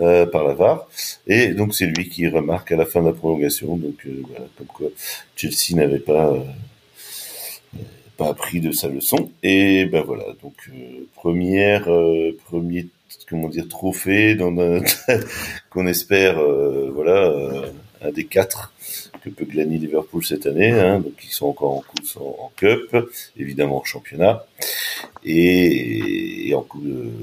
euh, 0.00 0.26
par 0.26 0.44
la 0.44 0.54
VAR. 0.54 0.88
Et 1.26 1.48
donc 1.48 1.74
c'est 1.74 1.86
lui 1.86 2.08
qui 2.08 2.26
remarque 2.28 2.72
à 2.72 2.76
la 2.76 2.86
fin 2.86 3.00
de 3.00 3.06
la 3.06 3.12
prolongation. 3.12 3.76
Donc 3.76 4.06
euh, 4.06 4.22
voilà 4.28 4.46
comme 4.56 4.66
quoi 4.66 4.88
Chelsea 5.36 5.74
n'avait 5.74 5.98
pas 6.00 6.32
euh, 6.32 6.40
pas 8.16 8.28
appris 8.28 8.60
de 8.60 8.72
sa 8.72 8.88
leçon. 8.88 9.30
Et 9.42 9.86
ben 9.86 10.02
voilà 10.02 10.24
donc 10.42 10.54
euh, 10.68 11.06
première 11.14 11.88
premier 12.46 12.88
comment 13.28 13.48
dire 13.48 13.68
trophée 13.68 14.34
dans 14.34 14.54
qu'on 15.70 15.86
espère 15.86 16.40
voilà 16.92 17.32
un 18.02 18.10
des 18.10 18.24
quatre 18.24 18.72
que 19.22 19.30
peut 19.30 19.44
gagner 19.44 19.78
Liverpool 19.78 20.24
cette 20.24 20.46
année, 20.46 20.70
hein, 20.70 21.00
donc 21.00 21.14
ils 21.22 21.30
sont 21.30 21.46
encore 21.46 21.72
en 21.72 21.82
course 21.82 22.16
en, 22.16 22.52
Cup, 22.56 22.96
évidemment 23.36 23.78
en 23.78 23.84
championnat, 23.84 24.46
et, 25.24 26.52
en, 26.54 26.66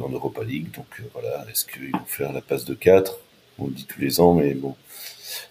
en 0.03 0.09
Europa 0.09 0.43
League. 0.43 0.67
Donc 0.75 0.87
euh, 0.99 1.03
voilà, 1.13 1.45
est-ce 1.51 1.65
qu'ils 1.65 1.91
vont 1.91 2.05
faire 2.05 2.33
la 2.33 2.41
passe 2.41 2.65
de 2.65 2.73
4 2.73 3.19
On 3.59 3.65
le 3.65 3.71
dit 3.71 3.85
tous 3.85 4.01
les 4.01 4.19
ans, 4.19 4.33
mais 4.33 4.53
bon, 4.53 4.75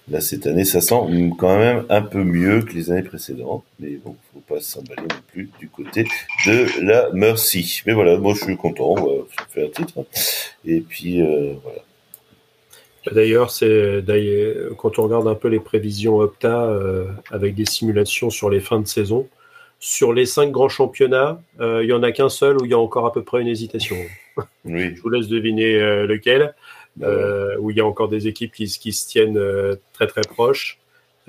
là 0.09 0.21
cette 0.21 0.47
année 0.47 0.65
ça 0.65 0.81
sent 0.81 0.95
quand 1.39 1.59
même 1.59 1.85
un 1.89 2.03
peu 2.03 2.23
mieux 2.23 2.63
que 2.63 2.73
les 2.73 2.91
années 2.91 3.03
précédentes, 3.03 3.65
mais 3.79 3.91
bon, 3.97 4.17
faut 4.33 4.41
pas 4.41 4.61
s'emballer 4.61 5.03
non 5.03 5.21
plus 5.33 5.51
du 5.59 5.69
côté 5.69 6.05
de 6.47 6.83
la 6.83 7.11
Mercy. 7.13 7.83
Mais 7.87 7.93
voilà, 7.93 8.19
moi 8.19 8.35
je 8.35 8.45
suis 8.45 8.57
content, 8.57 8.95
ça 9.37 9.47
fait 9.51 9.67
un 9.67 9.71
titre, 9.71 10.07
et 10.65 10.81
puis 10.81 11.21
euh, 11.23 11.55
voilà. 11.63 11.86
D'ailleurs, 13.13 13.51
c'est 13.51 14.05
quand 14.77 14.99
on 14.99 15.05
regarde 15.05 15.29
un 15.29 15.35
peu 15.35 15.49
les 15.49 15.61
prévisions 15.61 16.19
Opta 16.19 16.65
euh, 16.65 17.07
avec 17.31 17.55
des 17.55 17.65
simulations 17.65 18.31
sur 18.31 18.51
les 18.51 18.61
fins 18.61 18.81
de 18.81 18.87
saison, 18.87 19.29
sur 19.79 20.13
les 20.13 20.27
cinq 20.27 20.51
grands 20.51 20.69
championnats, 20.69 21.41
euh, 21.61 21.85
il 21.85 21.89
y 21.89 21.93
en 21.93 22.03
a 22.03 22.13
qu'un 22.13 22.29
seul 22.29 22.57
où 22.61 22.65
il 22.65 22.71
y 22.71 22.75
a 22.75 22.79
encore 22.79 23.07
à 23.07 23.13
peu 23.13 23.23
près 23.23 23.41
une 23.43 23.49
hésitation. 23.49 23.97
Oui. 24.67 24.95
Je 24.95 25.01
vous 25.01 25.09
laisse 25.09 25.29
deviner 25.29 25.81
euh, 25.81 26.07
lequel, 26.07 26.55
où 27.59 27.71
il 27.71 27.77
y 27.79 27.81
a 27.81 27.87
encore 27.87 28.11
des 28.11 28.27
équipes 28.27 28.53
qui, 28.53 28.67
qui 28.67 28.93
se 28.93 29.09
tiennent 29.09 29.41
très 29.95 30.07
très 30.07 30.21
proches. 30.21 30.79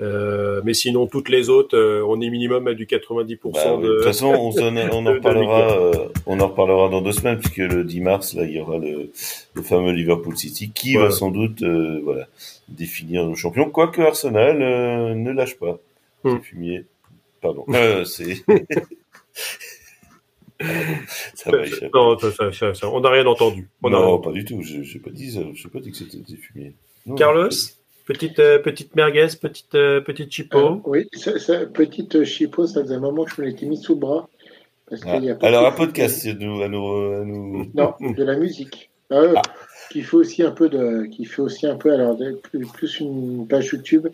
Euh, 0.00 0.60
mais 0.64 0.74
sinon, 0.74 1.08
toutes 1.08 1.28
les 1.28 1.48
autres, 1.48 1.76
euh, 1.76 2.04
on 2.06 2.20
est 2.20 2.30
minimum 2.30 2.68
à 2.68 2.74
du 2.74 2.86
90%. 2.86 3.38
Bah 3.52 3.76
de... 3.82 3.94
toute 3.94 4.04
façon, 4.04 4.26
on, 4.28 4.52
on 4.56 5.06
en 5.06 5.12
reparlera, 5.14 5.76
euh, 5.76 6.08
on 6.26 6.38
en 6.38 6.48
reparlera 6.48 6.88
dans 6.88 7.02
deux 7.02 7.12
semaines 7.12 7.38
puisque 7.38 7.56
le 7.56 7.82
10 7.82 8.00
mars, 8.00 8.34
là, 8.34 8.44
il 8.44 8.52
y 8.52 8.60
aura 8.60 8.78
le, 8.78 9.10
le 9.54 9.62
fameux 9.62 9.92
Liverpool 9.92 10.36
City 10.36 10.70
qui 10.70 10.94
va 10.94 11.10
sans 11.10 11.30
doute, 11.30 11.62
voilà, 11.62 12.26
définir 12.68 13.26
le 13.26 13.34
champion. 13.34 13.70
Quoique 13.70 14.00
Arsenal 14.00 14.58
ne 14.58 15.32
lâche 15.32 15.56
pas. 15.58 15.78
Hmm. 16.22 16.36
C'est 16.36 16.42
fumier. 16.42 16.84
Pardon. 17.40 17.64
c'est. 18.04 18.36
ça 21.34 21.50
va 21.50 21.58
non, 21.94 22.18
ça, 22.18 22.52
ça, 22.52 22.74
ça, 22.74 22.88
on 22.88 23.00
n'a 23.00 23.10
rien 23.10 23.26
entendu. 23.26 23.68
On 23.82 23.90
non, 23.90 24.20
pas 24.20 24.32
du 24.32 24.44
tout. 24.44 24.62
Je 24.62 24.78
n'ai 24.78 25.00
pas 25.00 25.10
dit, 25.10 25.36
pas 25.72 25.80
dit 25.80 25.90
que 25.90 25.96
c'était 25.96 26.36
fumier. 26.36 26.74
Carlos. 27.16 27.50
Petite, 28.08 28.38
euh, 28.38 28.58
petite 28.58 28.96
merguez, 28.96 29.26
petite, 29.38 29.74
euh, 29.74 30.00
petite 30.00 30.32
chipo. 30.32 30.58
Euh, 30.58 30.76
oui, 30.86 31.08
ça, 31.12 31.66
petite 31.66 32.24
chipo, 32.24 32.66
ça 32.66 32.80
faisait 32.80 32.94
un 32.94 33.00
moment 33.00 33.24
que 33.24 33.32
je 33.36 33.42
me 33.42 33.46
l'étais 33.46 33.66
mis 33.66 33.76
sous 33.76 33.92
le 33.92 34.00
bras. 34.00 34.30
Parce 34.88 35.02
ah. 35.04 35.18
y 35.18 35.30
a 35.30 35.36
Alors, 35.42 35.66
un 35.66 35.72
podcast, 35.72 36.20
c'est 36.22 36.32
nous, 36.32 36.62
à, 36.62 36.68
nous, 36.68 36.86
à 36.86 37.24
nous. 37.26 37.70
Non, 37.74 37.92
de 38.00 38.24
la 38.24 38.38
musique. 38.38 38.88
Ah. 39.10 39.42
Qui 39.90 40.00
fait 40.00 40.16
aussi 40.16 40.42
un 40.42 40.52
peu 40.52 40.70
de. 40.70 41.04
Qui 41.04 41.26
fait 41.26 41.42
aussi 41.42 41.66
un 41.66 41.76
peu. 41.76 41.92
Alors, 41.92 42.18
plus, 42.44 42.66
plus 42.66 43.00
une 43.00 43.46
page 43.46 43.66
YouTube. 43.74 44.08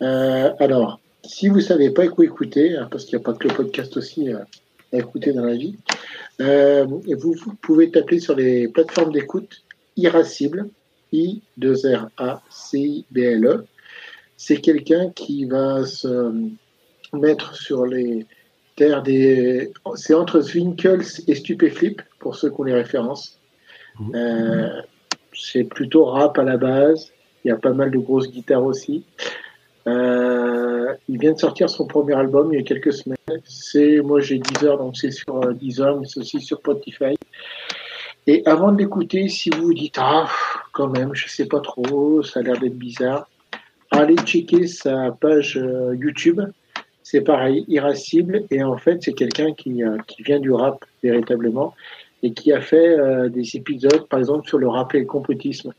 alors, 0.00 0.98
si 1.22 1.48
vous 1.48 1.56
ne 1.56 1.60
savez 1.60 1.90
pas 1.90 2.08
quoi 2.08 2.24
écouter, 2.24 2.74
hein, 2.74 2.88
parce 2.90 3.04
qu'il 3.04 3.18
n'y 3.18 3.22
a 3.22 3.26
pas 3.26 3.34
que 3.34 3.48
le 3.48 3.54
podcast 3.54 3.98
aussi 3.98 4.30
à 4.32 4.46
écouter 4.96 5.34
dans 5.34 5.44
la 5.44 5.56
vie, 5.56 5.76
vous, 6.38 7.34
vous 7.34 7.54
pouvez 7.60 7.90
taper 7.90 8.18
sur 8.18 8.34
les 8.34 8.68
plateformes 8.68 9.12
d'écoute 9.12 9.62
Irascible 9.98 10.70
I-2-R-A-C-I-B-L-E. 11.12 13.64
C'est 14.36 14.60
quelqu'un 14.60 15.10
qui 15.10 15.46
va 15.46 15.84
se 15.84 16.32
mettre 17.12 17.54
sur 17.54 17.86
les 17.86 18.26
terres 18.76 19.02
des. 19.02 19.72
C'est 19.94 20.14
entre 20.14 20.40
Zwinkels 20.40 21.22
et 21.26 21.34
Stupéflip, 21.34 22.02
pour 22.18 22.36
ceux 22.36 22.50
qui 22.50 22.60
ont 22.60 22.64
les 22.64 22.74
références. 22.74 23.38
Mmh. 23.98 24.14
Euh, 24.14 24.82
c'est 25.32 25.64
plutôt 25.64 26.04
rap 26.04 26.38
à 26.38 26.44
la 26.44 26.56
base. 26.56 27.12
Il 27.44 27.48
y 27.48 27.50
a 27.50 27.56
pas 27.56 27.72
mal 27.72 27.90
de 27.90 27.98
grosses 27.98 28.30
guitares 28.30 28.64
aussi. 28.64 29.04
Euh, 29.86 30.94
il 31.08 31.18
vient 31.18 31.32
de 31.32 31.38
sortir 31.38 31.70
son 31.70 31.86
premier 31.86 32.14
album 32.14 32.52
il 32.52 32.56
y 32.56 32.60
a 32.60 32.64
quelques 32.64 32.92
semaines. 32.92 33.16
C'est, 33.44 34.00
moi 34.00 34.20
j'ai 34.20 34.38
Deezer, 34.38 34.78
donc 34.78 34.96
c'est 34.96 35.12
sur 35.12 35.44
euh, 35.44 35.52
Deezer, 35.52 36.00
mais 36.00 36.06
c'est 36.06 36.20
aussi 36.20 36.40
sur 36.40 36.58
Spotify. 36.58 37.16
Et 38.26 38.42
avant 38.46 38.72
de 38.72 38.78
l'écouter, 38.78 39.28
si 39.28 39.50
vous 39.50 39.72
dites 39.72 39.98
ah 39.98 40.28
quand 40.72 40.88
même, 40.88 41.14
je 41.14 41.28
sais 41.28 41.46
pas 41.46 41.60
trop, 41.60 42.22
ça 42.22 42.40
a 42.40 42.42
l'air 42.42 42.58
d'être 42.58 42.76
bizarre, 42.76 43.28
allez 43.90 44.16
checker 44.16 44.66
sa 44.66 45.12
page 45.12 45.56
euh, 45.56 45.94
YouTube. 45.94 46.40
C'est 47.04 47.20
pareil, 47.20 47.64
irascible. 47.68 48.44
Et 48.50 48.64
en 48.64 48.76
fait, 48.76 49.02
c'est 49.02 49.12
quelqu'un 49.12 49.54
qui, 49.54 49.84
euh, 49.84 49.96
qui 50.08 50.24
vient 50.24 50.40
du 50.40 50.50
rap 50.50 50.84
véritablement 51.04 51.74
et 52.24 52.32
qui 52.32 52.52
a 52.52 52.60
fait 52.60 52.98
euh, 52.98 53.28
des 53.28 53.56
épisodes, 53.56 54.08
par 54.08 54.18
exemple, 54.18 54.48
sur 54.48 54.58
le 54.58 54.68
rap 54.68 54.92
et 54.96 55.00
le 55.00 55.06
complotisme. 55.06 55.72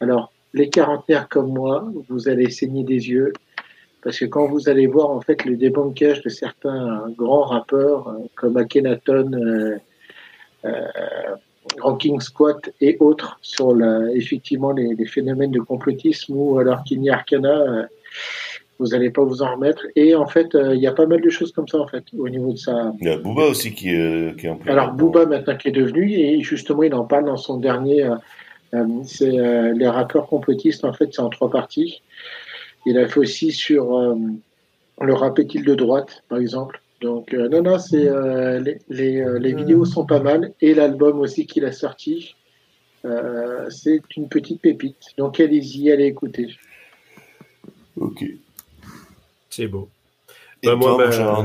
Alors, 0.00 0.32
les 0.54 0.70
quarantenaires 0.70 1.28
comme 1.28 1.52
moi, 1.52 1.90
vous 2.08 2.28
allez 2.28 2.50
saigner 2.50 2.84
des 2.84 3.08
yeux 3.08 3.32
parce 4.02 4.18
que 4.18 4.24
quand 4.24 4.46
vous 4.46 4.68
allez 4.68 4.86
voir 4.86 5.10
en 5.10 5.20
fait 5.20 5.44
le 5.44 5.56
débankage 5.56 6.22
de 6.22 6.30
certains 6.30 7.04
grands 7.18 7.42
rappeurs 7.42 8.16
comme 8.34 8.56
Akhenaton, 8.56 9.78
euh, 10.64 11.36
Ranking 11.78 12.20
Squat 12.20 12.70
et 12.80 12.96
autres 13.00 13.38
sur 13.42 13.74
la, 13.74 14.10
effectivement 14.12 14.72
les, 14.72 14.94
les, 14.94 15.06
phénomènes 15.06 15.50
de 15.50 15.60
complotisme 15.60 16.34
ou 16.36 16.58
alors 16.58 16.82
qu'il 16.84 17.02
y 17.02 17.10
a 17.10 17.14
Arcana, 17.14 17.48
euh, 17.48 17.82
vous 18.78 18.88
n'allez 18.88 19.10
pas 19.10 19.22
vous 19.22 19.42
en 19.42 19.54
remettre. 19.54 19.86
Et 19.94 20.14
en 20.14 20.26
fait, 20.26 20.54
euh, 20.54 20.74
il 20.74 20.80
y 20.80 20.86
a 20.86 20.92
pas 20.92 21.06
mal 21.06 21.20
de 21.20 21.30
choses 21.30 21.52
comme 21.52 21.68
ça 21.68 21.78
en 21.78 21.86
fait 21.86 22.04
au 22.18 22.28
niveau 22.28 22.52
de 22.52 22.58
ça. 22.58 22.92
Il 23.00 23.08
y 23.08 23.10
a 23.10 23.18
Booba 23.18 23.44
aussi 23.44 23.72
qui, 23.74 23.94
euh, 23.94 24.32
qui 24.32 24.46
est 24.46 24.50
en 24.50 24.56
plein. 24.56 24.72
Alors 24.72 24.92
Booba 24.92 25.26
maintenant 25.26 25.56
qui 25.56 25.68
est 25.68 25.72
devenu 25.72 26.10
et 26.12 26.42
justement 26.42 26.82
il 26.82 26.94
en 26.94 27.04
parle 27.04 27.26
dans 27.26 27.36
son 27.36 27.58
dernier. 27.58 28.08
c'est 29.04 29.30
les 29.30 29.88
rappeurs 29.88 30.26
complotistes 30.26 30.84
en 30.84 30.92
fait 30.92 31.08
c'est 31.12 31.22
en 31.22 31.28
trois 31.28 31.50
parties. 31.50 32.02
Il 32.86 32.98
a 32.98 33.06
fait 33.06 33.20
aussi 33.20 33.52
sur 33.52 34.16
le 35.00 35.14
rap 35.14 35.38
est-il 35.38 35.64
de 35.64 35.74
droite 35.74 36.22
par 36.28 36.38
exemple 36.38 36.80
donc, 37.00 37.32
euh, 37.32 37.48
non, 37.48 37.62
non, 37.62 37.78
c'est, 37.78 38.08
euh, 38.08 38.60
les, 38.60 38.78
les, 38.88 39.20
euh, 39.20 39.38
les, 39.38 39.54
vidéos 39.54 39.84
sont 39.86 40.04
pas 40.04 40.20
mal 40.20 40.52
et 40.60 40.74
l'album 40.74 41.20
aussi 41.20 41.46
qu'il 41.46 41.64
a 41.64 41.72
sorti, 41.72 42.36
c'est 43.70 44.00
une 44.16 44.28
petite 44.28 44.60
pépite. 44.60 45.14
Donc, 45.16 45.40
allez-y, 45.40 45.90
allez 45.90 46.04
écouter. 46.04 46.48
Ok. 47.98 48.24
C'est 49.48 49.66
beau. 49.66 49.88
Et 50.62 50.66
bah, 50.66 50.76
toi, 50.78 50.96
moi, 50.96 51.06
ma, 51.06 51.42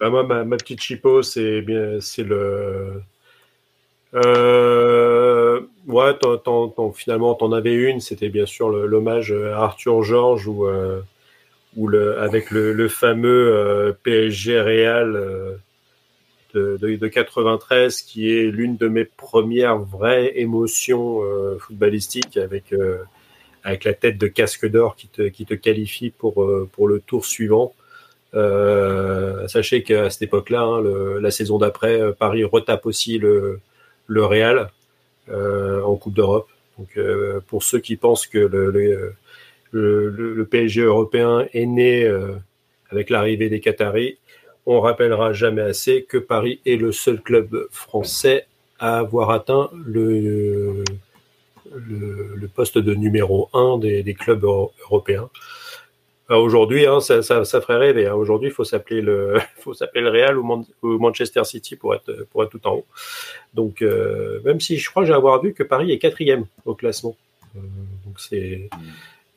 bah, 0.00 0.10
moi 0.10 0.22
ma, 0.24 0.44
ma, 0.44 0.56
petite 0.56 0.80
chipo, 0.80 1.22
c'est 1.22 1.62
bien, 1.62 2.00
c'est 2.00 2.24
le. 2.24 3.02
Euh, 4.14 5.60
Ouais, 5.86 6.12
finalement, 6.94 7.34
t'en 7.34 7.52
avais 7.52 7.72
une. 7.72 8.00
C'était 8.00 8.28
bien 8.28 8.44
sûr 8.44 8.68
l'hommage 8.68 9.32
à 9.32 9.62
Arthur 9.62 10.02
Georges 10.02 10.46
ou, 10.46 10.66
ou 11.78 11.88
le, 11.88 12.18
avec 12.18 12.50
le, 12.50 12.88
fameux 12.88 13.96
PSG 14.02 14.60
Real 14.60 15.58
de, 16.54 16.76
de, 16.76 17.08
93, 17.08 18.02
qui 18.02 18.30
est 18.30 18.50
l'une 18.50 18.76
de 18.76 18.88
mes 18.88 19.04
premières 19.04 19.78
vraies 19.78 20.32
émotions 20.36 21.22
footballistiques 21.58 22.36
avec 22.36 22.74
avec 23.68 23.84
la 23.84 23.94
tête 23.94 24.18
de 24.18 24.26
casque 24.26 24.66
d'or 24.66 24.96
qui 24.96 25.08
te, 25.08 25.22
qui 25.22 25.44
te 25.44 25.54
qualifie 25.54 26.10
pour, 26.10 26.42
euh, 26.42 26.68
pour 26.72 26.88
le 26.88 27.00
tour 27.00 27.26
suivant. 27.26 27.74
Euh, 28.34 29.46
sachez 29.48 29.82
qu'à 29.82 30.10
cette 30.10 30.22
époque-là, 30.22 30.62
hein, 30.62 30.82
la 31.20 31.30
saison 31.30 31.58
d'après, 31.58 32.00
euh, 32.00 32.12
Paris 32.12 32.44
retape 32.44 32.86
aussi 32.86 33.18
le, 33.18 33.60
le 34.06 34.24
Real 34.24 34.70
en 35.30 35.96
Coupe 35.96 36.14
d'Europe. 36.14 36.48
Donc, 36.78 36.98
pour 37.48 37.62
ceux 37.62 37.80
qui 37.80 37.96
pensent 37.96 38.26
que 38.26 38.38
le, 38.38 39.12
le, 39.70 40.46
PSG 40.50 40.82
européen 40.82 41.46
est 41.52 41.66
né 41.66 42.10
avec 42.90 43.10
l'arrivée 43.10 43.48
des 43.48 43.60
Qataris, 43.60 44.18
on 44.66 44.80
rappellera 44.80 45.32
jamais 45.32 45.62
assez 45.62 46.02
que 46.02 46.18
Paris 46.18 46.60
est 46.66 46.76
le 46.76 46.92
seul 46.92 47.22
club 47.22 47.68
français 47.70 48.46
à 48.78 48.98
avoir 48.98 49.30
atteint 49.30 49.70
le, 49.72 50.84
poste 52.54 52.76
de 52.76 52.94
numéro 52.94 53.48
un 53.54 53.78
des, 53.78 54.14
clubs 54.14 54.44
européens. 54.44 55.30
Aujourd'hui, 56.28 56.86
hein, 56.86 57.00
ça, 57.00 57.22
ferait 57.22 57.78
rêver. 57.78 58.06
Hein. 58.06 58.14
Aujourd'hui, 58.14 58.50
il 58.50 58.52
faut 58.54 58.64
s'appeler 58.64 59.00
le, 59.00 59.40
Real 59.64 60.36
ou, 60.36 60.66
Manchester 60.82 61.44
City 61.44 61.74
pour 61.74 61.94
être, 61.94 62.26
tout 62.50 62.66
en 62.66 62.74
haut. 62.74 62.86
Donc, 63.54 63.80
euh, 63.80 64.40
même 64.44 64.60
si 64.60 64.76
je 64.76 64.90
crois 64.90 65.06
j'ai 65.06 65.14
avoir 65.14 65.40
vu 65.42 65.54
que 65.54 65.62
Paris 65.62 65.90
est 65.92 65.98
quatrième 65.98 66.44
au 66.66 66.74
classement. 66.74 67.16
Euh, 67.56 67.60
donc 68.04 68.20
c'est, 68.20 68.68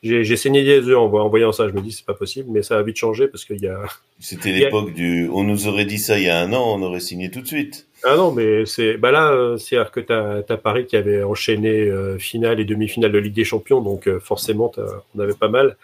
j'ai 0.02 0.36
saigné 0.36 0.64
des 0.64 0.86
yeux 0.86 0.98
en, 0.98 1.08
voyant 1.28 1.52
ça. 1.52 1.68
Je 1.68 1.74
me 1.74 1.80
dis 1.80 1.92
c'est 1.92 2.04
pas 2.04 2.14
possible, 2.14 2.48
mais 2.50 2.62
ça 2.62 2.78
a 2.78 2.82
vite 2.82 2.96
changé 2.96 3.28
parce 3.28 3.44
qu'il 3.44 3.60
y 3.60 3.68
a. 3.68 3.80
C'était 4.18 4.52
l'époque 4.52 4.92
du. 4.92 5.28
On 5.32 5.44
nous 5.44 5.68
aurait 5.68 5.84
dit 5.84 5.98
ça 5.98 6.18
il 6.18 6.24
y 6.24 6.28
a 6.28 6.40
un 6.40 6.52
an, 6.52 6.74
on 6.76 6.82
aurait 6.82 7.00
signé 7.00 7.30
tout 7.30 7.40
de 7.40 7.46
suite. 7.46 7.86
Ah 8.04 8.16
non, 8.16 8.32
mais 8.32 8.66
c'est 8.66 8.96
bah 8.96 9.12
là, 9.12 9.30
euh, 9.30 9.56
c'est 9.58 9.76
à 9.76 9.84
dire 9.84 9.92
que 9.92 10.00
t'as 10.00 10.42
as 10.48 10.56
Paris 10.56 10.86
qui 10.86 10.96
avait 10.96 11.22
enchaîné 11.22 11.70
euh, 11.70 12.18
finale 12.18 12.58
et 12.58 12.64
demi-finale 12.64 13.12
de 13.12 13.18
Ligue 13.18 13.34
des 13.34 13.44
Champions, 13.44 13.80
donc 13.80 14.08
euh, 14.08 14.18
forcément 14.18 14.72
on 15.14 15.20
avait 15.20 15.34
pas 15.34 15.48
mal. 15.48 15.76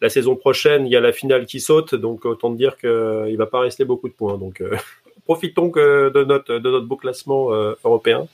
La 0.00 0.08
saison 0.08 0.36
prochaine, 0.36 0.86
il 0.86 0.92
y 0.92 0.96
a 0.96 1.00
la 1.00 1.12
finale 1.12 1.44
qui 1.44 1.60
saute, 1.60 1.94
donc 1.94 2.24
autant 2.24 2.50
dire 2.50 2.78
que 2.78 3.26
il 3.28 3.36
va 3.36 3.46
pas 3.46 3.60
rester 3.60 3.84
beaucoup 3.84 4.08
de 4.08 4.14
points. 4.14 4.38
Donc 4.38 4.62
profitons 5.26 5.70
que 5.70 6.10
de 6.10 6.24
notre 6.24 6.58
de 6.58 6.70
notre 6.70 6.86
beau 6.86 6.96
classement 6.96 7.50
européen, 7.84 8.28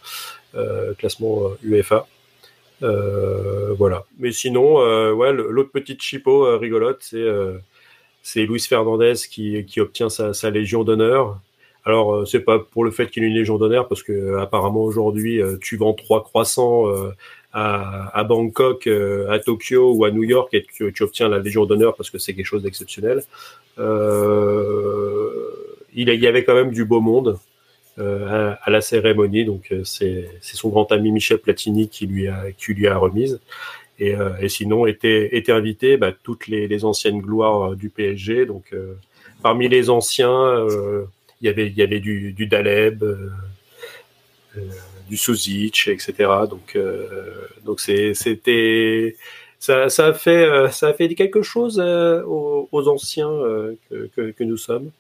classement 0.98 1.42
UEFA. 1.64 2.06
Voilà. 3.76 4.04
Mais 4.18 4.32
sinon, 4.32 4.76
ouais, 5.14 5.32
l'autre 5.32 5.70
petite 5.70 6.02
chipot 6.02 6.58
rigolote, 6.58 7.14
c'est 8.24 8.46
Luis 8.46 8.60
Fernandez 8.60 9.14
qui, 9.30 9.64
obtient 9.78 10.08
sa, 10.08 10.50
Légion 10.50 10.82
d'honneur. 10.82 11.38
Alors 11.84 12.14
euh, 12.14 12.24
c'est 12.24 12.40
pas 12.40 12.58
pour 12.58 12.84
le 12.84 12.90
fait 12.90 13.10
qu'il 13.10 13.22
ait 13.22 13.26
une 13.26 13.34
légion 13.34 13.58
d'honneur 13.58 13.86
parce 13.88 14.02
que 14.02 14.12
euh, 14.12 14.40
apparemment 14.40 14.80
aujourd'hui 14.80 15.42
euh, 15.42 15.58
tu 15.60 15.76
vends 15.76 15.92
trois 15.92 16.24
croissants 16.24 16.86
à, 17.52 18.24
Bangkok, 18.24 18.88
à 19.28 19.38
Tokyo 19.38 19.92
ou 19.94 20.04
à 20.04 20.10
New 20.10 20.24
York 20.24 20.52
et 20.54 20.66
tu 20.74 21.02
obtiens 21.02 21.28
la 21.28 21.38
légion 21.38 21.66
d'honneur 21.66 21.94
parce 21.94 22.10
que 22.10 22.18
c'est 22.18 22.34
quelque 22.34 22.46
chose 22.46 22.62
d'exceptionnel. 22.62 23.22
il, 23.78 23.84
y 25.94 26.26
avait 26.26 26.44
quand 26.44 26.54
même 26.54 26.72
du 26.72 26.84
beau 26.84 27.00
monde 27.00 27.38
à, 27.98 28.58
à, 28.62 28.70
la 28.70 28.80
cérémonie, 28.80 29.44
donc 29.44 29.72
c'est 29.84 30.28
son 30.42 30.68
grand 30.68 30.90
ami 30.92 31.12
Michel 31.12 31.38
Platini 31.38 31.88
qui 31.88 32.06
lui 32.06 32.28
a 32.28 32.50
qui 32.52 32.74
lui 32.74 32.86
a 32.88 32.96
remise. 32.96 33.40
Et, 34.00 34.14
et 34.40 34.48
sinon 34.48 34.86
étaient 34.86 35.36
était 35.36 35.52
invité 35.52 35.96
bah, 35.96 36.12
toutes 36.12 36.48
les, 36.48 36.66
les, 36.66 36.84
anciennes 36.84 37.20
gloires 37.20 37.76
du 37.76 37.90
PSG. 37.90 38.46
Donc 38.46 38.74
parmi 39.42 39.68
les 39.68 39.90
anciens 39.90 40.66
il 41.44 41.48
y 41.48 41.50
avait, 41.50 41.66
il 41.66 41.76
y 41.76 41.82
avait 41.82 42.00
du, 42.00 42.32
du 42.32 42.46
Daleb, 42.46 43.02
euh, 43.02 43.30
euh, 44.56 44.60
du 45.08 45.18
Suzic, 45.18 45.88
etc. 45.88 46.14
Donc, 46.48 46.74
euh, 46.74 47.06
donc 47.64 47.80
c'était, 47.80 49.16
ça, 49.58 49.90
ça, 49.90 50.06
a 50.06 50.12
fait, 50.14 50.70
ça 50.72 50.88
a 50.88 50.92
fait 50.94 51.14
quelque 51.14 51.42
chose 51.42 51.78
aux, 51.78 52.68
aux, 52.72 52.88
anciens 52.88 53.28
que, 53.90 54.08
que, 54.16 54.30
que, 54.30 54.44
nous 54.44 54.56
sommes. 54.56 54.90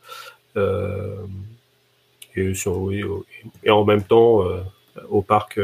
Et, 2.36 3.70
en 3.70 3.84
même 3.84 4.02
temps, 4.02 4.42
au 5.08 5.22
parc 5.22 5.60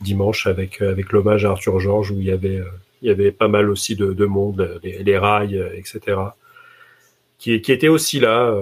dimanche 0.00 0.46
avec, 0.46 0.80
avec 0.80 1.12
l'hommage 1.12 1.44
à 1.44 1.50
Arthur 1.50 1.80
Georges 1.80 2.10
où 2.10 2.18
il 2.18 2.26
y 2.26 2.30
avait, 2.30 2.62
il 3.02 3.08
y 3.08 3.10
avait 3.10 3.32
pas 3.32 3.48
mal 3.48 3.70
aussi 3.70 3.96
de, 3.96 4.12
de 4.12 4.26
monde, 4.26 4.80
les, 4.82 5.18
rails, 5.18 5.62
etc. 5.74 6.18
Qui, 7.38 7.60
qui 7.60 7.72
étaient 7.72 7.88
aussi 7.88 8.20
là 8.20 8.52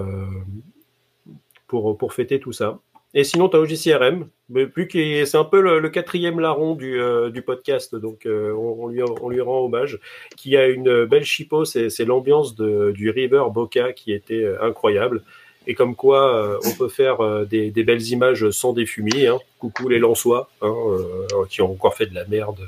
pour, 1.67 1.97
pour 1.97 2.13
fêter 2.13 2.39
tout 2.39 2.53
ça. 2.53 2.79
Et 3.13 3.23
sinon, 3.23 3.49
tu 3.49 3.57
as 3.57 3.59
OGCRM, 3.61 4.29
mais 4.49 4.67
plus 4.67 4.87
c'est 5.25 5.37
un 5.37 5.43
peu 5.43 5.61
le, 5.61 5.89
quatrième 5.89 6.39
larron 6.39 6.75
du, 6.75 6.99
euh, 6.99 7.29
du 7.29 7.41
podcast, 7.41 7.95
donc 7.95 8.25
euh, 8.25 8.53
on, 8.53 8.87
lui, 8.87 9.01
on 9.01 9.29
lui 9.29 9.41
rend 9.41 9.65
hommage, 9.65 9.99
qui 10.35 10.57
a 10.57 10.67
une 10.67 11.05
belle 11.05 11.23
chipot, 11.23 11.65
c'est 11.65 12.05
l'ambiance 12.05 12.55
du 12.55 13.09
River 13.09 13.43
Boca 13.51 13.93
qui 13.93 14.11
était 14.11 14.43
euh, 14.43 14.61
incroyable. 14.61 15.23
Et 15.67 15.75
comme 15.75 15.95
quoi, 15.95 16.59
on 16.65 16.71
peut 16.71 16.87
faire 16.87 17.45
des, 17.45 17.71
des, 17.71 17.83
belles 17.83 18.07
images 18.07 18.49
sans 18.51 18.73
des 18.73 18.85
fumiers. 18.85 19.27
Hein. 19.27 19.37
Coucou 19.59 19.89
les 19.89 19.99
Lensois, 19.99 20.49
hein, 20.61 20.73
qui 21.49 21.61
ont 21.61 21.71
encore 21.71 21.93
fait 21.93 22.07
de 22.07 22.15
la 22.15 22.25
merde 22.25 22.65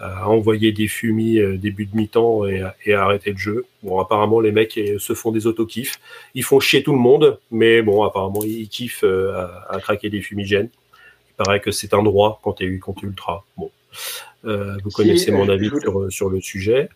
à 0.00 0.28
envoyer 0.28 0.72
des 0.72 0.88
fumis 0.88 1.38
euh, 1.38 1.56
début 1.56 1.86
de 1.86 1.96
mi-temps 1.96 2.46
et, 2.46 2.64
et, 2.84 2.94
à 2.94 3.04
arrêter 3.04 3.32
le 3.32 3.38
jeu. 3.38 3.66
Bon, 3.82 3.98
apparemment, 3.98 4.40
les 4.40 4.52
mecs 4.52 4.76
euh, 4.78 4.98
se 4.98 5.14
font 5.14 5.32
des 5.32 5.46
auto-kiffs. 5.46 5.98
Ils 6.34 6.44
font 6.44 6.60
chier 6.60 6.82
tout 6.82 6.92
le 6.92 6.98
monde, 6.98 7.38
mais 7.50 7.82
bon, 7.82 8.04
apparemment, 8.04 8.42
ils 8.44 8.68
kiffent 8.68 9.04
euh, 9.04 9.34
à, 9.34 9.74
à 9.74 9.80
craquer 9.80 10.10
des 10.10 10.20
fumigènes. 10.20 10.70
Il 11.30 11.44
paraît 11.44 11.60
que 11.60 11.70
c'est 11.70 11.94
un 11.94 12.02
droit 12.02 12.40
quand 12.42 12.54
tu 12.54 12.76
es, 12.76 12.78
quand 12.78 13.02
es 13.02 13.06
ultra. 13.06 13.44
Bon. 13.56 13.70
Euh, 14.44 14.76
vous 14.84 14.90
connaissez 14.90 15.32
mon 15.32 15.48
avis 15.48 15.70
sur, 15.80 16.12
sur 16.12 16.28
le 16.28 16.40
sujet. 16.40 16.88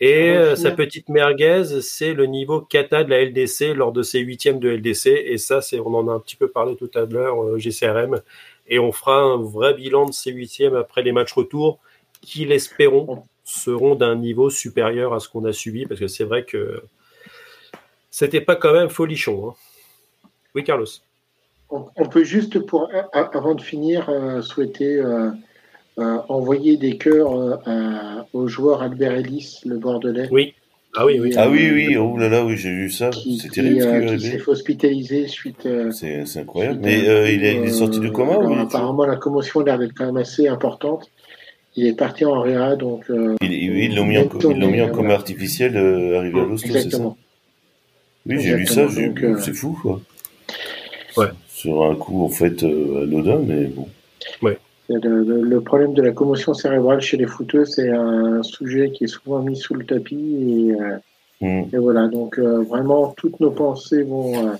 Et 0.00 0.34
sa 0.56 0.70
petite 0.70 1.10
merguez, 1.10 1.82
c'est 1.82 2.14
le 2.14 2.24
niveau 2.24 2.62
kata 2.62 3.04
de 3.04 3.10
la 3.10 3.22
LDC 3.22 3.74
lors 3.74 3.92
de 3.92 4.02
ses 4.02 4.20
huitièmes 4.20 4.58
de 4.58 4.70
LDC. 4.70 5.06
Et 5.08 5.36
ça, 5.36 5.60
c'est, 5.60 5.78
on 5.78 5.94
en 5.94 6.08
a 6.08 6.12
un 6.12 6.20
petit 6.20 6.36
peu 6.36 6.48
parlé 6.48 6.74
tout 6.74 6.90
à 6.94 7.04
l'heure, 7.04 7.58
GCRM. 7.58 8.22
Et 8.66 8.78
on 8.78 8.92
fera 8.92 9.20
un 9.20 9.36
vrai 9.36 9.74
bilan 9.74 10.06
de 10.06 10.12
ces 10.12 10.30
huitièmes 10.30 10.74
après 10.74 11.02
les 11.02 11.12
matchs 11.12 11.32
retour 11.34 11.80
qui, 12.22 12.44
l'espérons, 12.44 13.24
seront 13.44 13.94
d'un 13.94 14.16
niveau 14.16 14.48
supérieur 14.48 15.12
à 15.12 15.20
ce 15.20 15.28
qu'on 15.28 15.44
a 15.44 15.52
subi, 15.52 15.86
parce 15.86 16.00
que 16.00 16.06
c'est 16.06 16.24
vrai 16.24 16.44
que 16.44 16.82
c'était 18.10 18.40
pas 18.40 18.56
quand 18.56 18.72
même 18.72 18.90
folichon. 18.90 19.50
Hein. 19.50 19.54
Oui, 20.54 20.64
Carlos. 20.64 20.86
On, 21.70 22.08
peut 22.08 22.24
juste, 22.24 22.58
pour, 22.66 22.90
avant 23.12 23.54
de 23.54 23.62
finir, 23.62 24.08
euh, 24.10 24.42
souhaiter 24.42 24.96
euh, 24.96 25.28
euh, 25.28 25.30
envoyer 26.28 26.76
des 26.76 26.96
cœurs 26.96 27.60
au 28.32 28.48
joueur 28.48 28.82
Albert 28.82 29.12
Ellis, 29.12 29.60
le 29.64 29.76
Bordelais. 29.76 30.28
Oui. 30.30 30.54
Ah 30.96 31.06
oui, 31.06 31.20
oui. 31.20 31.32
ah 31.36 31.48
oui, 31.48 31.70
oui, 31.72 31.96
oh 31.96 32.16
là 32.18 32.28
là, 32.28 32.44
oui, 32.44 32.56
j'ai 32.56 32.70
vu 32.70 32.90
ça. 32.90 33.10
C'est 33.12 33.48
terrible. 33.48 34.16
qui 34.16 34.20
s'est 34.20 34.42
hospitalisé 34.48 35.28
suite. 35.28 35.68
c'est 35.92 36.24
incroyable. 36.36 36.80
Mais 36.82 36.98
il, 36.98 37.08
est, 37.08 37.34
il, 37.36 37.44
est, 37.44 37.70
sorti 37.70 38.00
de 38.00 38.08
coma 38.08 38.38
ou 38.38 38.52
Apparemment, 38.54 39.06
la 39.06 39.16
commotion 39.16 39.60
a 39.60 39.64
l'air 39.64 39.78
d'être 39.78 39.94
quand 39.94 40.06
même 40.06 40.16
assez 40.16 40.48
importante. 40.48 41.08
Il 41.76 41.86
est 41.86 41.92
parti 41.92 42.24
en 42.24 42.40
réa, 42.40 42.74
donc. 42.76 43.08
Euh, 43.10 43.36
ils 43.42 43.94
l'ont 43.94 44.04
mis, 44.04 44.18
en, 44.18 44.24
mis 44.54 44.80
en 44.80 44.88
coma 44.88 45.14
artificiel 45.14 45.76
euh, 45.76 46.18
arrivé 46.18 46.40
à 46.40 46.44
l'hosto, 46.44 46.68
c'est 46.72 46.90
ça 46.90 46.98
Oui, 48.26 48.40
j'ai 48.40 48.56
lu 48.56 48.66
ça, 48.66 48.82
euh, 48.82 49.36
c'est 49.40 49.54
fou, 49.54 49.78
quoi. 49.80 50.00
Ouais. 51.16 51.28
Sur 51.48 51.84
un 51.84 51.94
coup, 51.94 52.24
en 52.24 52.28
fait, 52.28 52.64
anodin, 52.64 53.40
mais 53.46 53.66
bon. 53.66 53.86
Ouais. 54.42 54.58
Le, 54.92 55.60
problème 55.60 55.94
de 55.94 56.02
la 56.02 56.10
commotion 56.10 56.52
cérébrale 56.52 57.00
chez 57.00 57.16
les 57.16 57.26
footeux, 57.26 57.64
c'est 57.64 57.90
un 57.90 58.42
sujet 58.42 58.90
qui 58.90 59.04
est 59.04 59.08
souvent 59.08 59.40
mis 59.40 59.56
sous 59.56 59.74
le 59.74 59.84
tapis. 59.84 60.72
Et, 61.40 61.44
hmm. 61.44 61.64
et 61.72 61.78
voilà, 61.78 62.08
donc 62.08 62.38
vraiment, 62.38 63.14
toutes 63.16 63.40
nos 63.40 63.50
pensées 63.50 64.02
vont 64.02 64.56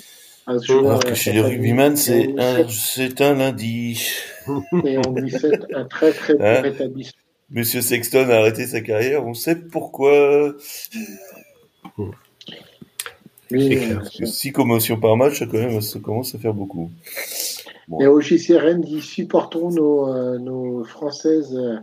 alors 0.47 1.05
que 1.05 1.15
chez 1.15 1.33
les 1.33 1.41
rugbyman, 1.41 1.97
c'est 1.97 2.35
un, 2.39 2.69
c'est 2.69 3.21
un 3.21 3.35
lundi. 3.35 4.03
Et 4.85 4.99
on 4.99 5.13
lui 5.13 5.31
fait 5.31 5.61
un 5.75 5.85
très 5.85 6.13
très 6.13 6.35
bon 6.35 6.45
hein? 6.45 6.61
rétablissement. 6.63 7.21
Monsieur 7.51 7.81
Sexton 7.81 8.29
a 8.31 8.37
arrêté 8.37 8.67
sa 8.67 8.81
carrière, 8.81 9.27
on 9.27 9.35
sait 9.35 9.57
pourquoi. 9.57 10.55
Oui, 13.51 13.77
clair. 13.77 14.03
Six 14.25 14.53
commotions 14.53 14.99
par 14.99 15.17
match, 15.17 15.41
ça, 15.41 15.47
quand 15.47 15.59
même, 15.59 15.81
ça 15.81 15.99
commence 15.99 16.35
à 16.35 16.39
faire 16.39 16.55
beaucoup. 16.55 16.91
Et 18.01 18.07
au 18.07 18.21
JCRM 18.21 18.83
dit 18.83 19.01
supportons 19.01 19.71
nos, 19.71 20.15
euh, 20.15 20.39
nos 20.39 20.85
Françaises 20.85 21.57
euh, 21.57 21.79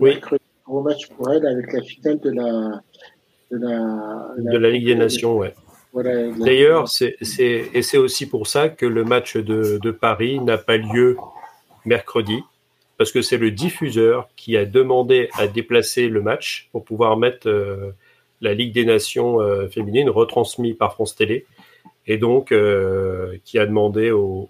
oui. 0.00 0.10
mercredi 0.10 0.42
gros 0.64 0.82
match 0.82 1.08
pour 1.08 1.32
elles 1.32 1.44
avec 1.44 1.72
la 1.72 1.82
finale 1.82 2.20
de 2.20 2.30
la 2.30 2.80
de 3.50 3.58
la, 3.58 4.52
de 4.52 4.58
la 4.58 4.70
Ligue 4.70 4.86
des 4.86 4.94
Nations, 4.94 5.36
ouais. 5.36 5.52
D'ailleurs, 5.94 6.88
c'est, 6.88 7.16
et 7.20 7.82
c'est 7.82 7.98
aussi 7.98 8.26
pour 8.26 8.46
ça 8.46 8.70
que 8.70 8.86
le 8.86 9.04
match 9.04 9.36
de, 9.36 9.78
de 9.82 9.90
Paris 9.90 10.40
n'a 10.40 10.56
pas 10.56 10.78
lieu 10.78 11.18
mercredi, 11.84 12.38
parce 12.96 13.12
que 13.12 13.20
c'est 13.20 13.36
le 13.36 13.50
diffuseur 13.50 14.28
qui 14.36 14.56
a 14.56 14.64
demandé 14.64 15.28
à 15.34 15.46
déplacer 15.48 16.08
le 16.08 16.22
match 16.22 16.68
pour 16.72 16.84
pouvoir 16.84 17.16
mettre 17.18 17.48
euh, 17.48 17.90
la 18.40 18.54
Ligue 18.54 18.72
des 18.72 18.86
Nations 18.86 19.40
euh, 19.40 19.68
féminine 19.68 20.08
retransmis 20.08 20.72
par 20.72 20.94
France 20.94 21.14
Télé, 21.14 21.44
et 22.06 22.16
donc 22.16 22.52
euh, 22.52 23.36
qui 23.44 23.58
a 23.58 23.66
demandé 23.66 24.10
au, 24.10 24.48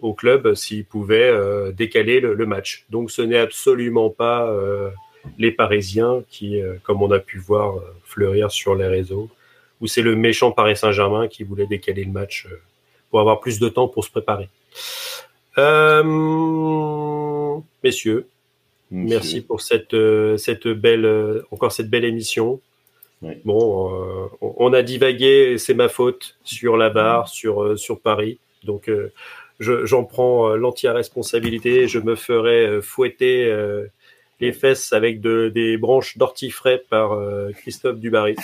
au 0.00 0.12
club 0.14 0.54
s'il 0.54 0.84
pouvait 0.84 1.28
euh, 1.28 1.72
décaler 1.72 2.20
le, 2.20 2.34
le, 2.34 2.46
match. 2.46 2.84
Donc 2.90 3.10
ce 3.10 3.22
n'est 3.22 3.38
absolument 3.38 4.10
pas 4.10 4.48
euh, 4.50 4.90
les 5.38 5.50
Parisiens 5.50 6.22
qui, 6.28 6.60
euh, 6.60 6.74
comme 6.82 7.02
on 7.02 7.10
a 7.10 7.18
pu 7.18 7.38
voir 7.38 7.80
fleurir 8.04 8.50
sur 8.50 8.74
les 8.74 8.86
réseaux, 8.86 9.28
ou 9.80 9.86
c'est 9.86 10.02
le 10.02 10.16
méchant 10.16 10.52
Paris 10.52 10.76
Saint-Germain 10.76 11.28
qui 11.28 11.44
voulait 11.44 11.66
décaler 11.66 12.04
le 12.04 12.12
match 12.12 12.46
pour 13.10 13.20
avoir 13.20 13.40
plus 13.40 13.58
de 13.58 13.68
temps 13.68 13.88
pour 13.88 14.04
se 14.04 14.10
préparer. 14.10 14.48
messieurs, 17.82 18.26
merci 18.90 19.40
pour 19.40 19.60
cette, 19.60 19.96
cette 20.38 20.68
belle, 20.68 21.42
encore 21.50 21.72
cette 21.72 21.90
belle 21.90 22.04
émission. 22.04 22.60
Bon, 23.44 24.28
on 24.40 24.72
a 24.72 24.82
divagué, 24.82 25.56
c'est 25.58 25.74
ma 25.74 25.88
faute 25.88 26.36
sur 26.44 26.76
la 26.76 26.90
barre, 26.90 27.28
sur 27.28 27.78
sur 27.78 28.00
Paris. 28.00 28.38
Donc 28.64 28.90
j'en 29.60 29.84
je, 29.84 29.96
prends 30.06 30.50
euh, 30.50 30.56
l'entière 30.56 30.94
responsabilité. 30.94 31.88
Je 31.88 31.98
me 31.98 32.14
ferai 32.14 32.80
fouetter 32.82 33.52
les 34.40 34.52
fesses 34.52 34.92
avec 34.92 35.20
de, 35.20 35.48
des 35.48 35.76
branches 35.76 36.18
d'ortie 36.18 36.50
frais 36.50 36.82
par 36.90 37.18
Christophe 37.54 37.98
Dubarry. 37.98 38.36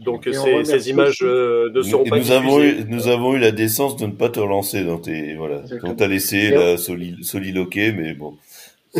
Donc 0.00 0.26
ces, 0.32 0.64
ces, 0.64 0.88
images 0.88 1.18
euh, 1.22 1.70
ne 1.74 1.82
seront 1.82 2.04
nous, 2.04 2.10
pas 2.10 2.18
nous 2.18 2.30
avons 2.30 2.62
eu 2.62 2.84
nous 2.88 3.08
avons 3.08 3.34
eu 3.34 3.38
la 3.38 3.50
décence 3.50 3.96
de 3.98 4.06
ne 4.06 4.12
pas 4.12 4.30
te 4.30 4.40
relancer 4.40 4.82
dans 4.82 4.98
tes 4.98 5.34
voilà. 5.34 5.62
On 5.82 5.94
t'a 5.94 6.08
laissé 6.08 6.50
la 6.50 6.78
soli, 6.78 7.16
soliloquer, 7.22 7.92
mais 7.92 8.14
bon. 8.14 8.34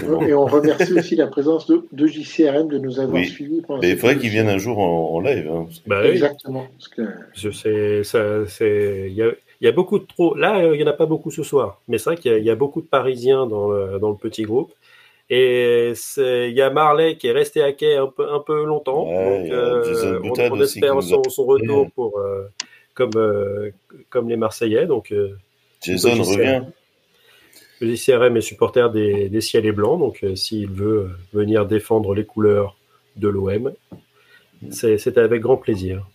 Bon. 0.06 0.22
Et 0.22 0.34
on 0.34 0.44
remercie 0.44 0.92
aussi 0.92 1.16
la 1.16 1.26
présence 1.26 1.66
de, 1.66 1.84
de 1.90 2.06
JCRM 2.06 2.68
de 2.68 2.78
nous 2.78 3.00
avoir 3.00 3.20
oui. 3.20 3.26
suivis. 3.26 3.60
Mais 3.80 3.90
il 3.90 3.96
faudrait 3.96 4.18
qu'ils 4.18 4.30
viennent 4.30 4.48
un 4.48 4.58
jour 4.58 4.78
en, 4.78 5.16
en 5.16 5.20
live. 5.20 5.50
Hein, 5.50 5.66
que... 5.66 5.88
bah, 5.88 6.06
Exactement. 6.06 6.68
Parce 6.78 6.88
que... 6.88 7.02
Je 7.34 7.50
sais, 7.50 8.04
ça, 8.04 8.46
c'est, 8.46 9.06
il 9.08 9.14
y 9.14 9.22
a, 9.22 9.32
il 9.60 9.66
y 9.66 9.68
a 9.68 9.72
beaucoup 9.72 9.98
de 9.98 10.04
trop. 10.04 10.34
Là, 10.34 10.72
il 10.72 10.80
y 10.80 10.84
en 10.84 10.86
a 10.86 10.92
pas 10.92 11.06
beaucoup 11.06 11.30
ce 11.30 11.42
soir, 11.42 11.80
mais 11.88 11.98
c'est 11.98 12.10
vrai 12.10 12.16
qu'il 12.16 12.36
y, 12.38 12.46
y, 12.46 12.50
a 12.50 12.54
beaucoup 12.54 12.80
de 12.80 12.86
Parisiens 12.86 13.46
dans 13.46 13.70
le, 13.70 13.98
dans 13.98 14.10
le 14.10 14.16
petit 14.16 14.42
groupe. 14.42 14.72
Et 15.32 15.92
il 16.16 16.52
y 16.52 16.60
a 16.60 16.70
Marley 16.70 17.16
qui 17.16 17.28
est 17.28 17.32
resté 17.32 17.62
à 17.62 17.72
quai 17.72 17.96
un 17.96 18.08
peu, 18.08 18.28
un 18.28 18.40
peu 18.40 18.64
longtemps. 18.64 19.06
Ouais, 19.08 19.42
donc, 19.42 19.52
euh, 19.52 20.20
on, 20.24 20.56
on 20.56 20.60
espère 20.60 21.00
son, 21.02 21.22
son, 21.28 21.44
retour 21.44 21.88
pour, 21.92 22.18
euh, 22.18 22.48
comme, 22.94 23.12
euh, 23.14 23.70
comme 24.08 24.28
les 24.28 24.36
Marseillais. 24.36 24.86
Donc, 24.86 25.14
Jason 25.80 26.22
revient. 26.22 26.62
Le 27.80 27.94
JCRM 27.94 28.36
est 28.36 28.42
supporter 28.42 28.90
des, 28.90 29.30
des 29.30 29.40
Ciels 29.40 29.64
et 29.64 29.72
Blancs, 29.72 29.98
donc 29.98 30.22
euh, 30.22 30.36
s'il 30.36 30.68
veut 30.68 31.10
venir 31.32 31.64
défendre 31.64 32.14
les 32.14 32.24
couleurs 32.26 32.76
de 33.16 33.28
l'OM, 33.28 33.72
c'est 34.70 35.16
avec 35.16 35.40
grand 35.40 35.56
plaisir. 35.56 36.06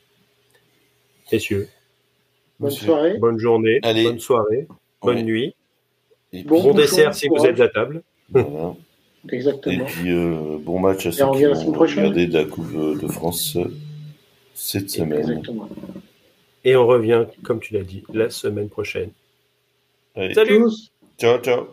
Messieurs. 1.32 1.68
Bonne 2.60 2.72
soirée. 2.72 3.18
Bonne 3.18 3.40
journée. 3.40 3.80
Allez. 3.84 4.04
Bonne 4.04 4.20
soirée. 4.20 4.68
Bonne 5.02 5.18
ouais. 5.18 5.24
nuit. 5.24 5.56
Bon, 6.46 6.62
bon 6.62 6.74
dessert 6.74 7.14
si 7.14 7.28
vous 7.28 7.46
êtes 7.46 7.60
à 7.60 7.70
table. 7.70 8.02
Voilà. 8.30 8.76
Exactement. 9.32 9.74
Et 9.74 9.86
puis, 9.86 10.12
euh, 10.12 10.58
bon 10.60 10.80
match 10.80 11.06
à 11.06 11.12
ceux 11.12 11.26
qui 11.32 11.44
vont 11.44 11.72
regarder 11.72 12.28
de 12.28 12.34
la 12.34 12.46
Coupe 12.46 12.74
de 12.74 13.08
France 13.08 13.58
cette 14.54 14.90
semaine. 14.90 15.20
Exactement. 15.20 15.70
Et 16.64 16.76
on 16.76 16.88
revient, 16.88 17.26
comme 17.44 17.60
tu 17.60 17.74
l'as 17.74 17.84
dit, 17.84 18.04
la 18.14 18.30
semaine 18.30 18.70
prochaine. 18.70 19.12
Allez. 20.16 20.34
Salut 20.34 20.62
Tous. 20.62 20.92
Ciao, 21.18 21.38
ciao. 21.40 21.68